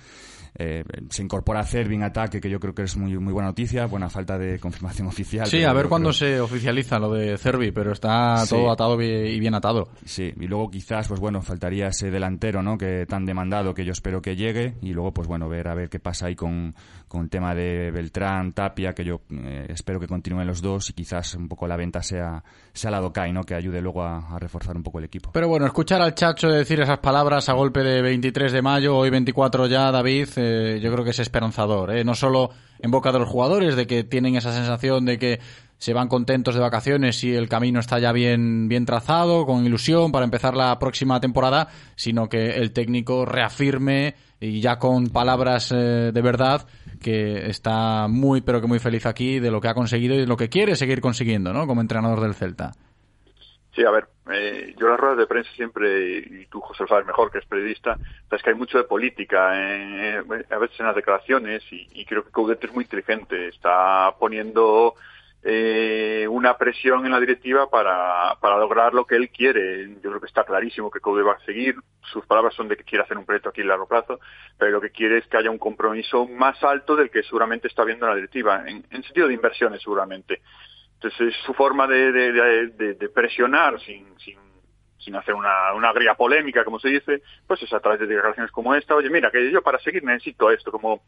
Eh, 0.59 0.85
se 1.11 1.23
incorpora 1.23 1.65
Cervi 1.65 1.97
en 1.97 2.05
ataque, 2.05 2.41
que 2.41 2.49
yo 2.49 2.59
creo 2.59 2.75
que 2.75 2.83
es 2.83 2.97
muy, 2.97 3.19
muy 3.19 3.33
buena 3.33 3.49
noticia, 3.49 3.87
buena 3.87 4.09
falta 4.09 4.39
de 4.39 4.59
confirmación 4.59 5.09
oficial. 5.09 5.47
Sí, 5.47 5.63
a 5.65 5.73
ver 5.73 5.89
cuándo 5.89 6.13
se 6.13 6.41
oficializa 6.41 6.99
lo 6.99 7.13
de 7.13 7.37
Cervi, 7.37 7.73
pero 7.73 7.93
está 7.93 8.39
sí. 8.39 8.55
todo 8.55 8.71
atado 8.71 9.01
y 9.01 9.39
bien 9.39 9.55
atado. 9.55 9.89
Sí, 10.05 10.33
y 10.39 10.47
luego 10.47 10.71
quizás, 10.71 11.09
pues 11.09 11.21
bueno, 11.21 11.43
faltaría 11.43 11.89
ese 11.89 12.11
delantero, 12.11 12.63
¿no? 12.63 12.79
Que 12.79 13.07
tan 13.07 13.27
demandado 13.27 13.75
que 13.75 13.85
yo 13.85 13.93
espero 13.93 14.23
que 14.23 14.37
llegue 14.37 14.77
y 14.81 14.93
luego, 14.93 15.13
pues 15.13 15.29
bueno, 15.29 15.49
ver 15.49 15.69
a 15.69 15.75
ver 15.75 15.89
qué 15.89 15.99
pasa 15.99 16.27
ahí 16.27 16.35
con, 16.37 16.75
con 17.17 17.25
el 17.25 17.31
tema 17.31 17.55
de 17.55 17.91
Beltrán, 17.91 18.53
Tapia, 18.53 18.93
que 18.93 19.03
yo 19.03 19.23
eh, 19.31 19.67
espero 19.71 19.99
que 19.99 20.07
continúen 20.07 20.47
los 20.47 20.61
dos 20.61 20.91
y 20.91 20.93
quizás 20.93 21.35
un 21.35 21.49
poco 21.49 21.67
la 21.67 21.75
venta 21.75 22.03
sea, 22.03 22.45
sea 22.75 22.91
la 22.91 23.01
Docai, 23.01 23.33
¿no? 23.33 23.43
Que 23.43 23.55
ayude 23.55 23.81
luego 23.81 24.03
a, 24.03 24.35
a, 24.35 24.39
reforzar 24.39 24.77
un 24.77 24.83
poco 24.83 24.99
el 24.99 25.07
equipo. 25.07 25.31
Pero 25.33 25.49
bueno, 25.49 25.65
escuchar 25.65 26.03
al 26.03 26.15
Chacho 26.15 26.49
decir 26.49 26.79
esas 26.81 26.99
palabras 26.99 27.49
a 27.49 27.55
golpe 27.55 27.81
de 27.81 28.03
23 28.03 28.53
de 28.53 28.61
mayo, 28.61 28.99
hoy 28.99 29.09
24 29.09 29.67
ya, 29.67 29.91
David, 29.91 30.29
eh, 30.37 30.79
yo 30.83 30.93
creo 30.93 31.05
que 31.05 31.11
es 31.11 31.19
esperanzador, 31.19 31.97
¿eh? 31.97 32.05
No 32.05 32.15
solo 32.15 32.51
en 32.81 32.91
boca 32.91 33.13
de 33.13 33.19
los 33.19 33.29
jugadores, 33.29 33.77
de 33.77 33.87
que 33.87 34.05
tienen 34.05 34.37
esa 34.37 34.53
sensación 34.53 35.07
de 35.07 35.19
que 35.19 35.41
se 35.79 35.93
van 35.93 36.09
contentos 36.09 36.55
de 36.55 36.61
vacaciones 36.61 37.23
y 37.25 37.35
el 37.35 37.49
camino 37.49 37.81
está 37.81 37.99
ya 37.99 38.13
bien, 38.13 38.69
bien 38.69 38.85
trazado, 38.87 39.47
con 39.47 39.65
ilusión 39.65 40.13
para 40.13 40.25
empezar 40.25 40.55
la 40.55 40.79
próxima 40.79 41.21
temporada, 41.21 41.69
sino 41.97 42.29
que 42.29 42.57
el 42.57 42.73
técnico 42.73 43.25
reafirme 43.25 44.15
y 44.41 44.61
ya 44.61 44.79
con 44.79 45.09
palabras 45.09 45.73
eh, 45.73 46.11
de 46.13 46.23
verdad 46.23 46.67
que 47.03 47.49
está 47.49 48.07
muy 48.09 48.41
pero 48.41 48.61
que 48.61 48.67
muy 48.67 48.79
feliz 48.79 49.07
aquí 49.07 49.41
de 49.41 49.51
lo 49.51 49.61
que 49.61 49.69
ha 49.69 49.75
conseguido 49.75 50.15
y 50.15 50.19
de 50.19 50.27
lo 50.27 50.37
que 50.37 50.49
quiere 50.49 50.77
seguir 50.77 51.01
consiguiendo, 51.01 51.53
¿no? 51.53 51.67
Como 51.67 51.81
entrenador 51.81 52.21
del 52.21 52.35
Celta. 52.35 52.73
Sí, 53.75 53.85
a 53.85 53.91
ver, 53.91 54.09
eh, 54.33 54.75
yo 54.79 54.89
las 54.89 54.99
ruedas 54.99 55.19
de 55.19 55.27
prensa 55.27 55.51
siempre, 55.55 56.19
y 56.19 56.47
tú 56.47 56.61
José 56.61 56.85
lo 56.85 56.89
sabes 56.89 57.07
mejor 57.07 57.31
que 57.31 57.39
es 57.39 57.45
periodista, 57.45 57.99
es 58.31 58.43
que 58.43 58.49
hay 58.49 58.57
mucho 58.57 58.79
de 58.79 58.85
política, 58.85 59.51
eh, 59.55 60.23
a 60.51 60.59
veces 60.59 60.81
en 60.81 60.87
las 60.87 60.97
declaraciones, 60.97 61.63
y, 61.71 61.87
y 61.93 62.07
creo 62.07 62.25
que 62.25 62.31
Coudet 62.31 62.65
es 62.65 62.73
muy 62.73 62.85
inteligente, 62.85 63.49
está 63.49 64.15
poniendo 64.19 64.95
eh, 65.49 66.27
una 66.29 66.59
presión 66.59 67.07
en 67.07 67.13
la 67.13 67.21
directiva 67.21 67.71
para, 67.71 68.35
para 68.41 68.59
lograr 68.59 68.93
lo 68.93 69.05
que 69.07 69.15
él 69.15 69.31
quiere. 69.31 69.89
Yo 70.03 70.11
creo 70.11 70.21
que 70.21 70.27
está 70.27 70.43
clarísimo 70.43 70.91
que 70.91 70.99
Coudet 70.99 71.25
va 71.25 71.35
a 71.35 71.45
seguir, 71.45 71.77
sus 72.13 72.27
palabras 72.27 72.53
son 72.55 72.67
de 72.67 72.77
que 72.77 72.83
quiere 72.83 73.05
hacer 73.05 73.17
un 73.17 73.25
proyecto 73.25 73.51
aquí 73.51 73.63
a 73.63 73.67
largo 73.67 73.87
plazo, 73.87 74.19
pero 74.59 74.73
lo 74.73 74.81
que 74.81 74.91
quiere 74.91 75.19
es 75.19 75.27
que 75.29 75.37
haya 75.37 75.51
un 75.51 75.59
compromiso 75.59 76.27
más 76.27 76.63
alto 76.65 76.97
del 76.97 77.11
que 77.11 77.23
seguramente 77.23 77.69
está 77.69 77.85
viendo 77.85 78.09
la 78.09 78.17
directiva, 78.17 78.65
en, 78.67 78.85
en 78.91 79.03
sentido 79.05 79.29
de 79.29 79.35
inversiones 79.35 79.81
seguramente. 79.83 80.43
Entonces 80.95 81.29
es 81.29 81.37
su 81.45 81.55
forma 81.55 81.87
de, 81.87 82.11
de, 82.11 82.33
de, 82.71 82.95
de 82.95 83.09
presionar 83.11 83.79
sin, 83.81 84.19
sin, 84.19 84.39
sin 85.07 85.15
hacer 85.15 85.35
una, 85.35 85.73
una 85.73 85.91
agria 85.91 86.15
polémica, 86.15 86.65
como 86.65 86.81
se 86.81 86.89
dice, 86.89 87.23
pues 87.47 87.63
es 87.63 87.73
a 87.73 87.79
través 87.79 88.01
de 88.01 88.07
declaraciones 88.09 88.51
como 88.51 88.75
esta, 88.75 88.97
oye, 88.97 89.09
mira, 89.09 89.31
que 89.31 89.53
yo 89.53 89.63
para 89.63 89.79
seguir 89.79 90.03
necesito 90.03 90.51
esto, 90.51 90.73
como, 90.73 91.03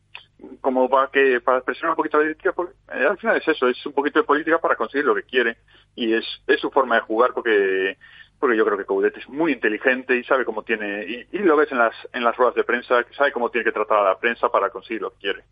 como 0.60 0.88
para 0.88 1.08
que, 1.08 1.40
para 1.40 1.60
presionar 1.62 1.90
un 1.90 1.96
poquito 1.96 2.18
la 2.18 2.24
directiva, 2.24 2.54
porque 2.54 2.74
eh, 2.94 3.06
al 3.06 3.18
final 3.18 3.36
es 3.36 3.48
eso, 3.48 3.66
es 3.66 3.84
un 3.84 3.92
poquito 3.92 4.20
de 4.20 4.24
política 4.24 4.58
para 4.58 4.76
conseguir 4.76 5.04
lo 5.04 5.16
que 5.16 5.24
quiere, 5.24 5.56
y 5.96 6.14
es, 6.14 6.24
es 6.46 6.60
su 6.60 6.70
forma 6.70 6.94
de 6.94 7.00
jugar 7.00 7.32
porque, 7.34 7.98
porque 8.38 8.56
yo 8.56 8.64
creo 8.64 8.78
que 8.78 8.84
Coudet 8.84 9.16
es 9.16 9.28
muy 9.28 9.52
inteligente 9.52 10.16
y 10.16 10.22
sabe 10.22 10.44
cómo 10.44 10.62
tiene, 10.62 11.04
y, 11.04 11.26
y 11.32 11.38
lo 11.40 11.56
ves 11.56 11.72
en 11.72 11.78
las, 11.78 11.94
en 12.12 12.22
las 12.22 12.36
ruedas 12.36 12.54
de 12.54 12.62
prensa, 12.62 13.02
que 13.02 13.14
sabe 13.14 13.32
cómo 13.32 13.50
tiene 13.50 13.64
que 13.64 13.72
tratar 13.72 13.98
a 13.98 14.10
la 14.10 14.18
prensa 14.18 14.48
para 14.48 14.70
conseguir 14.70 15.02
lo 15.02 15.10
que 15.10 15.18
quiere. 15.18 15.44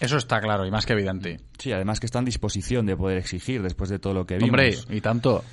Eso 0.00 0.16
está 0.16 0.40
claro 0.40 0.66
y 0.66 0.72
más 0.72 0.86
que 0.86 0.92
evidente. 0.92 1.38
Sí, 1.56 1.72
además 1.72 2.00
que 2.00 2.06
está 2.06 2.18
en 2.18 2.24
disposición 2.24 2.84
de 2.84 2.96
poder 2.96 3.16
exigir 3.16 3.62
después 3.62 3.88
de 3.88 4.00
todo 4.00 4.12
lo 4.12 4.26
que 4.26 4.34
vimos. 4.38 4.50
Hombre, 4.50 4.74
y 4.90 5.00
tanto. 5.00 5.44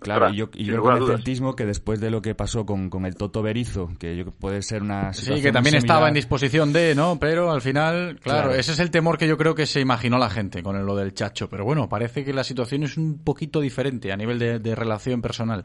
Claro, 0.00 0.30
y 0.30 0.36
yo, 0.36 0.48
y 0.54 0.64
yo 0.64 0.82
creo 0.82 0.98
con 1.00 1.10
el 1.10 1.16
celtismo 1.16 1.56
que 1.56 1.64
después 1.66 2.00
de 2.00 2.10
lo 2.10 2.22
que 2.22 2.34
pasó 2.34 2.64
con, 2.64 2.88
con 2.88 3.04
el 3.04 3.16
Toto 3.16 3.42
Berizo, 3.42 3.90
que 3.98 4.16
yo, 4.16 4.26
puede 4.30 4.62
ser 4.62 4.82
una 4.82 5.12
Sí, 5.12 5.20
situación 5.22 5.42
que 5.42 5.52
también 5.52 5.74
estaba 5.74 6.08
en 6.08 6.14
disposición 6.14 6.72
de, 6.72 6.94
¿no? 6.94 7.18
Pero 7.18 7.50
al 7.50 7.60
final, 7.62 8.18
claro, 8.20 8.48
Claro. 8.48 8.54
ese 8.54 8.72
es 8.72 8.78
el 8.78 8.90
temor 8.90 9.18
que 9.18 9.26
yo 9.26 9.36
creo 9.36 9.54
que 9.54 9.66
se 9.66 9.80
imaginó 9.80 10.18
la 10.18 10.30
gente 10.30 10.62
con 10.62 10.84
lo 10.86 10.94
del 10.94 11.14
chacho. 11.14 11.48
Pero 11.48 11.64
bueno, 11.64 11.88
parece 11.88 12.24
que 12.24 12.32
la 12.32 12.44
situación 12.44 12.84
es 12.84 12.96
un 12.96 13.18
poquito 13.24 13.60
diferente 13.60 14.12
a 14.12 14.16
nivel 14.16 14.38
de, 14.38 14.58
de 14.60 14.74
relación 14.74 15.20
personal. 15.20 15.64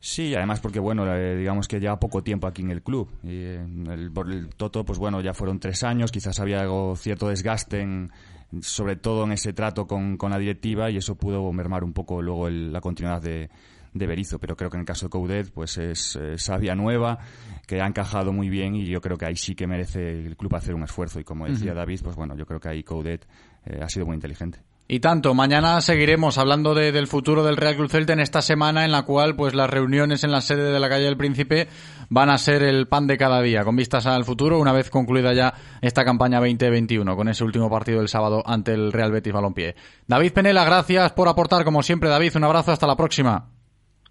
Sí, 0.00 0.32
además 0.34 0.60
porque, 0.60 0.78
bueno, 0.78 1.12
eh, 1.12 1.36
digamos 1.36 1.66
que 1.66 1.80
lleva 1.80 1.98
poco 1.98 2.22
tiempo 2.22 2.46
aquí 2.46 2.62
en 2.62 2.70
el 2.70 2.82
club. 2.82 3.10
Y 3.24 3.30
eh, 3.32 3.66
el, 3.90 4.12
por 4.12 4.30
el 4.30 4.48
Toto, 4.54 4.84
pues 4.84 4.98
bueno, 4.98 5.20
ya 5.20 5.34
fueron 5.34 5.58
tres 5.58 5.82
años, 5.82 6.12
quizás 6.12 6.38
había 6.38 6.60
algo, 6.60 6.94
cierto 6.96 7.28
desgaste, 7.28 7.80
en, 7.80 8.12
sobre 8.60 8.96
todo 8.96 9.24
en 9.24 9.32
ese 9.32 9.52
trato 9.52 9.86
con, 9.86 10.16
con 10.16 10.30
la 10.30 10.38
directiva, 10.38 10.90
y 10.90 10.96
eso 10.96 11.14
pudo 11.16 11.52
mermar 11.52 11.84
un 11.84 11.92
poco 11.92 12.22
luego 12.22 12.48
el- 12.48 12.72
la 12.72 12.80
continuidad 12.80 13.20
de, 13.22 13.50
de 13.94 14.06
Berizzo. 14.06 14.38
Pero 14.38 14.56
creo 14.56 14.70
que 14.70 14.76
en 14.76 14.80
el 14.80 14.86
caso 14.86 15.06
de 15.06 15.10
Coudet, 15.10 15.50
pues 15.52 15.76
es 15.78 16.16
eh, 16.16 16.38
sabia 16.38 16.74
nueva, 16.74 17.18
que 17.66 17.80
ha 17.80 17.86
encajado 17.86 18.32
muy 18.32 18.48
bien, 18.48 18.74
y 18.74 18.86
yo 18.86 19.00
creo 19.00 19.16
que 19.18 19.26
ahí 19.26 19.36
sí 19.36 19.54
que 19.54 19.66
merece 19.66 20.24
el 20.26 20.36
club 20.36 20.54
hacer 20.54 20.74
un 20.74 20.82
esfuerzo. 20.84 21.20
Y 21.20 21.24
como 21.24 21.46
decía 21.46 21.72
Ujú. 21.72 21.78
David, 21.78 22.00
pues 22.04 22.16
bueno, 22.16 22.36
yo 22.36 22.46
creo 22.46 22.60
que 22.60 22.68
ahí 22.68 22.82
Coudet 22.82 23.26
eh, 23.66 23.80
ha 23.82 23.88
sido 23.88 24.06
muy 24.06 24.14
inteligente. 24.14 24.60
Y 24.90 25.00
tanto, 25.00 25.34
mañana 25.34 25.82
seguiremos 25.82 26.38
hablando 26.38 26.74
de- 26.74 26.92
del 26.92 27.08
futuro 27.08 27.44
del 27.44 27.58
Real 27.58 27.76
Club 27.76 27.90
Celta 27.90 28.14
en 28.14 28.20
esta 28.20 28.40
semana 28.40 28.86
en 28.86 28.90
la 28.90 29.02
cual 29.02 29.36
pues 29.36 29.54
las 29.54 29.68
reuniones 29.68 30.24
en 30.24 30.32
la 30.32 30.40
sede 30.40 30.72
de 30.72 30.80
la 30.80 30.88
calle 30.88 31.04
del 31.04 31.18
Príncipe 31.18 31.68
van 32.08 32.30
a 32.30 32.38
ser 32.38 32.62
el 32.62 32.88
pan 32.88 33.06
de 33.06 33.18
cada 33.18 33.42
día, 33.42 33.64
con 33.64 33.76
vistas 33.76 34.06
al 34.06 34.24
futuro, 34.24 34.58
una 34.58 34.72
vez 34.72 34.88
concluida 34.88 35.34
ya 35.34 35.52
esta 35.82 36.06
campaña 36.06 36.38
2021, 36.40 37.16
con 37.16 37.28
ese 37.28 37.44
último 37.44 37.68
partido 37.68 37.98
del 37.98 38.08
sábado 38.08 38.42
ante 38.46 38.72
el 38.72 38.90
Real 38.90 39.12
Betis 39.12 39.30
Balompié. 39.34 39.76
David 40.06 40.32
Penela, 40.32 40.64
gracias 40.64 41.12
por 41.12 41.28
aportar, 41.28 41.64
como 41.64 41.82
siempre, 41.82 42.08
David, 42.08 42.36
un 42.36 42.44
abrazo, 42.44 42.72
hasta 42.72 42.86
la 42.86 42.96
próxima. 42.96 43.50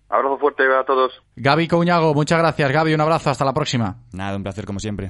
Abrazo 0.10 0.38
fuerte 0.38 0.62
a 0.80 0.86
todos. 0.86 1.12
Gaby 1.38 1.68
Couñago, 1.68 2.14
muchas 2.14 2.38
gracias, 2.38 2.72
Gaby, 2.72 2.94
un 2.94 3.02
abrazo, 3.02 3.32
hasta 3.32 3.44
la 3.46 3.54
próxima. 3.54 3.98
Nada, 4.14 4.38
un 4.38 4.44
placer 4.44 4.66
como 4.66 4.80
siempre. 4.80 5.10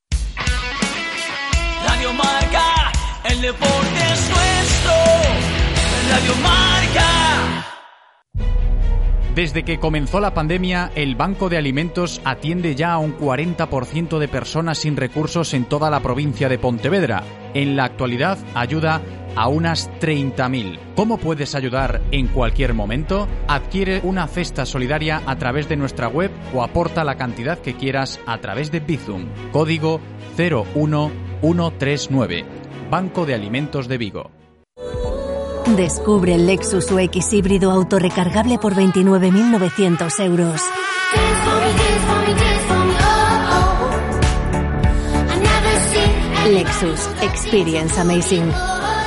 El 3.29 3.41
deporte 3.41 3.99
es 4.13 4.29
nuestro. 4.29 4.93
Radio 6.09 6.33
Marca. 6.41 7.67
Desde 9.35 9.63
que 9.63 9.79
comenzó 9.79 10.19
la 10.19 10.33
pandemia, 10.33 10.91
el 10.93 11.15
Banco 11.15 11.47
de 11.47 11.57
Alimentos 11.57 12.19
atiende 12.25 12.75
ya 12.75 12.91
a 12.93 12.97
un 12.97 13.17
40% 13.17 14.19
de 14.19 14.27
personas 14.27 14.79
sin 14.79 14.97
recursos 14.97 15.53
en 15.53 15.63
toda 15.65 15.89
la 15.89 16.01
provincia 16.01 16.49
de 16.49 16.59
Pontevedra. 16.59 17.23
En 17.53 17.77
la 17.77 17.85
actualidad 17.85 18.37
ayuda 18.55 19.01
a 19.35 19.47
unas 19.47 19.89
30.000. 20.01 20.79
¿Cómo 20.95 21.17
puedes 21.17 21.55
ayudar 21.55 22.01
en 22.11 22.27
cualquier 22.27 22.73
momento? 22.73 23.29
Adquiere 23.47 24.01
una 24.03 24.27
cesta 24.27 24.65
solidaria 24.65 25.21
a 25.25 25.37
través 25.37 25.69
de 25.69 25.77
nuestra 25.77 26.09
web 26.09 26.29
o 26.53 26.61
aporta 26.61 27.05
la 27.05 27.15
cantidad 27.15 27.57
que 27.57 27.75
quieras 27.75 28.19
a 28.25 28.39
través 28.39 28.69
de 28.69 28.81
Bizum. 28.81 29.27
Código 29.53 30.01
01139. 30.37 32.60
Banco 32.91 33.25
de 33.25 33.33
Alimentos 33.33 33.87
de 33.87 33.97
Vigo. 33.97 34.31
Descubre 35.77 36.35
el 36.35 36.45
Lexus 36.45 36.91
UX 36.91 37.31
híbrido 37.31 37.71
autorrecargable 37.71 38.57
por 38.57 38.75
29.900 38.75 40.19
euros. 40.19 40.61
Lexus 46.49 47.07
Experience 47.21 47.97
Amazing. 47.97 48.51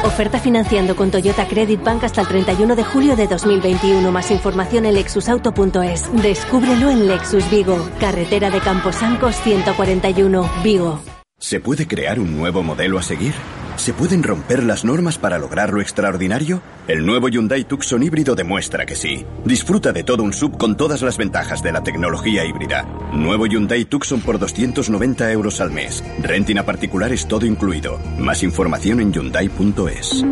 Oferta 0.04 0.40
financiando 0.40 0.96
con 0.96 1.10
Toyota 1.10 1.46
Credit 1.46 1.82
Bank 1.82 2.04
hasta 2.04 2.22
el 2.22 2.28
31 2.28 2.76
de 2.76 2.84
julio 2.84 3.16
de 3.16 3.26
2021. 3.26 4.10
Más 4.10 4.30
información 4.30 4.86
en 4.86 4.94
lexusauto.es. 4.94 6.10
Descúbrelo 6.22 6.88
en 6.88 7.06
Lexus 7.06 7.50
Vigo, 7.50 7.86
carretera 8.00 8.50
de 8.50 8.60
Camposancos 8.60 9.36
141, 9.42 10.50
Vigo. 10.62 11.00
¿Se 11.38 11.60
puede 11.60 11.86
crear 11.86 12.18
un 12.18 12.34
nuevo 12.34 12.62
modelo 12.62 12.98
a 12.98 13.02
seguir? 13.02 13.34
¿Se 13.76 13.92
pueden 13.92 14.22
romper 14.22 14.62
las 14.62 14.84
normas 14.84 15.18
para 15.18 15.38
lograr 15.38 15.72
lo 15.72 15.80
extraordinario? 15.80 16.62
El 16.88 17.04
nuevo 17.04 17.28
Hyundai 17.28 17.64
Tucson 17.64 18.02
híbrido 18.02 18.34
demuestra 18.34 18.86
que 18.86 18.94
sí. 18.94 19.26
Disfruta 19.44 19.92
de 19.92 20.04
todo 20.04 20.22
un 20.22 20.32
sub 20.32 20.56
con 20.56 20.76
todas 20.76 21.02
las 21.02 21.18
ventajas 21.18 21.62
de 21.62 21.72
la 21.72 21.82
tecnología 21.82 22.44
híbrida. 22.44 22.82
Nuevo 23.12 23.46
Hyundai 23.46 23.84
Tucson 23.84 24.20
por 24.20 24.38
290 24.38 25.30
euros 25.32 25.60
al 25.60 25.70
mes. 25.70 26.04
Renting 26.22 26.58
a 26.58 26.64
particulares 26.64 27.26
todo 27.26 27.46
incluido. 27.46 27.98
Más 28.18 28.42
información 28.42 29.00
en 29.00 29.12
hyundai.es. 29.12 30.24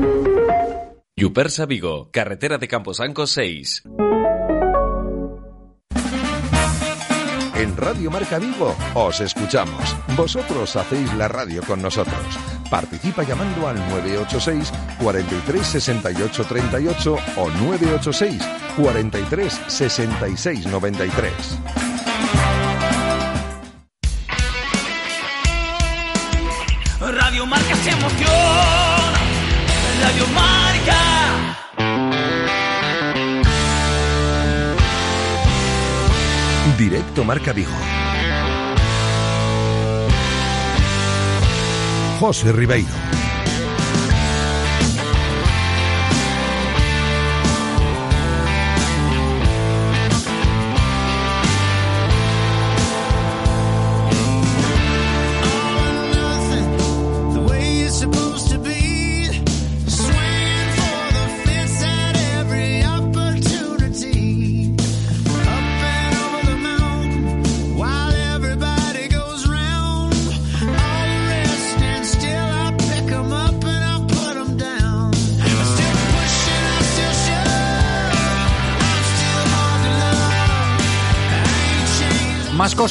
Yupersa 1.17 1.67
Vigo, 1.67 2.11
carretera 2.11 2.59
de 2.59 2.69
Camposanco 2.69 3.27
6. 3.27 3.83
En 7.63 7.77
Radio 7.77 8.11
Marca 8.11 8.41
Vigo 8.41 8.75
os 8.93 9.21
escuchamos. 9.21 9.97
Vosotros 10.17 10.75
hacéis 10.75 11.15
la 11.15 11.29
radio 11.29 11.63
con 11.63 11.81
nosotros. 11.81 12.19
Participa 12.69 13.23
llamando 13.23 13.69
al 13.69 13.77
986 13.89 14.73
43 15.01 15.65
68 15.65 16.45
38 16.45 17.17
o 17.37 17.51
986 17.51 18.43
43 18.77 19.61
66 19.69 20.67
93. 20.67 21.33
Radio 26.99 27.47
Marca 27.47 27.75
es 27.75 27.87
emoción. 27.87 29.15
Radio 30.03 30.27
Marca. 30.35 30.72
Directo 37.13 37.25
Marca 37.25 37.53
Vigo. 37.53 37.73
José 42.19 42.53
Ribeiro. 42.53 43.02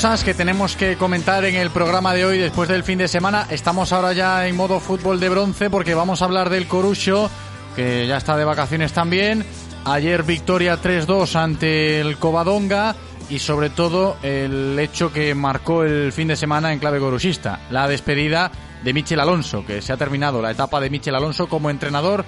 Cosas 0.02 0.24
que 0.24 0.34
tenemos 0.34 0.76
que 0.76 0.98
comentar 0.98 1.46
en 1.46 1.54
el 1.54 1.70
programa 1.70 2.16
de 2.16 2.26
hoy 2.26 2.40
después 2.40 2.68
del 2.68 2.84
fin 2.84 2.98
de 2.98 3.08
semana. 3.08 3.46
Estamos 3.52 3.94
ahora 3.94 4.14
ya 4.14 4.48
en 4.48 4.56
modo 4.56 4.80
fútbol 4.80 5.20
de 5.20 5.30
bronce 5.30 5.70
porque 5.70 5.94
vamos 5.94 6.24
a 6.24 6.26
hablar 6.26 6.50
del 6.50 6.68
Corucho, 6.68 7.30
que 7.76 8.08
ya 8.08 8.18
está 8.18 8.36
de 8.36 8.44
vacaciones 8.44 8.94
también. 8.94 9.46
Ayer 9.86 10.24
victoria 10.24 10.82
3-2 10.82 11.36
ante 11.36 12.02
el 12.02 12.18
Covadonga 12.18 12.96
y 13.30 13.38
sobre 13.38 13.70
todo 13.70 14.18
el 14.24 14.76
hecho 14.80 15.14
que 15.14 15.36
marcó 15.36 15.84
el 15.84 16.12
fin 16.12 16.30
de 16.30 16.36
semana 16.36 16.74
en 16.74 16.80
clave 16.80 16.98
gorusista, 16.98 17.60
la 17.70 17.88
despedida 17.88 18.52
de 18.84 18.94
Michel 18.94 19.20
Alonso, 19.20 19.64
que 19.68 19.84
se 19.84 19.94
ha 19.94 19.98
terminado 19.98 20.42
la 20.42 20.50
etapa 20.50 20.80
de 20.80 20.90
Michel 20.90 21.14
Alonso 21.14 21.48
como 21.48 21.70
entrenador. 21.70 22.26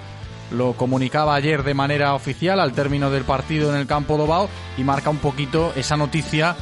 Lo 0.52 0.74
comunicaba 0.74 1.34
ayer 1.34 1.64
de 1.64 1.74
manera 1.74 2.14
oficial 2.14 2.60
al 2.60 2.72
término 2.72 3.10
del 3.10 3.24
partido 3.24 3.74
en 3.74 3.80
el 3.80 3.88
campo 3.88 4.16
Dobao 4.16 4.48
y 4.78 4.84
marca 4.84 5.10
un 5.10 5.18
poquito 5.18 5.72
esa 5.74 5.96
noticia, 5.96 6.54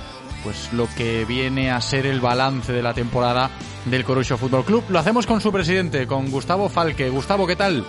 pues 0.42 0.72
lo 0.72 0.86
que 0.96 1.24
viene 1.24 1.70
a 1.70 1.80
ser 1.80 2.06
el 2.06 2.20
balance 2.20 2.72
de 2.72 2.82
la 2.82 2.94
temporada 2.94 3.50
del 3.86 4.04
Corucho 4.04 4.36
Fútbol 4.36 4.64
Club. 4.64 4.84
Lo 4.88 4.98
hacemos 4.98 5.26
con 5.26 5.40
su 5.40 5.52
presidente, 5.52 6.06
con 6.06 6.30
Gustavo 6.30 6.68
Falque. 6.68 7.08
Gustavo, 7.10 7.46
¿qué 7.46 7.56
tal? 7.56 7.84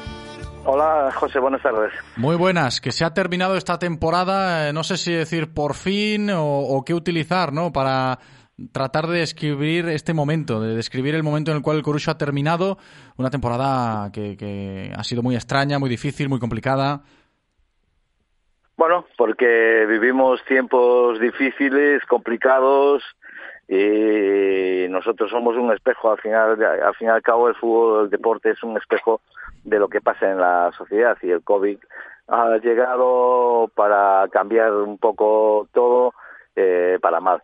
Hola, 0.65 1.11
José, 1.15 1.39
buenas 1.39 1.61
tardes. 1.61 1.91
Muy 2.15 2.37
buenas, 2.37 2.79
que 2.79 2.91
se 2.91 3.03
ha 3.03 3.13
terminado 3.13 3.57
esta 3.57 3.79
temporada, 3.79 4.69
eh, 4.69 4.73
no 4.73 4.83
sé 4.83 4.95
si 4.95 5.11
decir 5.11 5.53
por 5.53 5.73
fin 5.73 6.29
o, 6.29 6.59
o 6.59 6.85
qué 6.85 6.93
utilizar, 6.93 7.51
¿no? 7.51 7.73
Para 7.73 8.19
tratar 8.71 9.07
de 9.07 9.19
describir 9.19 9.89
este 9.89 10.13
momento, 10.13 10.61
de 10.61 10.75
describir 10.75 11.15
el 11.15 11.23
momento 11.23 11.51
en 11.51 11.57
el 11.57 11.63
cual 11.63 11.77
el 11.77 11.83
Corucho 11.83 12.11
ha 12.11 12.17
terminado, 12.17 12.77
una 13.17 13.29
temporada 13.29 14.11
que, 14.11 14.37
que 14.37 14.93
ha 14.95 15.03
sido 15.03 15.21
muy 15.21 15.35
extraña, 15.35 15.79
muy 15.79 15.89
difícil, 15.89 16.29
muy 16.29 16.39
complicada. 16.39 17.03
Bueno, 18.83 19.05
porque 19.15 19.85
vivimos 19.87 20.43
tiempos 20.43 21.17
difíciles, 21.17 22.03
complicados, 22.03 23.01
y 23.65 24.89
nosotros 24.89 25.31
somos 25.31 25.55
un 25.55 25.71
espejo, 25.71 26.11
al 26.11 26.19
final, 26.19 26.61
al 26.61 26.93
fin 26.95 27.07
y 27.07 27.09
al 27.09 27.21
cabo 27.21 27.47
el 27.47 27.55
fútbol, 27.55 28.03
el 28.03 28.09
deporte 28.09 28.49
es 28.49 28.61
un 28.61 28.75
espejo 28.75 29.21
de 29.63 29.79
lo 29.79 29.87
que 29.87 30.01
pasa 30.01 30.29
en 30.29 30.37
la 30.37 30.69
sociedad 30.77 31.17
y 31.21 31.29
el 31.29 31.41
COVID 31.43 31.77
ha 32.27 32.57
llegado 32.57 33.71
para 33.73 34.27
cambiar 34.33 34.73
un 34.73 34.97
poco 34.97 35.69
todo 35.71 36.13
eh, 36.57 36.99
para 37.01 37.21
mal. 37.21 37.41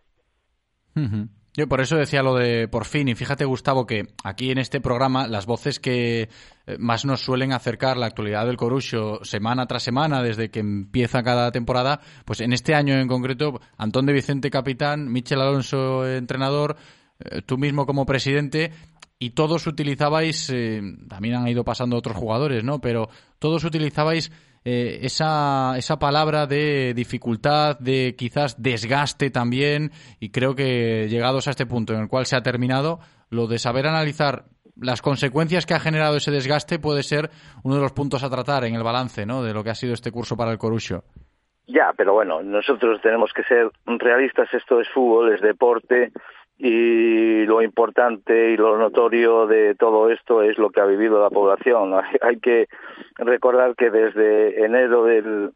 Ujú. 0.94 1.26
Yo 1.56 1.66
por 1.66 1.80
eso 1.80 1.96
decía 1.96 2.22
lo 2.22 2.36
de 2.36 2.68
por 2.68 2.84
fin, 2.84 3.08
y 3.08 3.14
fíjate 3.14 3.44
Gustavo 3.44 3.84
que 3.84 4.06
aquí 4.22 4.52
en 4.52 4.58
este 4.58 4.80
programa 4.80 5.26
las 5.26 5.46
voces 5.46 5.80
que 5.80 6.28
eh, 6.66 6.76
más 6.78 7.04
nos 7.04 7.22
suelen 7.22 7.52
acercar 7.52 7.96
la 7.96 8.06
actualidad 8.06 8.46
del 8.46 8.56
Corucho 8.56 9.18
semana 9.24 9.66
tras 9.66 9.82
semana 9.82 10.22
desde 10.22 10.50
que 10.50 10.60
empieza 10.60 11.24
cada 11.24 11.50
temporada, 11.50 12.00
pues 12.24 12.40
en 12.40 12.52
este 12.52 12.74
año 12.74 12.94
en 12.94 13.08
concreto, 13.08 13.60
Antón 13.76 14.06
de 14.06 14.12
Vicente 14.12 14.48
capitán, 14.48 15.10
Michel 15.10 15.40
Alonso 15.40 16.08
entrenador, 16.08 16.76
eh, 17.18 17.42
tú 17.42 17.58
mismo 17.58 17.84
como 17.84 18.06
presidente, 18.06 18.70
y 19.18 19.30
todos 19.30 19.66
utilizabais, 19.66 20.50
eh, 20.50 20.80
también 21.08 21.34
han 21.34 21.48
ido 21.48 21.62
pasando 21.62 21.96
otros 21.96 22.16
jugadores, 22.16 22.64
¿no? 22.64 22.80
Pero 22.80 23.10
todos 23.38 23.64
utilizabais 23.64 24.32
eh, 24.64 25.00
esa, 25.02 25.76
esa 25.78 25.98
palabra 25.98 26.46
de 26.46 26.92
dificultad, 26.94 27.78
de 27.78 28.14
quizás 28.16 28.62
desgaste 28.62 29.30
también, 29.30 29.90
y 30.18 30.30
creo 30.30 30.54
que 30.54 31.08
llegados 31.08 31.48
a 31.48 31.50
este 31.50 31.66
punto 31.66 31.94
en 31.94 32.00
el 32.00 32.08
cual 32.08 32.26
se 32.26 32.36
ha 32.36 32.42
terminado, 32.42 33.00
lo 33.30 33.46
de 33.46 33.58
saber 33.58 33.86
analizar 33.86 34.44
las 34.76 35.02
consecuencias 35.02 35.66
que 35.66 35.74
ha 35.74 35.80
generado 35.80 36.16
ese 36.16 36.30
desgaste 36.30 36.78
puede 36.78 37.02
ser 37.02 37.30
uno 37.62 37.76
de 37.76 37.82
los 37.82 37.92
puntos 37.92 38.24
a 38.24 38.30
tratar 38.30 38.64
en 38.64 38.74
el 38.74 38.82
balance, 38.82 39.26
¿no? 39.26 39.42
De 39.42 39.52
lo 39.52 39.62
que 39.62 39.70
ha 39.70 39.74
sido 39.74 39.92
este 39.92 40.10
curso 40.10 40.36
para 40.36 40.52
el 40.52 40.58
Corucho. 40.58 41.04
Ya, 41.66 41.92
pero 41.96 42.14
bueno, 42.14 42.42
nosotros 42.42 43.00
tenemos 43.00 43.32
que 43.32 43.44
ser 43.44 43.70
realistas, 43.86 44.52
esto 44.52 44.80
es 44.80 44.88
fútbol, 44.88 45.32
es 45.34 45.40
deporte 45.40 46.10
y 46.62 47.46
lo 47.46 47.62
importante 47.62 48.50
y 48.50 48.56
lo 48.58 48.76
notorio 48.76 49.46
de 49.46 49.74
todo 49.76 50.10
esto 50.10 50.42
es 50.42 50.58
lo 50.58 50.68
que 50.68 50.80
ha 50.80 50.84
vivido 50.84 51.22
la 51.22 51.30
población. 51.30 51.94
Hay, 52.20 52.38
que 52.38 52.68
recordar 53.16 53.74
que 53.74 53.90
desde 53.90 54.62
enero 54.62 55.04
del, 55.04 55.52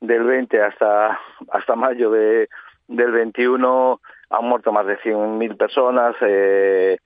del 0.00 0.24
20 0.24 0.62
hasta, 0.62 1.20
hasta 1.52 1.76
mayo 1.76 2.10
de, 2.10 2.48
del 2.88 3.12
21 3.12 4.00
han 4.30 4.44
muerto 4.46 4.72
más 4.72 4.86
de 4.86 4.98
100.000 5.00 5.58
personas, 5.58 6.16
eh, 6.22 6.96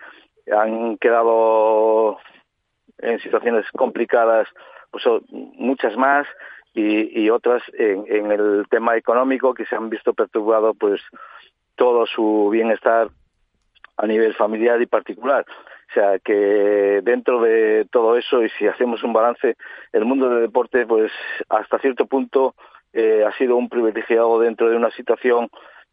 han 0.52 0.96
quedado 0.98 2.18
en 2.98 3.18
situaciones 3.18 3.66
complicadas 3.72 4.46
pues, 4.92 5.04
muchas 5.30 5.96
más 5.96 6.28
y, 6.72 7.20
y 7.20 7.30
otras 7.30 7.62
en, 7.76 8.04
en 8.06 8.30
el 8.30 8.66
tema 8.70 8.96
económico 8.96 9.54
que 9.54 9.66
se 9.66 9.74
han 9.74 9.90
visto 9.90 10.14
perturbado 10.14 10.74
pues 10.74 11.00
todo 11.74 12.06
su 12.06 12.50
bienestar 12.52 13.08
a 13.96 14.06
nivel 14.06 14.34
familiar 14.34 14.80
y 14.80 14.86
particular. 14.86 15.44
O 15.90 15.94
sea 15.94 16.18
que 16.18 17.00
dentro 17.02 17.40
de 17.42 17.86
todo 17.90 18.16
eso 18.16 18.42
y 18.42 18.50
si 18.58 18.66
hacemos 18.66 19.02
un 19.04 19.12
balance, 19.12 19.56
el 19.92 20.04
mundo 20.04 20.28
del 20.28 20.42
deporte 20.42 20.86
pues 20.86 21.12
hasta 21.48 21.78
cierto 21.78 22.06
punto 22.06 22.54
eh, 22.92 23.24
ha 23.24 23.36
sido 23.36 23.56
un 23.56 23.68
privilegiado 23.68 24.38
dentro 24.40 24.68
de 24.68 24.76
una 24.76 24.90
situación 24.90 25.48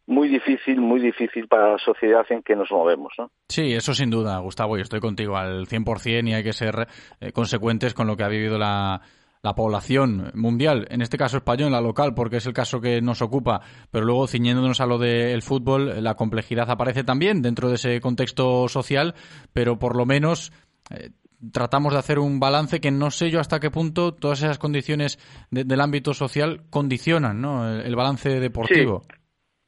muy 0.06 0.28
difícil, 0.28 0.80
muy 0.80 1.00
difícil 1.00 1.46
para 1.46 1.72
la 1.72 1.78
sociedad 1.78 2.26
en 2.30 2.42
que 2.42 2.56
nos 2.56 2.70
movemos, 2.72 3.12
¿no? 3.18 3.30
Sí, 3.48 3.72
eso 3.72 3.94
sin 3.94 4.10
duda, 4.10 4.38
Gustavo, 4.38 4.76
yo 4.76 4.82
estoy 4.82 5.00
contigo 5.00 5.36
al 5.36 5.66
100% 5.66 6.28
y 6.28 6.34
hay 6.34 6.42
que 6.42 6.52
ser 6.52 6.88
eh, 7.20 7.32
consecuentes 7.32 7.94
con 7.94 8.08
lo 8.08 8.16
que 8.16 8.24
ha 8.24 8.28
vivido 8.28 8.58
la, 8.58 9.00
la 9.42 9.54
población 9.54 10.30
mundial, 10.34 10.86
en 10.90 11.02
este 11.02 11.18
caso 11.18 11.36
español, 11.38 11.72
la 11.72 11.80
local, 11.80 12.14
porque 12.14 12.36
es 12.36 12.46
el 12.46 12.52
caso 12.52 12.80
que 12.80 13.00
nos 13.02 13.22
ocupa, 13.22 13.60
pero 13.90 14.04
luego 14.04 14.28
ciñéndonos 14.28 14.80
a 14.80 14.86
lo 14.86 14.98
del 14.98 15.42
fútbol, 15.42 16.02
la 16.02 16.14
complejidad 16.14 16.70
aparece 16.70 17.02
también 17.02 17.42
dentro 17.42 17.68
de 17.68 17.74
ese 17.74 18.00
contexto 18.00 18.68
social, 18.68 19.14
pero 19.52 19.80
por 19.80 19.96
lo 19.96 20.06
menos 20.06 20.52
eh, 20.90 21.10
tratamos 21.52 21.92
de 21.92 21.98
hacer 21.98 22.20
un 22.20 22.38
balance 22.38 22.80
que 22.80 22.92
no 22.92 23.10
sé 23.10 23.30
yo 23.30 23.40
hasta 23.40 23.58
qué 23.58 23.70
punto 23.70 24.14
todas 24.14 24.42
esas 24.44 24.58
condiciones 24.60 25.18
de- 25.50 25.64
del 25.64 25.80
ámbito 25.80 26.14
social 26.14 26.62
condicionan 26.70 27.40
¿no? 27.40 27.68
el, 27.68 27.80
el 27.80 27.96
balance 27.96 28.38
deportivo. 28.38 29.02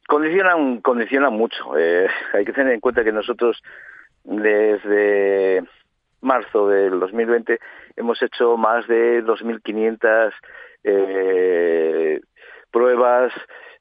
Condicionan, 0.07 0.83
condicionan 0.83 1.33
mucho. 1.33 1.77
Eh, 1.77 2.07
hay 2.33 2.45
que 2.45 2.53
tener 2.53 2.75
en 2.75 2.81
cuenta 2.81 3.03
que 3.03 3.11
nosotros 3.11 3.61
desde 4.23 5.65
marzo 6.21 6.69
del 6.69 7.01
2020 7.01 7.59
hemos 7.97 8.21
hecho 8.23 8.57
más 8.57 8.87
de 8.87 9.25
2.500 9.25 10.33
eh, 10.85 12.21
pruebas 12.71 13.33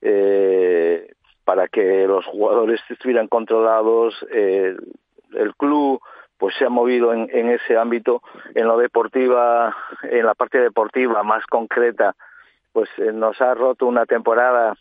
eh, 0.02 1.14
para 1.46 1.68
que 1.68 2.08
los 2.08 2.26
jugadores 2.26 2.82
estuvieran 2.90 3.28
controlados. 3.28 4.14
eh, 4.32 4.76
el 5.34 5.56
club 5.56 6.00
pues 6.38 6.56
se 6.58 6.66
ha 6.66 6.70
movido 6.70 7.14
en, 7.14 7.30
en 7.32 7.50
ese 7.50 7.78
ámbito, 7.78 8.22
en 8.54 8.68
lo 8.68 8.78
deportiva, 8.78 9.76
en 10.04 10.26
la 10.26 10.36
parte 10.36 10.60
deportiva 10.60 11.24
más 11.24 11.46
concreta, 11.46 12.16
pues 12.74 12.90
eh, 12.98 13.12
nos 13.14 13.40
ha 13.40 13.54
roto 13.54 13.86
una 13.86 14.06
temporada 14.06 14.76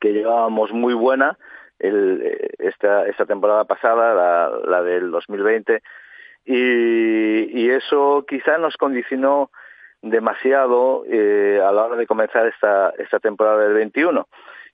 que 0.00 0.12
llevábamos 0.12 0.72
muy 0.72 0.94
buena 0.94 1.36
el, 1.78 2.22
eh, 2.22 2.48
esta, 2.58 3.06
esta 3.06 3.26
temporada 3.26 3.64
pasada, 3.64 4.14
la, 4.14 4.58
la 4.64 4.82
del 4.82 5.10
2020, 5.10 5.82
y, 6.44 7.60
y 7.60 7.70
eso 7.70 8.24
quizá 8.28 8.58
nos 8.58 8.76
condicionó 8.76 9.50
demasiado 10.02 11.04
eh, 11.06 11.60
a 11.62 11.72
la 11.72 11.84
hora 11.84 11.96
de 11.96 12.06
comenzar 12.06 12.46
esta, 12.46 12.90
esta 12.98 13.18
temporada 13.18 13.58
del 13.64 13.74
21 13.74 14.26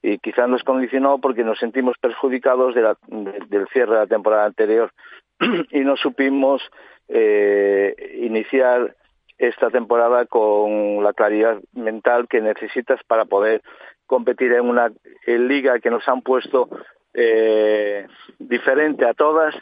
y 0.03 0.19
quizá 0.19 0.47
nos 0.47 0.63
condicionó 0.63 1.19
porque 1.19 1.43
nos 1.43 1.59
sentimos 1.59 1.97
perjudicados 1.99 2.75
del 2.75 3.69
cierre 3.73 3.95
de 3.95 3.99
la 3.99 4.07
temporada 4.07 4.45
anterior. 4.45 4.93
Y 5.71 5.81
no 5.81 5.97
supimos 5.97 6.63
eh, 7.09 7.95
iniciar 8.21 8.95
esta 9.39 9.71
temporada 9.71 10.27
con 10.27 11.03
la 11.03 11.13
claridad 11.13 11.59
mental 11.73 12.27
que 12.29 12.41
necesitas 12.41 13.01
para 13.07 13.25
poder 13.25 13.63
competir 14.07 14.53
en 14.53 14.67
una 14.67 14.91
liga 15.27 15.81
que 15.81 15.91
nos 15.91 16.07
han 16.09 16.23
puesto 16.23 16.69
eh, 17.13 18.07
diferente 18.39 19.05
a 19.05 19.15
todas 19.15 19.55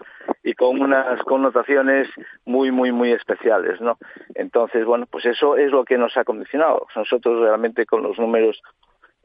y 0.45 0.53
con 0.53 0.81
unas 0.81 1.21
connotaciones 1.23 2.07
muy 2.45 2.71
muy 2.71 2.93
muy 2.93 3.11
especiales 3.13 3.81
no 3.81 3.97
entonces 4.35 4.85
bueno 4.85 5.07
pues 5.07 5.25
eso 5.25 5.57
es 5.57 5.73
lo 5.73 5.85
que 5.85 5.99
nos 5.99 6.17
ha 6.17 6.25
condicionado. 6.25 6.87
Nosotros 6.95 7.41
realmente 7.41 7.87
con 7.87 8.03
los 8.03 8.19
números 8.19 8.63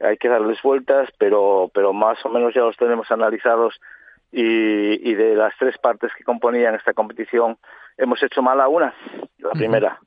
hay 0.00 0.16
que 0.16 0.28
darles 0.28 0.60
vueltas 0.62 1.10
pero 1.18 1.70
pero 1.74 1.92
más 1.92 2.24
o 2.24 2.30
menos 2.30 2.54
ya 2.54 2.62
los 2.62 2.76
tenemos 2.76 3.10
analizados 3.10 3.78
y, 4.32 5.10
y 5.10 5.14
de 5.14 5.34
las 5.34 5.52
tres 5.58 5.76
partes 5.78 6.10
que 6.16 6.24
componían 6.24 6.74
esta 6.74 6.94
competición 6.94 7.58
hemos 7.98 8.22
hecho 8.22 8.42
mal 8.42 8.60
a 8.60 8.68
una 8.68 8.94
la 9.38 9.50
primera. 9.50 9.98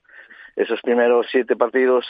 Esos 0.56 0.82
primeros 0.82 1.28
siete 1.32 1.56
partidos 1.56 2.06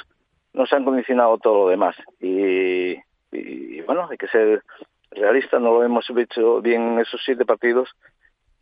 nos 0.54 0.72
han 0.72 0.86
condicionado 0.86 1.38
todo 1.40 1.66
lo 1.66 1.70
demás 1.70 1.96
y, 2.22 2.96
y, 3.34 3.82
bueno 3.82 4.08
hay 4.10 4.18
que 4.18 4.28
ser 4.28 4.64
realistas 5.12 5.62
no 5.62 5.74
lo 5.74 5.84
hemos 5.84 6.10
hecho 6.10 6.62
bien 6.62 6.94
en 6.94 7.00
esos 7.00 7.22
siete 7.26 7.46
partidos 7.46 7.90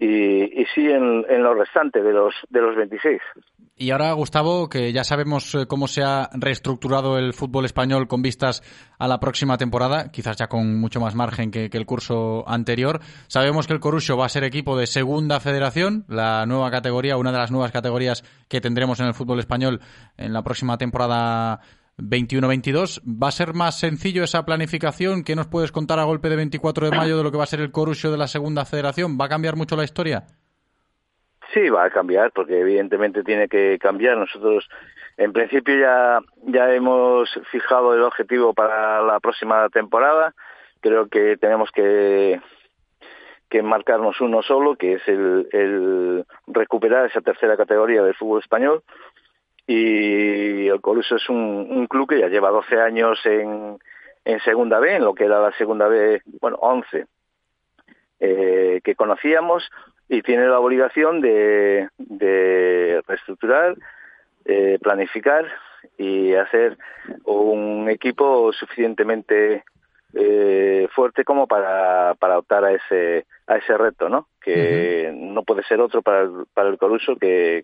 y, 0.01 0.59
y 0.59 0.65
sí 0.73 0.81
en, 0.87 1.23
en 1.29 1.43
lo 1.43 1.53
restante 1.53 2.01
de 2.01 2.11
los 2.11 2.33
de 2.49 2.59
los 2.59 2.75
26 2.75 3.21
Y 3.77 3.91
ahora, 3.91 4.11
Gustavo, 4.13 4.67
que 4.67 4.91
ya 4.91 5.03
sabemos 5.03 5.53
eh, 5.53 5.67
cómo 5.67 5.87
se 5.87 6.01
ha 6.01 6.27
reestructurado 6.33 7.19
el 7.19 7.33
fútbol 7.33 7.65
español 7.65 8.07
con 8.07 8.23
vistas 8.23 8.63
a 8.97 9.07
la 9.07 9.19
próxima 9.19 9.59
temporada, 9.59 10.11
quizás 10.11 10.37
ya 10.37 10.47
con 10.47 10.79
mucho 10.79 10.99
más 10.99 11.13
margen 11.13 11.51
que, 11.51 11.69
que 11.69 11.77
el 11.77 11.85
curso 11.85 12.43
anterior, 12.49 12.99
sabemos 13.27 13.67
que 13.67 13.73
el 13.73 13.79
Corucho 13.79 14.17
va 14.17 14.25
a 14.25 14.29
ser 14.29 14.43
equipo 14.43 14.75
de 14.75 14.87
segunda 14.87 15.39
federación, 15.39 16.03
la 16.07 16.47
nueva 16.47 16.71
categoría, 16.71 17.17
una 17.17 17.31
de 17.31 17.37
las 17.37 17.51
nuevas 17.51 17.71
categorías 17.71 18.23
que 18.49 18.59
tendremos 18.59 18.99
en 18.99 19.05
el 19.05 19.13
fútbol 19.13 19.37
español 19.37 19.81
en 20.17 20.33
la 20.33 20.41
próxima 20.41 20.79
temporada 20.79 21.61
21-22. 22.01 23.01
¿Va 23.01 23.27
a 23.27 23.31
ser 23.31 23.53
más 23.53 23.79
sencillo 23.79 24.23
esa 24.23 24.45
planificación? 24.45 25.23
¿Qué 25.23 25.35
nos 25.35 25.47
puedes 25.47 25.71
contar 25.71 25.99
a 25.99 26.03
golpe 26.03 26.29
de 26.29 26.35
24 26.35 26.89
de 26.89 26.97
mayo 26.97 27.17
de 27.17 27.23
lo 27.23 27.31
que 27.31 27.37
va 27.37 27.43
a 27.43 27.47
ser 27.47 27.61
el 27.61 27.71
Corusio 27.71 28.11
de 28.11 28.17
la 28.17 28.27
segunda 28.27 28.65
federación? 28.65 29.17
¿Va 29.19 29.25
a 29.25 29.29
cambiar 29.29 29.55
mucho 29.55 29.75
la 29.75 29.83
historia? 29.83 30.23
Sí, 31.53 31.69
va 31.69 31.85
a 31.85 31.89
cambiar, 31.89 32.31
porque 32.31 32.59
evidentemente 32.59 33.23
tiene 33.23 33.47
que 33.47 33.77
cambiar. 33.77 34.17
Nosotros, 34.17 34.69
en 35.17 35.33
principio, 35.33 35.77
ya, 35.77 36.19
ya 36.43 36.73
hemos 36.73 37.29
fijado 37.51 37.93
el 37.93 38.03
objetivo 38.03 38.53
para 38.53 39.01
la 39.01 39.19
próxima 39.19 39.67
temporada. 39.69 40.33
Creo 40.79 41.07
que 41.07 41.37
tenemos 41.37 41.69
que, 41.71 42.39
que 43.49 43.61
marcarnos 43.61 44.21
uno 44.21 44.41
solo, 44.41 44.77
que 44.77 44.93
es 44.93 45.07
el, 45.07 45.47
el 45.51 46.25
recuperar 46.47 47.05
esa 47.05 47.21
tercera 47.21 47.57
categoría 47.57 48.01
del 48.01 48.15
fútbol 48.15 48.39
español. 48.39 48.83
Y 49.67 50.67
el 50.67 50.81
Coruso 50.81 51.15
es 51.15 51.29
un, 51.29 51.37
un 51.69 51.87
club 51.87 52.09
que 52.09 52.19
ya 52.19 52.27
lleva 52.27 52.49
12 52.49 52.79
años 52.79 53.19
en, 53.25 53.77
en 54.25 54.39
Segunda 54.41 54.79
B, 54.79 54.95
en 54.95 55.03
lo 55.03 55.13
que 55.13 55.25
era 55.25 55.41
la 55.41 55.51
Segunda 55.53 55.87
B, 55.87 56.21
bueno, 56.39 56.57
11, 56.61 57.05
eh, 58.19 58.81
que 58.83 58.95
conocíamos 58.95 59.69
y 60.07 60.21
tiene 60.21 60.47
la 60.47 60.59
obligación 60.59 61.21
de, 61.21 61.89
de 61.97 63.01
reestructurar, 63.07 63.75
eh, 64.45 64.77
planificar 64.81 65.45
y 65.97 66.33
hacer 66.33 66.77
un 67.25 67.89
equipo 67.89 68.51
suficientemente 68.53 69.63
eh, 70.13 70.87
fuerte 70.93 71.23
como 71.23 71.47
para, 71.47 72.15
para 72.15 72.37
optar 72.37 72.65
a 72.65 72.73
ese 72.73 73.25
a 73.47 73.55
ese 73.55 73.77
reto, 73.77 74.09
¿no? 74.09 74.27
Que 74.41 75.11
no 75.15 75.43
puede 75.43 75.63
ser 75.63 75.79
otro 75.79 76.01
para 76.01 76.21
el, 76.21 76.31
para 76.53 76.69
el 76.69 76.77
Coruso 76.77 77.15
que, 77.15 77.63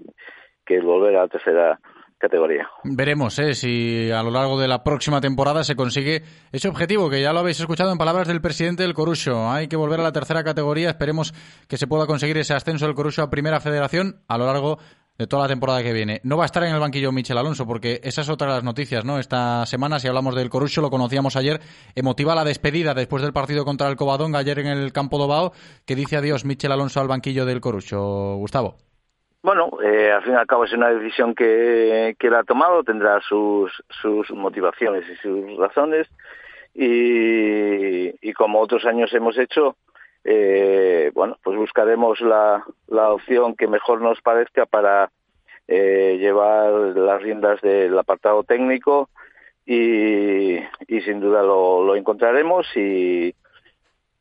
que 0.67 0.79
volver 0.81 1.15
a 1.15 1.21
la 1.21 1.27
tercera 1.27 1.79
categoría. 2.17 2.67
Veremos 2.83 3.37
eh, 3.39 3.53
si 3.53 4.11
a 4.11 4.23
lo 4.23 4.31
largo 4.31 4.59
de 4.59 4.67
la 4.67 4.83
próxima 4.83 5.21
temporada 5.21 5.63
se 5.63 5.75
consigue 5.75 6.23
ese 6.51 6.67
objetivo, 6.67 7.09
que 7.09 7.21
ya 7.21 7.33
lo 7.33 7.39
habéis 7.39 7.59
escuchado 7.59 7.91
en 7.91 7.97
palabras 7.97 8.27
del 8.27 8.41
presidente 8.41 8.83
del 8.83 8.93
Coruso. 8.93 9.49
Hay 9.49 9.67
que 9.67 9.75
volver 9.75 9.99
a 9.99 10.03
la 10.03 10.11
tercera 10.11 10.43
categoría. 10.43 10.89
Esperemos 10.89 11.33
que 11.67 11.77
se 11.77 11.87
pueda 11.87 12.07
conseguir 12.07 12.37
ese 12.37 12.53
ascenso 12.53 12.85
del 12.85 12.95
Coruso 12.95 13.21
a 13.21 13.29
Primera 13.29 13.59
Federación 13.59 14.21
a 14.27 14.37
lo 14.37 14.45
largo 14.45 14.79
de 15.17 15.25
toda 15.25 15.43
la 15.43 15.47
temporada 15.47 15.81
que 15.81 15.93
viene. 15.93 16.21
No 16.23 16.37
va 16.37 16.43
a 16.43 16.45
estar 16.45 16.63
en 16.63 16.73
el 16.73 16.79
banquillo 16.79 17.11
Michel 17.11 17.37
Alonso, 17.37 17.65
porque 17.65 17.99
esa 18.03 18.21
es 18.21 18.29
otra 18.29 18.47
de 18.47 18.53
las 18.53 18.63
noticias, 18.63 19.03
¿no? 19.03 19.17
Esta 19.17 19.65
semana, 19.65 19.99
si 19.99 20.07
hablamos 20.07 20.35
del 20.35 20.49
Coruso, 20.49 20.81
lo 20.81 20.91
conocíamos 20.91 21.35
ayer, 21.35 21.59
emotiva 21.95 22.35
la 22.35 22.43
despedida 22.43 22.93
después 22.93 23.23
del 23.23 23.33
partido 23.33 23.65
contra 23.65 23.87
el 23.87 23.95
Covadonga 23.95 24.39
ayer 24.39 24.59
en 24.59 24.67
el 24.67 24.93
campo 24.93 25.17
Dobao, 25.17 25.53
que 25.85 25.95
dice 25.95 26.17
adiós 26.17 26.45
Michel 26.45 26.71
Alonso 26.71 26.99
al 27.01 27.07
banquillo 27.07 27.45
del 27.45 27.61
Coruso. 27.61 28.35
Gustavo. 28.37 28.86
Bueno, 29.41 29.69
eh, 29.83 30.11
al 30.11 30.23
fin 30.23 30.33
y 30.33 30.35
al 30.35 30.47
cabo 30.47 30.65
es 30.65 30.73
una 30.73 30.89
decisión 30.89 31.33
que, 31.35 32.15
que 32.19 32.27
él 32.27 32.35
ha 32.35 32.43
tomado, 32.43 32.83
tendrá 32.83 33.21
sus, 33.21 33.71
sus 34.01 34.29
motivaciones 34.31 35.05
y 35.09 35.15
sus 35.17 35.57
razones 35.57 36.07
y, 36.73 38.09
y 38.27 38.33
como 38.33 38.59
otros 38.59 38.85
años 38.85 39.13
hemos 39.13 39.37
hecho, 39.37 39.77
eh, 40.23 41.11
bueno, 41.13 41.37
pues 41.43 41.57
buscaremos 41.57 42.19
la, 42.21 42.63
la 42.87 43.11
opción 43.11 43.55
que 43.55 43.67
mejor 43.67 44.01
nos 44.01 44.21
parezca 44.21 44.65
para 44.65 45.11
eh, 45.67 46.17
llevar 46.19 46.71
las 46.71 47.21
riendas 47.21 47.61
del 47.61 47.97
apartado 47.97 48.43
técnico 48.43 49.09
y, 49.65 50.57
y 50.87 51.01
sin 51.05 51.19
duda 51.19 51.43
lo, 51.43 51.83
lo 51.83 51.95
encontraremos 51.95 52.65
y, 52.75 53.33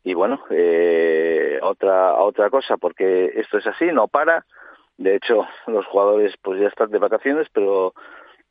y 0.04 0.14
bueno, 0.14 0.40
eh, 0.50 1.58
otra 1.62 2.14
otra 2.14 2.48
cosa, 2.50 2.76
porque 2.76 3.32
esto 3.36 3.58
es 3.58 3.66
así, 3.66 3.86
no 3.86 4.08
para. 4.08 4.44
De 4.98 5.14
hecho, 5.16 5.46
los 5.66 5.84
jugadores 5.86 6.34
pues 6.42 6.60
ya 6.60 6.68
están 6.68 6.90
de 6.90 6.98
vacaciones, 6.98 7.48
pero 7.52 7.92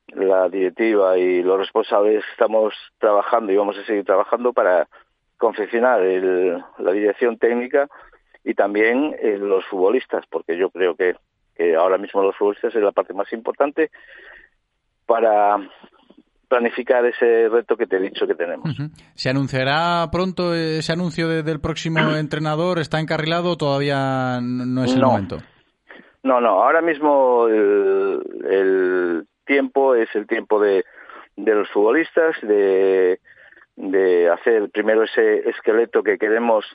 la 0.07 0.47
directiva 0.49 1.17
y 1.17 1.41
los 1.41 1.57
responsables 1.59 2.23
estamos 2.31 2.73
trabajando 2.99 3.51
y 3.51 3.57
vamos 3.57 3.77
a 3.77 3.85
seguir 3.85 4.05
trabajando 4.05 4.53
para 4.53 4.87
confeccionar 5.37 6.01
el, 6.03 6.63
la 6.77 6.91
dirección 6.91 7.37
técnica 7.37 7.87
y 8.43 8.53
también 8.53 9.15
eh, 9.19 9.37
los 9.39 9.65
futbolistas, 9.65 10.23
porque 10.29 10.55
yo 10.57 10.69
creo 10.69 10.95
que, 10.95 11.15
que 11.55 11.75
ahora 11.75 11.97
mismo 11.97 12.21
los 12.21 12.35
futbolistas 12.37 12.75
es 12.75 12.81
la 12.83 12.91
parte 12.91 13.13
más 13.13 13.31
importante 13.33 13.89
para 15.05 15.57
planificar 16.47 17.05
ese 17.05 17.49
reto 17.49 17.75
que 17.75 17.87
te 17.87 17.97
he 17.97 17.99
dicho 17.99 18.27
que 18.27 18.35
tenemos. 18.35 18.69
¿Se 19.15 19.29
anunciará 19.29 20.07
pronto 20.11 20.53
ese 20.53 20.93
anuncio 20.93 21.27
de- 21.27 21.43
del 21.43 21.59
próximo 21.59 21.99
entrenador? 22.15 22.79
¿Está 22.79 22.99
encarrilado 22.99 23.51
o 23.51 23.57
todavía 23.57 24.39
no 24.41 24.83
es 24.83 24.93
el 24.93 25.01
No. 25.01 25.07
momento? 25.09 25.37
No, 26.25 26.41
no, 26.41 26.63
ahora 26.63 26.81
mismo 26.81 27.47
el, 27.47 28.19
el 28.49 29.27
tiempo 29.45 29.93
es 29.93 30.09
el 30.15 30.25
tiempo 30.25 30.59
de, 30.59 30.83
de 31.35 31.53
los 31.53 31.69
futbolistas, 31.69 32.35
de, 32.41 33.19
de 33.75 34.29
hacer 34.31 34.71
primero 34.71 35.03
ese 35.03 35.47
esqueleto 35.47 36.01
que 36.01 36.17
queremos 36.17 36.65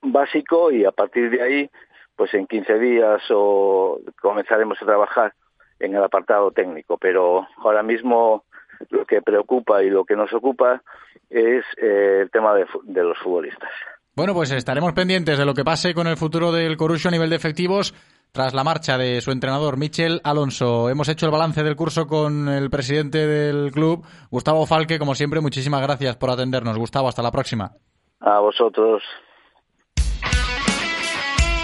básico 0.00 0.70
y 0.70 0.86
a 0.86 0.92
partir 0.92 1.28
de 1.28 1.42
ahí, 1.42 1.70
pues 2.16 2.32
en 2.32 2.46
15 2.46 2.78
días 2.78 3.22
o 3.28 4.00
comenzaremos 4.22 4.80
a 4.80 4.86
trabajar 4.86 5.34
en 5.78 5.94
el 5.94 6.02
apartado 6.02 6.50
técnico. 6.50 6.96
Pero 6.96 7.46
ahora 7.58 7.82
mismo 7.82 8.44
lo 8.88 9.04
que 9.04 9.20
preocupa 9.20 9.82
y 9.82 9.90
lo 9.90 10.06
que 10.06 10.16
nos 10.16 10.32
ocupa 10.32 10.82
es 11.28 11.66
eh, 11.76 12.20
el 12.22 12.30
tema 12.30 12.54
de, 12.54 13.02
los 13.02 13.18
futbolistas. 13.18 13.70
Bueno, 14.16 14.32
pues 14.32 14.52
estaremos 14.52 14.94
pendientes 14.94 15.36
de 15.36 15.44
lo 15.44 15.52
que 15.52 15.64
pase 15.64 15.92
con 15.92 16.06
el 16.06 16.16
futuro 16.16 16.50
del 16.50 16.78
Corucho 16.78 17.08
a 17.08 17.12
nivel 17.12 17.28
de 17.28 17.36
efectivos 17.36 17.92
tras 18.34 18.52
la 18.52 18.64
marcha 18.64 18.98
de 18.98 19.20
su 19.20 19.30
entrenador 19.30 19.76
Michel 19.76 20.20
Alonso. 20.24 20.90
Hemos 20.90 21.08
hecho 21.08 21.26
el 21.26 21.30
balance 21.32 21.62
del 21.62 21.76
curso 21.76 22.08
con 22.08 22.48
el 22.48 22.68
presidente 22.68 23.28
del 23.28 23.70
club, 23.70 24.04
Gustavo 24.28 24.66
Falque. 24.66 24.98
Como 24.98 25.14
siempre, 25.14 25.40
muchísimas 25.40 25.80
gracias 25.80 26.16
por 26.16 26.30
atendernos. 26.30 26.76
Gustavo, 26.76 27.08
hasta 27.08 27.22
la 27.22 27.30
próxima. 27.30 27.70
A 28.18 28.40
vosotros. 28.40 29.04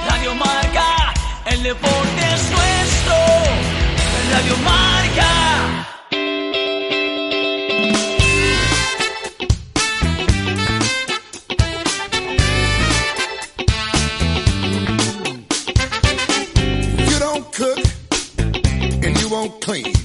Radio 0.08 0.32
Marca, 0.36 1.12
el 1.50 1.60
deporte 1.60 2.22
es 2.34 2.52
nuestro. 2.52 3.16
Radio 4.30 4.56
Marca. 4.62 5.99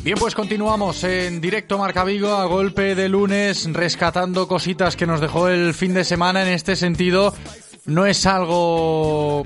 Bien, 0.03 0.18
pues 0.18 0.34
continuamos 0.34 1.03
en 1.03 1.41
directo 1.41 1.78
Marca 1.78 2.03
Vigo 2.03 2.34
a 2.34 2.45
golpe 2.45 2.95
de 2.95 3.10
lunes, 3.10 3.68
rescatando 3.74 4.48
cositas 4.48 4.95
que 4.95 5.06
nos 5.06 5.20
dejó 5.20 5.49
el 5.49 5.74
fin 5.74 5.94
de 5.94 6.03
semana. 6.03 6.44
En 6.44 6.49
este 6.49 6.76
sentido, 6.76 7.34
no 7.86 8.06
es 8.06 8.26
algo, 8.26 9.45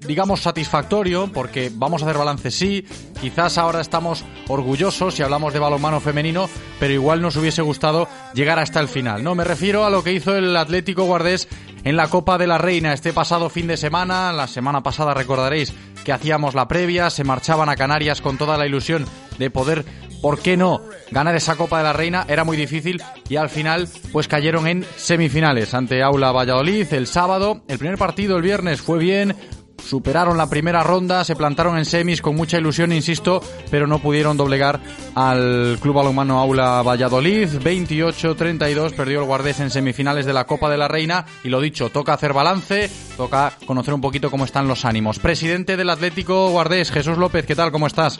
digamos, 0.00 0.40
satisfactorio, 0.40 1.30
porque 1.32 1.70
vamos 1.72 2.02
a 2.02 2.06
hacer 2.06 2.18
balance 2.18 2.50
sí. 2.50 2.84
Quizás 3.20 3.56
ahora 3.58 3.80
estamos 3.80 4.24
orgullosos 4.48 5.14
si 5.14 5.22
hablamos 5.22 5.52
de 5.52 5.60
balonmano 5.60 6.00
femenino, 6.00 6.50
pero 6.78 6.92
igual 6.92 7.22
nos 7.22 7.36
hubiese 7.36 7.62
gustado 7.62 8.08
llegar 8.34 8.58
hasta 8.58 8.80
el 8.80 8.88
final. 8.88 9.24
No, 9.24 9.34
me 9.34 9.44
refiero 9.44 9.84
a 9.84 9.90
lo 9.90 10.04
que 10.04 10.12
hizo 10.12 10.36
el 10.36 10.56
Atlético 10.56 11.04
Guardés 11.04 11.48
en 11.84 11.96
la 11.96 12.08
Copa 12.08 12.38
de 12.38 12.46
la 12.46 12.58
Reina 12.58 12.92
este 12.92 13.12
pasado 13.12 13.50
fin 13.50 13.66
de 13.66 13.76
semana. 13.76 14.32
La 14.32 14.46
semana 14.46 14.82
pasada 14.82 15.14
recordaréis 15.14 15.72
que 16.04 16.12
hacíamos 16.12 16.54
la 16.54 16.68
previa, 16.68 17.10
se 17.10 17.24
marchaban 17.24 17.68
a 17.68 17.76
Canarias 17.76 18.20
con 18.20 18.38
toda 18.38 18.58
la 18.58 18.66
ilusión 18.66 19.04
de 19.38 19.50
poder, 19.50 19.84
¿por 20.20 20.40
qué 20.40 20.56
no?, 20.56 20.80
ganar 21.10 21.34
esa 21.36 21.56
Copa 21.56 21.78
de 21.78 21.84
la 21.84 21.92
Reina. 21.92 22.24
Era 22.28 22.44
muy 22.44 22.56
difícil 22.56 23.02
y 23.28 23.36
al 23.36 23.48
final 23.48 23.88
pues 24.12 24.28
cayeron 24.28 24.66
en 24.66 24.84
semifinales 24.96 25.74
ante 25.74 26.02
Aula 26.02 26.32
Valladolid 26.32 26.92
el 26.92 27.06
sábado. 27.06 27.62
El 27.68 27.78
primer 27.78 27.98
partido 27.98 28.36
el 28.36 28.42
viernes 28.42 28.80
fue 28.80 28.98
bien, 28.98 29.36
superaron 29.78 30.36
la 30.36 30.48
primera 30.48 30.82
ronda, 30.82 31.24
se 31.24 31.36
plantaron 31.36 31.78
en 31.78 31.84
semis 31.84 32.22
con 32.22 32.36
mucha 32.36 32.58
ilusión, 32.58 32.92
insisto, 32.92 33.40
pero 33.70 33.86
no 33.86 33.98
pudieron 33.98 34.36
doblegar 34.36 34.80
al 35.14 35.78
Club 35.80 35.96
Balonmano 35.96 36.38
Aula 36.38 36.82
Valladolid. 36.82 37.48
28-32 37.48 38.96
perdió 38.96 39.20
el 39.20 39.26
Guardés 39.26 39.60
en 39.60 39.70
semifinales 39.70 40.26
de 40.26 40.32
la 40.32 40.44
Copa 40.44 40.70
de 40.70 40.78
la 40.78 40.88
Reina 40.88 41.24
y 41.44 41.48
lo 41.48 41.60
dicho, 41.60 41.90
toca 41.90 42.14
hacer 42.14 42.32
balance, 42.32 42.90
toca 43.16 43.52
conocer 43.66 43.94
un 43.94 44.00
poquito 44.00 44.30
cómo 44.30 44.44
están 44.44 44.68
los 44.68 44.84
ánimos. 44.84 45.18
Presidente 45.18 45.76
del 45.76 45.90
Atlético 45.90 46.50
Guardés, 46.50 46.90
Jesús 46.90 47.18
López, 47.18 47.46
¿qué 47.46 47.54
tal? 47.54 47.72
¿Cómo 47.72 47.86
estás? 47.86 48.18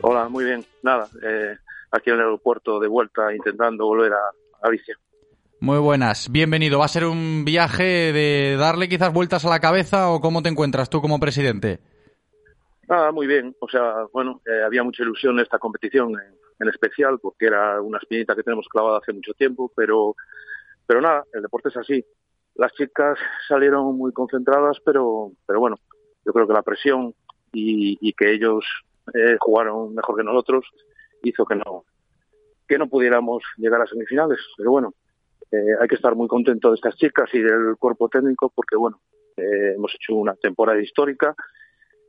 Hola, 0.00 0.28
muy 0.28 0.44
bien. 0.44 0.64
Nada, 0.82 1.08
eh, 1.22 1.56
aquí 1.90 2.10
en 2.10 2.16
el 2.16 2.22
aeropuerto 2.22 2.78
de 2.78 2.88
vuelta 2.88 3.34
intentando 3.34 3.86
volver 3.86 4.12
a 4.12 4.30
Galicia. 4.62 4.96
Muy 5.60 5.78
buenas, 5.78 6.30
bienvenido. 6.30 6.78
¿Va 6.78 6.84
a 6.84 6.88
ser 6.88 7.04
un 7.04 7.44
viaje 7.44 8.12
de 8.12 8.56
darle 8.56 8.88
quizás 8.88 9.12
vueltas 9.12 9.44
a 9.44 9.50
la 9.50 9.58
cabeza 9.58 10.10
o 10.10 10.20
cómo 10.20 10.40
te 10.40 10.48
encuentras 10.48 10.88
tú 10.88 11.00
como 11.00 11.18
presidente? 11.18 11.80
Nada, 12.88 13.10
muy 13.10 13.26
bien. 13.26 13.56
O 13.58 13.68
sea, 13.68 14.06
bueno, 14.12 14.40
eh, 14.46 14.62
había 14.64 14.84
mucha 14.84 15.02
ilusión 15.02 15.34
en 15.34 15.42
esta 15.42 15.58
competición 15.58 16.10
en, 16.10 16.36
en 16.60 16.68
especial 16.68 17.18
porque 17.20 17.46
era 17.46 17.80
una 17.80 17.98
espinita 17.98 18.36
que 18.36 18.44
tenemos 18.44 18.68
clavada 18.68 18.98
hace 18.98 19.12
mucho 19.12 19.32
tiempo, 19.34 19.72
pero, 19.74 20.14
pero 20.86 21.00
nada, 21.00 21.24
el 21.32 21.42
deporte 21.42 21.70
es 21.70 21.76
así. 21.76 22.04
Las 22.54 22.72
chicas 22.74 23.18
salieron 23.48 23.96
muy 23.96 24.12
concentradas, 24.12 24.78
pero, 24.84 25.32
pero 25.44 25.58
bueno, 25.58 25.76
yo 26.24 26.32
creo 26.32 26.46
que 26.46 26.54
la 26.54 26.62
presión 26.62 27.14
y, 27.52 27.98
y 28.00 28.12
que 28.12 28.32
ellos 28.32 28.64
eh, 29.12 29.36
jugaron 29.40 29.92
mejor 29.92 30.16
que 30.16 30.24
nosotros 30.24 30.64
hizo 31.24 31.44
que 31.44 31.56
no 31.56 31.84
que 32.68 32.78
no 32.78 32.86
pudiéramos 32.86 33.42
llegar 33.56 33.80
a 33.80 33.86
semifinales. 33.86 34.38
Pero 34.56 34.70
bueno, 34.70 34.94
eh, 35.50 35.56
hay 35.80 35.88
que 35.88 35.94
estar 35.94 36.14
muy 36.14 36.28
contento 36.28 36.70
de 36.70 36.76
estas 36.76 36.96
chicas 36.96 37.28
y 37.32 37.40
del 37.40 37.76
cuerpo 37.78 38.08
técnico 38.08 38.52
porque 38.54 38.76
bueno, 38.76 39.00
eh, 39.36 39.74
hemos 39.76 39.94
hecho 39.94 40.14
una 40.14 40.34
temporada 40.34 40.80
histórica 40.80 41.34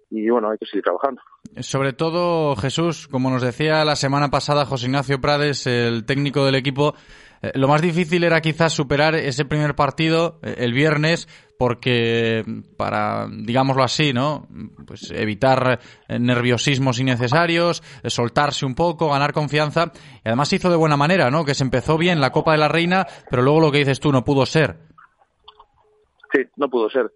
y 0.10 0.30
bueno, 0.30 0.50
hay 0.50 0.58
que 0.58 0.66
seguir 0.66 0.84
trabajando. 0.84 1.22
Sobre 1.60 1.94
todo, 1.94 2.56
Jesús, 2.56 3.08
como 3.08 3.30
nos 3.30 3.42
decía 3.44 3.86
la 3.86 3.96
semana 3.96 4.30
pasada 4.30 4.66
José 4.66 4.88
Ignacio 4.88 5.22
Prades, 5.22 5.68
el 5.68 6.06
técnico 6.06 6.46
del 6.46 6.56
equipo, 6.56 6.96
eh, 7.42 7.52
lo 7.56 7.68
más 7.68 7.82
difícil 7.82 8.24
era 8.24 8.42
quizás 8.42 8.74
superar 8.74 9.16
ese 9.16 9.46
primer 9.46 9.76
partido 9.76 10.40
eh, 10.44 10.56
el 10.60 10.74
viernes 10.74 11.28
porque 11.58 12.44
para, 12.78 13.28
digámoslo 13.30 13.84
así, 13.84 14.14
¿no? 14.14 14.48
Pues 14.88 15.12
evitar 15.12 15.80
eh, 16.08 16.18
nerviosismos 16.18 17.00
innecesarios, 17.00 17.82
soltarse 18.06 18.66
un 18.66 18.76
poco, 18.76 19.10
ganar 19.10 19.34
confianza. 19.34 19.92
Y 20.24 20.30
además 20.30 20.48
se 20.48 20.56
hizo 20.56 20.70
de 20.70 20.78
buena 20.78 20.96
manera, 20.96 21.30
¿no? 21.30 21.44
Que 21.44 21.54
se 21.54 21.66
empezó 21.66 21.98
bien 21.98 22.22
la 22.22 22.32
Copa 22.32 22.54
de 22.54 22.60
la 22.60 22.70
Reina, 22.70 23.06
pero 23.30 23.42
luego 23.42 23.60
lo 23.60 23.72
que 23.72 23.80
dices 23.80 24.00
tú 24.00 24.12
no 24.12 24.24
pudo 24.24 24.46
ser. 24.46 24.78
Sí, 26.32 26.44
no 26.56 26.70
pudo 26.70 26.90
ser. 26.90 27.12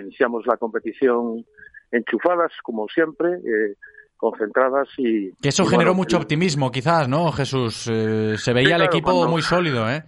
Iniciamos 0.00 0.44
la 0.44 0.56
competición 0.56 1.46
enchufadas, 1.92 2.50
como 2.64 2.88
siempre, 2.88 3.28
concentradas 4.22 4.88
y... 4.98 5.32
Que 5.42 5.48
eso 5.48 5.64
y 5.64 5.66
generó 5.66 5.90
bueno, 5.90 5.94
mucho 5.94 6.16
optimismo, 6.16 6.70
quizás, 6.70 7.08
¿no, 7.08 7.32
Jesús? 7.32 7.88
Eh, 7.92 8.34
se 8.38 8.52
veía 8.52 8.76
Sí, 8.76 8.82
el 8.82 8.82
equipo 8.82 9.10
cuando- 9.10 9.28
muy 9.28 9.42
sólido, 9.42 9.90
¿eh? 9.90 10.04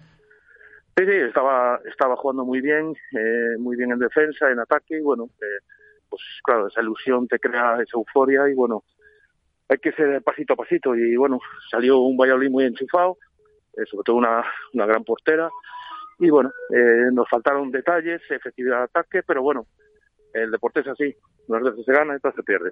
Sí, 0.96 1.04
sí, 1.04 1.16
estaba, 1.26 1.80
estaba 1.90 2.14
jugando 2.14 2.44
muy 2.44 2.60
bien, 2.60 2.94
eh, 3.18 3.58
muy 3.58 3.76
bien 3.76 3.90
en 3.90 3.98
defensa, 3.98 4.48
en 4.52 4.60
ataque, 4.60 4.98
y 4.98 5.00
bueno, 5.02 5.24
eh, 5.42 5.64
pues 6.08 6.22
claro, 6.44 6.68
esa 6.68 6.80
ilusión 6.80 7.26
te 7.26 7.40
crea 7.40 7.72
esa 7.82 7.96
euforia, 7.98 8.48
y 8.48 8.54
bueno, 8.54 8.84
hay 9.68 9.78
que 9.78 9.90
ser 9.90 10.22
pasito 10.22 10.52
a 10.52 10.56
pasito, 10.56 10.94
y 10.94 11.16
bueno, 11.16 11.40
salió 11.68 11.98
un 11.98 12.16
Valladolid 12.16 12.50
muy 12.50 12.64
enchufado, 12.66 13.16
eh, 13.76 13.82
sobre 13.90 14.04
todo 14.04 14.14
una, 14.14 14.44
una 14.74 14.86
gran 14.86 15.02
portera, 15.02 15.50
y 16.20 16.30
bueno, 16.30 16.52
eh, 16.70 17.10
nos 17.12 17.28
faltaron 17.28 17.72
detalles, 17.72 18.22
efectividad 18.30 18.78
de 18.78 18.84
ataque, 18.84 19.22
pero 19.26 19.42
bueno, 19.42 19.66
el 20.32 20.52
deporte 20.52 20.78
es 20.78 20.86
así, 20.86 21.12
unas 21.48 21.64
veces 21.64 21.84
se 21.84 21.92
gana 21.92 22.12
y 22.12 22.16
otras 22.18 22.36
se 22.36 22.44
pierde. 22.44 22.70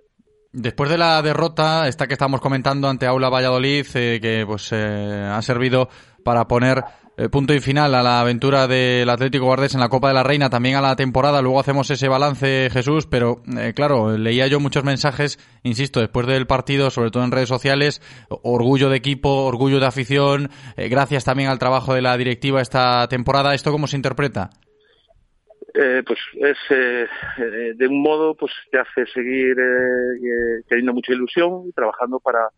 Después 0.53 0.91
de 0.91 0.99
la 0.99 1.23
derrota, 1.23 1.89
esta 1.89 2.07
que 2.07 2.13
estamos 2.13 2.43
comentando 2.43 2.87
ante 2.87 3.07
Aula 3.07 3.31
Valladolid, 3.31 3.87
eh, 3.95 4.19
que 4.21 4.45
pues 4.47 4.69
eh, 4.73 5.31
ha 5.33 5.41
servido 5.41 5.89
para 6.23 6.47
poner 6.47 6.85
eh, 7.17 7.29
punto 7.29 7.55
y 7.55 7.61
final 7.61 7.95
a 7.95 8.03
la 8.03 8.21
aventura 8.21 8.67
del 8.67 9.09
Atlético 9.09 9.45
Guardés 9.45 9.75
en 9.75 9.81
la 9.81 9.89
Copa 9.89 10.09
de 10.09 10.15
la 10.15 10.23
Reina, 10.23 10.51
también 10.51 10.77
a 10.77 10.81
la 10.83 10.97
temporada. 10.97 11.41
Luego 11.41 11.61
hacemos 11.61 11.91
ese 11.91 12.09
balance, 12.09 12.69
Jesús, 12.71 13.07
pero 13.07 13.43
eh, 13.57 13.73
claro, 13.75 14.17
leía 14.19 14.47
yo 14.47 14.61
muchos 14.61 14.85
mensajes, 14.85 15.39
insisto, 15.63 16.01
después 16.01 16.27
del 16.27 16.47
partido, 16.47 16.91
sobre 16.91 17.11
todo 17.11 17.25
en 17.25 17.33
redes 17.33 17.49
sociales, 17.49 18.03
orgullo 18.29 18.91
de 18.91 18.97
equipo, 18.97 19.45
orgullo 19.45 19.81
de 19.81 19.87
afición, 19.87 20.51
gracias 20.77 21.25
también 21.25 21.49
al 21.49 21.59
trabajo 21.59 21.95
de 21.95 22.03
la 22.03 22.17
directiva 22.17 22.61
esta 22.61 23.07
temporada. 23.09 23.55
¿Esto 23.55 23.73
cómo 23.73 23.87
se 23.87 23.97
interpreta? 23.97 24.51
Eh, 25.75 26.03
pues 26.07 26.19
es 26.35 26.59
eh, 26.69 27.07
eh, 27.39 27.73
de 27.75 27.89
un 27.89 28.03
modo 28.03 28.35
pues 28.35 28.53
te 28.71 28.79
hace 28.79 29.07
seguir 29.07 29.59
eh, 29.59 30.17
eh, 30.23 30.63
teniendo 30.69 30.93
mucha 30.93 31.15
ilusión 31.15 31.67
y 31.67 31.73
trabajando 31.73 32.21
para 32.21 32.51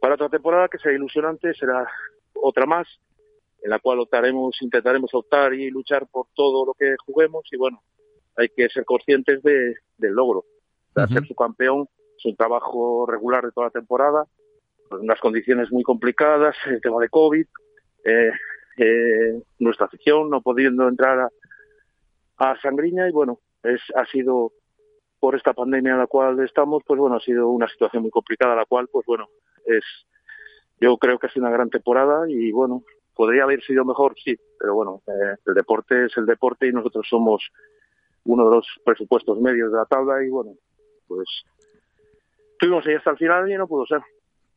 para 0.00 0.14
otra 0.14 0.30
temporada 0.30 0.68
que 0.68 0.78
será 0.78 0.94
ilusionante 0.94 1.52
será 1.52 1.86
otra 2.32 2.64
más 2.64 2.88
en 3.62 3.68
la 3.68 3.78
cual 3.78 4.00
optaremos 4.00 4.56
intentaremos 4.62 5.12
optar 5.12 5.52
y 5.52 5.68
luchar 5.70 6.06
por 6.06 6.28
todo 6.34 6.64
lo 6.64 6.72
que 6.72 6.96
juguemos 7.04 7.44
y 7.52 7.58
bueno 7.58 7.82
hay 8.36 8.48
que 8.48 8.70
ser 8.70 8.84
conscientes 8.86 9.42
de, 9.42 9.74
del 9.98 10.12
logro. 10.12 10.44
Sea, 10.94 11.06
ser 11.06 11.26
su 11.26 11.34
campeón 11.34 11.88
es 12.16 12.24
un 12.24 12.36
trabajo 12.36 13.06
regular 13.06 13.44
de 13.44 13.52
toda 13.52 13.66
la 13.66 13.70
temporada 13.70 14.24
con 14.88 15.00
unas 15.00 15.20
condiciones 15.20 15.70
muy 15.70 15.82
complicadas 15.82 16.56
el 16.66 16.80
tema 16.80 17.02
de 17.02 17.10
covid 17.10 17.46
eh, 18.02 18.30
eh, 18.78 19.42
nuestra 19.58 19.86
afición 19.86 20.30
no 20.30 20.40
pudiendo 20.40 20.88
entrar 20.88 21.20
a 21.20 21.28
a 22.38 22.60
Sangriña 22.60 23.08
y 23.08 23.12
bueno, 23.12 23.40
es 23.62 23.80
ha 23.94 24.06
sido 24.06 24.52
por 25.20 25.34
esta 25.34 25.54
pandemia 25.54 25.92
en 25.92 25.98
la 25.98 26.06
cual 26.06 26.38
estamos, 26.40 26.82
pues 26.86 27.00
bueno, 27.00 27.16
ha 27.16 27.20
sido 27.20 27.48
una 27.48 27.68
situación 27.68 28.02
muy 28.02 28.10
complicada, 28.10 28.54
la 28.54 28.66
cual, 28.66 28.88
pues 28.92 29.06
bueno, 29.06 29.28
es 29.64 29.84
yo 30.80 30.96
creo 30.98 31.18
que 31.18 31.26
ha 31.26 31.30
sido 31.30 31.46
una 31.46 31.54
gran 31.54 31.70
temporada 31.70 32.28
y 32.28 32.52
bueno, 32.52 32.82
podría 33.14 33.44
haber 33.44 33.62
sido 33.62 33.84
mejor, 33.84 34.14
sí, 34.22 34.36
pero 34.58 34.74
bueno, 34.74 35.02
eh, 35.06 35.36
el 35.46 35.54
deporte 35.54 36.06
es 36.06 36.16
el 36.16 36.26
deporte 36.26 36.68
y 36.68 36.72
nosotros 36.72 37.06
somos 37.08 37.42
uno 38.24 38.48
de 38.48 38.56
los 38.56 38.66
presupuestos 38.84 39.40
medios 39.40 39.70
de 39.72 39.78
la 39.78 39.86
tabla 39.86 40.22
y 40.24 40.28
bueno, 40.28 40.52
pues 41.06 41.26
estuvimos 42.52 42.86
ahí 42.86 42.94
hasta 42.94 43.12
el 43.12 43.16
final 43.16 43.50
y 43.50 43.56
no 43.56 43.66
pudo 43.66 43.86
ser. 43.86 44.02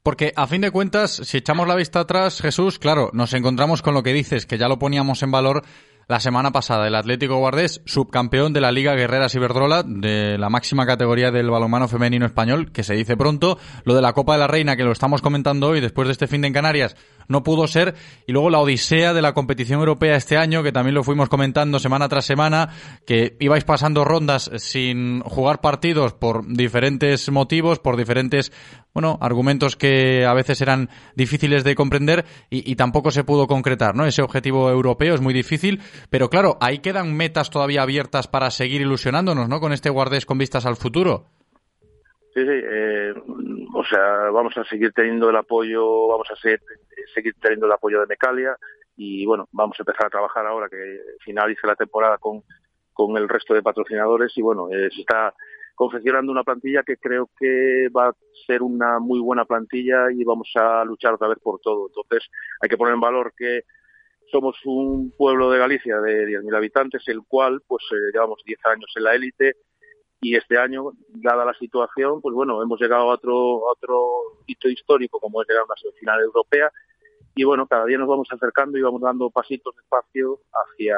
Porque 0.03 0.31
a 0.35 0.47
fin 0.47 0.61
de 0.61 0.71
cuentas, 0.71 1.11
si 1.11 1.37
echamos 1.37 1.67
la 1.67 1.75
vista 1.75 1.99
atrás, 1.99 2.41
Jesús, 2.41 2.79
claro, 2.79 3.09
nos 3.11 3.33
encontramos 3.33 3.81
con 3.81 3.93
lo 3.93 4.03
que 4.03 4.13
dices, 4.13 4.45
que 4.45 4.57
ya 4.57 4.69
lo 4.69 4.79
poníamos 4.79 5.21
en 5.21 5.31
valor 5.31 5.63
la 6.07 6.19
semana 6.19 6.51
pasada. 6.51 6.87
El 6.87 6.95
Atlético 6.95 7.37
Guardés, 7.37 7.81
subcampeón 7.85 8.53
de 8.53 8.61
la 8.61 8.71
Liga 8.71 8.95
Guerreras 8.95 9.35
Iberdrola, 9.35 9.83
de 9.83 10.37
la 10.37 10.49
máxima 10.49 10.85
categoría 10.85 11.31
del 11.31 11.49
balonmano 11.49 11.87
femenino 11.87 12.25
español, 12.25 12.71
que 12.71 12.83
se 12.83 12.93
dice 12.93 13.17
pronto. 13.17 13.57
Lo 13.83 13.93
de 13.93 14.01
la 14.01 14.13
Copa 14.13 14.33
de 14.33 14.39
la 14.39 14.47
Reina, 14.47 14.75
que 14.75 14.83
lo 14.83 14.91
estamos 14.91 15.21
comentando 15.21 15.67
hoy, 15.67 15.81
después 15.81 16.07
de 16.07 16.13
este 16.13 16.27
fin 16.27 16.41
de 16.41 16.47
en 16.47 16.53
Canarias, 16.53 16.95
no 17.27 17.43
pudo 17.43 17.67
ser. 17.67 17.95
Y 18.25 18.31
luego 18.31 18.49
la 18.49 18.59
odisea 18.59 19.13
de 19.13 19.21
la 19.21 19.33
competición 19.33 19.79
europea 19.79 20.15
este 20.15 20.37
año, 20.37 20.63
que 20.63 20.71
también 20.71 20.95
lo 20.95 21.03
fuimos 21.03 21.29
comentando 21.29 21.79
semana 21.79 22.09
tras 22.09 22.25
semana, 22.25 22.69
que 23.05 23.35
ibais 23.39 23.63
pasando 23.63 24.03
rondas 24.05 24.51
sin 24.57 25.21
jugar 25.21 25.61
partidos 25.61 26.13
por 26.13 26.45
diferentes 26.47 27.29
motivos, 27.31 27.79
por 27.79 27.97
diferentes, 27.97 28.51
bueno, 28.93 29.17
argumentos 29.21 29.75
que 29.75 30.25
a 30.25 30.33
veces 30.33 30.61
eran 30.61 30.89
difíciles 31.15 31.63
de 31.63 31.75
comprender 31.75 32.25
y, 32.49 32.75
tampoco 32.75 33.11
se 33.11 33.23
pudo 33.23 33.47
concretar, 33.47 33.95
¿no? 33.95 34.05
Ese 34.05 34.21
objetivo 34.21 34.69
europeo 34.69 35.15
es 35.15 35.21
muy 35.21 35.33
difícil, 35.33 35.81
pero 36.09 36.29
claro, 36.29 36.57
ahí 36.61 36.79
quedan 36.79 37.15
metas 37.15 37.49
todavía 37.49 37.81
abiertas 37.81 38.27
para 38.27 38.51
seguir 38.51 38.81
ilusionándonos, 38.81 39.49
¿no? 39.49 39.59
Con 39.59 39.73
este 39.73 39.89
guardés 39.89 40.25
con 40.25 40.37
vistas 40.37 40.65
al 40.65 40.75
futuro. 40.75 41.25
Sí, 42.33 42.43
sí, 42.43 42.49
eh, 42.49 43.13
o 43.73 43.83
sea, 43.83 44.29
vamos 44.31 44.55
a 44.57 44.63
seguir 44.65 44.91
teniendo 44.93 45.29
el 45.29 45.35
apoyo, 45.37 46.07
vamos 46.07 46.27
a 46.31 46.35
ser- 46.35 46.61
seguir 47.13 47.33
teniendo 47.39 47.65
el 47.65 47.71
apoyo 47.71 47.99
de 47.99 48.07
Mecalia 48.07 48.57
y 48.95 49.25
bueno, 49.25 49.47
vamos 49.51 49.77
a 49.79 49.83
empezar 49.83 50.07
a 50.07 50.09
trabajar 50.09 50.45
ahora 50.45 50.67
que 50.69 50.99
finalice 51.23 51.67
la 51.67 51.75
temporada 51.75 52.17
con, 52.17 52.43
con 52.93 53.15
el 53.15 53.29
resto 53.29 53.53
de 53.53 53.61
patrocinadores 53.61 54.35
y 54.37 54.41
bueno, 54.41 54.69
eh, 54.71 54.89
se 54.93 55.01
está 55.01 55.33
confeccionando 55.75 56.31
una 56.31 56.43
plantilla 56.43 56.81
que 56.81 56.97
creo 56.97 57.29
que 57.39 57.89
va 57.95 58.07
a 58.07 58.15
ser 58.47 58.63
una 58.63 58.97
muy 58.97 59.19
buena 59.19 59.45
plantilla 59.45 60.11
y 60.11 60.23
vamos 60.23 60.49
a 60.55 60.83
luchar 60.83 61.13
otra 61.13 61.27
vez 61.27 61.37
por 61.37 61.59
todo. 61.59 61.87
Entonces, 61.87 62.27
hay 62.59 62.67
que 62.67 62.77
poner 62.77 62.95
en 62.95 62.99
valor 62.99 63.31
que 63.37 63.61
somos 64.31 64.57
un 64.65 65.13
pueblo 65.15 65.51
de 65.51 65.59
Galicia 65.59 66.01
de 66.01 66.25
10.000 66.25 66.55
habitantes, 66.57 67.03
el 67.07 67.21
cual 67.27 67.61
pues 67.67 67.83
eh, 67.91 68.11
llevamos 68.11 68.41
10 68.43 68.59
años 68.65 68.91
en 68.95 69.03
la 69.03 69.13
élite 69.13 69.57
y 70.19 70.35
este 70.35 70.57
año, 70.57 70.93
dada 71.09 71.45
la 71.45 71.53
situación, 71.53 72.21
pues 72.21 72.33
bueno, 72.33 72.63
hemos 72.63 72.81
llegado 72.81 73.11
a 73.11 73.13
otro, 73.13 73.69
a 73.69 73.73
otro 73.73 74.01
hito 74.47 74.67
histórico 74.67 75.19
como 75.19 75.43
es 75.43 75.47
llegar 75.47 75.61
a 75.61 75.65
una 75.65 75.75
semifinal 75.75 76.19
europea 76.21 76.71
y 77.37 77.43
bueno, 77.43 77.67
cada 77.67 77.85
día 77.85 77.99
nos 77.99 78.07
vamos 78.07 78.27
acercando 78.31 78.77
y 78.77 78.81
vamos 78.81 78.99
dando 78.99 79.29
pasitos 79.29 79.75
despacio 79.75 80.39
hacia, 80.51 80.97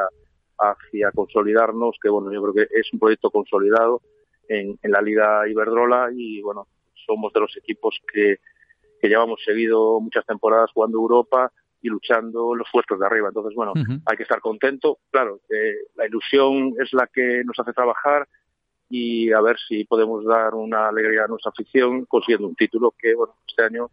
hacia 0.57 1.11
consolidarnos, 1.11 1.97
que 2.01 2.09
bueno, 2.09 2.31
yo 2.31 2.41
creo 2.41 2.53
que 2.53 2.79
es 2.79 2.91
un 2.93 2.99
proyecto 2.99 3.29
consolidado 3.29 4.01
en, 4.47 4.79
en 4.81 4.91
la 4.91 5.01
Liga 5.01 5.47
Iberdrola 5.49 6.09
y 6.15 6.41
bueno, 6.41 6.67
somos 7.05 7.33
de 7.33 7.41
los 7.41 7.57
equipos 7.57 7.99
que, 8.11 8.37
que 9.01 9.07
llevamos 9.09 9.43
seguido 9.43 9.99
muchas 9.99 10.25
temporadas 10.25 10.71
jugando 10.73 10.97
Europa 10.97 11.51
y 11.81 11.89
luchando 11.89 12.55
los 12.55 12.67
puestos 12.71 12.97
de 12.99 13.05
arriba. 13.05 13.27
Entonces, 13.27 13.53
bueno, 13.53 13.73
hay 14.05 14.17
que 14.17 14.23
estar 14.23 14.39
contento. 14.39 14.99
Claro, 15.11 15.41
eh, 15.49 15.75
la 15.95 16.05
ilusión 16.07 16.73
es 16.79 16.93
la 16.93 17.07
que 17.07 17.43
nos 17.43 17.59
hace 17.59 17.73
trabajar 17.73 18.27
y 18.89 19.31
a 19.33 19.41
ver 19.41 19.57
si 19.67 19.83
podemos 19.83 20.25
dar 20.25 20.55
una 20.55 20.87
alegría 20.87 21.25
a 21.25 21.27
nuestra 21.27 21.51
afición 21.51 22.05
consiguiendo 22.05 22.47
un 22.47 22.55
título 22.55 22.93
que, 22.97 23.13
bueno, 23.13 23.35
este 23.45 23.63
año 23.63 23.89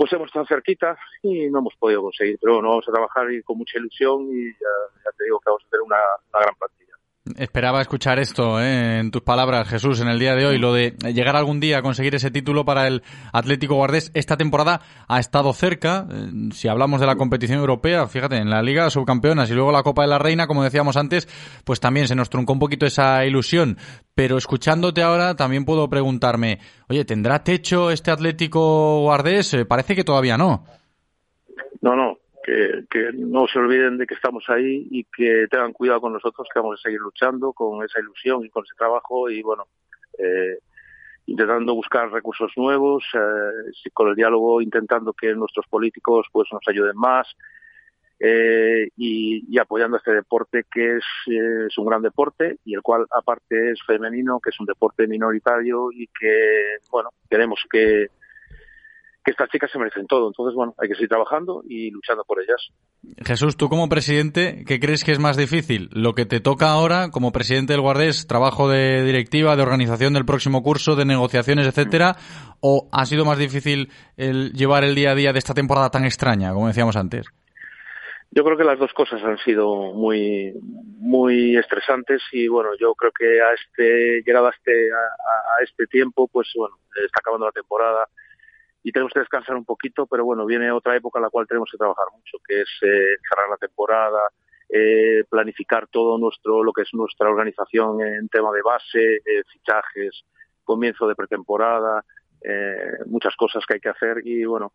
pues 0.00 0.10
hemos 0.14 0.28
estado 0.28 0.46
cerquita 0.46 0.96
y 1.22 1.50
no 1.50 1.58
hemos 1.58 1.74
podido 1.76 2.00
conseguir. 2.00 2.38
Pero 2.40 2.54
bueno, 2.54 2.70
vamos 2.70 2.88
a 2.88 2.90
trabajar 2.90 3.26
con 3.44 3.58
mucha 3.58 3.78
ilusión 3.78 4.30
y 4.32 4.50
ya, 4.50 5.10
te 5.14 5.24
digo 5.24 5.38
que 5.40 5.50
vamos 5.50 5.62
a 5.66 5.68
tener 5.68 5.82
una, 5.82 5.98
una 6.32 6.40
gran 6.40 6.54
plantilla. 6.54 6.89
Esperaba 7.36 7.80
escuchar 7.80 8.18
esto 8.18 8.60
¿eh? 8.60 8.98
en 8.98 9.10
tus 9.10 9.22
palabras, 9.22 9.68
Jesús, 9.68 10.00
en 10.00 10.08
el 10.08 10.18
día 10.18 10.34
de 10.34 10.46
hoy, 10.46 10.58
lo 10.58 10.72
de 10.72 10.92
llegar 11.12 11.36
algún 11.36 11.60
día 11.60 11.78
a 11.78 11.82
conseguir 11.82 12.14
ese 12.14 12.30
título 12.30 12.64
para 12.64 12.86
el 12.86 13.02
Atlético 13.32 13.74
Guardés. 13.74 14.10
Esta 14.14 14.36
temporada 14.36 14.80
ha 15.08 15.20
estado 15.20 15.52
cerca, 15.52 16.06
eh, 16.10 16.30
si 16.52 16.68
hablamos 16.68 17.00
de 17.00 17.06
la 17.06 17.16
competición 17.16 17.58
europea, 17.58 18.06
fíjate, 18.06 18.36
en 18.36 18.50
la 18.50 18.62
Liga 18.62 18.88
subcampeonas 18.90 19.50
y 19.50 19.54
luego 19.54 19.72
la 19.72 19.82
Copa 19.82 20.02
de 20.02 20.08
la 20.08 20.18
Reina, 20.18 20.46
como 20.46 20.64
decíamos 20.64 20.96
antes, 20.96 21.28
pues 21.64 21.80
también 21.80 22.08
se 22.08 22.14
nos 22.14 22.30
truncó 22.30 22.52
un 22.52 22.58
poquito 22.58 22.86
esa 22.86 23.24
ilusión. 23.24 23.76
Pero 24.14 24.36
escuchándote 24.36 25.02
ahora, 25.02 25.34
también 25.34 25.64
puedo 25.64 25.88
preguntarme, 25.88 26.58
oye, 26.88 27.04
¿tendrá 27.04 27.42
techo 27.42 27.90
este 27.90 28.10
Atlético 28.10 29.00
Guardés? 29.00 29.54
Eh, 29.54 29.64
parece 29.64 29.96
que 29.96 30.04
todavía 30.04 30.36
no. 30.36 30.64
No, 31.82 31.96
no, 31.96 32.19
que, 32.42 32.84
que 32.90 33.10
no 33.12 33.46
se 33.46 33.58
olviden 33.58 33.98
de 33.98 34.06
que 34.06 34.14
estamos 34.14 34.44
ahí 34.48 34.88
y 34.90 35.04
que 35.04 35.46
tengan 35.50 35.72
cuidado 35.72 36.00
con 36.00 36.12
nosotros, 36.12 36.48
que 36.52 36.60
vamos 36.60 36.78
a 36.78 36.82
seguir 36.82 37.00
luchando 37.00 37.52
con 37.52 37.84
esa 37.84 38.00
ilusión 38.00 38.44
y 38.44 38.50
con 38.50 38.64
ese 38.64 38.74
trabajo 38.76 39.28
y 39.30 39.42
bueno, 39.42 39.66
eh, 40.18 40.58
intentando 41.26 41.74
buscar 41.74 42.10
recursos 42.10 42.52
nuevos, 42.56 43.04
eh, 43.14 43.90
con 43.92 44.08
el 44.08 44.16
diálogo 44.16 44.60
intentando 44.60 45.12
que 45.12 45.34
nuestros 45.34 45.66
políticos 45.68 46.26
pues 46.32 46.48
nos 46.52 46.62
ayuden 46.66 46.96
más 46.96 47.26
eh, 48.18 48.90
y, 48.96 49.44
y 49.48 49.58
apoyando 49.58 49.96
este 49.96 50.12
deporte 50.12 50.64
que 50.70 50.96
es, 50.96 51.04
eh, 51.26 51.66
es 51.68 51.78
un 51.78 51.86
gran 51.86 52.02
deporte 52.02 52.58
y 52.66 52.74
el 52.74 52.82
cual 52.82 53.06
aparte 53.10 53.70
es 53.70 53.82
femenino, 53.86 54.40
que 54.40 54.50
es 54.50 54.60
un 54.60 54.66
deporte 54.66 55.06
minoritario 55.06 55.90
y 55.90 56.06
que, 56.08 56.76
bueno, 56.90 57.10
queremos 57.30 57.60
que, 57.70 58.08
que 59.30 59.32
estas 59.32 59.50
chicas 59.50 59.70
se 59.70 59.78
merecen 59.78 60.06
todo. 60.06 60.28
Entonces, 60.28 60.54
bueno, 60.54 60.74
hay 60.78 60.88
que 60.88 60.94
seguir 60.94 61.08
trabajando 61.08 61.62
y 61.68 61.90
luchando 61.90 62.24
por 62.24 62.42
ellas. 62.42 62.68
Jesús, 63.24 63.56
tú 63.56 63.68
como 63.68 63.88
presidente, 63.88 64.64
¿qué 64.66 64.80
crees 64.80 65.04
que 65.04 65.12
es 65.12 65.18
más 65.18 65.36
difícil? 65.36 65.88
¿Lo 65.92 66.14
que 66.14 66.26
te 66.26 66.40
toca 66.40 66.70
ahora 66.70 67.10
como 67.10 67.32
presidente 67.32 67.72
del 67.72 67.82
Guardés, 67.82 68.26
trabajo 68.26 68.68
de 68.68 69.04
directiva, 69.04 69.56
de 69.56 69.62
organización 69.62 70.14
del 70.14 70.24
próximo 70.24 70.62
curso, 70.62 70.96
de 70.96 71.04
negociaciones, 71.04 71.66
etcétera? 71.66 72.16
¿O 72.60 72.88
ha 72.92 73.06
sido 73.06 73.24
más 73.24 73.38
difícil 73.38 73.90
el 74.16 74.52
llevar 74.52 74.84
el 74.84 74.94
día 74.94 75.12
a 75.12 75.14
día 75.14 75.32
de 75.32 75.38
esta 75.38 75.54
temporada 75.54 75.90
tan 75.90 76.04
extraña, 76.04 76.52
como 76.52 76.66
decíamos 76.66 76.96
antes? 76.96 77.26
Yo 78.32 78.44
creo 78.44 78.56
que 78.56 78.64
las 78.64 78.78
dos 78.78 78.92
cosas 78.92 79.20
han 79.24 79.38
sido 79.38 79.92
muy 79.92 80.52
muy 81.00 81.56
estresantes 81.56 82.22
y 82.30 82.46
bueno, 82.46 82.70
yo 82.78 82.94
creo 82.94 83.10
que 83.10 83.40
a 83.40 83.52
este 83.54 84.22
llegado 84.24 84.46
a 84.46 84.50
este 84.50 84.70
a, 84.92 85.58
a 85.58 85.64
este 85.64 85.86
tiempo, 85.86 86.28
pues 86.28 86.48
bueno, 86.54 86.76
está 86.94 87.18
acabando 87.20 87.46
la 87.46 87.52
temporada 87.52 88.06
y 88.82 88.92
tenemos 88.92 89.12
que 89.12 89.20
descansar 89.20 89.56
un 89.56 89.64
poquito, 89.64 90.06
pero 90.06 90.24
bueno, 90.24 90.46
viene 90.46 90.70
otra 90.72 90.96
época 90.96 91.18
en 91.18 91.24
la 91.24 91.30
cual 91.30 91.46
tenemos 91.46 91.70
que 91.70 91.78
trabajar 91.78 92.06
mucho, 92.14 92.38
que 92.46 92.62
es 92.62 92.68
eh, 92.82 93.16
cerrar 93.28 93.50
la 93.50 93.56
temporada, 93.56 94.20
eh, 94.72 95.24
planificar 95.28 95.88
todo 95.88 96.16
nuestro 96.16 96.62
lo 96.62 96.72
que 96.72 96.82
es 96.82 96.94
nuestra 96.94 97.28
organización 97.28 98.00
en 98.00 98.28
tema 98.28 98.52
de 98.52 98.62
base, 98.62 99.16
eh, 99.16 99.42
fichajes, 99.52 100.24
comienzo 100.62 101.08
de 101.08 101.16
pretemporada, 101.16 102.04
eh, 102.42 102.98
muchas 103.06 103.34
cosas 103.36 103.64
que 103.66 103.74
hay 103.74 103.80
que 103.80 103.88
hacer 103.88 104.18
y 104.24 104.44
bueno, 104.44 104.72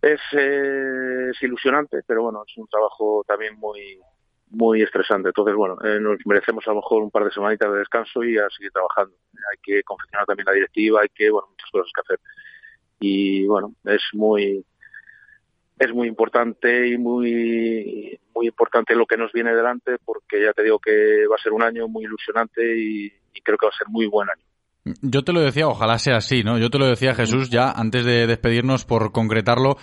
es, 0.00 0.20
eh, 0.32 1.30
es 1.30 1.42
ilusionante, 1.42 2.02
pero 2.06 2.22
bueno, 2.22 2.44
es 2.46 2.56
un 2.56 2.68
trabajo 2.68 3.24
también 3.26 3.58
muy 3.58 3.98
muy 4.50 4.82
estresante. 4.82 5.30
Entonces, 5.30 5.56
bueno, 5.56 5.76
nos 5.82 6.18
merecemos 6.26 6.64
a 6.68 6.70
lo 6.70 6.76
mejor 6.76 7.02
un 7.02 7.10
par 7.10 7.24
de 7.24 7.32
semanitas 7.32 7.72
de 7.72 7.78
descanso 7.78 8.22
y 8.22 8.38
a 8.38 8.48
seguir 8.50 8.70
trabajando. 8.70 9.16
Hay 9.50 9.58
que 9.60 9.82
confeccionar 9.82 10.26
también 10.26 10.46
la 10.46 10.52
directiva, 10.52 11.00
hay 11.00 11.08
que, 11.08 11.28
bueno, 11.28 11.48
muchas 11.48 11.68
cosas 11.72 11.90
que 11.92 12.00
hacer. 12.02 12.20
Y 13.00 13.46
bueno, 13.46 13.74
es 13.84 14.02
muy 14.12 14.64
es 15.78 15.92
muy 15.92 16.08
importante 16.08 16.88
y 16.88 16.96
muy 16.98 18.18
muy 18.34 18.46
importante 18.46 18.94
lo 18.94 19.06
que 19.06 19.16
nos 19.16 19.32
viene 19.32 19.54
delante 19.54 19.98
porque 20.04 20.42
ya 20.42 20.52
te 20.52 20.62
digo 20.62 20.78
que 20.78 21.26
va 21.26 21.36
a 21.36 21.42
ser 21.42 21.52
un 21.52 21.62
año 21.62 21.88
muy 21.88 22.04
ilusionante 22.04 22.62
y, 22.78 23.12
y 23.34 23.40
creo 23.40 23.58
que 23.58 23.66
va 23.66 23.72
a 23.74 23.78
ser 23.78 23.88
muy 23.88 24.06
buen 24.06 24.28
año. 24.30 24.44
Yo 25.00 25.24
te 25.24 25.32
lo 25.32 25.40
decía, 25.40 25.66
ojalá 25.66 25.98
sea 25.98 26.16
así, 26.18 26.42
¿no? 26.42 26.58
Yo 26.58 26.68
te 26.68 26.78
lo 26.78 26.86
decía, 26.86 27.14
Jesús, 27.14 27.48
ya 27.48 27.70
antes 27.70 28.04
de 28.04 28.26
despedirnos 28.26 28.84
por 28.84 29.12
concretarlo, 29.12 29.78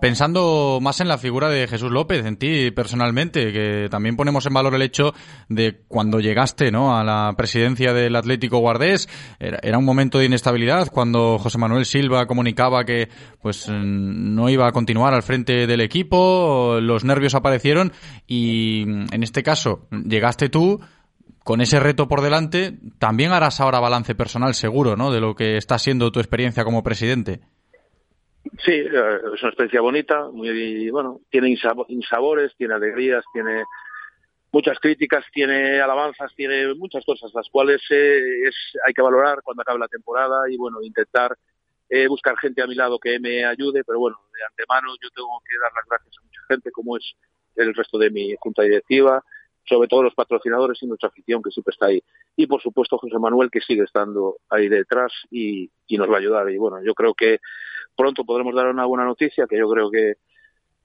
pensando 0.00 0.78
más 0.80 1.02
en 1.02 1.08
la 1.08 1.18
figura 1.18 1.50
de 1.50 1.68
Jesús 1.68 1.90
López, 1.90 2.24
en 2.24 2.38
ti 2.38 2.70
personalmente, 2.70 3.52
que 3.52 3.88
también 3.90 4.16
ponemos 4.16 4.46
en 4.46 4.54
valor 4.54 4.74
el 4.74 4.80
hecho 4.80 5.12
de 5.50 5.82
cuando 5.88 6.20
llegaste, 6.20 6.70
¿no? 6.70 6.96
A 6.96 7.04
la 7.04 7.34
presidencia 7.36 7.92
del 7.92 8.16
Atlético 8.16 8.56
Guardés, 8.56 9.10
era, 9.38 9.58
era 9.62 9.76
un 9.76 9.84
momento 9.84 10.18
de 10.18 10.24
inestabilidad 10.24 10.88
cuando 10.90 11.38
José 11.38 11.58
Manuel 11.58 11.84
Silva 11.84 12.26
comunicaba 12.26 12.86
que, 12.86 13.10
pues, 13.42 13.68
no 13.68 14.48
iba 14.48 14.66
a 14.66 14.72
continuar 14.72 15.12
al 15.12 15.22
frente 15.22 15.66
del 15.66 15.82
equipo, 15.82 16.78
los 16.80 17.04
nervios 17.04 17.34
aparecieron 17.34 17.92
y, 18.26 18.84
en 18.84 19.22
este 19.22 19.42
caso, 19.42 19.86
llegaste 19.90 20.48
tú, 20.48 20.80
con 21.46 21.60
ese 21.60 21.78
reto 21.78 22.08
por 22.08 22.22
delante, 22.22 22.72
también 22.98 23.30
harás 23.30 23.60
ahora 23.60 23.78
balance 23.78 24.16
personal 24.16 24.52
seguro, 24.52 24.96
¿no? 24.96 25.12
De 25.12 25.20
lo 25.20 25.36
que 25.36 25.56
está 25.56 25.78
siendo 25.78 26.10
tu 26.10 26.18
experiencia 26.18 26.64
como 26.64 26.82
presidente. 26.82 27.38
Sí, 28.64 28.72
eh, 28.72 28.90
es 29.32 29.42
una 29.42 29.50
experiencia 29.50 29.80
bonita, 29.80 30.28
muy 30.32 30.90
bueno, 30.90 31.20
tiene 31.30 31.46
insab- 31.46 31.86
insabores, 31.86 32.52
tiene 32.58 32.74
alegrías, 32.74 33.24
tiene 33.32 33.62
muchas 34.50 34.76
críticas, 34.80 35.24
tiene 35.32 35.80
alabanzas, 35.80 36.34
tiene 36.34 36.74
muchas 36.74 37.04
cosas, 37.04 37.30
las 37.32 37.48
cuales 37.48 37.80
eh, 37.90 38.48
es, 38.48 38.56
hay 38.84 38.92
que 38.92 39.02
valorar 39.02 39.38
cuando 39.44 39.62
acabe 39.62 39.78
la 39.78 39.86
temporada 39.86 40.50
y 40.50 40.56
bueno, 40.56 40.82
intentar 40.82 41.36
eh, 41.88 42.08
buscar 42.08 42.36
gente 42.38 42.60
a 42.60 42.66
mi 42.66 42.74
lado 42.74 42.98
que 42.98 43.20
me 43.20 43.44
ayude, 43.44 43.84
pero 43.84 44.00
bueno, 44.00 44.16
de 44.34 44.44
antemano 44.50 44.88
yo 45.00 45.10
tengo 45.14 45.40
que 45.48 45.56
dar 45.62 45.70
las 45.76 45.84
gracias 45.88 46.16
a 46.18 46.24
mucha 46.24 46.40
gente, 46.48 46.72
como 46.72 46.96
es 46.96 47.04
el 47.54 47.72
resto 47.72 47.98
de 47.98 48.10
mi 48.10 48.34
junta 48.40 48.62
directiva, 48.62 49.22
sobre 49.68 49.88
todo 49.88 50.02
los 50.04 50.14
patrocinadores 50.14 50.82
y 50.82 50.86
nuestra 50.86 51.08
afición 51.08 51.42
que 51.42 51.50
siempre 51.50 51.72
está 51.72 51.86
ahí. 51.86 52.02
Y 52.36 52.46
por 52.46 52.60
supuesto 52.62 52.98
José 52.98 53.18
Manuel 53.18 53.50
que 53.50 53.60
sigue 53.60 53.82
estando 53.82 54.36
ahí 54.48 54.68
detrás 54.68 55.12
y, 55.30 55.70
y 55.86 55.98
nos 55.98 56.08
va 56.10 56.14
a 56.16 56.18
ayudar. 56.18 56.48
Y 56.50 56.58
bueno, 56.58 56.82
yo 56.84 56.94
creo 56.94 57.14
que 57.14 57.40
pronto 57.96 58.24
podremos 58.24 58.54
dar 58.54 58.68
una 58.68 58.84
buena 58.86 59.04
noticia, 59.04 59.46
que 59.46 59.58
yo 59.58 59.68
creo 59.68 59.90
que 59.90 60.14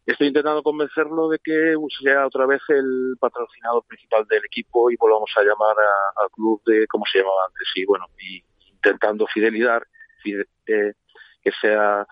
estoy 0.06 0.28
intentando 0.28 0.64
convencerlo 0.64 1.30
de 1.30 1.38
que 1.40 1.76
sea 2.03 2.26
otra 2.26 2.45
vez 2.48 2.62
el 2.70 3.16
patrocinador 3.20 3.84
principal 3.86 4.26
del 4.28 4.44
equipo 4.45 4.90
y 4.90 4.95
volvamos 4.98 5.30
a 5.38 5.41
llamar 5.41 5.76
a- 5.78 6.24
al 6.24 6.30
club 6.32 6.62
de 6.66 6.88
como 6.88 7.06
se 7.06 7.20
llamaba 7.20 7.45
antes. 7.48 7.68
Y 7.76 7.86
bueno, 7.86 8.06
y 8.20 8.44
intentando 8.74 9.28
fidelidad, 9.28 9.84
fide- 10.24 10.48
eh, 10.68 10.94
que 11.44 11.52
sea 11.62 12.06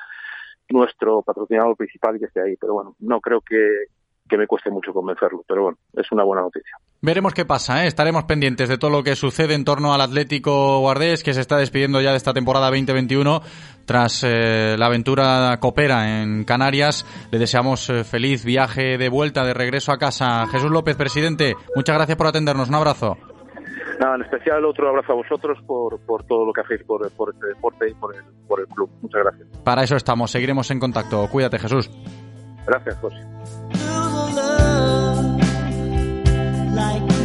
nuestro 0.69 1.23
patrocinador 1.23 1.75
principal 1.75 2.15
y 2.15 2.19
que 2.19 2.25
esté 2.25 2.41
ahí. 2.41 2.55
Pero 2.57 2.73
bueno, 2.75 2.95
no 2.99 3.19
creo 3.21 3.41
que, 3.41 3.85
que 4.29 4.37
me 4.37 4.47
cueste 4.47 4.69
mucho 4.69 4.93
convencerlo. 4.93 5.43
Pero 5.47 5.63
bueno, 5.63 5.77
es 5.93 6.09
una 6.11 6.23
buena 6.23 6.43
noticia. 6.43 6.77
Veremos 7.01 7.33
qué 7.33 7.45
pasa, 7.45 7.83
¿eh? 7.83 7.87
estaremos 7.87 8.25
pendientes 8.25 8.67
de 8.67 8.77
todo 8.77 8.91
lo 8.91 9.03
que 9.03 9.15
sucede 9.15 9.53
en 9.53 9.63
torno 9.63 9.93
al 9.93 10.01
Atlético 10.01 10.79
Guardés, 10.79 11.23
que 11.23 11.33
se 11.33 11.41
está 11.41 11.57
despidiendo 11.57 12.01
ya 12.01 12.11
de 12.11 12.17
esta 12.17 12.33
temporada 12.33 12.67
2021 12.67 13.41
tras 13.85 14.23
eh, 14.23 14.75
la 14.77 14.87
aventura 14.87 15.57
copera 15.59 16.21
en 16.21 16.43
Canarias. 16.43 17.05
Le 17.31 17.39
deseamos 17.39 17.89
eh, 17.89 18.03
feliz 18.03 18.45
viaje 18.45 18.97
de 18.97 19.09
vuelta, 19.09 19.45
de 19.45 19.53
regreso 19.53 19.91
a 19.91 19.97
casa. 19.97 20.45
Jesús 20.47 20.69
López, 20.69 20.95
presidente, 20.95 21.55
muchas 21.75 21.95
gracias 21.95 22.17
por 22.17 22.27
atendernos. 22.27 22.69
Un 22.69 22.75
abrazo. 22.75 23.17
Nada, 23.99 24.15
en 24.15 24.21
especial 24.21 24.63
otro 24.65 24.89
abrazo 24.89 25.13
a 25.13 25.15
vosotros 25.15 25.57
por, 25.65 25.99
por 26.01 26.23
todo 26.23 26.45
lo 26.45 26.53
que 26.53 26.61
hacéis 26.61 26.83
por, 26.83 27.09
por 27.11 27.33
este 27.33 27.47
deporte 27.47 27.89
y 27.89 27.93
por 27.93 28.15
el, 28.15 28.23
por 28.47 28.59
el 28.59 28.67
club. 28.67 28.89
Muchas 29.01 29.23
gracias. 29.23 29.47
Para 29.63 29.83
eso 29.83 29.95
estamos, 29.95 30.31
seguiremos 30.31 30.69
en 30.71 30.79
contacto. 30.79 31.27
Cuídate, 31.29 31.59
Jesús. 31.59 31.89
Gracias, 32.65 32.97
José. 32.99 33.88
Like 36.79 37.18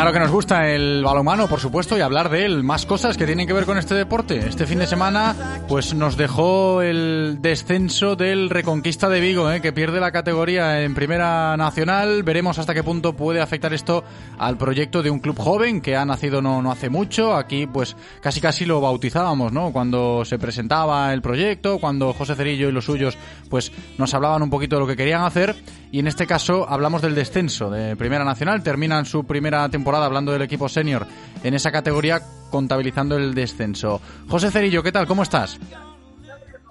Claro 0.00 0.14
que 0.14 0.20
nos 0.20 0.30
gusta 0.30 0.66
el 0.70 1.04
balonmano, 1.04 1.46
por 1.46 1.60
supuesto, 1.60 1.98
y 1.98 2.00
hablar 2.00 2.30
de 2.30 2.46
él. 2.46 2.62
Más 2.62 2.86
cosas 2.86 3.18
que 3.18 3.26
tienen 3.26 3.46
que 3.46 3.52
ver 3.52 3.66
con 3.66 3.76
este 3.76 3.94
deporte. 3.94 4.38
Este 4.38 4.64
fin 4.64 4.78
de 4.78 4.86
semana, 4.86 5.36
pues 5.68 5.92
nos 5.92 6.16
dejó 6.16 6.80
el 6.80 7.36
descenso 7.42 8.16
del 8.16 8.48
Reconquista 8.48 9.10
de 9.10 9.20
Vigo, 9.20 9.52
¿eh? 9.52 9.60
que 9.60 9.74
pierde 9.74 10.00
la 10.00 10.10
categoría 10.10 10.82
en 10.82 10.94
Primera 10.94 11.54
Nacional. 11.58 12.22
Veremos 12.22 12.58
hasta 12.58 12.72
qué 12.72 12.82
punto 12.82 13.14
puede 13.14 13.42
afectar 13.42 13.74
esto 13.74 14.02
al 14.38 14.56
proyecto 14.56 15.02
de 15.02 15.10
un 15.10 15.20
club 15.20 15.36
joven 15.38 15.82
que 15.82 15.96
ha 15.96 16.06
nacido 16.06 16.40
no, 16.40 16.62
no 16.62 16.72
hace 16.72 16.88
mucho. 16.88 17.36
Aquí, 17.36 17.66
pues 17.66 17.94
casi 18.22 18.40
casi 18.40 18.64
lo 18.64 18.80
bautizábamos, 18.80 19.52
¿no? 19.52 19.70
Cuando 19.70 20.24
se 20.24 20.38
presentaba 20.38 21.12
el 21.12 21.20
proyecto, 21.20 21.78
cuando 21.78 22.14
José 22.14 22.36
Cerillo 22.36 22.70
y 22.70 22.72
los 22.72 22.86
suyos, 22.86 23.18
pues 23.50 23.70
nos 23.98 24.14
hablaban 24.14 24.42
un 24.42 24.48
poquito 24.48 24.76
de 24.76 24.80
lo 24.80 24.86
que 24.86 24.96
querían 24.96 25.24
hacer. 25.24 25.56
Y 25.92 25.98
en 25.98 26.06
este 26.06 26.26
caso 26.26 26.66
hablamos 26.70 27.02
del 27.02 27.16
descenso 27.16 27.68
de 27.68 27.96
Primera 27.96 28.24
Nacional. 28.24 28.62
Terminan 28.62 29.04
su 29.04 29.24
primera 29.24 29.68
temporada 29.68 29.89
hablando 29.98 30.32
del 30.32 30.42
equipo 30.42 30.68
senior 30.68 31.06
en 31.42 31.54
esa 31.54 31.72
categoría, 31.72 32.20
contabilizando 32.50 33.16
el 33.16 33.34
descenso. 33.34 34.00
José 34.28 34.50
Cerillo, 34.50 34.82
¿qué 34.82 34.92
tal? 34.92 35.06
¿Cómo 35.06 35.22
estás? 35.22 35.58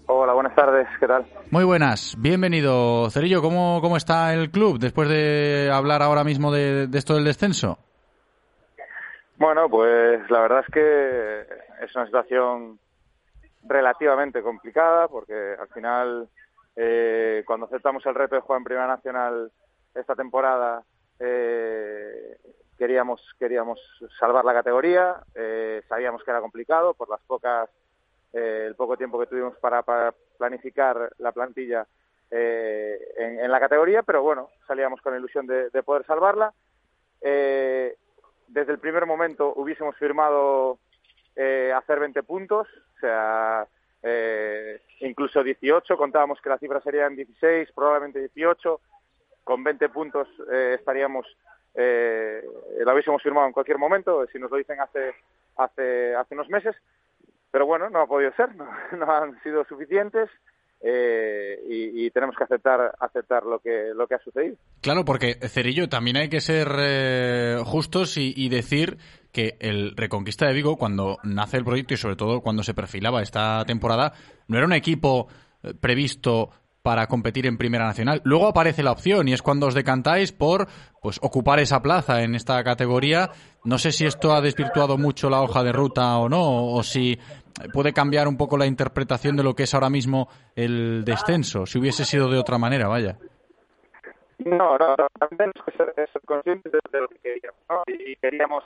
Hola, 0.07 0.33
buenas 0.33 0.55
tardes, 0.55 0.87
¿qué 0.99 1.07
tal? 1.07 1.25
Muy 1.51 1.63
buenas, 1.63 2.15
bienvenido. 2.17 3.09
Cerillo, 3.11 3.41
¿cómo, 3.41 3.79
cómo 3.81 3.97
está 3.97 4.33
el 4.33 4.49
club 4.49 4.79
después 4.79 5.07
de 5.07 5.69
hablar 5.71 6.01
ahora 6.01 6.23
mismo 6.23 6.51
de, 6.51 6.87
de 6.87 6.97
esto 6.97 7.15
del 7.15 7.25
descenso? 7.25 7.77
Bueno, 9.37 9.69
pues 9.69 10.29
la 10.29 10.41
verdad 10.41 10.63
es 10.67 10.73
que 10.73 11.41
es 11.85 11.95
una 11.95 12.05
situación 12.05 12.79
relativamente 13.63 14.41
complicada 14.41 15.07
porque 15.07 15.55
al 15.59 15.67
final 15.69 16.27
eh, 16.75 17.43
cuando 17.45 17.65
aceptamos 17.65 18.05
el 18.05 18.15
reto 18.15 18.35
de 18.35 18.41
jugar 18.41 18.59
en 18.59 18.63
Primera 18.63 18.87
Nacional 18.87 19.51
esta 19.93 20.15
temporada 20.15 20.83
eh, 21.19 22.37
queríamos 22.79 23.21
queríamos 23.37 23.79
salvar 24.19 24.43
la 24.43 24.53
categoría, 24.53 25.17
eh, 25.35 25.83
sabíamos 25.87 26.23
que 26.23 26.31
era 26.31 26.41
complicado 26.41 26.95
por 26.95 27.09
las 27.09 27.21
pocas 27.27 27.69
eh, 28.33 28.65
el 28.67 28.75
poco 28.75 28.97
tiempo 28.97 29.19
que 29.19 29.27
tuvimos 29.27 29.55
para, 29.57 29.83
para 29.83 30.13
planificar 30.37 31.11
la 31.19 31.31
plantilla 31.31 31.85
eh, 32.31 32.97
en, 33.17 33.39
en 33.39 33.51
la 33.51 33.59
categoría, 33.59 34.03
pero 34.03 34.23
bueno, 34.23 34.49
salíamos 34.67 35.01
con 35.01 35.13
la 35.13 35.19
ilusión 35.19 35.45
de, 35.45 35.69
de 35.69 35.83
poder 35.83 36.05
salvarla. 36.05 36.53
Eh, 37.21 37.95
desde 38.47 38.71
el 38.71 38.79
primer 38.79 39.05
momento 39.05 39.53
hubiésemos 39.55 39.95
firmado 39.97 40.79
eh, 41.35 41.73
hacer 41.75 41.99
20 41.99 42.23
puntos, 42.23 42.67
o 42.95 42.99
sea, 42.99 43.67
eh, 44.03 44.81
incluso 45.01 45.43
18, 45.43 45.97
contábamos 45.97 46.39
que 46.41 46.49
la 46.49 46.57
cifra 46.57 46.81
serían 46.81 47.15
16, 47.15 47.71
probablemente 47.73 48.19
18, 48.19 48.79
con 49.43 49.63
20 49.63 49.89
puntos 49.89 50.27
estaríamos, 50.49 51.25
eh, 51.75 52.41
lo 52.79 52.93
hubiésemos 52.93 53.21
firmado 53.21 53.47
en 53.47 53.53
cualquier 53.53 53.77
momento, 53.77 54.25
si 54.27 54.39
nos 54.39 54.51
lo 54.51 54.57
dicen 54.57 54.79
hace, 54.79 55.13
hace, 55.57 56.15
hace 56.15 56.33
unos 56.33 56.49
meses, 56.49 56.75
pero 57.51 57.65
bueno, 57.65 57.89
no 57.89 58.01
ha 58.01 58.07
podido 58.07 58.31
ser, 58.33 58.55
no, 58.55 58.67
no 58.97 59.11
han 59.11 59.41
sido 59.43 59.63
suficientes 59.65 60.29
eh, 60.81 61.59
y, 61.67 62.09
tenemos 62.11 62.35
que 62.37 62.45
aceptar, 62.45 62.95
aceptar 62.99 63.43
lo 63.43 63.59
que, 63.59 63.91
lo 63.93 64.07
que 64.07 64.15
ha 64.15 64.19
sucedido. 64.19 64.55
Claro, 64.81 65.03
porque 65.03 65.33
Cerillo 65.47 65.89
también 65.89 66.17
hay 66.17 66.29
que 66.29 66.39
ser 66.39 66.69
eh, 66.79 67.57
justos 67.65 68.17
y, 68.17 68.33
y 68.35 68.49
decir 68.49 68.97
que 69.31 69.57
el 69.59 69.95
Reconquista 69.95 70.47
de 70.47 70.53
Vigo, 70.53 70.77
cuando 70.77 71.17
nace 71.23 71.57
el 71.57 71.65
proyecto 71.65 71.93
y 71.93 71.97
sobre 71.97 72.15
todo 72.15 72.41
cuando 72.41 72.63
se 72.63 72.73
perfilaba 72.73 73.21
esta 73.21 73.63
temporada, 73.65 74.13
no 74.47 74.57
era 74.57 74.65
un 74.65 74.73
equipo 74.73 75.27
eh, 75.63 75.73
previsto 75.79 76.49
para 76.89 77.05
competir 77.05 77.45
en 77.45 77.55
Primera 77.55 77.85
Nacional. 77.85 78.19
Luego 78.23 78.47
aparece 78.47 78.81
la 78.81 78.91
opción 78.91 79.27
y 79.27 79.33
es 79.33 79.43
cuando 79.43 79.67
os 79.67 79.75
decantáis 79.75 80.31
por 80.31 80.65
pues 81.03 81.19
ocupar 81.21 81.59
esa 81.59 81.83
plaza 81.83 82.23
en 82.23 82.33
esta 82.33 82.63
categoría. 82.63 83.29
No 83.63 83.77
sé 83.77 83.91
si 83.91 84.07
esto 84.07 84.33
ha 84.33 84.41
desvirtuado 84.41 84.97
mucho 84.97 85.29
la 85.29 85.43
hoja 85.43 85.61
de 85.61 85.71
ruta 85.71 86.17
o 86.17 86.27
no, 86.27 86.73
o 86.73 86.81
si 86.81 87.19
puede 87.71 87.93
cambiar 87.93 88.27
un 88.27 88.37
poco 88.37 88.57
la 88.57 88.65
interpretación 88.65 89.37
de 89.37 89.43
lo 89.43 89.53
que 89.53 89.63
es 89.63 89.73
ahora 89.75 89.91
mismo 89.91 90.29
el 90.55 91.05
descenso, 91.05 91.67
si 91.67 91.77
hubiese 91.77 92.05
sido 92.05 92.27
de 92.27 92.39
otra 92.39 92.57
manera, 92.57 92.87
vaya. 92.87 93.19
No, 94.39 94.75
no, 94.79 94.95
no, 94.97 95.07
también 95.19 95.51
que 95.51 95.77
ser, 95.77 95.93
ser 95.95 96.21
conscientes 96.25 96.71
de, 96.71 97.01
lo 97.01 97.07
que 97.07 97.19
queríamos, 97.19 97.61
¿no? 97.69 97.83
Y 97.85 98.15
queríamos 98.15 98.63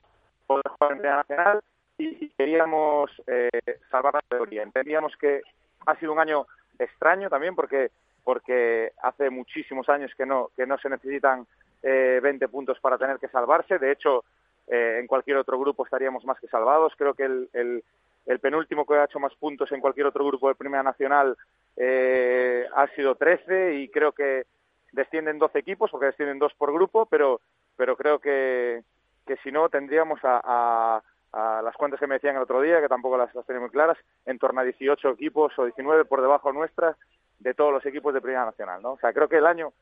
poder 0.47 0.63
jugar 0.69 0.93
en 0.93 0.97
Primera 0.99 1.17
Nacional 1.17 1.59
y 1.97 2.29
queríamos 2.37 3.11
eh, 3.27 3.49
salvar 3.91 4.13
la 4.13 4.21
categoría. 4.21 4.63
Entendíamos 4.63 5.11
que 5.19 5.41
ha 5.85 5.99
sido 5.99 6.13
un 6.13 6.19
año 6.19 6.45
extraño 6.79 7.29
también 7.29 7.55
porque 7.55 7.91
porque 8.23 8.91
hace 9.01 9.29
muchísimos 9.29 9.89
años 9.89 10.11
que 10.15 10.25
no 10.25 10.49
que 10.55 10.65
no 10.65 10.77
se 10.77 10.89
necesitan 10.89 11.45
eh, 11.81 12.19
20 12.23 12.47
puntos 12.47 12.79
para 12.79 12.97
tener 12.97 13.19
que 13.19 13.27
salvarse. 13.27 13.77
De 13.79 13.91
hecho, 13.91 14.23
eh, 14.67 14.97
en 14.99 15.07
cualquier 15.07 15.37
otro 15.37 15.59
grupo 15.59 15.83
estaríamos 15.83 16.25
más 16.25 16.39
que 16.39 16.47
salvados. 16.47 16.93
Creo 16.97 17.13
que 17.13 17.23
el, 17.23 17.49
el, 17.53 17.83
el 18.25 18.39
penúltimo 18.39 18.85
que 18.85 18.95
ha 18.95 19.05
hecho 19.05 19.19
más 19.19 19.35
puntos 19.35 19.71
en 19.71 19.81
cualquier 19.81 20.07
otro 20.07 20.25
grupo 20.25 20.47
de 20.47 20.55
Primera 20.55 20.83
Nacional 20.83 21.35
eh, 21.75 22.65
ha 22.75 22.87
sido 22.95 23.15
13 23.15 23.75
y 23.75 23.89
creo 23.89 24.13
que 24.13 24.45
descienden 24.91 25.39
12 25.39 25.59
equipos 25.59 25.91
porque 25.91 26.05
descienden 26.07 26.39
dos 26.39 26.53
por 26.53 26.71
grupo, 26.71 27.05
pero 27.07 27.41
pero 27.75 27.97
creo 27.97 28.19
que, 28.19 28.83
que 29.25 29.35
si 29.37 29.51
no 29.51 29.67
tendríamos 29.67 30.19
a, 30.23 31.01
a, 31.33 31.61
las 31.63 31.75
cuentas 31.75 31.99
que 31.99 32.05
me 32.05 32.15
decían 32.15 32.35
el 32.35 32.43
otro 32.43 32.61
día, 32.61 32.79
que 32.79 32.87
tampoco 32.87 33.17
las, 33.17 33.33
las 33.33 33.45
tenía 33.47 33.59
muy 33.59 33.71
claras, 33.71 33.97
en 34.25 34.37
torno 34.37 34.61
a 34.61 34.63
18 34.63 35.09
equipos 35.09 35.51
o 35.57 35.65
19 35.65 36.05
por 36.05 36.21
debajo 36.21 36.53
nuestras 36.53 36.95
de 37.43 37.53
todos 37.53 37.71
los 37.71 37.85
equipos 37.85 38.13
de 38.13 38.21
Primera 38.21 38.45
Nacional, 38.45 38.81
¿no? 38.81 38.93
O 38.93 38.97
sea, 38.97 39.13
creo 39.13 39.27
que 39.27 39.37
el 39.37 39.45
año 39.45 39.73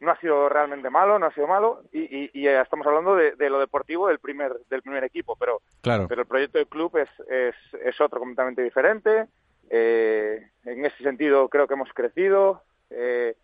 no 0.00 0.10
ha 0.12 0.16
sido 0.16 0.48
realmente 0.48 0.88
malo, 0.88 1.18
no 1.18 1.26
ha 1.26 1.34
sido 1.34 1.46
malo 1.46 1.82
y, 1.92 2.00
y, 2.00 2.30
y 2.32 2.48
estamos 2.48 2.86
hablando 2.86 3.14
de, 3.14 3.36
de, 3.36 3.50
lo 3.50 3.60
deportivo 3.60 4.08
del 4.08 4.18
primer 4.18 4.54
del 4.70 4.80
primer 4.80 5.04
equipo, 5.04 5.36
pero 5.36 5.60
claro. 5.82 6.06
pero 6.08 6.22
el 6.22 6.26
proyecto 6.26 6.56
del 6.56 6.68
club 6.68 6.96
es 6.96 7.10
es, 7.28 7.54
es 7.84 8.00
otro 8.00 8.18
completamente 8.18 8.62
diferente. 8.62 9.26
Eh, 9.68 10.48
en 10.64 10.84
ese 10.84 11.02
sentido 11.02 11.48
creo 11.48 11.66
que 11.66 11.74
hemos 11.74 11.92
crecido. 11.92 12.62
Eh, 12.88 13.36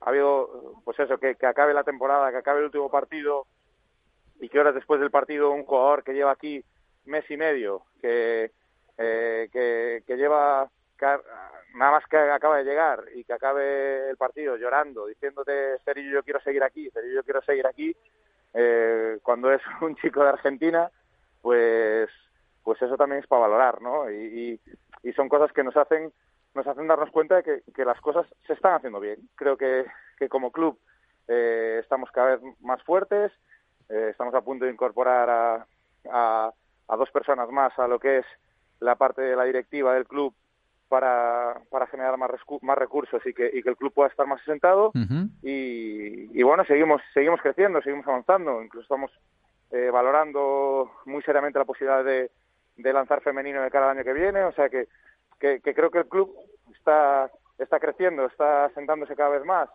ha 0.00 0.10
habido, 0.10 0.80
pues 0.84 0.98
eso, 1.00 1.18
que, 1.18 1.34
que 1.34 1.46
acabe 1.46 1.74
la 1.74 1.84
temporada, 1.84 2.30
que 2.30 2.36
acabe 2.36 2.60
el 2.60 2.66
último 2.66 2.90
partido 2.90 3.46
y 4.40 4.48
que 4.48 4.60
horas 4.60 4.74
después 4.74 5.00
del 5.00 5.10
partido 5.10 5.50
un 5.50 5.64
jugador 5.64 6.04
que 6.04 6.12
lleva 6.12 6.30
aquí 6.30 6.64
mes 7.04 7.28
y 7.30 7.36
medio, 7.36 7.82
que, 8.00 8.52
eh, 8.98 9.48
que, 9.52 10.02
que 10.06 10.16
lleva 10.16 10.70
nada 11.74 11.92
más 11.92 12.04
que 12.06 12.16
acaba 12.16 12.58
de 12.58 12.64
llegar 12.64 13.04
y 13.14 13.24
que 13.24 13.32
acabe 13.32 14.10
el 14.10 14.16
partido 14.16 14.56
llorando, 14.56 15.06
diciéndote, 15.06 15.78
Cerillo, 15.84 16.14
yo 16.14 16.22
quiero 16.22 16.40
seguir 16.40 16.62
aquí, 16.62 16.90
Cerillo, 16.90 17.16
yo 17.16 17.24
quiero 17.24 17.42
seguir 17.42 17.66
aquí, 17.66 17.94
eh, 18.54 19.18
cuando 19.22 19.52
es 19.52 19.62
un 19.80 19.96
chico 19.96 20.22
de 20.22 20.30
Argentina, 20.30 20.90
pues 21.42 22.10
pues 22.64 22.82
eso 22.82 22.98
también 22.98 23.22
es 23.22 23.26
para 23.26 23.42
valorar, 23.42 23.80
¿no? 23.80 24.10
Y, 24.10 24.60
y, 25.02 25.12
son 25.14 25.30
cosas 25.30 25.50
que 25.52 25.64
nos 25.64 25.74
hacen 25.74 26.12
nos 26.54 26.66
hacen 26.66 26.86
darnos 26.86 27.10
cuenta 27.10 27.36
de 27.36 27.42
que, 27.42 27.62
que 27.72 27.84
las 27.84 27.98
cosas 28.02 28.26
se 28.46 28.52
están 28.52 28.74
haciendo 28.74 29.00
bien. 29.00 29.16
Creo 29.36 29.56
que, 29.56 29.86
que 30.18 30.28
como 30.28 30.52
club 30.52 30.78
eh, 31.28 31.78
estamos 31.80 32.10
cada 32.10 32.36
vez 32.36 32.40
más 32.60 32.82
fuertes, 32.82 33.32
eh, 33.88 34.08
estamos 34.10 34.34
a 34.34 34.42
punto 34.42 34.66
de 34.66 34.72
incorporar 34.72 35.30
a, 35.30 36.52
a 36.88 36.96
dos 36.96 37.10
personas 37.10 37.48
más 37.50 37.78
a 37.78 37.88
lo 37.88 37.98
que 37.98 38.18
es 38.18 38.26
la 38.80 38.96
parte 38.96 39.22
de 39.22 39.36
la 39.36 39.44
directiva 39.44 39.94
del 39.94 40.06
club 40.06 40.34
para, 40.88 41.60
para 41.70 41.86
generar 41.86 42.16
más, 42.16 42.30
más 42.62 42.78
recursos 42.78 43.24
y 43.26 43.32
que, 43.32 43.50
y 43.52 43.62
que 43.62 43.68
el 43.70 43.76
club 43.76 43.92
pueda 43.92 44.08
estar 44.08 44.26
más 44.26 44.40
asentado. 44.40 44.88
Uh 44.88 44.98
-huh. 44.98 45.28
y, 45.42 46.38
y, 46.38 46.42
bueno, 46.42 46.64
seguimos, 46.64 47.02
seguimos 47.14 47.40
creciendo, 47.40 47.80
seguimos 47.82 48.06
avanzando. 48.06 48.62
Incluso 48.62 48.82
estamos 48.82 49.10
eh, 49.70 49.90
valorando 49.90 50.90
muy 51.04 51.22
seriamente 51.22 51.58
la 51.58 51.64
posibilidad 51.64 52.04
de, 52.04 52.30
de, 52.76 52.92
lanzar 52.92 53.20
femenino 53.20 53.62
de 53.62 53.70
cara 53.70 53.90
al 53.90 53.96
año 53.98 54.04
que 54.04 54.12
viene. 54.12 54.44
O 54.44 54.52
sea 54.52 54.68
que, 54.68 54.88
que, 55.38 55.60
que 55.60 55.74
creo 55.74 55.90
que 55.90 55.98
el 55.98 56.08
club 56.08 56.34
está, 56.76 57.30
está 57.58 57.78
creciendo, 57.78 58.26
está 58.26 58.66
asentándose 58.66 59.14
cada 59.14 59.30
vez 59.30 59.44
más. 59.44 59.68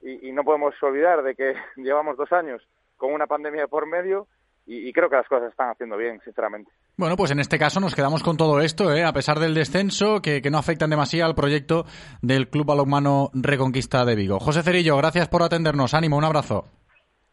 Y, 0.00 0.28
y 0.28 0.32
no 0.32 0.44
podemos 0.44 0.74
olvidar 0.82 1.22
de 1.22 1.34
que 1.34 1.54
llevamos 1.76 2.16
dos 2.16 2.32
años 2.32 2.62
con 2.96 3.12
una 3.12 3.26
pandemia 3.26 3.66
por 3.68 3.86
medio 3.86 4.26
y, 4.68 4.86
y, 4.88 4.92
creo 4.92 5.08
que 5.08 5.16
las 5.16 5.26
cosas 5.26 5.44
se 5.44 5.50
están 5.50 5.70
haciendo 5.70 5.96
bien, 5.96 6.20
sinceramente. 6.22 6.70
Bueno, 6.98 7.16
pues 7.16 7.30
en 7.30 7.40
este 7.40 7.58
caso 7.58 7.80
nos 7.80 7.94
quedamos 7.94 8.22
con 8.22 8.36
todo 8.36 8.60
esto, 8.60 8.92
¿eh? 8.92 9.02
a 9.02 9.14
pesar 9.14 9.38
del 9.38 9.54
descenso, 9.54 10.20
que, 10.20 10.42
que 10.42 10.50
no 10.50 10.58
afectan 10.58 10.90
demasiado 10.90 11.26
al 11.26 11.34
proyecto 11.34 11.86
del 12.20 12.50
Club 12.50 12.66
Balonmano 12.66 13.30
Reconquista 13.32 14.04
de 14.04 14.14
Vigo. 14.14 14.38
José 14.38 14.62
Cerillo, 14.62 14.96
gracias 14.98 15.26
por 15.28 15.42
atendernos. 15.42 15.94
Ánimo, 15.94 16.18
un 16.18 16.24
abrazo. 16.24 16.64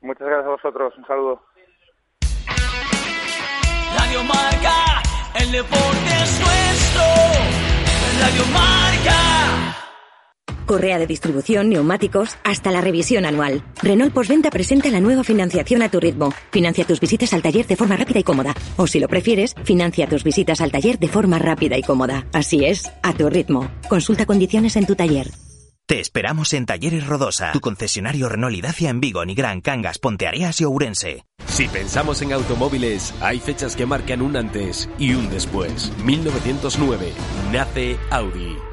Muchas 0.02 0.26
gracias 0.26 0.46
a 0.46 0.50
vosotros. 0.50 0.94
Un 0.98 1.06
saludo. 1.06 1.42
Radio 3.98 4.24
Marca, 4.24 5.02
el 5.42 5.52
deporte 5.52 6.12
es 6.24 6.40
nuestro. 6.40 7.04
Radio 8.22 8.46
Marca. 8.54 9.85
Correa 10.66 11.00
de 11.00 11.08
distribución, 11.08 11.70
neumáticos, 11.70 12.38
hasta 12.44 12.72
la 12.72 12.82
revisión 12.82 13.26
anual. 13.26 13.64
Renault 13.82 14.14
Postventa 14.14 14.50
presenta 14.50 14.90
la 14.90 15.00
nueva 15.00 15.24
financiación 15.24 15.82
a 15.82 15.90
tu 15.90 16.00
ritmo. 16.00 16.34
Financia 16.52 16.86
tus 16.86 17.00
visitas 17.00 17.34
al 17.34 17.42
taller 17.42 17.68
de 17.68 17.76
forma 17.76 17.98
rápida 17.98 18.20
y 18.20 18.24
cómoda. 18.24 18.56
O 18.78 18.88
si 18.88 19.00
lo 19.00 19.08
prefieres, 19.08 19.56
financia 19.64 20.08
tus 20.08 20.24
visitas 20.24 20.62
al 20.62 20.72
taller 20.72 21.00
de 21.00 21.08
forma 21.08 21.40
rápida 21.40 21.78
y 21.78 21.84
cómoda. 21.84 22.26
Así 22.34 22.66
es, 22.66 22.92
a 23.04 23.14
tu 23.14 23.30
ritmo. 23.30 23.70
Consulta 23.88 24.26
condiciones 24.26 24.76
en 24.76 24.86
tu 24.86 24.96
taller. 24.96 25.32
Te 25.88 26.00
esperamos 26.00 26.52
en 26.54 26.66
Talleres 26.66 27.06
Rodosa, 27.06 27.52
tu 27.52 27.60
concesionario 27.60 28.28
Renault 28.28 28.56
y 28.56 28.62
Dacia 28.62 28.90
en 28.90 29.00
Vigo, 29.00 29.24
Nigrán, 29.24 29.62
Cangas, 29.62 30.00
Ponteareas 30.00 30.60
y 30.60 30.64
Ourense. 30.64 31.26
Si 31.46 31.68
pensamos 31.68 32.24
en 32.24 32.34
automóviles, 32.34 33.14
hay 33.22 33.40
fechas 33.40 33.76
que 33.76 33.86
marcan 33.86 34.24
un 34.24 34.36
antes 34.36 34.90
y 34.98 35.14
un 35.14 35.30
después. 35.30 35.92
1909 36.04 37.14
nace 37.52 37.98
Audi. 38.10 38.58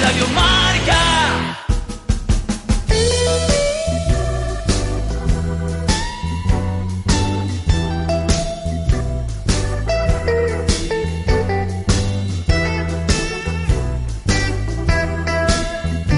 Radio 0.00 0.26
Marca. 0.28 0.94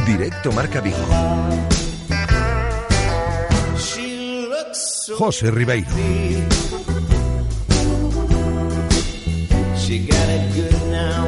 Directo 0.05 0.53
Marca 0.53 0.81
Vigo. 0.81 0.97
José 5.17 5.51
Ribeiro. 5.51 5.89
She 9.77 10.07
got 10.07 10.29
it 10.29 10.55
good 10.55 10.91
now. 10.91 11.28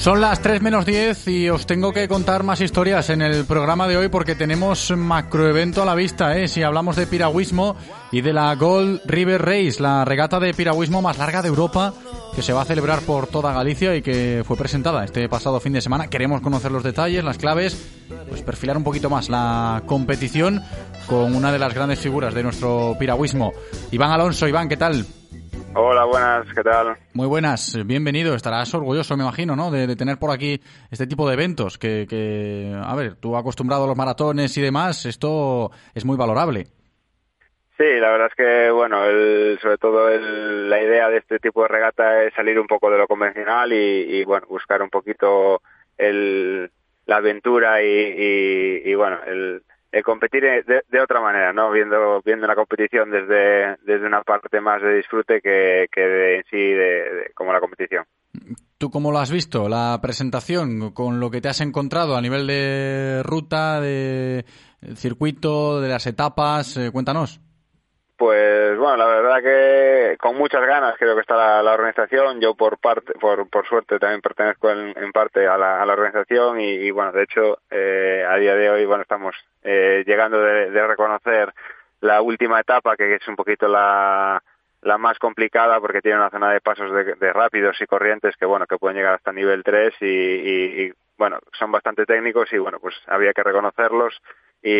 Son 0.00 0.18
las 0.18 0.40
3 0.40 0.62
menos 0.62 0.86
10 0.86 1.28
y 1.28 1.50
os 1.50 1.66
tengo 1.66 1.92
que 1.92 2.08
contar 2.08 2.42
más 2.42 2.62
historias 2.62 3.10
en 3.10 3.20
el 3.20 3.44
programa 3.44 3.86
de 3.86 3.98
hoy 3.98 4.08
porque 4.08 4.34
tenemos 4.34 4.90
macroevento 4.96 5.82
a 5.82 5.84
la 5.84 5.94
vista, 5.94 6.38
¿eh? 6.38 6.48
Si 6.48 6.62
hablamos 6.62 6.96
de 6.96 7.06
piragüismo 7.06 7.76
y 8.10 8.22
de 8.22 8.32
la 8.32 8.54
Gold 8.54 9.02
River 9.04 9.42
Race, 9.42 9.76
la 9.78 10.06
regata 10.06 10.40
de 10.40 10.54
piragüismo 10.54 11.02
más 11.02 11.18
larga 11.18 11.42
de 11.42 11.48
Europa 11.48 11.92
que 12.34 12.40
se 12.40 12.54
va 12.54 12.62
a 12.62 12.64
celebrar 12.64 13.00
por 13.00 13.26
toda 13.26 13.52
Galicia 13.52 13.94
y 13.94 14.00
que 14.00 14.42
fue 14.42 14.56
presentada 14.56 15.04
este 15.04 15.28
pasado 15.28 15.60
fin 15.60 15.74
de 15.74 15.82
semana. 15.82 16.08
Queremos 16.08 16.40
conocer 16.40 16.72
los 16.72 16.82
detalles, 16.82 17.22
las 17.22 17.36
claves, 17.36 17.76
pues 18.26 18.40
perfilar 18.40 18.78
un 18.78 18.84
poquito 18.84 19.10
más 19.10 19.28
la 19.28 19.82
competición 19.84 20.62
con 21.08 21.34
una 21.34 21.52
de 21.52 21.58
las 21.58 21.74
grandes 21.74 21.98
figuras 21.98 22.32
de 22.32 22.42
nuestro 22.42 22.96
piragüismo. 22.98 23.52
Iván 23.90 24.12
Alonso, 24.12 24.48
Iván, 24.48 24.70
¿qué 24.70 24.78
tal? 24.78 25.04
Hola, 25.74 26.04
buenas, 26.04 26.46
¿qué 26.54 26.62
tal? 26.62 26.96
Muy 27.14 27.26
buenas, 27.26 27.78
bienvenido. 27.86 28.34
Estarás 28.34 28.74
orgulloso, 28.74 29.16
me 29.16 29.22
imagino, 29.22 29.54
¿no? 29.54 29.70
De, 29.70 29.86
de 29.86 29.96
tener 29.96 30.18
por 30.18 30.30
aquí 30.30 30.60
este 30.90 31.06
tipo 31.06 31.26
de 31.28 31.34
eventos 31.34 31.78
que, 31.78 32.06
que, 32.08 32.74
a 32.82 32.94
ver, 32.96 33.14
tú 33.16 33.36
acostumbrado 33.36 33.84
a 33.84 33.86
los 33.86 33.96
maratones 33.96 34.56
y 34.58 34.62
demás, 34.62 35.06
esto 35.06 35.70
es 35.94 36.04
muy 36.04 36.16
valorable. 36.16 36.66
Sí, 37.78 37.84
la 37.98 38.10
verdad 38.10 38.28
es 38.28 38.34
que, 38.34 38.70
bueno, 38.70 39.04
el, 39.04 39.58
sobre 39.62 39.78
todo 39.78 40.08
el- 40.10 40.68
la 40.68 40.82
idea 40.82 41.08
de 41.08 41.18
este 41.18 41.38
tipo 41.38 41.62
de 41.62 41.68
regata 41.68 42.24
es 42.24 42.34
salir 42.34 42.58
un 42.58 42.66
poco 42.66 42.90
de 42.90 42.98
lo 42.98 43.06
convencional 43.06 43.72
y, 43.72 43.76
y, 44.20 44.24
bueno, 44.24 44.46
buscar 44.50 44.82
un 44.82 44.90
poquito 44.90 45.62
el, 45.96 46.70
la 47.06 47.16
aventura 47.16 47.82
y, 47.82 47.86
y- 47.86 48.82
y, 48.90 48.94
bueno, 48.96 49.18
el, 49.26 49.62
el 49.92 50.02
competir 50.02 50.42
de, 50.42 50.82
de 50.88 51.00
otra 51.00 51.20
manera, 51.20 51.52
¿no? 51.52 51.70
Viendo, 51.70 52.22
viendo 52.24 52.46
la 52.46 52.54
competición 52.54 53.10
desde, 53.10 53.76
desde 53.82 54.06
una 54.06 54.22
parte 54.22 54.60
más 54.60 54.80
de 54.82 54.96
disfrute 54.96 55.40
que, 55.40 55.86
que 55.92 56.00
de, 56.00 56.36
en 56.36 56.44
sí 56.50 56.56
de, 56.56 56.74
de- 56.76 57.32
como 57.34 57.52
la 57.52 57.60
competición. 57.60 58.04
¿Tú 58.78 58.90
cómo 58.90 59.10
lo 59.10 59.18
has 59.18 59.30
visto? 59.32 59.68
La 59.68 59.98
presentación, 60.00 60.92
con 60.92 61.20
lo 61.20 61.30
que 61.30 61.40
te 61.40 61.48
has 61.48 61.60
encontrado 61.60 62.16
a 62.16 62.20
nivel 62.22 62.46
de 62.46 63.22
ruta, 63.24 63.80
de 63.80 64.44
circuito, 64.94 65.80
de 65.80 65.88
las 65.88 66.06
etapas, 66.06 66.76
eh, 66.76 66.90
cuéntanos. 66.92 67.40
Pues 68.20 68.76
bueno, 68.76 68.98
la 68.98 69.06
verdad 69.06 69.42
que 69.42 70.18
con 70.18 70.36
muchas 70.36 70.60
ganas 70.66 70.94
creo 70.98 71.14
que 71.14 71.22
está 71.22 71.62
la, 71.62 71.72
organización. 71.72 72.38
Yo 72.38 72.54
por 72.54 72.76
parte, 72.76 73.14
por, 73.14 73.48
por 73.48 73.66
suerte 73.66 73.98
también 73.98 74.20
pertenezco 74.20 74.68
en, 74.70 74.92
en 74.94 75.10
parte 75.10 75.46
a 75.48 75.56
la, 75.56 75.82
organización 75.90 76.60
y, 76.60 76.66
y, 76.70 76.90
bueno, 76.90 77.12
de 77.12 77.22
hecho 77.22 77.60
eh, 77.70 78.22
a 78.28 78.36
día 78.36 78.54
de 78.56 78.68
hoy 78.68 78.84
bueno 78.84 79.00
estamos 79.04 79.34
eh, 79.62 80.04
llegando 80.06 80.38
de, 80.42 80.70
de 80.70 80.86
reconocer 80.86 81.54
la 82.02 82.20
última 82.20 82.60
etapa 82.60 82.94
que 82.94 83.14
es 83.14 83.26
un 83.26 83.36
poquito 83.36 83.68
la 83.68 84.42
la 84.82 84.98
más 84.98 85.18
complicada 85.18 85.80
porque 85.80 86.02
tiene 86.02 86.18
una 86.18 86.28
zona 86.28 86.52
de 86.52 86.60
pasos 86.60 86.92
de, 86.92 87.14
de 87.14 87.32
rápidos 87.32 87.80
y 87.80 87.86
corrientes 87.86 88.36
que 88.36 88.44
bueno 88.44 88.66
que 88.66 88.76
pueden 88.76 88.98
llegar 88.98 89.14
hasta 89.14 89.32
nivel 89.32 89.62
3 89.64 89.94
y, 90.02 90.04
y- 90.06 90.82
y, 90.88 90.92
bueno 91.16 91.38
son 91.58 91.72
bastante 91.72 92.04
técnicos 92.04 92.52
y 92.52 92.58
bueno 92.58 92.80
pues 92.80 92.94
había 93.06 93.32
que 93.32 93.42
reconocerlos 93.42 94.20
y, 94.62 94.72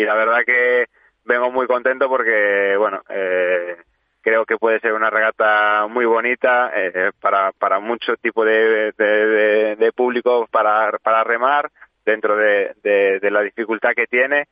y 0.00 0.04
la 0.04 0.14
verdad 0.14 0.44
que 0.46 0.86
vengo 1.24 1.50
muy 1.50 1.66
contento 1.66 2.08
porque 2.08 2.76
bueno 2.78 3.02
eh, 3.08 3.76
creo 4.20 4.44
que 4.46 4.56
puede 4.56 4.80
ser 4.80 4.92
una 4.94 5.10
regata 5.10 5.86
muy 5.88 6.04
bonita 6.06 6.70
eh, 6.74 7.12
para 7.20 7.52
para 7.52 7.78
mucho 7.80 8.16
tipo 8.16 8.44
de, 8.44 8.92
de, 8.96 9.92
público 9.94 10.46
para 10.50 10.92
para 11.02 11.24
remar 11.24 11.70
dentro 12.04 12.36
de, 12.36 12.74
de- 12.82 13.20
de 13.20 13.30
la 13.30 13.42
dificultad 13.42 13.92
que 13.94 14.06
tiene 14.06 14.46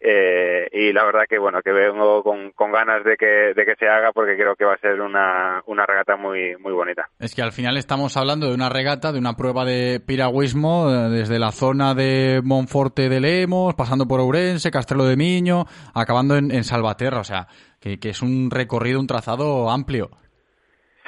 eh, 0.00 0.68
y 0.72 0.92
la 0.92 1.04
verdad 1.04 1.22
que 1.28 1.38
bueno 1.38 1.60
que 1.62 1.72
vengo 1.72 2.22
con, 2.22 2.52
con 2.52 2.70
ganas 2.70 3.02
de 3.04 3.16
que, 3.16 3.52
de 3.54 3.64
que 3.64 3.74
se 3.76 3.88
haga 3.88 4.12
porque 4.12 4.36
creo 4.36 4.54
que 4.54 4.64
va 4.64 4.74
a 4.74 4.78
ser 4.78 5.00
una, 5.00 5.62
una 5.66 5.86
regata 5.86 6.16
muy 6.16 6.56
muy 6.58 6.72
bonita 6.72 7.08
Es 7.18 7.34
que 7.34 7.42
al 7.42 7.52
final 7.52 7.76
estamos 7.76 8.16
hablando 8.16 8.46
de 8.48 8.54
una 8.54 8.68
regata, 8.68 9.12
de 9.12 9.18
una 9.18 9.34
prueba 9.34 9.64
de 9.64 10.00
piragüismo 10.00 10.88
eh, 10.90 11.08
desde 11.10 11.38
la 11.38 11.50
zona 11.50 11.94
de 11.94 12.40
Monforte 12.44 13.08
de 13.08 13.20
Lemos, 13.20 13.74
pasando 13.74 14.06
por 14.06 14.20
Ourense, 14.20 14.70
Castelo 14.70 15.04
de 15.04 15.16
Miño, 15.16 15.64
acabando 15.94 16.36
en, 16.36 16.52
en 16.52 16.64
Salvaterra, 16.64 17.20
o 17.20 17.24
sea, 17.24 17.48
que, 17.80 17.98
que 17.98 18.10
es 18.10 18.22
un 18.22 18.50
recorrido, 18.50 19.00
un 19.00 19.06
trazado 19.06 19.70
amplio. 19.70 20.10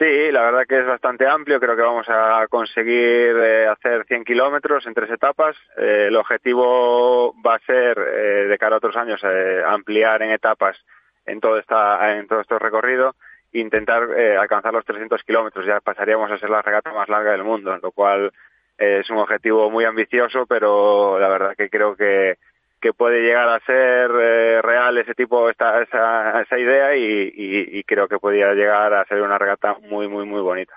Sí, 0.01 0.33
la 0.33 0.41
verdad 0.41 0.67
que 0.67 0.79
es 0.79 0.87
bastante 0.87 1.27
amplio. 1.27 1.61
Creo 1.61 1.77
que 1.77 1.83
vamos 1.83 2.09
a 2.09 2.47
conseguir 2.49 3.37
eh, 3.37 3.67
hacer 3.67 4.07
100 4.07 4.25
kilómetros 4.25 4.87
en 4.87 4.95
tres 4.95 5.11
etapas. 5.11 5.55
Eh, 5.77 6.07
el 6.09 6.17
objetivo 6.17 7.35
va 7.47 7.57
a 7.57 7.67
ser, 7.67 7.99
eh, 7.99 8.47
de 8.49 8.57
cara 8.57 8.77
a 8.77 8.79
otros 8.79 8.97
años, 8.97 9.21
eh, 9.23 9.63
ampliar 9.67 10.23
en 10.23 10.31
etapas 10.31 10.79
en 11.27 11.39
todo, 11.39 11.59
esta, 11.59 12.17
en 12.17 12.27
todo 12.27 12.41
este 12.41 12.59
recorrido 12.59 13.15
intentar 13.53 14.09
eh, 14.17 14.39
alcanzar 14.39 14.73
los 14.73 14.87
300 14.87 15.23
kilómetros. 15.23 15.67
Ya 15.67 15.81
pasaríamos 15.81 16.31
a 16.31 16.39
ser 16.39 16.49
la 16.49 16.63
regata 16.63 16.95
más 16.95 17.11
larga 17.11 17.33
del 17.33 17.45
mundo, 17.45 17.77
lo 17.77 17.93
cual 17.93 18.33
es 18.79 19.11
un 19.11 19.19
objetivo 19.19 19.71
muy 19.71 19.85
ambicioso, 19.85 20.47
pero 20.47 21.19
la 21.19 21.29
verdad 21.29 21.55
que 21.59 21.69
creo 21.69 21.95
que 21.95 22.39
que 22.81 22.93
puede 22.93 23.21
llegar 23.23 23.49
a 23.49 23.61
ser 23.67 24.11
eh, 24.21 24.63
real 24.63 24.97
ese 24.99 25.15
tipo, 25.15 25.49
esta, 25.51 25.83
esa, 25.83 26.41
esa 26.43 26.59
idea 26.59 26.97
y, 26.97 27.33
y- 27.37 27.83
creo 27.85 28.09
que 28.09 28.19
podría 28.19 28.53
llegar 28.55 28.93
a 28.95 29.05
ser 29.07 29.23
una 29.23 29.39
regata 29.39 29.77
muy, 29.91 30.09
muy, 30.09 30.25
muy 30.27 30.41
bonita. 30.41 30.73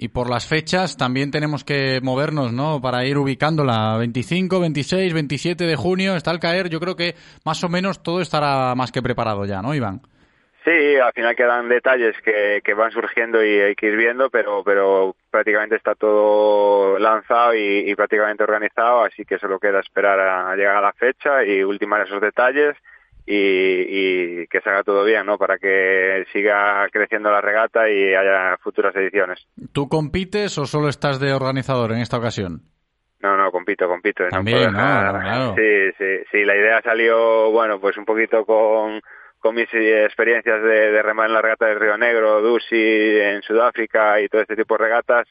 Y 0.00 0.08
por 0.08 0.30
las 0.30 0.46
fechas 0.46 0.96
también 0.96 1.30
tenemos 1.32 1.64
que 1.64 2.00
movernos, 2.02 2.52
¿no? 2.52 2.80
Para 2.80 3.04
ir 3.04 3.18
ubicándola. 3.18 3.96
25, 3.98 4.60
26, 4.60 5.12
27 5.12 5.64
de 5.64 5.74
junio 5.76 6.14
está 6.14 6.30
al 6.30 6.38
caer. 6.38 6.68
Yo 6.68 6.78
creo 6.78 6.94
que 6.94 7.16
más 7.44 7.64
o 7.64 7.68
menos 7.68 8.00
todo 8.02 8.20
estará 8.20 8.74
más 8.76 8.92
que 8.92 9.02
preparado 9.02 9.44
ya, 9.44 9.60
¿no, 9.60 9.74
Iván? 9.74 10.00
Sí, 10.68 10.96
al 10.96 11.14
final 11.14 11.34
quedan 11.34 11.66
detalles 11.70 12.14
que, 12.22 12.60
que 12.62 12.74
van 12.74 12.90
surgiendo 12.90 13.42
y 13.42 13.58
hay 13.58 13.74
que 13.74 13.86
ir 13.86 13.96
viendo, 13.96 14.28
pero, 14.28 14.62
pero 14.62 15.16
prácticamente 15.30 15.76
está 15.76 15.94
todo 15.94 16.98
lanzado 16.98 17.54
y, 17.54 17.90
y 17.90 17.94
prácticamente 17.94 18.42
organizado, 18.42 19.02
así 19.02 19.24
que 19.24 19.38
solo 19.38 19.58
queda 19.58 19.80
esperar 19.80 20.20
a, 20.20 20.50
a 20.50 20.56
llegar 20.56 20.76
a 20.76 20.82
la 20.82 20.92
fecha 20.92 21.42
y 21.42 21.64
ultimar 21.64 22.02
esos 22.02 22.20
detalles 22.20 22.76
y, 23.24 23.32
y 23.34 24.46
que 24.48 24.60
se 24.60 24.68
haga 24.68 24.82
todo 24.82 25.04
bien, 25.04 25.24
¿no? 25.24 25.38
Para 25.38 25.56
que 25.56 26.26
siga 26.34 26.86
creciendo 26.92 27.30
la 27.30 27.40
regata 27.40 27.88
y 27.88 28.14
haya 28.14 28.58
futuras 28.58 28.94
ediciones. 28.94 29.48
¿Tú 29.72 29.88
compites 29.88 30.58
o 30.58 30.66
solo 30.66 30.90
estás 30.90 31.18
de 31.18 31.32
organizador 31.32 31.92
en 31.92 32.00
esta 32.00 32.18
ocasión? 32.18 32.60
No, 33.20 33.38
no, 33.38 33.50
compito, 33.50 33.88
compito. 33.88 34.24
También, 34.28 34.70
¿no? 34.74 35.54
Sí, 35.56 35.92
sí, 35.96 36.24
sí, 36.30 36.44
la 36.44 36.56
idea 36.56 36.82
salió, 36.82 37.50
bueno, 37.52 37.80
pues 37.80 37.96
un 37.96 38.04
poquito 38.04 38.44
con, 38.44 39.00
con 39.38 39.54
mis 39.54 39.72
eh, 39.74 40.04
experiencias 40.04 40.62
de, 40.62 40.92
de 40.92 41.02
remar 41.02 41.26
en 41.26 41.34
la 41.34 41.42
regata 41.42 41.66
del 41.66 41.80
Río 41.80 41.96
Negro, 41.96 42.40
Dusi, 42.40 43.20
en 43.20 43.42
Sudáfrica 43.42 44.20
y 44.20 44.28
todo 44.28 44.42
este 44.42 44.56
tipo 44.56 44.76
de 44.76 44.84
regatas. 44.84 45.28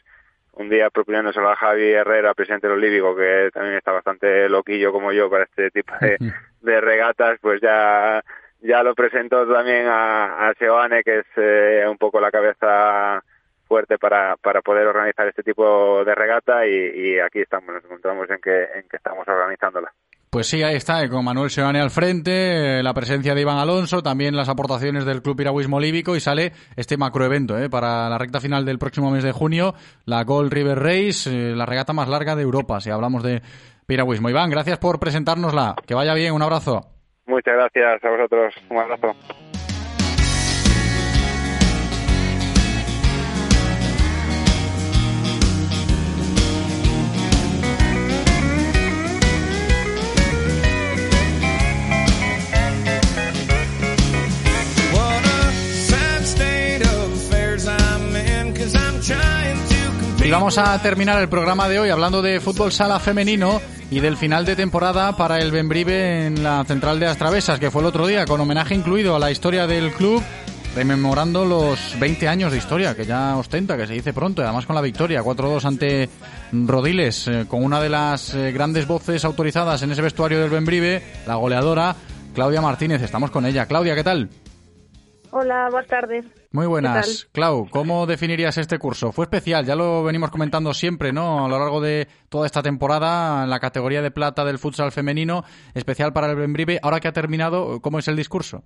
Un 0.53 0.69
día 0.69 0.89
proponiéndoselo 0.89 1.49
a 1.49 1.55
Javi 1.55 1.91
Herrera, 1.91 2.34
presidente 2.34 2.67
del 2.67 2.77
Olímpico, 2.77 3.15
que 3.15 3.49
también 3.53 3.75
está 3.75 3.91
bastante 3.91 4.49
loquillo 4.49 4.91
como 4.91 5.11
yo 5.11 5.29
para 5.29 5.43
este 5.43 5.69
tipo 5.69 5.93
de, 6.01 6.17
de 6.61 6.81
regatas, 6.81 7.38
pues 7.41 7.61
ya 7.61 8.23
ya 8.61 8.84
lo 8.84 8.95
presentó 8.95 9.47
también 9.51 9.85
a, 9.88 10.49
a 10.49 10.53
Seoane, 10.55 11.03
que 11.03 11.19
es 11.19 11.25
eh, 11.35 11.85
un 11.88 11.97
poco 11.97 12.19
la 12.19 12.31
cabeza 12.31 13.23
fuerte 13.67 13.97
para, 13.97 14.38
para 14.38 14.61
poder 14.61 14.88
organizar 14.88 15.27
este 15.27 15.43
tipo 15.43 16.03
de 16.05 16.15
regata 16.15 16.65
y, 16.65 16.71
y 16.73 17.19
aquí 17.19 17.39
estamos, 17.41 17.75
nos 17.75 17.84
encontramos 17.84 18.29
en 18.29 18.39
que, 18.39 18.63
en 18.63 18.88
que 18.88 18.97
estamos 18.97 19.27
organizándola. 19.27 19.93
Pues 20.29 20.47
sí, 20.47 20.61
ahí 20.61 20.75
está, 20.75 21.03
eh, 21.03 21.09
con 21.09 21.23
Manuel 21.23 21.49
Seoane 21.49 21.79
al 21.79 21.89
frente, 21.89 22.79
eh, 22.79 22.83
la 22.83 22.93
presencia 22.93 23.33
de 23.33 23.41
Iván 23.41 23.59
Alonso, 23.59 24.03
también 24.03 24.35
las 24.35 24.49
aportaciones 24.49 25.05
del 25.05 25.21
Club 25.21 25.37
Piragüismo 25.37 25.79
Líbico 25.79 26.17
y 26.17 26.19
sale 26.19 26.51
este 26.75 26.97
macroevento 26.97 27.57
eh, 27.57 27.69
para 27.69 28.09
la 28.09 28.17
recta 28.17 28.41
final 28.41 28.65
del 28.65 28.77
próximo 28.77 29.09
mes 29.09 29.23
de 29.23 29.31
junio, 29.31 29.73
la 30.05 30.25
Gold 30.25 30.51
River 30.51 30.79
Race, 30.79 31.29
eh, 31.29 31.55
la 31.55 31.65
regata 31.65 31.93
más 31.93 32.09
larga 32.09 32.35
de 32.35 32.43
Europa, 32.43 32.81
si 32.81 32.89
hablamos 32.89 33.23
de 33.23 33.41
Piragüismo. 33.85 34.29
Iván, 34.29 34.49
gracias 34.49 34.79
por 34.79 34.99
presentárnosla. 34.99 35.75
Que 35.87 35.95
vaya 35.95 36.13
bien, 36.13 36.33
un 36.33 36.41
abrazo. 36.41 36.85
Muchas 37.25 37.53
gracias 37.55 38.03
a 38.03 38.09
vosotros. 38.09 38.53
Un 38.69 38.79
abrazo. 38.79 39.15
Y 60.27 60.29
vamos 60.29 60.57
a 60.57 60.77
terminar 60.81 61.21
el 61.21 61.29
programa 61.29 61.69
de 61.69 61.79
hoy 61.79 61.89
hablando 61.89 62.21
de 62.21 62.41
fútbol 62.41 62.73
sala 62.73 62.99
femenino 62.99 63.61
y 63.89 64.01
del 64.01 64.17
final 64.17 64.43
de 64.43 64.57
temporada 64.57 65.15
para 65.15 65.37
el 65.37 65.51
Benbrive 65.51 66.25
en 66.25 66.43
la 66.43 66.65
central 66.65 66.99
de 66.99 67.05
Astravesas, 67.05 67.61
que 67.61 67.71
fue 67.71 67.79
el 67.79 67.87
otro 67.87 68.05
día, 68.05 68.25
con 68.25 68.41
homenaje 68.41 68.75
incluido 68.75 69.15
a 69.15 69.19
la 69.19 69.31
historia 69.31 69.67
del 69.67 69.93
club, 69.93 70.21
rememorando 70.75 71.45
los 71.45 71.97
20 71.97 72.27
años 72.27 72.51
de 72.51 72.57
historia 72.57 72.93
que 72.93 73.05
ya 73.05 73.37
ostenta, 73.37 73.77
que 73.77 73.87
se 73.87 73.93
dice 73.93 74.11
pronto, 74.11 74.41
y 74.41 74.43
además 74.43 74.65
con 74.65 74.75
la 74.75 74.81
victoria 74.81 75.23
4-2 75.23 75.63
ante 75.63 76.09
Rodiles, 76.51 77.29
eh, 77.29 77.45
con 77.47 77.63
una 77.63 77.79
de 77.79 77.87
las 77.87 78.33
eh, 78.33 78.51
grandes 78.51 78.85
voces 78.85 79.23
autorizadas 79.23 79.81
en 79.83 79.93
ese 79.93 80.01
vestuario 80.01 80.41
del 80.41 80.49
Benbrive, 80.49 81.03
la 81.25 81.35
goleadora 81.35 81.95
Claudia 82.35 82.59
Martínez. 82.59 83.01
Estamos 83.01 83.31
con 83.31 83.45
ella. 83.45 83.65
Claudia, 83.65 83.95
¿qué 83.95 84.03
tal? 84.03 84.29
Hola, 85.31 85.67
buenas 85.69 85.87
tardes. 85.87 86.25
Muy 86.51 86.63
¿Qué 86.63 86.67
buenas. 86.67 87.29
Clau, 87.33 87.67
¿cómo 87.69 88.05
definirías 88.05 88.57
este 88.57 88.79
curso? 88.79 89.11
Fue 89.11 89.25
especial, 89.25 89.65
ya 89.65 89.75
lo 89.75 90.03
venimos 90.03 90.31
comentando 90.31 90.73
siempre, 90.73 91.11
¿no? 91.11 91.45
A 91.45 91.49
lo 91.49 91.59
largo 91.59 91.81
de 91.81 92.07
toda 92.29 92.45
esta 92.45 92.61
temporada, 92.61 93.43
en 93.43 93.49
la 93.49 93.59
categoría 93.59 94.01
de 94.01 94.11
plata 94.11 94.45
del 94.45 94.57
futsal 94.57 94.91
femenino, 94.91 95.43
especial 95.73 96.13
para 96.13 96.29
el 96.29 96.37
Benbrive. 96.37 96.79
Ahora 96.81 96.99
que 96.99 97.09
ha 97.09 97.13
terminado, 97.13 97.81
¿cómo 97.81 97.99
es 97.99 98.07
el 98.07 98.15
discurso? 98.15 98.63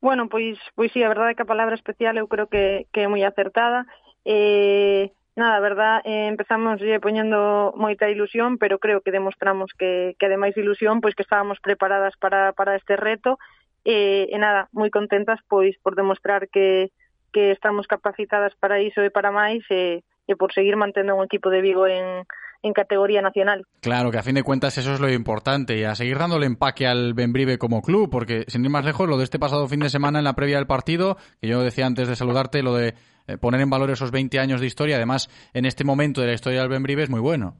Bueno, 0.00 0.28
pois, 0.28 0.58
pois 0.74 0.90
sí, 0.90 1.00
a 1.04 1.08
verdade 1.08 1.30
é 1.30 1.36
que 1.38 1.46
a 1.46 1.52
palabra 1.52 1.78
especial 1.78 2.18
eu 2.18 2.26
creo 2.26 2.50
que, 2.50 2.90
que 2.90 3.06
é 3.06 3.08
moi 3.08 3.22
acertada. 3.22 3.86
Eh, 4.26 5.14
nada, 5.38 5.62
a 5.62 5.62
verdad, 5.62 6.02
eh, 6.02 6.26
empezamos 6.26 6.82
eh, 6.82 6.98
poñendo 6.98 7.70
moita 7.78 8.10
ilusión, 8.10 8.58
pero 8.58 8.82
creo 8.82 9.06
que 9.06 9.14
demostramos 9.14 9.70
que, 9.78 10.18
que 10.18 10.26
ademais 10.26 10.58
de 10.58 10.66
ilusión, 10.66 10.98
pois 10.98 11.14
que 11.14 11.22
estábamos 11.22 11.62
preparadas 11.62 12.18
para, 12.18 12.50
para 12.50 12.74
este 12.74 12.98
reto. 12.98 13.38
Eh, 13.84 14.30
e 14.30 14.36
nada, 14.38 14.70
moi 14.70 14.90
contentas 14.94 15.42
pois 15.50 15.74
por 15.82 15.98
demostrar 15.98 16.46
que, 16.48 16.94
que 17.34 17.50
estamos 17.50 17.90
capacitadas 17.90 18.54
para 18.60 18.78
iso 18.78 19.02
e 19.02 19.10
para 19.10 19.34
máis 19.34 19.66
e, 19.70 20.06
e 20.28 20.32
por 20.38 20.54
seguir 20.54 20.78
mantendo 20.78 21.18
un 21.18 21.26
equipo 21.26 21.50
de 21.50 21.60
Vigo 21.60 21.90
en, 21.90 22.22
en 22.62 22.72
categoría 22.72 23.22
nacional. 23.22 23.66
Claro, 23.80 24.10
que 24.10 24.18
a 24.18 24.22
fin 24.22 24.36
de 24.36 24.42
cuentas 24.42 24.78
eso 24.78 24.92
es 24.92 25.00
lo 25.00 25.10
importante 25.10 25.76
y 25.76 25.84
a 25.84 25.94
seguir 25.94 26.18
dándole 26.18 26.46
empaque 26.46 26.86
al 26.86 27.14
Benbrive 27.14 27.58
como 27.58 27.82
club, 27.82 28.08
porque 28.10 28.44
sin 28.46 28.64
ir 28.64 28.70
más 28.70 28.84
lejos, 28.84 29.08
lo 29.08 29.18
de 29.18 29.24
este 29.24 29.38
pasado 29.38 29.66
fin 29.66 29.80
de 29.80 29.90
semana 29.90 30.18
en 30.18 30.24
la 30.24 30.34
previa 30.34 30.56
del 30.56 30.66
partido, 30.66 31.16
que 31.40 31.48
yo 31.48 31.60
decía 31.62 31.86
antes 31.86 32.08
de 32.08 32.16
saludarte, 32.16 32.62
lo 32.62 32.74
de 32.74 32.94
eh, 33.26 33.38
poner 33.38 33.60
en 33.60 33.70
valor 33.70 33.90
esos 33.90 34.12
20 34.12 34.38
años 34.38 34.60
de 34.60 34.66
historia, 34.66 34.96
además 34.96 35.28
en 35.54 35.64
este 35.64 35.84
momento 35.84 36.20
de 36.20 36.28
la 36.28 36.34
historia 36.34 36.60
del 36.60 36.70
Benbrive 36.70 37.02
es 37.02 37.10
muy 37.10 37.20
bueno. 37.20 37.56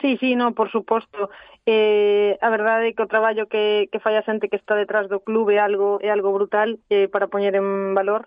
Sí, 0.00 0.16
sí, 0.20 0.36
no, 0.36 0.52
por 0.52 0.70
suposto. 0.70 1.30
eh, 1.70 2.38
a 2.40 2.48
verdade 2.56 2.88
é 2.88 2.94
que 2.94 3.04
o 3.04 3.12
traballo 3.12 3.44
que, 3.52 3.88
que 3.92 4.00
fai 4.04 4.16
a 4.16 4.24
xente 4.28 4.48
que 4.48 4.56
está 4.56 4.74
detrás 4.74 5.06
do 5.12 5.20
clube 5.20 5.52
é 5.56 5.60
algo, 5.60 6.00
é 6.00 6.08
algo 6.08 6.32
brutal 6.32 6.70
eh, 6.88 7.08
para 7.12 7.28
poñer 7.32 7.54
en 7.60 7.94
valor. 7.98 8.22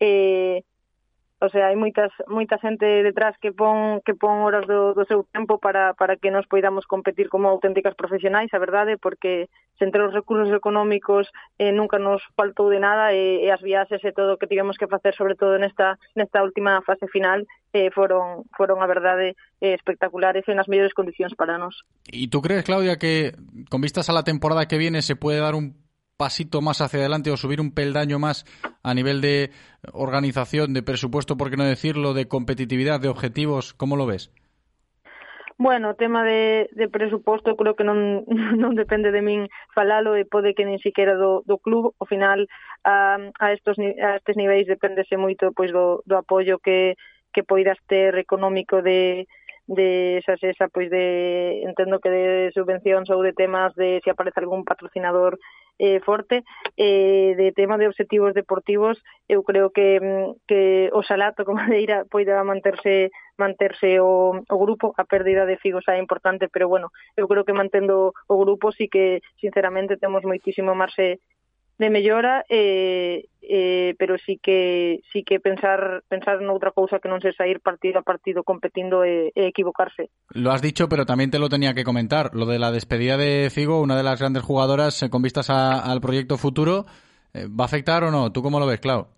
Eh, 0.00 0.66
O 1.40 1.48
sea, 1.48 1.72
hai 1.72 1.76
moitas 1.76 2.12
moita 2.28 2.60
xente 2.60 2.84
detrás 2.84 3.32
que 3.40 3.48
pon 3.48 4.04
que 4.04 4.12
pon 4.12 4.44
horas 4.44 4.68
do, 4.68 4.92
do 4.92 5.08
seu 5.08 5.24
tempo 5.32 5.56
para, 5.56 5.96
para 5.96 6.20
que 6.20 6.28
nos 6.28 6.44
poidamos 6.44 6.84
competir 6.84 7.32
como 7.32 7.48
auténticas 7.48 7.96
profesionais, 7.96 8.52
a 8.52 8.60
verdade, 8.60 9.00
porque 9.00 9.48
se 9.80 9.88
entre 9.88 10.04
os 10.04 10.12
recursos 10.12 10.52
económicos 10.52 11.32
eh, 11.56 11.72
nunca 11.72 11.96
nos 11.96 12.20
faltou 12.36 12.68
de 12.68 12.76
nada 12.76 13.16
e, 13.16 13.40
e 13.40 13.48
as 13.48 13.64
viaxes 13.64 14.04
e 14.04 14.12
todo 14.12 14.36
o 14.36 14.38
que 14.38 14.52
tivemos 14.52 14.76
que 14.76 14.84
facer, 14.84 15.16
sobre 15.16 15.32
todo 15.32 15.56
nesta, 15.56 15.96
nesta 16.12 16.44
última 16.44 16.84
fase 16.84 17.08
final, 17.08 17.48
eh, 17.72 17.88
foron, 17.88 18.44
foron 18.52 18.84
a 18.84 18.86
verdade 18.86 19.32
eh, 19.64 19.72
espectaculares 19.72 20.44
e 20.44 20.52
nas 20.52 20.68
mellores 20.68 20.92
condicións 20.92 21.32
para 21.32 21.56
nós. 21.56 21.72
E 22.12 22.28
tú 22.28 22.44
crees, 22.44 22.68
Claudia, 22.68 23.00
que 23.00 23.32
con 23.72 23.80
vistas 23.80 24.12
a 24.12 24.16
la 24.16 24.28
temporada 24.28 24.68
que 24.68 24.76
viene 24.76 25.00
se 25.00 25.16
pode 25.16 25.40
dar 25.40 25.56
un 25.56 25.72
pasito 26.20 26.60
más 26.60 26.82
hacia 26.82 27.00
adelante 27.00 27.30
o 27.30 27.38
subir 27.38 27.62
un 27.62 27.72
peldaño 27.72 28.18
más 28.18 28.44
a 28.82 28.92
nivel 28.92 29.22
de 29.22 29.48
organización, 29.94 30.74
de 30.74 30.82
presupuesto, 30.82 31.38
por 31.38 31.48
qué 31.48 31.56
no 31.56 31.64
decirlo, 31.64 32.12
de 32.12 32.28
competitividad, 32.28 33.00
de 33.00 33.08
objetivos? 33.08 33.72
¿Cómo 33.72 33.96
lo 33.96 34.04
ves? 34.04 34.30
Bueno, 35.56 35.90
o 35.90 35.94
tema 35.96 36.20
de, 36.22 36.68
de 36.76 36.92
presuposto 36.92 37.56
creo 37.56 37.72
que 37.72 37.88
non, 37.88 38.28
non 38.60 38.76
depende 38.76 39.08
de 39.16 39.24
min 39.24 39.48
falalo 39.72 40.12
e 40.12 40.28
pode 40.28 40.52
que 40.52 40.68
nin 40.68 40.76
siquiera 40.84 41.16
do, 41.16 41.40
do 41.48 41.56
club. 41.56 41.96
Ao 41.96 42.04
final, 42.04 42.44
a, 42.84 43.16
a, 43.40 43.46
estos, 43.56 43.80
a 43.80 44.20
estes 44.20 44.36
niveis 44.36 44.68
dependese 44.68 45.16
moito 45.16 45.56
pois 45.56 45.72
do, 45.72 46.04
do 46.04 46.20
apoio 46.20 46.60
que, 46.60 47.00
que 47.32 47.48
poidas 47.48 47.80
ter 47.88 48.20
económico 48.20 48.84
de, 48.84 49.24
de 49.72 50.20
esa 50.20 50.36
esa 50.36 50.68
pois 50.68 50.92
de 50.92 51.64
entendo 51.64 51.96
que 51.96 52.12
de 52.12 52.52
subvencións 52.52 53.08
ou 53.08 53.24
de 53.24 53.32
temas 53.32 53.72
de 53.72 54.04
se 54.04 54.12
aparece 54.12 54.40
algún 54.44 54.68
patrocinador 54.68 55.40
eh, 55.80 55.98
forte 56.04 56.44
eh, 56.76 57.34
de 57.36 57.52
tema 57.52 57.78
de 57.78 57.88
obxectivos 57.88 58.34
deportivos 58.34 59.00
eu 59.28 59.42
creo 59.42 59.72
que, 59.72 59.98
mm, 59.98 60.44
que 60.46 60.90
o 60.92 61.02
Salato 61.02 61.44
como 61.48 61.64
de 61.64 61.80
ira 61.80 62.04
poida 62.04 62.44
manterse 62.44 63.10
manterse 63.40 63.98
o, 64.00 64.44
o 64.44 64.56
grupo. 64.60 64.92
A 65.00 65.08
pérdida 65.08 65.48
de 65.48 65.56
Figo 65.56 65.80
xa 65.80 65.96
é 65.96 66.04
importante 66.04 66.52
pero 66.52 66.68
bueno 66.68 66.92
eu 67.16 67.24
creo 67.24 67.48
que 67.48 67.56
mantendo 67.56 68.12
o 68.28 68.36
grupo 68.36 68.70
si 68.70 68.84
sí 68.84 68.92
que 68.92 69.24
sinceramente 69.40 69.96
temos 69.96 70.22
moitísimo 70.22 70.76
marxe 70.76 71.24
de 71.80 71.88
mellora 71.88 72.44
eh, 72.52 73.24
eh, 73.40 73.96
pero 73.98 74.18
sí 74.20 74.36
que 74.36 75.00
sí 75.10 75.24
que 75.24 75.40
pensar 75.40 76.04
pensar 76.12 76.44
noutra 76.44 76.76
cousa 76.76 77.00
que 77.00 77.08
non 77.08 77.24
se 77.24 77.32
sair 77.32 77.64
partido 77.64 77.98
a 77.98 78.06
partido 78.06 78.44
competindo 78.44 79.00
e, 79.02 79.32
e 79.32 79.48
equivocarse 79.48 80.12
Lo 80.36 80.52
has 80.52 80.60
dicho, 80.60 80.92
pero 80.92 81.08
también 81.08 81.32
te 81.32 81.40
lo 81.40 81.48
tenía 81.48 81.72
que 81.72 81.82
comentar. 81.88 82.36
Lo 82.36 82.44
de 82.44 82.60
la 82.60 82.70
despedida 82.70 83.16
de 83.16 83.48
Figo, 83.48 83.80
una 83.80 83.96
de 83.96 84.04
las 84.04 84.20
grandes 84.20 84.44
jugadoras, 84.44 85.00
eh, 85.02 85.08
con 85.08 85.24
vistas 85.24 85.48
a- 85.48 85.80
al 85.80 86.04
proyecto 86.04 86.36
futuro, 86.36 86.84
eh, 87.32 87.48
¿va 87.48 87.64
a 87.64 87.70
afectar 87.72 88.04
o 88.04 88.10
no? 88.12 88.30
¿Tú 88.30 88.42
cómo 88.44 88.60
lo 88.60 88.68
ves, 88.68 88.78
Clau? 88.84 89.08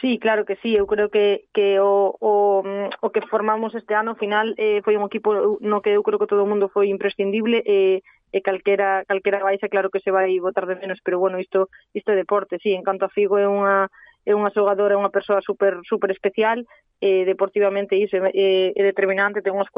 Sí, 0.00 0.18
claro 0.18 0.46
que 0.48 0.56
sí, 0.64 0.72
eu 0.74 0.86
creo 0.88 1.10
que, 1.12 1.44
que 1.52 1.76
o, 1.78 2.16
o, 2.18 2.62
mm, 2.64 3.04
o 3.04 3.12
que 3.12 3.20
formamos 3.28 3.74
este 3.76 3.92
ano 3.92 4.16
final 4.16 4.54
eh, 4.56 4.80
foi 4.80 4.96
un 4.96 5.04
equipo 5.04 5.60
no 5.60 5.84
que 5.84 5.92
eu 5.92 6.00
creo 6.00 6.16
que 6.16 6.24
todo 6.26 6.40
o 6.40 6.48
mundo 6.48 6.72
foi 6.72 6.88
imprescindible 6.88 7.60
e, 7.68 8.00
e 8.32 8.38
calquera, 8.40 9.04
calquera 9.06 9.42
baixa 9.42 9.68
claro 9.68 9.90
que 9.90 10.00
se 10.00 10.10
vai 10.10 10.38
votar 10.38 10.66
de 10.66 10.76
menos, 10.76 10.98
pero 11.02 11.18
bueno, 11.18 11.38
isto, 11.38 11.68
isto 11.94 12.12
é 12.12 12.16
deporte, 12.16 12.58
sí, 12.62 12.72
en 12.72 12.82
canto 12.82 13.04
a 13.06 13.12
Figo 13.12 13.38
é 13.38 13.46
unha, 13.46 13.90
é 14.26 14.32
unha 14.34 14.52
xogadora, 14.54 14.94
é 14.94 15.00
unha 15.00 15.14
persoa 15.14 15.42
super, 15.42 15.82
super 15.82 16.10
especial, 16.10 16.62
eh, 17.00 17.24
deportivamente 17.24 17.96
iso 17.96 18.20
é, 18.20 18.72
é 18.76 18.82
determinante, 18.84 19.42
ten 19.42 19.56
unhas 19.56 19.72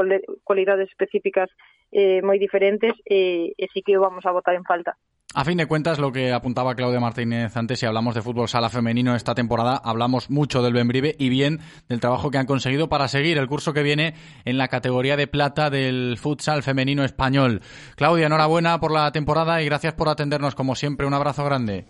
cualidades 0.44 0.90
específicas 0.90 1.48
eh, 1.94 2.20
moi 2.20 2.36
diferentes, 2.36 2.92
eh, 3.06 3.54
e 3.56 3.64
sí 3.72 3.80
que 3.80 3.96
vamos 3.96 4.26
a 4.26 4.34
votar 4.34 4.54
en 4.58 4.66
falta. 4.66 4.98
A 5.34 5.44
fin 5.46 5.56
de 5.56 5.66
cuentas, 5.66 5.98
lo 5.98 6.12
que 6.12 6.30
apuntaba 6.30 6.74
Claudia 6.74 7.00
Martínez 7.00 7.56
antes, 7.56 7.80
si 7.80 7.86
hablamos 7.86 8.14
de 8.14 8.20
fútbol 8.20 8.48
sala 8.48 8.68
femenino 8.68 9.16
esta 9.16 9.34
temporada, 9.34 9.80
hablamos 9.82 10.28
mucho 10.28 10.62
del 10.62 10.74
Benbrive 10.74 11.16
y 11.18 11.30
bien 11.30 11.60
del 11.88 12.00
trabajo 12.00 12.30
que 12.30 12.36
han 12.36 12.44
conseguido 12.44 12.90
para 12.90 13.08
seguir 13.08 13.38
el 13.38 13.46
curso 13.46 13.72
que 13.72 13.82
viene 13.82 14.14
en 14.44 14.58
la 14.58 14.68
categoría 14.68 15.16
de 15.16 15.26
plata 15.26 15.70
del 15.70 16.18
futsal 16.18 16.62
femenino 16.62 17.02
español. 17.02 17.62
Claudia, 17.96 18.26
enhorabuena 18.26 18.78
por 18.78 18.92
la 18.92 19.10
temporada 19.10 19.62
y 19.62 19.64
gracias 19.64 19.94
por 19.94 20.10
atendernos 20.10 20.54
como 20.54 20.74
siempre. 20.74 21.06
Un 21.06 21.14
abrazo 21.14 21.44
grande. 21.44 21.86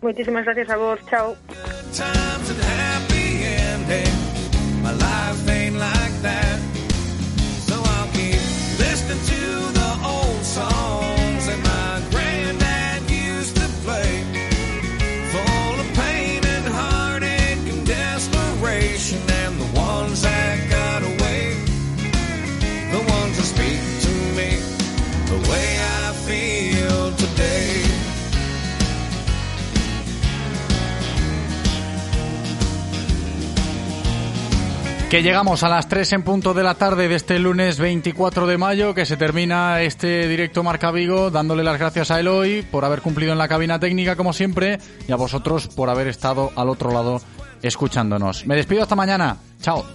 Moitísimas 0.00 0.44
gracias 0.44 0.70
a 0.70 0.76
vos, 0.76 1.00
chao. 1.10 1.34
Que 35.14 35.22
llegamos 35.22 35.62
a 35.62 35.68
las 35.68 35.86
3 35.86 36.14
en 36.14 36.22
punto 36.24 36.54
de 36.54 36.64
la 36.64 36.74
tarde 36.74 37.06
de 37.06 37.14
este 37.14 37.38
lunes 37.38 37.78
24 37.78 38.48
de 38.48 38.58
mayo, 38.58 38.94
que 38.94 39.06
se 39.06 39.16
termina 39.16 39.80
este 39.80 40.26
directo 40.26 40.64
Marca 40.64 40.90
Vigo, 40.90 41.30
dándole 41.30 41.62
las 41.62 41.78
gracias 41.78 42.10
a 42.10 42.18
Eloy 42.18 42.62
por 42.62 42.84
haber 42.84 43.00
cumplido 43.00 43.30
en 43.30 43.38
la 43.38 43.46
cabina 43.46 43.78
técnica 43.78 44.16
como 44.16 44.32
siempre 44.32 44.80
y 45.06 45.12
a 45.12 45.16
vosotros 45.16 45.68
por 45.68 45.88
haber 45.88 46.08
estado 46.08 46.50
al 46.56 46.68
otro 46.68 46.90
lado 46.90 47.20
escuchándonos. 47.62 48.44
Me 48.44 48.56
despido 48.56 48.82
hasta 48.82 48.96
mañana. 48.96 49.36
Chao. 49.62 49.86